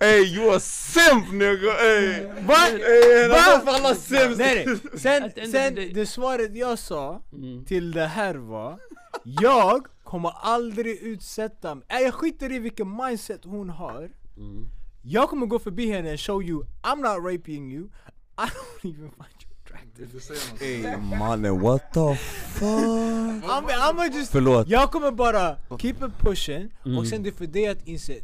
Hey 0.00 0.22
you 0.36 0.54
a 0.56 0.60
simp 0.60 1.32
nigga! 1.32 1.72
Hey! 1.72 2.24
Va? 2.46 3.60
För 3.64 3.70
alla 3.74 3.94
simps! 3.94 4.38
Nej 4.38 4.64
nej, 4.66 4.76
sen, 4.98 5.30
the 5.30 5.46
sen 5.46 5.74
the 5.74 5.88
det 5.94 6.06
svaret 6.06 6.56
jag 6.56 6.78
sa 6.78 7.22
Mm. 7.32 7.64
till 7.64 7.92
det 7.92 8.06
här 8.06 8.34
var 8.34 8.78
Jag 9.24 9.86
kommer 10.04 10.32
aldrig 10.42 11.02
utsätta 11.02 11.74
mig, 11.74 11.84
jag 11.88 12.14
skiter 12.14 12.52
i 12.52 12.58
vilken 12.58 12.96
mindset 12.96 13.40
hon 13.44 13.70
har 13.70 14.10
Mm. 14.36 14.66
Jag 15.06 15.28
kommer 15.28 15.46
gå 15.46 15.58
förbi 15.58 15.90
henne 15.90 16.10
and 16.10 16.20
show 16.20 16.42
you 16.42 16.64
I'm 16.82 16.96
not 16.96 17.32
raping 17.32 17.72
you 17.72 17.84
I 17.84 18.46
don't 18.46 18.80
even 18.94 19.10
find 19.10 19.42
you 19.42 19.50
attractive 19.64 20.20
Hey 20.64 20.96
mannen 21.18 21.60
what 21.60 21.92
the 21.92 22.14
fuck? 22.14 22.62
I'm, 23.44 23.64
I'm 23.68 24.12
just 24.14 24.32
Förlåt. 24.32 24.68
Jag 24.68 24.90
kommer 24.92 25.10
bara 25.12 25.56
keep 25.78 25.90
it 26.06 26.18
pushing 26.18 26.70
Mm. 26.86 26.98
och 26.98 27.06
sen 27.06 27.22
det 27.22 27.28
är 27.28 27.32
för 27.32 27.46
det 27.46 27.68
att 27.68 27.86
inse, 27.88 28.20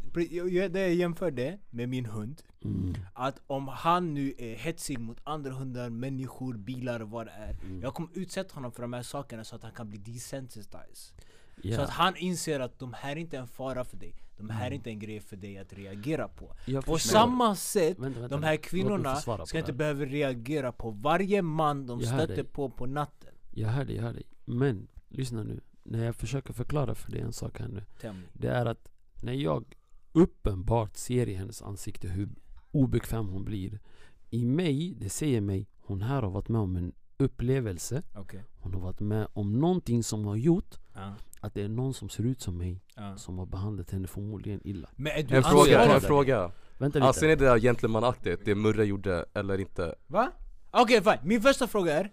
det 0.69 0.79
jag 0.81 0.93
jämför 0.93 1.31
det 1.31 1.59
med 1.69 1.89
min 1.89 2.05
hund 2.05 2.41
Mm. 2.63 2.93
Att 3.13 3.41
om 3.47 3.67
han 3.67 4.13
nu 4.13 4.33
är 4.37 4.55
hetsig 4.55 4.99
mot 4.99 5.17
andra 5.23 5.51
hundar, 5.51 5.89
människor, 5.89 6.53
bilar 6.53 6.99
och 6.99 7.09
vad 7.09 7.25
det 7.27 7.31
är 7.31 7.55
Mm. 7.63 7.81
Jag 7.81 7.93
kommer 7.93 8.09
utsätta 8.13 8.53
honom 8.55 8.71
för 8.71 8.81
de 8.81 8.93
här 8.93 9.03
sakerna 9.03 9.43
så 9.43 9.55
att 9.55 9.63
han 9.63 9.71
kan 9.71 9.89
bli 9.89 9.97
desensitized 9.97 10.95
Så 10.95 11.67
Ja. 11.67 11.81
att 11.81 11.89
han 11.89 12.15
inser 12.15 12.59
att 12.59 12.79
de 12.79 12.93
här 12.93 13.11
är 13.11 13.15
inte 13.15 13.37
en 13.37 13.47
fara 13.47 13.83
för 13.83 13.97
dig 13.97 14.13
De 14.37 14.49
här 14.49 14.61
Mm. 14.61 14.71
är 14.71 14.75
inte 14.75 14.89
en 14.89 14.99
grej 14.99 15.19
för 15.19 15.35
dig 15.37 15.57
att 15.57 15.73
reagera 15.73 16.27
på 16.27 16.53
Jag 16.65 16.85
På 16.85 16.93
förstår. 16.93 17.11
samma 17.11 17.55
sätt, 17.55 17.99
Vänta, 17.99 18.19
vänta, 18.19 18.35
de 18.37 18.43
här 18.43 18.55
kvinnorna 18.55 19.15
ska 19.45 19.59
inte 19.59 19.73
behöva 19.73 20.05
reagera 20.05 20.71
på 20.71 20.89
varje 20.91 21.41
man 21.41 21.85
de 21.85 21.99
Jag 21.99 22.09
stöter 22.09 22.43
på 22.43 22.69
på 22.69 22.85
natten 22.85 23.29
Jag 23.51 23.67
hör 23.69 23.85
dig, 23.85 23.95
jag 23.95 24.03
hör 24.03 24.13
dig. 24.13 24.23
Men 24.45 24.87
lyssna 25.07 25.43
nu. 25.43 25.61
När 25.83 26.05
jag 26.05 26.15
försöker 26.15 26.53
förklara 26.53 26.95
för 26.95 27.11
dig 27.11 27.21
en 27.21 27.33
sak 27.33 27.59
här 27.59 27.67
nu. 27.67 27.83
Det 28.33 28.47
är 28.47 28.65
att 28.65 28.87
när 29.23 29.33
jag 29.33 29.75
uppenbart 30.11 30.95
ser 30.97 31.29
i 31.29 31.33
hennes 31.33 31.61
ansikte 31.61 32.07
hur 32.07 32.29
obekväm 32.71 33.27
hon 33.29 33.43
blir. 33.45 33.79
I 34.29 34.45
mig, 34.45 34.95
det 34.99 35.09
säger 35.09 35.41
mig, 35.41 35.67
hon 35.79 36.01
här 36.01 36.21
har 36.21 36.29
varit 36.29 36.49
med 36.49 36.61
om 36.61 36.75
en 36.75 36.93
upplevelse. 37.17 38.03
Okej, 38.15 38.43
Hon 38.59 38.73
har 38.73 38.81
varit 38.81 38.99
med 38.99 39.27
om 39.33 39.59
någonting 39.59 40.03
som 40.03 40.25
har 40.25 40.35
gjort 40.35 40.79
ja, 40.93 41.13
att 41.39 41.53
det 41.53 41.61
är 41.61 41.69
någon 41.69 41.93
som 41.93 42.09
ser 42.09 42.23
ut 42.23 42.41
som 42.41 42.57
mig 42.57 42.81
ja. 42.95 43.17
som 43.17 43.37
har 43.37 43.45
behandlat 43.45 43.91
henne 43.91 44.07
förmodligen 44.07 44.61
illa. 44.63 44.89
Men 44.95 45.11
är 45.11 45.23
du 45.23 45.35
En 45.35 45.43
fråga, 45.43 45.83
en 45.83 46.01
fråga. 46.01 46.51
Vänta 46.77 46.99
lite. 46.99 47.07
Anser 47.07 47.27
ni 47.27 47.35
det 47.35 47.45
där 47.45 47.59
gentlemanaktigt, 47.59 48.45
det 48.45 48.55
Murre 48.55 48.85
gjorde, 48.85 49.25
eller 49.33 49.59
inte? 49.59 49.95
Va? 50.07 50.31
Okej 50.71 51.03
fine, 51.03 51.17
min 51.23 51.41
första 51.41 51.67
fråga 51.67 51.93
är 51.93 52.11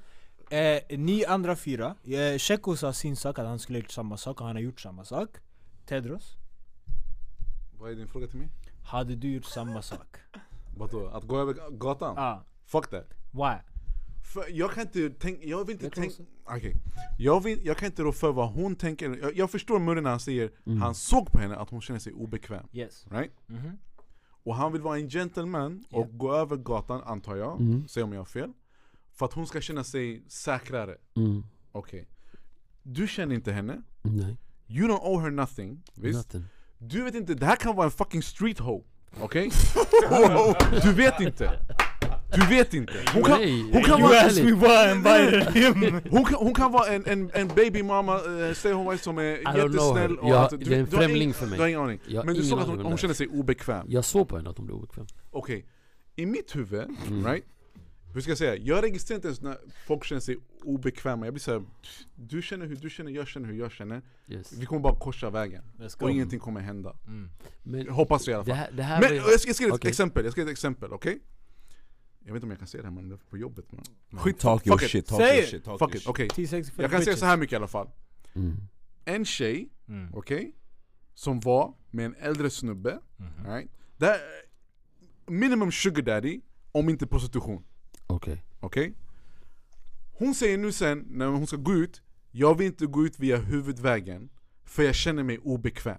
eh, 0.51 0.99
Ni 0.99 1.25
andra 1.25 1.57
fyra, 1.57 1.95
eh, 2.05 2.75
sa 2.77 2.93
sin 2.93 3.17
sak 3.17 3.39
att 3.39 3.47
han 3.47 3.59
skulle 3.59 3.79
ha 3.79 3.83
gjort 3.83 3.91
samma 3.91 4.17
sak 4.17 4.41
och 4.41 4.47
han 4.47 4.57
har 4.57 4.63
gjort 4.63 4.81
samma 4.81 5.05
sak 5.05 5.29
Tedros, 5.87 6.37
Vad 7.79 7.91
är 7.91 7.95
din 7.95 8.09
fråga 8.09 8.27
till 8.27 8.39
mig? 8.39 8.49
hade 8.85 9.17
du 9.17 9.33
gjort 9.33 9.45
samma 9.45 9.83
sak? 9.83 10.17
Vadå? 10.77 11.07
Att 11.07 11.25
gå 11.25 11.39
över 11.39 11.55
gatan? 11.71 12.19
Ah, 12.19 12.43
Fuck 12.65 12.91
that. 12.91 13.07
why? 13.31 13.55
För 14.33 14.45
jag 14.51 14.71
kan 14.71 14.83
inte 14.83 15.11
tänka, 15.11 15.47
jag 15.47 15.65
vill 15.67 15.73
inte 15.73 15.85
Jag 15.87 15.93
tänka, 15.93 16.23
okej 16.45 16.75
jag, 17.19 17.43
vill, 17.43 17.67
jag 17.67 17.77
kan 17.77 17.87
inte 17.87 18.03
rå 18.03 18.13
för 18.13 18.33
vad 18.33 18.49
hon 18.53 18.77
tänker, 18.77 19.17
jag, 19.23 19.37
jag 19.37 19.51
förstår 19.51 19.79
Murre 19.79 20.01
när 20.01 20.11
han 20.11 20.21
säger, 20.21 20.51
Mm. 20.67 20.83
han 20.83 20.95
såg 20.95 21.33
på 21.33 21.39
henne 21.39 21.57
att 21.57 21.71
hon 21.71 21.81
känner 21.81 22.01
sig 22.01 22.13
obekväm, 22.13 22.67
Yes. 22.73 23.07
right? 23.11 23.33
Mhm. 23.47 23.79
Och 24.45 24.55
han 24.57 24.73
vill 24.73 24.83
vara 24.83 24.99
en 24.99 25.09
gentleman 25.11 25.85
och 25.91 26.07
Ja. 26.07 26.09
gå 26.13 26.35
över 26.35 26.57
gatan 26.57 27.03
antar 27.03 27.37
jag, 27.37 27.61
Mm. 27.61 27.89
säg 27.89 28.03
om 28.03 28.13
jag 28.13 28.21
har 28.21 28.25
fel 28.25 28.53
För 29.13 29.27
att 29.27 29.33
hon 29.33 29.47
ska 29.47 29.61
känna 29.61 29.85
sig 29.85 30.23
säkrare, 30.29 30.97
Mm. 31.17 31.43
okej 31.73 32.09
Du 32.83 33.09
känner 33.09 33.35
inte 33.35 33.53
henne, 33.53 33.83
Nej, 34.03 34.37
you 34.69 34.89
don't 34.89 35.01
owe 35.03 35.23
her 35.23 35.31
nothing, 35.31 35.83
visst? 35.95 36.17
nothing. 36.35 36.45
Du 36.79 37.03
vet 37.05 37.15
inte, 37.15 37.35
det 37.35 37.47
här 37.47 37.57
kan 37.57 37.77
vara 37.77 37.85
en 37.85 37.91
fucking 37.91 38.23
street 38.23 38.59
hoe, 38.59 38.83
okej? 39.21 39.51
du 40.83 40.93
vet 40.93 41.21
inte! 41.21 41.61
Du 42.35 42.47
vet 42.47 42.75
inte! 42.75 42.93
Hon 43.15 43.23
kan, 43.23 43.39
hon 43.73 43.83
kan 43.83 44.01
You 44.01 44.09
vara 44.09 44.21
asked 44.21 44.45
me 44.45 44.53
why 44.53 44.67
I 44.89 44.93
invited 44.93 45.53
him! 45.55 46.01
Hon 46.11 46.25
kan, 46.25 46.35
hon 46.35 46.55
kan 46.55 46.73
vara 46.73 46.87
en, 46.95 47.07
en, 47.07 47.31
en 47.35 47.49
babymamma, 47.49 48.23
uh, 48.23 48.53
stay 48.55 48.73
home 48.73 48.91
wife 48.91 49.05
som 49.05 49.19
är 49.19 49.23
don't 49.37 49.53
know 49.53 49.73
jättesnäll 49.73 50.19
och 50.19 50.29
Jag- 50.29 50.37
allt. 50.37 50.51
det 50.61 50.75
är 50.75 50.79
en 50.79 50.85
du 50.85 50.91
främling 50.97 51.29
ing- 51.31 51.33
för 51.33 51.47
mig. 51.47 51.57
Du 51.57 51.63
har 51.63 51.69
ingen 51.69 51.81
aning. 51.81 52.01
Jag 52.07 52.27
Men 52.27 52.35
du 52.35 52.43
såg 52.43 52.59
att 52.61 52.67
hon, 52.67 52.79
hon 52.81 52.93
det. 52.93 52.99
känner 52.99 53.15
sig 53.15 53.27
obekväm. 53.29 53.87
Jag 53.89 54.05
såg 54.05 54.29
på 54.29 54.37
henne 54.37 54.51
att 54.51 54.57
hon 54.57 54.67
blev 54.67 54.77
obekväm. 54.79 55.07
Okej, 55.31 55.67
i 56.17 56.27
mitt 56.27 56.57
huvud, 56.57 56.87
Mm. 57.07 57.27
right? 57.27 57.45
Hur 58.15 58.21
ska 58.21 58.31
jag 58.31 58.39
säga? 58.39 58.57
Jag 58.57 58.85
registrerar 58.85 59.17
inte 59.17 59.29
ens 59.29 59.41
när 59.43 59.57
folk 59.87 60.05
känner 60.05 60.21
sig 60.21 60.37
obekväma. 60.65 61.27
Jag 61.27 61.35
blir 61.35 61.41
såhär, 61.41 61.63
du 62.15 62.43
känner 62.43 62.67
hur 62.67 62.77
du 62.77 62.91
känner, 62.91 63.11
jag 63.13 63.29
känner 63.29 63.49
hur 63.49 63.59
jag 63.59 63.73
känner. 63.73 64.03
Yes. 64.29 64.53
Vi 64.53 64.67
kommer 64.67 64.81
bara 64.83 64.99
korsa 64.99 65.31
vägen. 65.31 65.63
Och 66.01 66.11
ingenting 66.11 66.39
kommer 66.41 66.61
hända. 66.61 66.97
Mm. 67.07 67.29
Men 67.63 67.85
Jag 67.85 67.93
hoppas 67.93 68.25
det 68.25 68.31
i 68.31 68.35
alla 68.35 68.43
det 68.45 68.51
fall. 68.51 68.57
här, 68.59 68.71
det 68.73 68.83
här 68.83 69.01
Men 69.01 69.17
jag 69.17 69.41
ska, 69.41 69.49
jag 69.49 69.57
ska 69.57 69.65
ge 69.65 69.69
ett 69.71 69.75
Okej. 69.75 69.89
exempel, 69.89 70.25
jag 70.25 70.33
ska 70.33 70.41
ge 70.41 70.45
ett 70.47 70.53
exempel, 70.53 70.93
okej? 70.93 71.19
Jag 72.29 72.33
vet 72.35 72.39
inte 72.41 72.47
om 72.47 72.51
jag 72.51 72.59
kan 72.59 72.69
säga 72.69 72.83
det 72.83 72.89
här 72.89 72.95
men 72.95 73.09
det 73.09 73.15
är 73.15 73.17
på 73.31 73.39
jobbet 73.39 73.73
man. 73.73 73.85
Skit, 74.21 74.39
Talk 74.39 74.67
your 74.67 74.85
it. 74.85 74.91
shit, 74.91 75.07
talk 75.07 75.21
your 75.21 75.39
it. 75.45 75.49
shit, 75.49 75.65
talk 75.65 75.79
Fuck 75.79 75.89
your 75.89 75.97
it, 75.97 76.03
shit. 76.03 76.09
okej. 76.09 76.29
T6 76.29 76.71
för 76.71 76.83
Jag 76.83 76.91
kan 76.91 77.03
säga 77.05 77.17
så 77.17 77.27
här 77.27 77.37
mycket 77.37 77.53
i 77.53 77.57
alla 77.57 77.67
fall. 77.69 77.91
Mm. 78.35 78.57
En 79.05 79.25
tjej, 79.25 79.69
Mm. 79.89 80.15
okej? 80.15 80.55
Som 81.15 81.41
var 81.41 81.75
med 81.91 82.07
en 82.07 82.15
äldre 82.15 82.51
snubbe, 82.51 82.99
Mhm. 83.17 83.47
right? 83.47 83.71
Där, 83.97 84.17
minimum 85.27 85.73
sugar 85.73 86.03
daddy, 86.03 86.41
om 86.73 86.89
inte 86.89 87.07
prostitution. 87.07 87.65
Okej. 88.07 88.45
Okej? 88.61 88.95
Hon 90.19 90.35
säger 90.35 90.59
nu 90.59 90.73
sen, 90.73 91.05
när 91.11 91.27
hon 91.27 91.47
ska 91.47 91.57
gå 91.57 91.75
ut, 91.75 92.03
jag 92.31 92.59
vill 92.59 92.67
inte 92.67 92.87
gå 92.87 93.07
ut 93.07 93.19
via 93.19 93.37
huvudvägen, 93.37 94.29
för 94.65 94.83
jag 94.83 94.95
känner 94.95 95.23
mig 95.23 95.39
obekväm. 95.39 95.99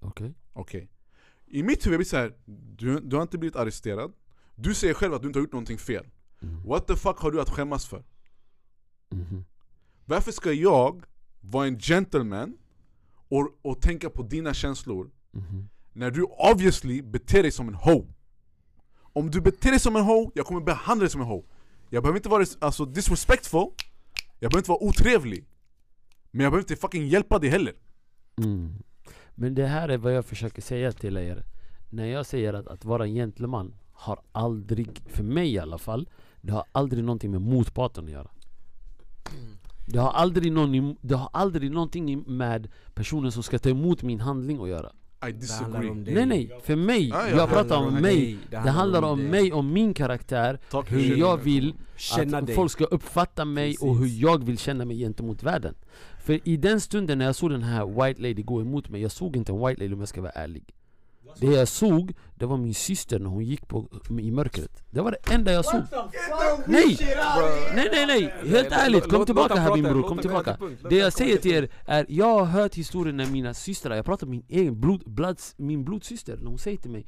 Okej. 0.00 0.34
Okej. 0.52 0.90
I 1.46 1.62
mitt 1.62 1.86
huvud 1.86 1.98
blir 1.98 2.04
det 2.04 2.10
så 2.10 2.16
här, 2.16 2.32
du, 2.76 3.00
du 3.00 3.16
har 3.16 3.22
inte 3.22 3.38
blivit 3.38 3.56
arresterad, 3.56 4.12
du 4.56 4.74
säger 4.74 4.94
själv 4.94 5.14
att 5.14 5.22
du 5.22 5.26
inte 5.28 5.38
har 5.38 5.42
gjort 5.42 5.52
någonting 5.52 5.78
fel. 5.78 6.06
Mm. 6.42 6.62
What 6.66 6.86
the 6.86 6.96
fuck 6.96 7.18
har 7.18 7.30
du 7.30 7.40
att 7.40 7.50
skämmas 7.50 7.86
för? 7.86 8.04
Mhm. 9.10 9.44
Varför 10.04 10.32
ska 10.32 10.52
jag 10.52 11.04
vara 11.40 11.66
en 11.66 11.78
gentleman 11.78 12.56
och, 13.28 13.58
och 13.62 13.80
tänka 13.82 14.10
på 14.10 14.22
dina 14.22 14.54
känslor 14.54 15.10
Mhm. 15.32 15.68
när 15.92 16.10
du 16.10 16.22
obviously 16.22 17.02
beter 17.02 17.42
dig 17.42 17.50
som 17.52 17.68
en 17.68 17.74
ho? 17.74 18.06
Om 19.12 19.30
du 19.30 19.40
beter 19.40 19.70
dig 19.70 19.80
som 19.80 19.96
en 19.96 20.02
ho, 20.04 20.30
jag 20.34 20.46
kommer 20.46 20.60
behandla 20.60 21.02
dig 21.02 21.10
som 21.10 21.20
en 21.20 21.26
ho. 21.26 21.44
Jag 21.90 22.02
behöver 22.02 22.18
inte 22.18 22.28
vara 22.28 22.44
alltså, 22.58 22.84
disrespectful, 22.84 23.66
jag 24.38 24.50
behöver 24.50 24.58
inte 24.58 24.70
vara 24.70 24.82
otrevlig. 24.82 25.44
Men 26.30 26.40
jag 26.44 26.52
behöver 26.52 26.58
inte 26.70 26.76
fucking 26.76 27.06
hjälpa 27.08 27.38
dig 27.38 27.50
heller. 27.50 27.74
Mm. 28.38 28.74
Men 29.34 29.54
det 29.54 29.66
här 29.66 29.88
är 29.88 29.98
vad 29.98 30.14
jag 30.14 30.24
försöker 30.24 30.62
säga 30.62 30.92
till 30.92 31.16
er 31.16 31.44
När 31.90 32.06
jag 32.06 32.26
säger 32.26 32.54
att, 32.54 32.66
att 32.66 32.84
vara 32.84 33.04
en 33.04 33.14
gentleman 33.14 33.74
har 33.96 34.20
aldrig, 34.32 35.02
för 35.06 35.22
mig 35.22 35.52
i 35.52 35.58
alla 35.58 35.78
fall 35.78 36.08
Det 36.40 36.52
har 36.52 36.64
aldrig 36.72 37.04
någonting 37.04 37.30
med 37.30 37.40
motparten 37.40 38.04
att 38.04 38.10
göra 38.10 38.28
det 39.88 39.98
har, 39.98 40.10
aldrig 40.10 40.52
någon, 40.52 40.96
det 41.00 41.14
har 41.14 41.28
aldrig 41.32 41.70
någonting 41.70 42.24
med 42.36 42.68
personen 42.94 43.32
som 43.32 43.42
ska 43.42 43.58
ta 43.58 43.68
emot 43.68 44.02
min 44.02 44.20
handling 44.20 44.62
att 44.62 44.68
göra 44.68 44.92
I 45.28 45.32
disagree. 45.32 45.90
om. 45.90 46.02
Nej 46.02 46.26
nej, 46.26 46.50
för 46.62 46.76
mig, 46.76 47.08
ja, 47.08 47.28
jag 47.28 47.48
det 47.48 47.52
pratar 47.52 47.76
om 47.76 47.86
om 47.86 47.94
mig. 47.94 48.38
Det 48.50 48.56
handlar 48.56 49.02
om 49.02 49.18
dig. 49.18 49.28
mig 49.30 49.52
och 49.52 49.64
min 49.64 49.94
karaktär 49.94 50.60
Talk 50.70 50.92
Hur 50.92 51.16
jag 51.16 51.36
vill 51.36 51.74
Känna 51.96 52.38
att 52.38 52.46
dig. 52.46 52.54
folk 52.54 52.70
ska 52.72 52.84
uppfatta 52.84 53.44
mig 53.44 53.76
och 53.80 53.94
hur 53.96 54.02
Precis. 54.04 54.20
jag 54.20 54.44
vill 54.44 54.58
känna 54.58 54.84
mig 54.84 54.98
gentemot 54.98 55.42
världen 55.42 55.74
För 56.24 56.48
i 56.48 56.56
den 56.56 56.80
stunden 56.80 57.18
när 57.18 57.24
jag 57.24 57.34
såg 57.36 57.50
den 57.50 57.62
här 57.62 57.86
white 57.86 58.22
lady 58.22 58.42
gå 58.42 58.60
emot 58.60 58.88
mig, 58.88 59.02
jag 59.02 59.10
såg 59.12 59.36
inte 59.36 59.52
en 59.52 59.66
white 59.66 59.80
lady 59.82 59.94
om 59.94 60.00
jag 60.00 60.08
ska 60.08 60.20
vara 60.20 60.32
ärlig 60.32 60.74
Det 61.40 61.46
jag 61.46 61.68
såg, 61.68 62.14
det 62.34 62.46
var 62.46 62.56
min 62.56 62.74
syster 62.74 63.18
när 63.18 63.30
hon 63.30 63.44
gick 63.44 63.68
på, 63.68 63.88
i 64.20 64.30
mörkret. 64.30 64.84
Det 64.90 65.00
var 65.00 65.10
det 65.10 65.34
enda 65.34 65.52
jag 65.52 65.64
såg. 65.64 65.82
Nej! 66.66 66.98
Nej 67.74 67.88
nej 67.92 68.06
nej! 68.06 68.34
Helt 68.46 68.72
ärligt, 68.72 69.04
kom 69.04 69.26
tillbaka 69.26 69.54
här 69.54 69.74
min 69.74 69.84
bror, 69.84 70.02
kom 70.02 70.18
tillbaka. 70.18 70.58
Det 70.90 70.96
jag 70.96 71.12
säger 71.12 71.36
till 71.36 71.52
er 71.52 71.68
är, 71.84 72.06
jag 72.08 72.38
har 72.38 72.44
hört 72.44 72.74
historien 72.74 73.16
när 73.16 73.26
mina 73.26 73.54
systrar, 73.54 73.96
jag 73.96 74.04
pratar 74.04 74.26
med 74.26 74.36
min 74.36 74.46
egen 74.48 74.80
blod, 74.80 75.02
bloods, 75.06 75.54
min 75.58 75.84
blodsyster 75.84 76.36
När 76.36 76.48
hon 76.48 76.58
säger 76.58 76.76
till 76.76 76.90
mig 76.90 77.06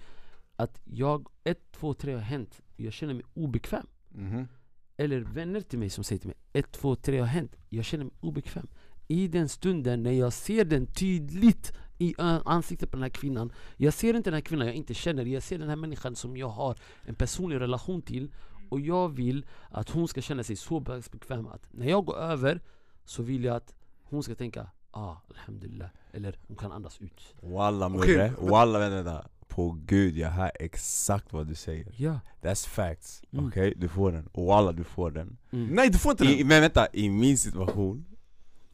att 0.57 0.81
jag, 0.85 1.27
ett, 1.45 1.73
två, 1.73 1.95
tre 1.95 2.13
har 2.13 2.21
hänt, 2.21 2.61
jag 2.77 2.93
känner 2.93 3.15
mig 3.15 3.25
obekväm. 3.35 3.87
Mhm. 4.09 4.49
eller 4.97 5.21
vänner 5.21 5.61
till 5.61 5.79
mig 5.79 5.91
som 5.91 6.05
säger 6.05 6.19
till 6.19 6.29
mig 6.29 6.37
ett, 6.53 6.73
två, 6.73 6.97
tre 6.97 7.19
har 7.19 7.27
hänt, 7.27 7.57
jag 7.69 7.85
känner 7.85 8.05
mig 8.05 8.15
obekväm. 8.21 8.69
I 9.09 9.29
den 9.29 9.49
stunden 9.49 10.03
när 10.03 10.13
jag 10.13 10.33
ser 10.33 10.65
den 10.65 10.87
tydligt 10.87 11.73
i 11.99 12.15
ö- 12.19 12.41
ansiktet 12.45 12.91
på 12.91 12.97
den 12.97 13.03
här 13.03 13.11
kvinnan. 13.11 13.53
Jag 13.77 13.95
ser 13.95 14.15
inte 14.15 14.31
den 14.31 14.35
här 14.35 14.41
kvinnan 14.41 14.67
jag 14.67 14.77
inte 14.77 14.95
känner, 14.95 15.25
jag 15.25 15.43
ser 15.43 15.59
den 15.59 15.69
här 15.69 15.77
människan 15.77 16.17
som 16.17 16.37
jag 16.37 16.49
har 16.49 16.77
en 17.05 17.15
personlig 17.15 17.61
relation 17.61 18.03
till. 18.03 18.31
Och 18.71 18.81
jag 18.81 19.09
vill 19.09 19.47
att 19.71 19.91
hon 19.91 20.09
ska 20.09 20.21
känna 20.21 20.43
sig 20.45 20.57
så 20.57 20.81
bekväm 20.81 21.47
att 21.47 21.63
när 21.71 21.87
jag 21.87 22.05
går 22.05 22.17
över 22.19 22.61
så 23.05 23.23
vill 23.23 23.45
jag 23.45 23.57
att 23.57 23.75
hon 24.03 24.23
ska 24.23 24.35
tänka 24.35 24.71
ah, 24.91 25.17
alhamdulillah. 25.31 25.89
Eller 26.13 26.39
hon 26.49 26.57
kan 26.57 26.73
andas 26.73 27.01
ut. 27.01 27.35
Walla 27.43 27.89
murre, 27.89 28.33
walla 28.41 28.79
vänta, 28.79 29.03
vänta. 29.03 29.29
På 29.49 29.71
gud 29.87 30.17
jag 30.17 30.31
hör 30.31 30.51
exakt 30.61 31.33
vad 31.33 31.47
du 31.47 31.55
säger. 31.55 31.93
Ja. 31.97 32.21
That's 32.43 32.69
facts, 32.69 33.23
Mm. 33.33 33.47
okej? 33.47 33.75
Du 33.77 33.89
får 33.89 34.13
den, 34.13 34.29
walla 34.33 34.73
du 34.73 34.85
får 34.85 35.11
den. 35.11 35.37
Mm. 35.51 35.67
Nej 35.67 35.91
du 35.91 35.99
får 35.99 36.11
inte 36.11 36.25
I, 36.25 36.39
den! 36.39 36.47
Men 36.49 36.61
vänta, 36.61 36.87
i 36.93 37.09
min 37.11 37.39
situation 37.39 38.05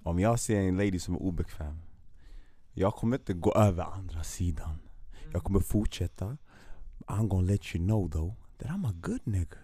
Om 0.02 0.18
jag 0.20 0.40
ser 0.40 0.60
en 0.60 0.76
lady 0.76 0.98
som 0.98 1.14
är 1.14 1.22
obekväm 1.22 1.78
jag 2.74 2.94
kommer 2.94 3.16
inte 3.16 3.32
gå 3.32 3.54
över 3.54 3.82
andra 3.82 4.24
sidan. 4.24 4.78
Jag 5.32 5.44
kommer 5.44 5.60
fortsätta. 5.60 6.36
I'm 7.06 7.28
gonna 7.28 7.46
let 7.46 7.74
you 7.74 7.84
know 7.86 8.10
though 8.10 8.34
That 8.58 8.70
I'm 8.70 8.86
a 8.86 8.92
good 9.00 9.20
nigga. 9.24 9.58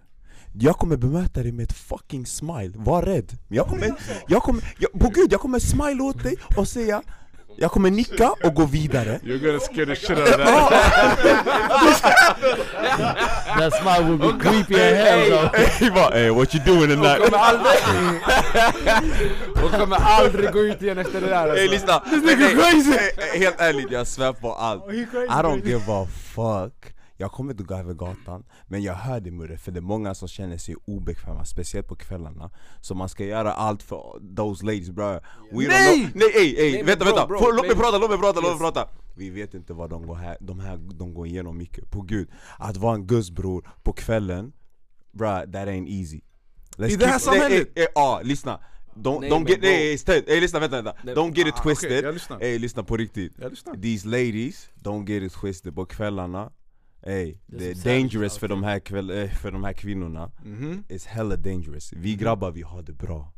Jag 0.53 0.77
kommer 0.77 0.97
bemöta 0.97 1.43
dig 1.43 1.53
med 1.53 1.63
ett 1.63 1.73
fucking 1.73 2.27
smile, 2.27 2.73
var 2.75 3.03
rädd! 3.03 3.39
Jag 3.49 3.67
kommer, 3.67 3.95
jag 4.29 4.43
kommer, 4.43 4.75
jag, 4.79 4.93
på 4.93 5.09
gud 5.09 5.33
jag 5.33 5.41
kommer 5.41 5.59
smile 5.59 6.03
åt 6.03 6.23
dig 6.23 6.37
och 6.57 6.69
säga 6.69 7.03
jag 7.63 7.73
kommer 7.73 7.91
nicka 7.91 8.31
och 8.45 8.55
gå 8.55 8.65
vidare 8.65 9.21
You're 9.23 9.39
gonna 9.47 9.61
scare 9.61 9.87
the 9.87 9.95
shit 9.97 10.11
out 10.19 10.29
of 10.29 10.37
that 10.37 10.71
That 13.59 13.75
smile 13.83 14.05
will 14.05 14.19
be 14.19 14.33
creepy 14.45 14.75
as 14.81 14.97
hell 15.07 15.31
though 15.31 16.11
Hey, 16.13 16.31
what 16.31 16.55
you 16.55 16.61
doing 16.65 16.91
Hon 16.91 16.97
kommer 16.97 17.19
tonight? 17.19 17.33
aldrig 17.33 17.77
Hon 19.63 19.71
kommer 19.81 19.97
aldrig 19.97 20.53
gå 20.53 20.61
ut 20.61 20.83
igen 20.83 20.99
efter 20.99 21.21
det 21.21 21.27
där 21.27 21.49
Hey 21.49 21.51
alltså. 21.51 21.71
lyssna! 21.71 22.03
Hey, 22.05 22.55
crazy! 22.55 22.91
hey, 22.91 23.11
hey, 23.17 23.39
Helt 23.41 23.61
ärligt, 23.61 23.91
jag 23.91 24.07
svär 24.07 24.33
på 24.33 24.53
allt 24.55 24.85
crazy, 24.87 25.25
I 25.27 25.29
don't 25.43 25.61
crazy. 25.61 25.69
give 25.71 25.93
a 25.93 26.07
fuck 26.35 26.93
Jag 27.21 27.33
kommer 27.33 27.53
inte 27.53 27.63
gå 27.65 27.75
över 27.75 27.95
gatan 27.95 28.45
Men 28.67 28.83
jag 28.83 28.95
hör 28.95 29.21
det 29.21 29.31
Murre, 29.31 29.59
för 29.59 29.73
det 29.73 29.79
är 29.79 29.83
många 29.83 30.15
som 30.15 30.29
känner 30.29 30.59
sig 30.59 30.75
obekväma 30.85 31.45
Speciellt 31.45 31.89
på 31.89 31.97
kvällarna 31.97 32.51
Så 32.81 32.95
man 32.95 33.09
ska 33.09 33.25
göra 33.25 33.53
allt 33.53 33.83
för 33.83 34.35
those 34.37 34.65
ladies 34.67 34.91
bro 34.91 35.05
We 35.05 35.21
Nej! 35.53 35.67
don't 35.69 36.11
know. 36.11 36.11
Nej 36.15 36.31
ey, 36.37 36.55
ey, 36.57 36.73
Nej, 36.73 36.83
vänta 36.83 37.05
bro, 37.05 37.15
vänta! 37.15 37.27
bro, 37.27 37.51
låt 37.53 37.67
mig 37.67 37.77
prata, 37.77 37.99
låt 37.99 38.11
mig 38.11 38.19
prata, 38.19 38.41
låt 38.41 38.51
mig 38.51 38.59
prata! 38.59 38.89
Vi 39.17 39.31
vet 39.31 39.55
inte 39.55 39.73
vad 39.73 39.91
de 39.91 40.07
går 40.07 40.15
här, 40.15 40.37
de 40.41 40.61
här 40.61 40.77
de 40.77 41.15
går 41.15 41.27
igenom 41.27 41.57
mycket, 41.59 41.91
på 41.91 42.01
gud 42.01 42.29
Att 42.59 42.77
vara 42.77 42.95
en 42.95 43.07
gussbror 43.07 43.69
på 43.83 43.93
kvällen 43.93 44.53
Bruh, 45.13 45.41
that 45.41 45.69
ain't 45.69 45.89
easy 45.89 46.21
Let's 46.77 46.89
I 46.91 46.97
det 46.97 47.07
här 47.07 47.19
samhället? 47.19 47.69
Ja, 47.95 48.21
lyssna! 48.25 48.61
Don't, 48.95 49.21
Nej, 49.21 49.31
don't 49.31 49.49
get, 49.49 49.59
nej, 49.63 49.99
ey, 50.07 50.23
ey, 50.27 50.41
lyssna 50.41 50.59
vänta 50.61 50.77
vänta! 50.83 51.01
Nej, 51.05 51.15
Don't 51.15 51.35
get 51.35 51.47
it 51.47 51.55
Ah, 51.57 51.63
twisted. 51.63 52.05
Ey 52.41 52.59
lyssna 52.59 52.83
på 52.85 52.97
riktigt 52.97 53.33
These 53.83 54.09
ladies, 54.09 54.69
don't 54.83 55.07
get 55.09 55.23
it 55.23 55.33
twisted 55.33 55.75
på 55.75 55.87
kvällarna 55.87 56.51
Ey, 57.03 57.37
Det 57.47 57.71
är 57.71 57.75
dangerous 57.85 58.39
för 58.39 58.49
de, 58.49 58.63
här 58.63 58.79
kväll, 58.79 59.11
eh, 59.11 59.31
för 59.31 59.51
de 59.53 59.65
här 59.65 59.73
kvinnorna. 59.73 60.31
Mhm. 60.45 60.85
It's 60.89 61.07
hella 61.07 61.37
dangerous. 61.37 61.93
Vi 61.93 62.17
grabbar 62.17 62.51
vi 62.51 62.63
har 62.63 62.83
det 62.83 62.93
bra. 62.93 63.33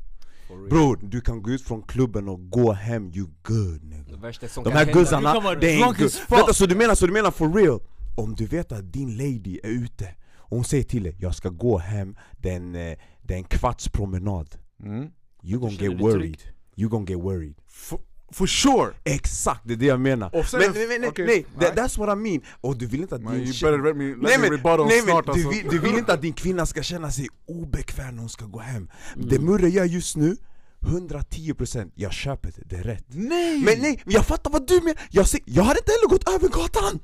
Bror, 0.71 0.99
du 1.03 1.21
kan 1.21 1.43
gå 1.43 1.51
ut 1.51 1.63
från 1.63 1.83
klubben 1.83 2.29
och 2.29 2.51
gå 2.51 2.73
hem, 2.73 3.13
you 3.15 3.29
good 3.43 3.85
nigga. 3.85 4.17
De 4.65 4.73
här 4.73 4.93
guzzarna, 4.93 5.31
är 5.31 5.81
drunk 5.81 5.99
good. 5.99 6.13
Vänta, 6.29 6.53
så 6.53 6.67
du 6.67 6.75
menar, 6.75 6.95
så 6.95 7.07
du 7.07 7.13
menar 7.13 7.31
for 7.31 7.53
real? 7.53 7.81
Om 8.17 8.35
du 8.35 8.47
vet 8.47 8.73
att 8.73 8.93
din 8.93 9.17
lady 9.17 9.61
är 9.63 9.69
ute 9.69 10.15
och 10.35 10.57
hon 10.57 10.65
säger 10.65 10.85
till 10.85 11.03
dig 11.03 11.17
jag 11.19 11.35
ska 11.35 11.49
gå 11.49 11.79
hem, 11.79 12.17
den, 12.39 12.75
eh, 12.75 12.97
en 13.29 13.45
kvarts 13.45 13.89
promenad. 13.89 14.57
Mm. 14.83 15.11
You 15.43 15.61
gonna 15.61 15.73
get 15.73 16.01
worried. 16.01 16.39
You 16.77 16.89
gonna 16.91 17.07
get 17.09 17.19
worried. 17.19 17.55
For, 17.67 18.01
For 18.33 18.47
sure! 18.47 18.91
Exakt, 19.05 19.61
det 19.65 19.73
är 19.73 19.77
det 19.77 19.87
jag 19.87 20.01
menar! 20.01 20.43
Sen- 20.45 20.61
men 20.61 20.73
nej, 20.73 20.87
nej, 20.89 20.99
nej, 20.99 21.09
okej, 21.09 21.27
nej, 21.27 21.47
nej. 21.59 21.67
that, 21.67 21.77
that's 21.79 21.99
what 21.99 22.19
I 22.19 22.21
mean! 22.21 22.41
Och 22.61 22.77
du 22.77 22.87
vill 22.87 23.01
inte 23.01 23.15
att 23.15 23.23
Man, 23.23 23.39
din 23.39 23.53
tjej- 23.53 23.71
let 23.71 23.97
me, 23.97 24.05
let 24.05 24.19
Nej 24.23 24.39
me 24.39 24.51
men, 24.51 24.61
nej, 24.87 25.01
snart 25.03 25.27
men 25.27 25.35
alltså. 25.35 25.51
du, 25.51 25.57
vill, 25.57 25.69
du 25.71 25.79
vill 25.79 25.99
inte 25.99 26.13
att 26.13 26.23
din 26.23 26.33
kvinna 26.33 26.67
ska 26.67 26.83
känna 26.83 27.11
sig 27.11 27.29
obekväm 27.49 28.15
när 28.15 28.21
hon 28.21 28.29
ska 28.29 28.45
gå 28.45 28.59
hem 28.59 28.89
Mm. 29.17 29.29
Det 29.29 29.39
Murre 29.39 29.69
gör 29.69 29.85
just 29.85 30.17
nu, 30.17 30.37
110% 30.81 31.91
jag 31.95 32.13
köper 32.13 32.53
det, 32.57 32.63
det 32.67 32.77
är 32.77 32.83
rätt 32.83 33.05
Nej! 33.09 33.61
Men 33.65 33.79
nej, 33.79 34.03
jag 34.07 34.27
fattar 34.27 34.51
vad 34.51 34.69
du 34.69 34.75
menar! 34.81 35.01
Jag, 35.11 35.29
ser, 35.29 35.41
jag 35.45 35.63
hade 35.63 35.79
inte 35.81 35.93
heller 35.93 36.09
gått 36.09 36.29
över 36.29 36.49
gatan! 36.49 37.01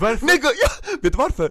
Varför? 0.00 0.26
Nigga, 0.26 0.48
jag, 0.62 1.02
vet 1.02 1.12
du 1.12 1.18
varför? 1.18 1.50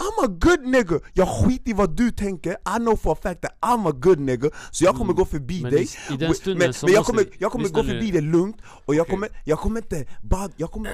I'm 0.00 0.24
a 0.24 0.28
good 0.40 0.60
nigga, 0.66 1.00
jag 1.14 1.28
skiter 1.28 1.70
i 1.70 1.72
vad 1.74 1.96
du 1.96 2.10
tänker, 2.10 2.50
I 2.52 2.78
know 2.78 2.96
for 2.96 3.12
a 3.12 3.18
fact 3.22 3.40
that 3.42 3.52
I'm 3.60 3.88
a 3.88 3.92
good 3.92 4.20
nigga 4.20 4.50
Så 4.70 4.84
jag 4.84 4.94
kommer 4.94 5.12
gå 5.12 5.24
förbi 5.24 5.58
Mm. 5.58 5.62
Men 5.62 5.72
dig 5.72 5.82
i- 6.10 6.14
i 6.14 6.16
den 6.16 6.34
stunden 6.34 6.58
Men, 6.58 6.74
så 6.74 6.86
men 6.86 6.92
jag 6.94 7.00
måste 7.00 7.12
kommer, 7.12 7.24
vi- 7.24 7.36
jag 7.38 7.52
kommer 7.52 7.68
gå 7.68 7.82
förbi 7.84 8.10
dig 8.10 8.20
lugnt 8.22 8.56
Och 8.86 8.94
jag 8.94 9.02
Okej. 9.02 9.10
kommer, 9.10 9.28
jag 9.44 9.58
kommer 9.58 9.80
inte 9.80 10.06
bara, 10.22 10.48
jag 10.56 10.70
kommer 10.70 10.90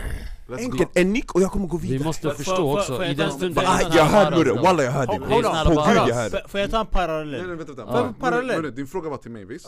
Let's 0.48 0.58
Enkelt, 0.58 0.94
go. 0.94 1.00
en 1.00 1.12
nick 1.12 1.34
och 1.34 1.40
jag 1.42 1.50
kommer 1.52 1.66
gå 1.66 1.76
Vi 1.76 1.88
vidare 1.88 2.04
måste 2.06 2.28
Får- 2.28 2.34
förstå 2.34 2.56
får- 2.56 2.78
också, 2.78 2.96
får 2.96 3.04
i 3.04 3.14
den 3.14 3.30
stunden 3.32 3.64
Ah, 3.66 3.80
Jag 3.96 4.04
hör 4.04 4.30
bara 4.30 4.38
Murre, 4.38 4.52
walla 4.62 4.82
jag 4.82 4.92
hör 4.92 5.06
dig 5.06 5.18
På 5.18 5.24
gud 5.24 5.44
jag 5.44 5.52
hör 5.54 6.30
dig 6.30 6.42
Får- 6.48 6.60
jag 6.60 6.70
ta 6.70 6.80
en 6.80 6.86
parallell? 6.86 8.14
parallell? 8.20 8.62
Murre, 8.62 8.70
din 8.70 8.86
fråga 8.86 9.10
var 9.10 9.16
till 9.16 9.30
mig 9.30 9.44
visst? 9.44 9.66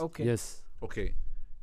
Okej. 0.80 1.14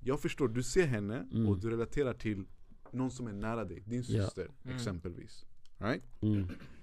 Jag 0.04 0.20
förstår, 0.20 0.48
du 0.48 0.64
ser 0.64 0.86
henne 0.88 1.24
Mm. 1.34 1.48
och 1.48 1.58
du 1.60 1.70
relaterar 1.70 2.14
till 2.14 2.46
någon 2.92 3.12
som 3.12 3.28
är 3.28 3.34
nära 3.34 3.66
dig, 3.66 3.84
din 3.86 4.04
syster 4.04 4.48
exempelvis 4.76 5.46
right? 5.80 6.04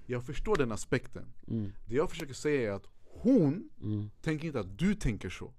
Jag 0.07 0.25
förstår 0.27 0.57
den 0.57 0.73
aspekten. 0.73 1.25
Mm. 1.49 1.73
Det 1.87 1.95
jag 1.95 2.11
försöker 2.11 2.35
säga 2.35 2.73
är 2.73 2.77
att 2.77 2.87
hon 3.05 3.71
Mm. 3.83 4.11
tänker 4.23 4.47
inte 4.47 4.61
att 4.61 4.79
du 4.79 4.95
tänker 4.95 5.31
så. 5.31 5.53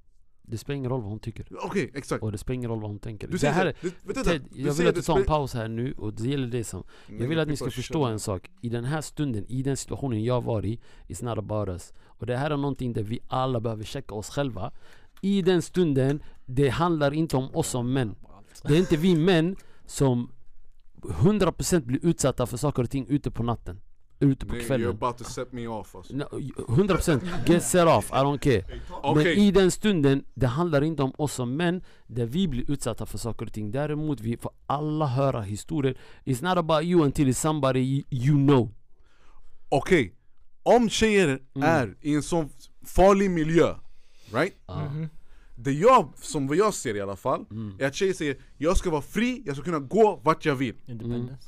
Det 0.46 0.58
spelar 0.58 0.78
ingen 0.78 0.92
roll 0.92 1.02
vad 1.02 1.10
hon 1.10 1.20
tycker. 1.20 1.48
Okej, 1.62 1.92
exakt. 1.94 2.24
Och 2.24 2.32
det 2.32 2.38
spelar 2.38 2.56
ingen 2.56 2.70
roll 2.70 2.82
vad 2.82 2.90
hon 2.90 3.00
tänker. 3.00 3.28
Du 3.28 3.38
det 3.38 3.50
här 3.50 3.66
det, 3.66 3.92
du, 4.06 4.14
Ted, 4.24 4.46
jag 4.56 4.74
vill 4.74 4.88
att 4.88 4.96
du 4.96 5.02
tar 5.02 5.20
en 5.20 5.26
paus 5.26 5.54
här 5.54 5.68
nu 5.68 5.94
och 5.94 6.14
det 6.14 6.28
gäller 6.30 6.48
det 6.48 6.64
som 6.64 6.84
Jag 7.08 7.28
vill 7.28 7.40
att 7.40 7.48
ni 7.48 7.58
ska 7.58 7.72
förstå 7.72 8.04
en 8.06 8.20
sak. 8.20 8.52
I 8.62 8.70
den 8.70 8.86
här 8.86 9.02
stunden, 9.02 9.46
i 9.48 9.64
den 9.64 9.78
situationen 9.78 10.24
jag 10.24 10.44
var 10.44 10.66
i 10.66 10.80
It's 11.08 11.24
not 11.26 11.38
about 11.38 11.70
us. 11.70 11.94
Och 12.06 12.26
det 12.26 12.38
här 12.38 12.52
är 12.52 12.58
någonting 12.58 12.94
där 12.94 13.04
vi 13.04 13.20
alla 13.28 13.60
behöver 13.60 13.84
checka 13.84 14.16
oss 14.16 14.30
själva. 14.30 14.72
I 15.22 15.42
den 15.42 15.62
stunden, 15.62 16.24
det 16.46 16.70
handlar 16.70 17.14
inte 17.14 17.38
om 17.38 17.56
oss 17.56 17.68
som 17.68 17.94
män. 17.94 18.16
Det 18.64 18.74
är 18.74 18.80
inte 18.80 18.98
vi 18.98 19.16
män 19.16 19.56
som 19.86 20.32
100% 21.02 21.86
blir 21.86 22.06
utsatta 22.06 22.46
för 22.46 22.58
saker 22.58 22.84
och 22.84 22.90
ting 22.90 23.08
ute 23.10 23.32
på 23.32 23.44
natten 23.44 23.82
Ute 24.24 24.46
på 24.46 24.52
Nej, 24.54 24.62
You're 24.62 24.68
kvällen 24.68 24.90
about 24.90 25.18
to 25.18 25.24
set 25.24 25.52
me 25.52 25.68
off 25.68 25.96
alltså. 25.96 26.16
No, 26.16 26.24
100% 26.68 27.22
get 27.46 27.64
set 27.64 27.88
off, 27.88 28.10
I 28.12 28.16
don't 28.16 28.38
care 28.38 28.64
Men 28.70 28.80
Okej, 29.04 29.48
i 29.48 29.52
den 29.52 29.72
stunden, 29.72 30.24
det 30.34 30.48
handlar 30.48 30.82
inte 30.84 31.04
om 31.04 31.14
oss 31.18 31.34
som 31.34 31.56
män 31.56 31.82
Där 32.08 32.26
vi 32.26 32.48
blir 32.48 32.72
utsatta 32.72 33.06
för 33.06 33.18
saker 33.18 33.46
och 33.46 33.54
ting 33.54 33.72
Däremot 33.72 34.20
vi 34.20 34.38
får 34.38 34.52
alla 34.66 35.06
höra 35.08 35.42
historier 35.42 35.98
It's 36.26 36.44
not 36.44 36.58
about 36.58 36.84
you 36.84 37.04
until 37.06 37.28
it's 37.28 37.34
somebody 37.34 37.80
you- 37.80 38.04
you 38.10 38.36
know 38.48 38.74
okej 39.70 40.14
Om 40.64 40.90
tjejer 40.90 41.28
Mm. 41.56 41.70
är 41.70 41.96
i 42.02 42.14
en 42.16 42.24
sån 42.24 42.50
farlig 42.86 43.32
miljö 43.32 43.76
Right? 44.34 44.54
Ja. 44.68 44.92
Det 45.56 45.72
jag, 45.72 46.10
som 46.16 46.48
vad 46.48 46.58
jag 46.58 46.74
ser 46.74 46.96
i 46.96 47.02
alla 47.02 47.16
fall, 47.16 47.46
Mm. 47.52 47.76
är 47.80 47.88
att 47.88 47.96
tjejer 47.96 48.14
säger 48.14 48.38
Jag 48.58 48.78
ska 48.78 48.90
vara 48.90 49.02
fri, 49.02 49.44
jag 49.46 49.56
ska 49.56 49.66
kunna 49.66 49.80
gå 49.80 50.22
vart 50.24 50.46
jag 50.46 50.56
vill 50.56 50.76
Independence. 50.86 51.48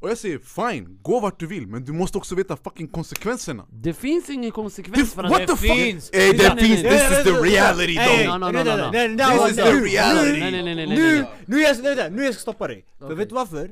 Och 0.00 0.10
jag 0.10 0.18
säger 0.18 0.38
fine, 0.38 0.98
gå 1.02 1.20
vart 1.20 1.40
du 1.40 1.46
vill 1.46 1.66
men 1.66 1.84
du 1.84 1.92
måste 1.92 2.18
också 2.18 2.34
veta 2.34 2.56
fucking 2.56 2.88
konsekvenserna 2.88 3.66
Det 3.72 3.94
finns 3.94 4.30
ingen 4.30 4.50
konsekvens 4.50 5.14
för 5.14 5.22
what 5.22 5.32
att 5.40 5.46
the 5.48 5.56
fuck? 5.56 5.76
finns! 5.76 6.10
Eh, 6.10 6.18
det 6.18 6.56
finns, 6.60 6.82
this 6.82 7.18
is 7.18 7.24
the 7.24 7.30
reality 7.30 7.96
though! 7.96 8.50
This 8.50 8.92
nej, 8.92 9.50
is 9.50 9.56
nej, 9.56 9.64
the 9.64 9.72
nu- 9.72 9.84
reality. 9.84 10.40
Nu, 10.86 11.26
nu, 11.46 11.60
är 11.60 11.68
jag, 11.68 11.74
vänta, 11.82 12.08
nu 12.08 12.24
jag 12.24 12.34
ska 12.34 12.40
stoppa 12.40 12.68
dig. 12.68 12.84
För 12.98 13.14
vet 13.14 13.28
du 13.28 13.34
varför? 13.34 13.70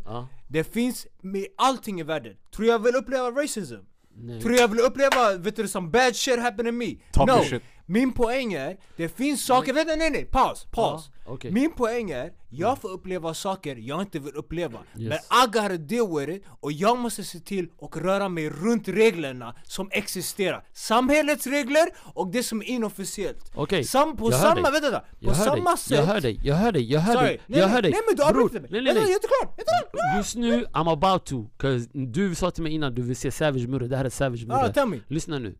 Det 0.49 0.65
finns 0.75 1.07
med 1.23 1.47
allting 1.59 2.01
i 2.01 2.03
världen. 2.03 2.33
Tror 2.57 2.69
jag 2.69 2.79
vill 2.79 2.95
uppleva 2.95 3.31
racism? 3.31 3.75
Nej. 4.17 4.43
Tror 4.43 4.55
jag 4.55 4.69
vill 4.69 4.81
uppleva, 4.81 5.37
vet 5.37 5.57
du, 5.57 5.69
some 5.69 5.89
bad 5.89 6.17
shit 6.17 6.41
happen 6.41 6.67
to 6.67 6.73
me? 6.73 6.95
No! 7.17 7.45
Min 7.87 8.13
poäng 8.13 8.53
är, 8.53 8.77
det 8.97 9.09
finns 9.09 9.45
saker, 9.47 9.73
vänta 9.73 9.97
nej 9.97 10.11
nej, 10.11 10.25
paus, 10.25 10.67
paus. 10.71 11.11
Ja, 11.27 11.33
okej. 11.33 11.51
Min 11.53 11.73
poäng 11.73 12.11
är, 12.11 12.33
jag 12.51 12.79
får 12.79 12.89
uppleva 12.91 13.35
saker 13.35 13.77
jag 13.77 14.01
inte 14.01 14.19
vill 14.19 14.35
uppleva. 14.35 14.79
Yes. 14.99 15.09
Men 15.09 15.45
I 15.45 15.47
gotta 15.47 15.77
deal 15.77 16.19
with 16.19 16.33
it, 16.33 16.45
och 16.61 16.73
jag 16.73 16.99
måste 16.99 17.25
se 17.25 17.39
till 17.41 17.69
och 17.79 17.97
röra 17.97 18.29
mig 18.29 18.51
runt 18.51 18.89
reglerna 18.89 19.55
som 19.65 19.89
existerar. 19.93 20.65
Samhällets 20.73 21.47
regler 21.47 21.87
och 22.15 22.29
det 22.33 22.43
som 22.43 22.61
är 22.63 22.65
inofficiellt. 22.67 23.53
Okej, 23.55 23.85
Sam, 23.85 24.17
på 24.17 24.31
jag 24.31 24.41
samma, 24.41 24.71
vänta, 24.71 25.01
på 25.01 25.07
Jag 25.19 25.37
samma 25.37 25.71
dig, 25.71 25.79
sätt 25.79 25.99
jag 25.99 26.05
hör 26.05 26.21
dig, 26.21 26.41
jag 26.45 26.55
hör 26.55 26.73
dig, 26.73 26.93
jag 26.93 27.01
hör 27.01 27.15
Sorry, 27.15 27.27
dig, 27.27 27.41
nej, 27.47 27.59
jag 27.61 27.67
nej, 27.67 27.75
hör 27.75 27.83
dig 27.83 27.91
nej 27.91 28.01
men 28.09 28.17
du 28.17 28.23
avbryter 28.23 28.61
mig! 28.61 28.71
nej, 28.73 28.83
Nej, 28.83 28.95
nej, 28.95 28.95
nej, 28.95 29.03
nej. 29.03 29.03
jag 29.03 29.11
är 29.11 29.15
inte 29.15 29.29
klar! 29.29 29.55
Jag 29.57 29.75
är 29.75 29.79
inte 29.87 29.91
klar! 29.91 30.17
Just 30.19 30.37
nu, 30.37 30.65
I'm 30.73 30.93
about 30.93 31.27
to, 31.27 31.45
cause 31.57 31.89
du 31.93 32.35
sa 32.35 32.51
till 32.51 32.63
mig 32.63 32.73
innan 32.73 32.95
du 32.95 33.03
vill 33.03 33.17
se 33.17 33.31
Savage 33.31 33.69
Murre, 33.69 33.87
det 33.89 33.97
här 33.97 34.05
är 34.05 34.11
Savage 34.11 34.47
Ah, 34.51 34.73
Murre 34.75 34.87
me! 34.87 35.01
Lyssna 35.09 35.39
nu 35.39 35.55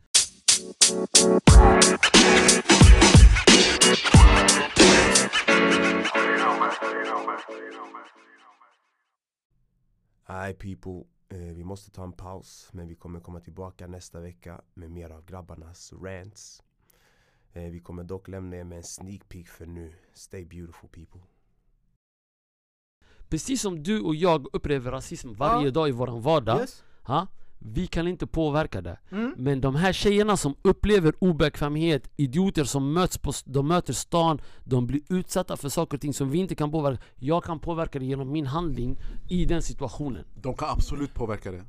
Nej 10.29 10.55
people, 10.55 11.05
eh, 11.29 11.55
vi 11.55 11.65
måste 11.65 11.91
ta 11.91 12.05
en 12.05 12.13
paus 12.13 12.69
men 12.73 12.89
vi 12.89 12.95
kommer 12.95 13.21
komma 13.21 13.41
tillbaka 13.41 13.87
nästa 13.87 14.21
vecka 14.21 14.61
med 14.75 14.91
mer 14.91 15.11
av 15.11 15.25
grabbarnas 15.25 15.93
rants. 15.93 16.63
Eh, 17.53 17.71
vi 17.71 17.81
kommer 17.81 18.05
dock 18.05 18.29
lämna 18.29 18.57
er 18.57 18.65
med 18.65 18.77
en 18.77 18.83
sneak 18.85 19.29
peek 19.29 19.49
för 19.49 19.67
nu. 19.67 19.95
Stay 20.13 20.45
beautiful 20.45 20.89
people. 20.89 21.21
Precis 23.29 23.63
som 23.63 23.83
du 23.83 24.01
och 24.01 24.15
jag 24.15 24.47
upplever 24.53 24.91
rasism 24.91 25.33
varje 25.33 25.65
Ja. 25.65 25.71
dag 25.71 25.89
i 25.89 25.93
våran 25.93 26.21
vardag 26.23 26.61
Yes? 26.61 26.85
ha? 27.03 27.27
Vi 27.67 27.87
kan 27.87 28.09
inte 28.09 28.27
påverka 28.27 28.81
det. 28.81 28.99
Mm? 29.11 29.35
Men 29.37 29.61
de 29.61 29.75
här 29.75 29.93
tjejerna 29.93 30.37
som 30.37 30.55
upplever 30.63 31.15
obekvämhet 31.19 32.11
Idioter 32.17 32.65
som 32.65 32.93
möts 32.93 33.19
på, 33.19 33.33
de 33.45 33.69
möter 33.69 33.93
stan 33.93 34.41
De 34.65 34.87
blir 34.87 35.01
utsatta 35.09 35.57
för 35.57 35.69
saker 35.69 35.97
och 35.97 36.01
ting 36.01 36.15
som 36.15 36.31
vi 36.31 36.39
inte 36.39 36.55
kan 36.55 36.71
påverka. 36.71 37.03
Jag 37.17 37.45
kan 37.45 37.61
påverka 37.61 37.99
det 37.99 38.05
genom 38.05 38.33
min 38.33 38.47
handling 38.47 38.99
i 39.29 39.45
den 39.45 39.63
situationen. 39.63 40.25
De 40.35 40.55
kan 40.55 40.69
absolut 40.69 41.15
påverka 41.15 41.51
det 41.51 41.65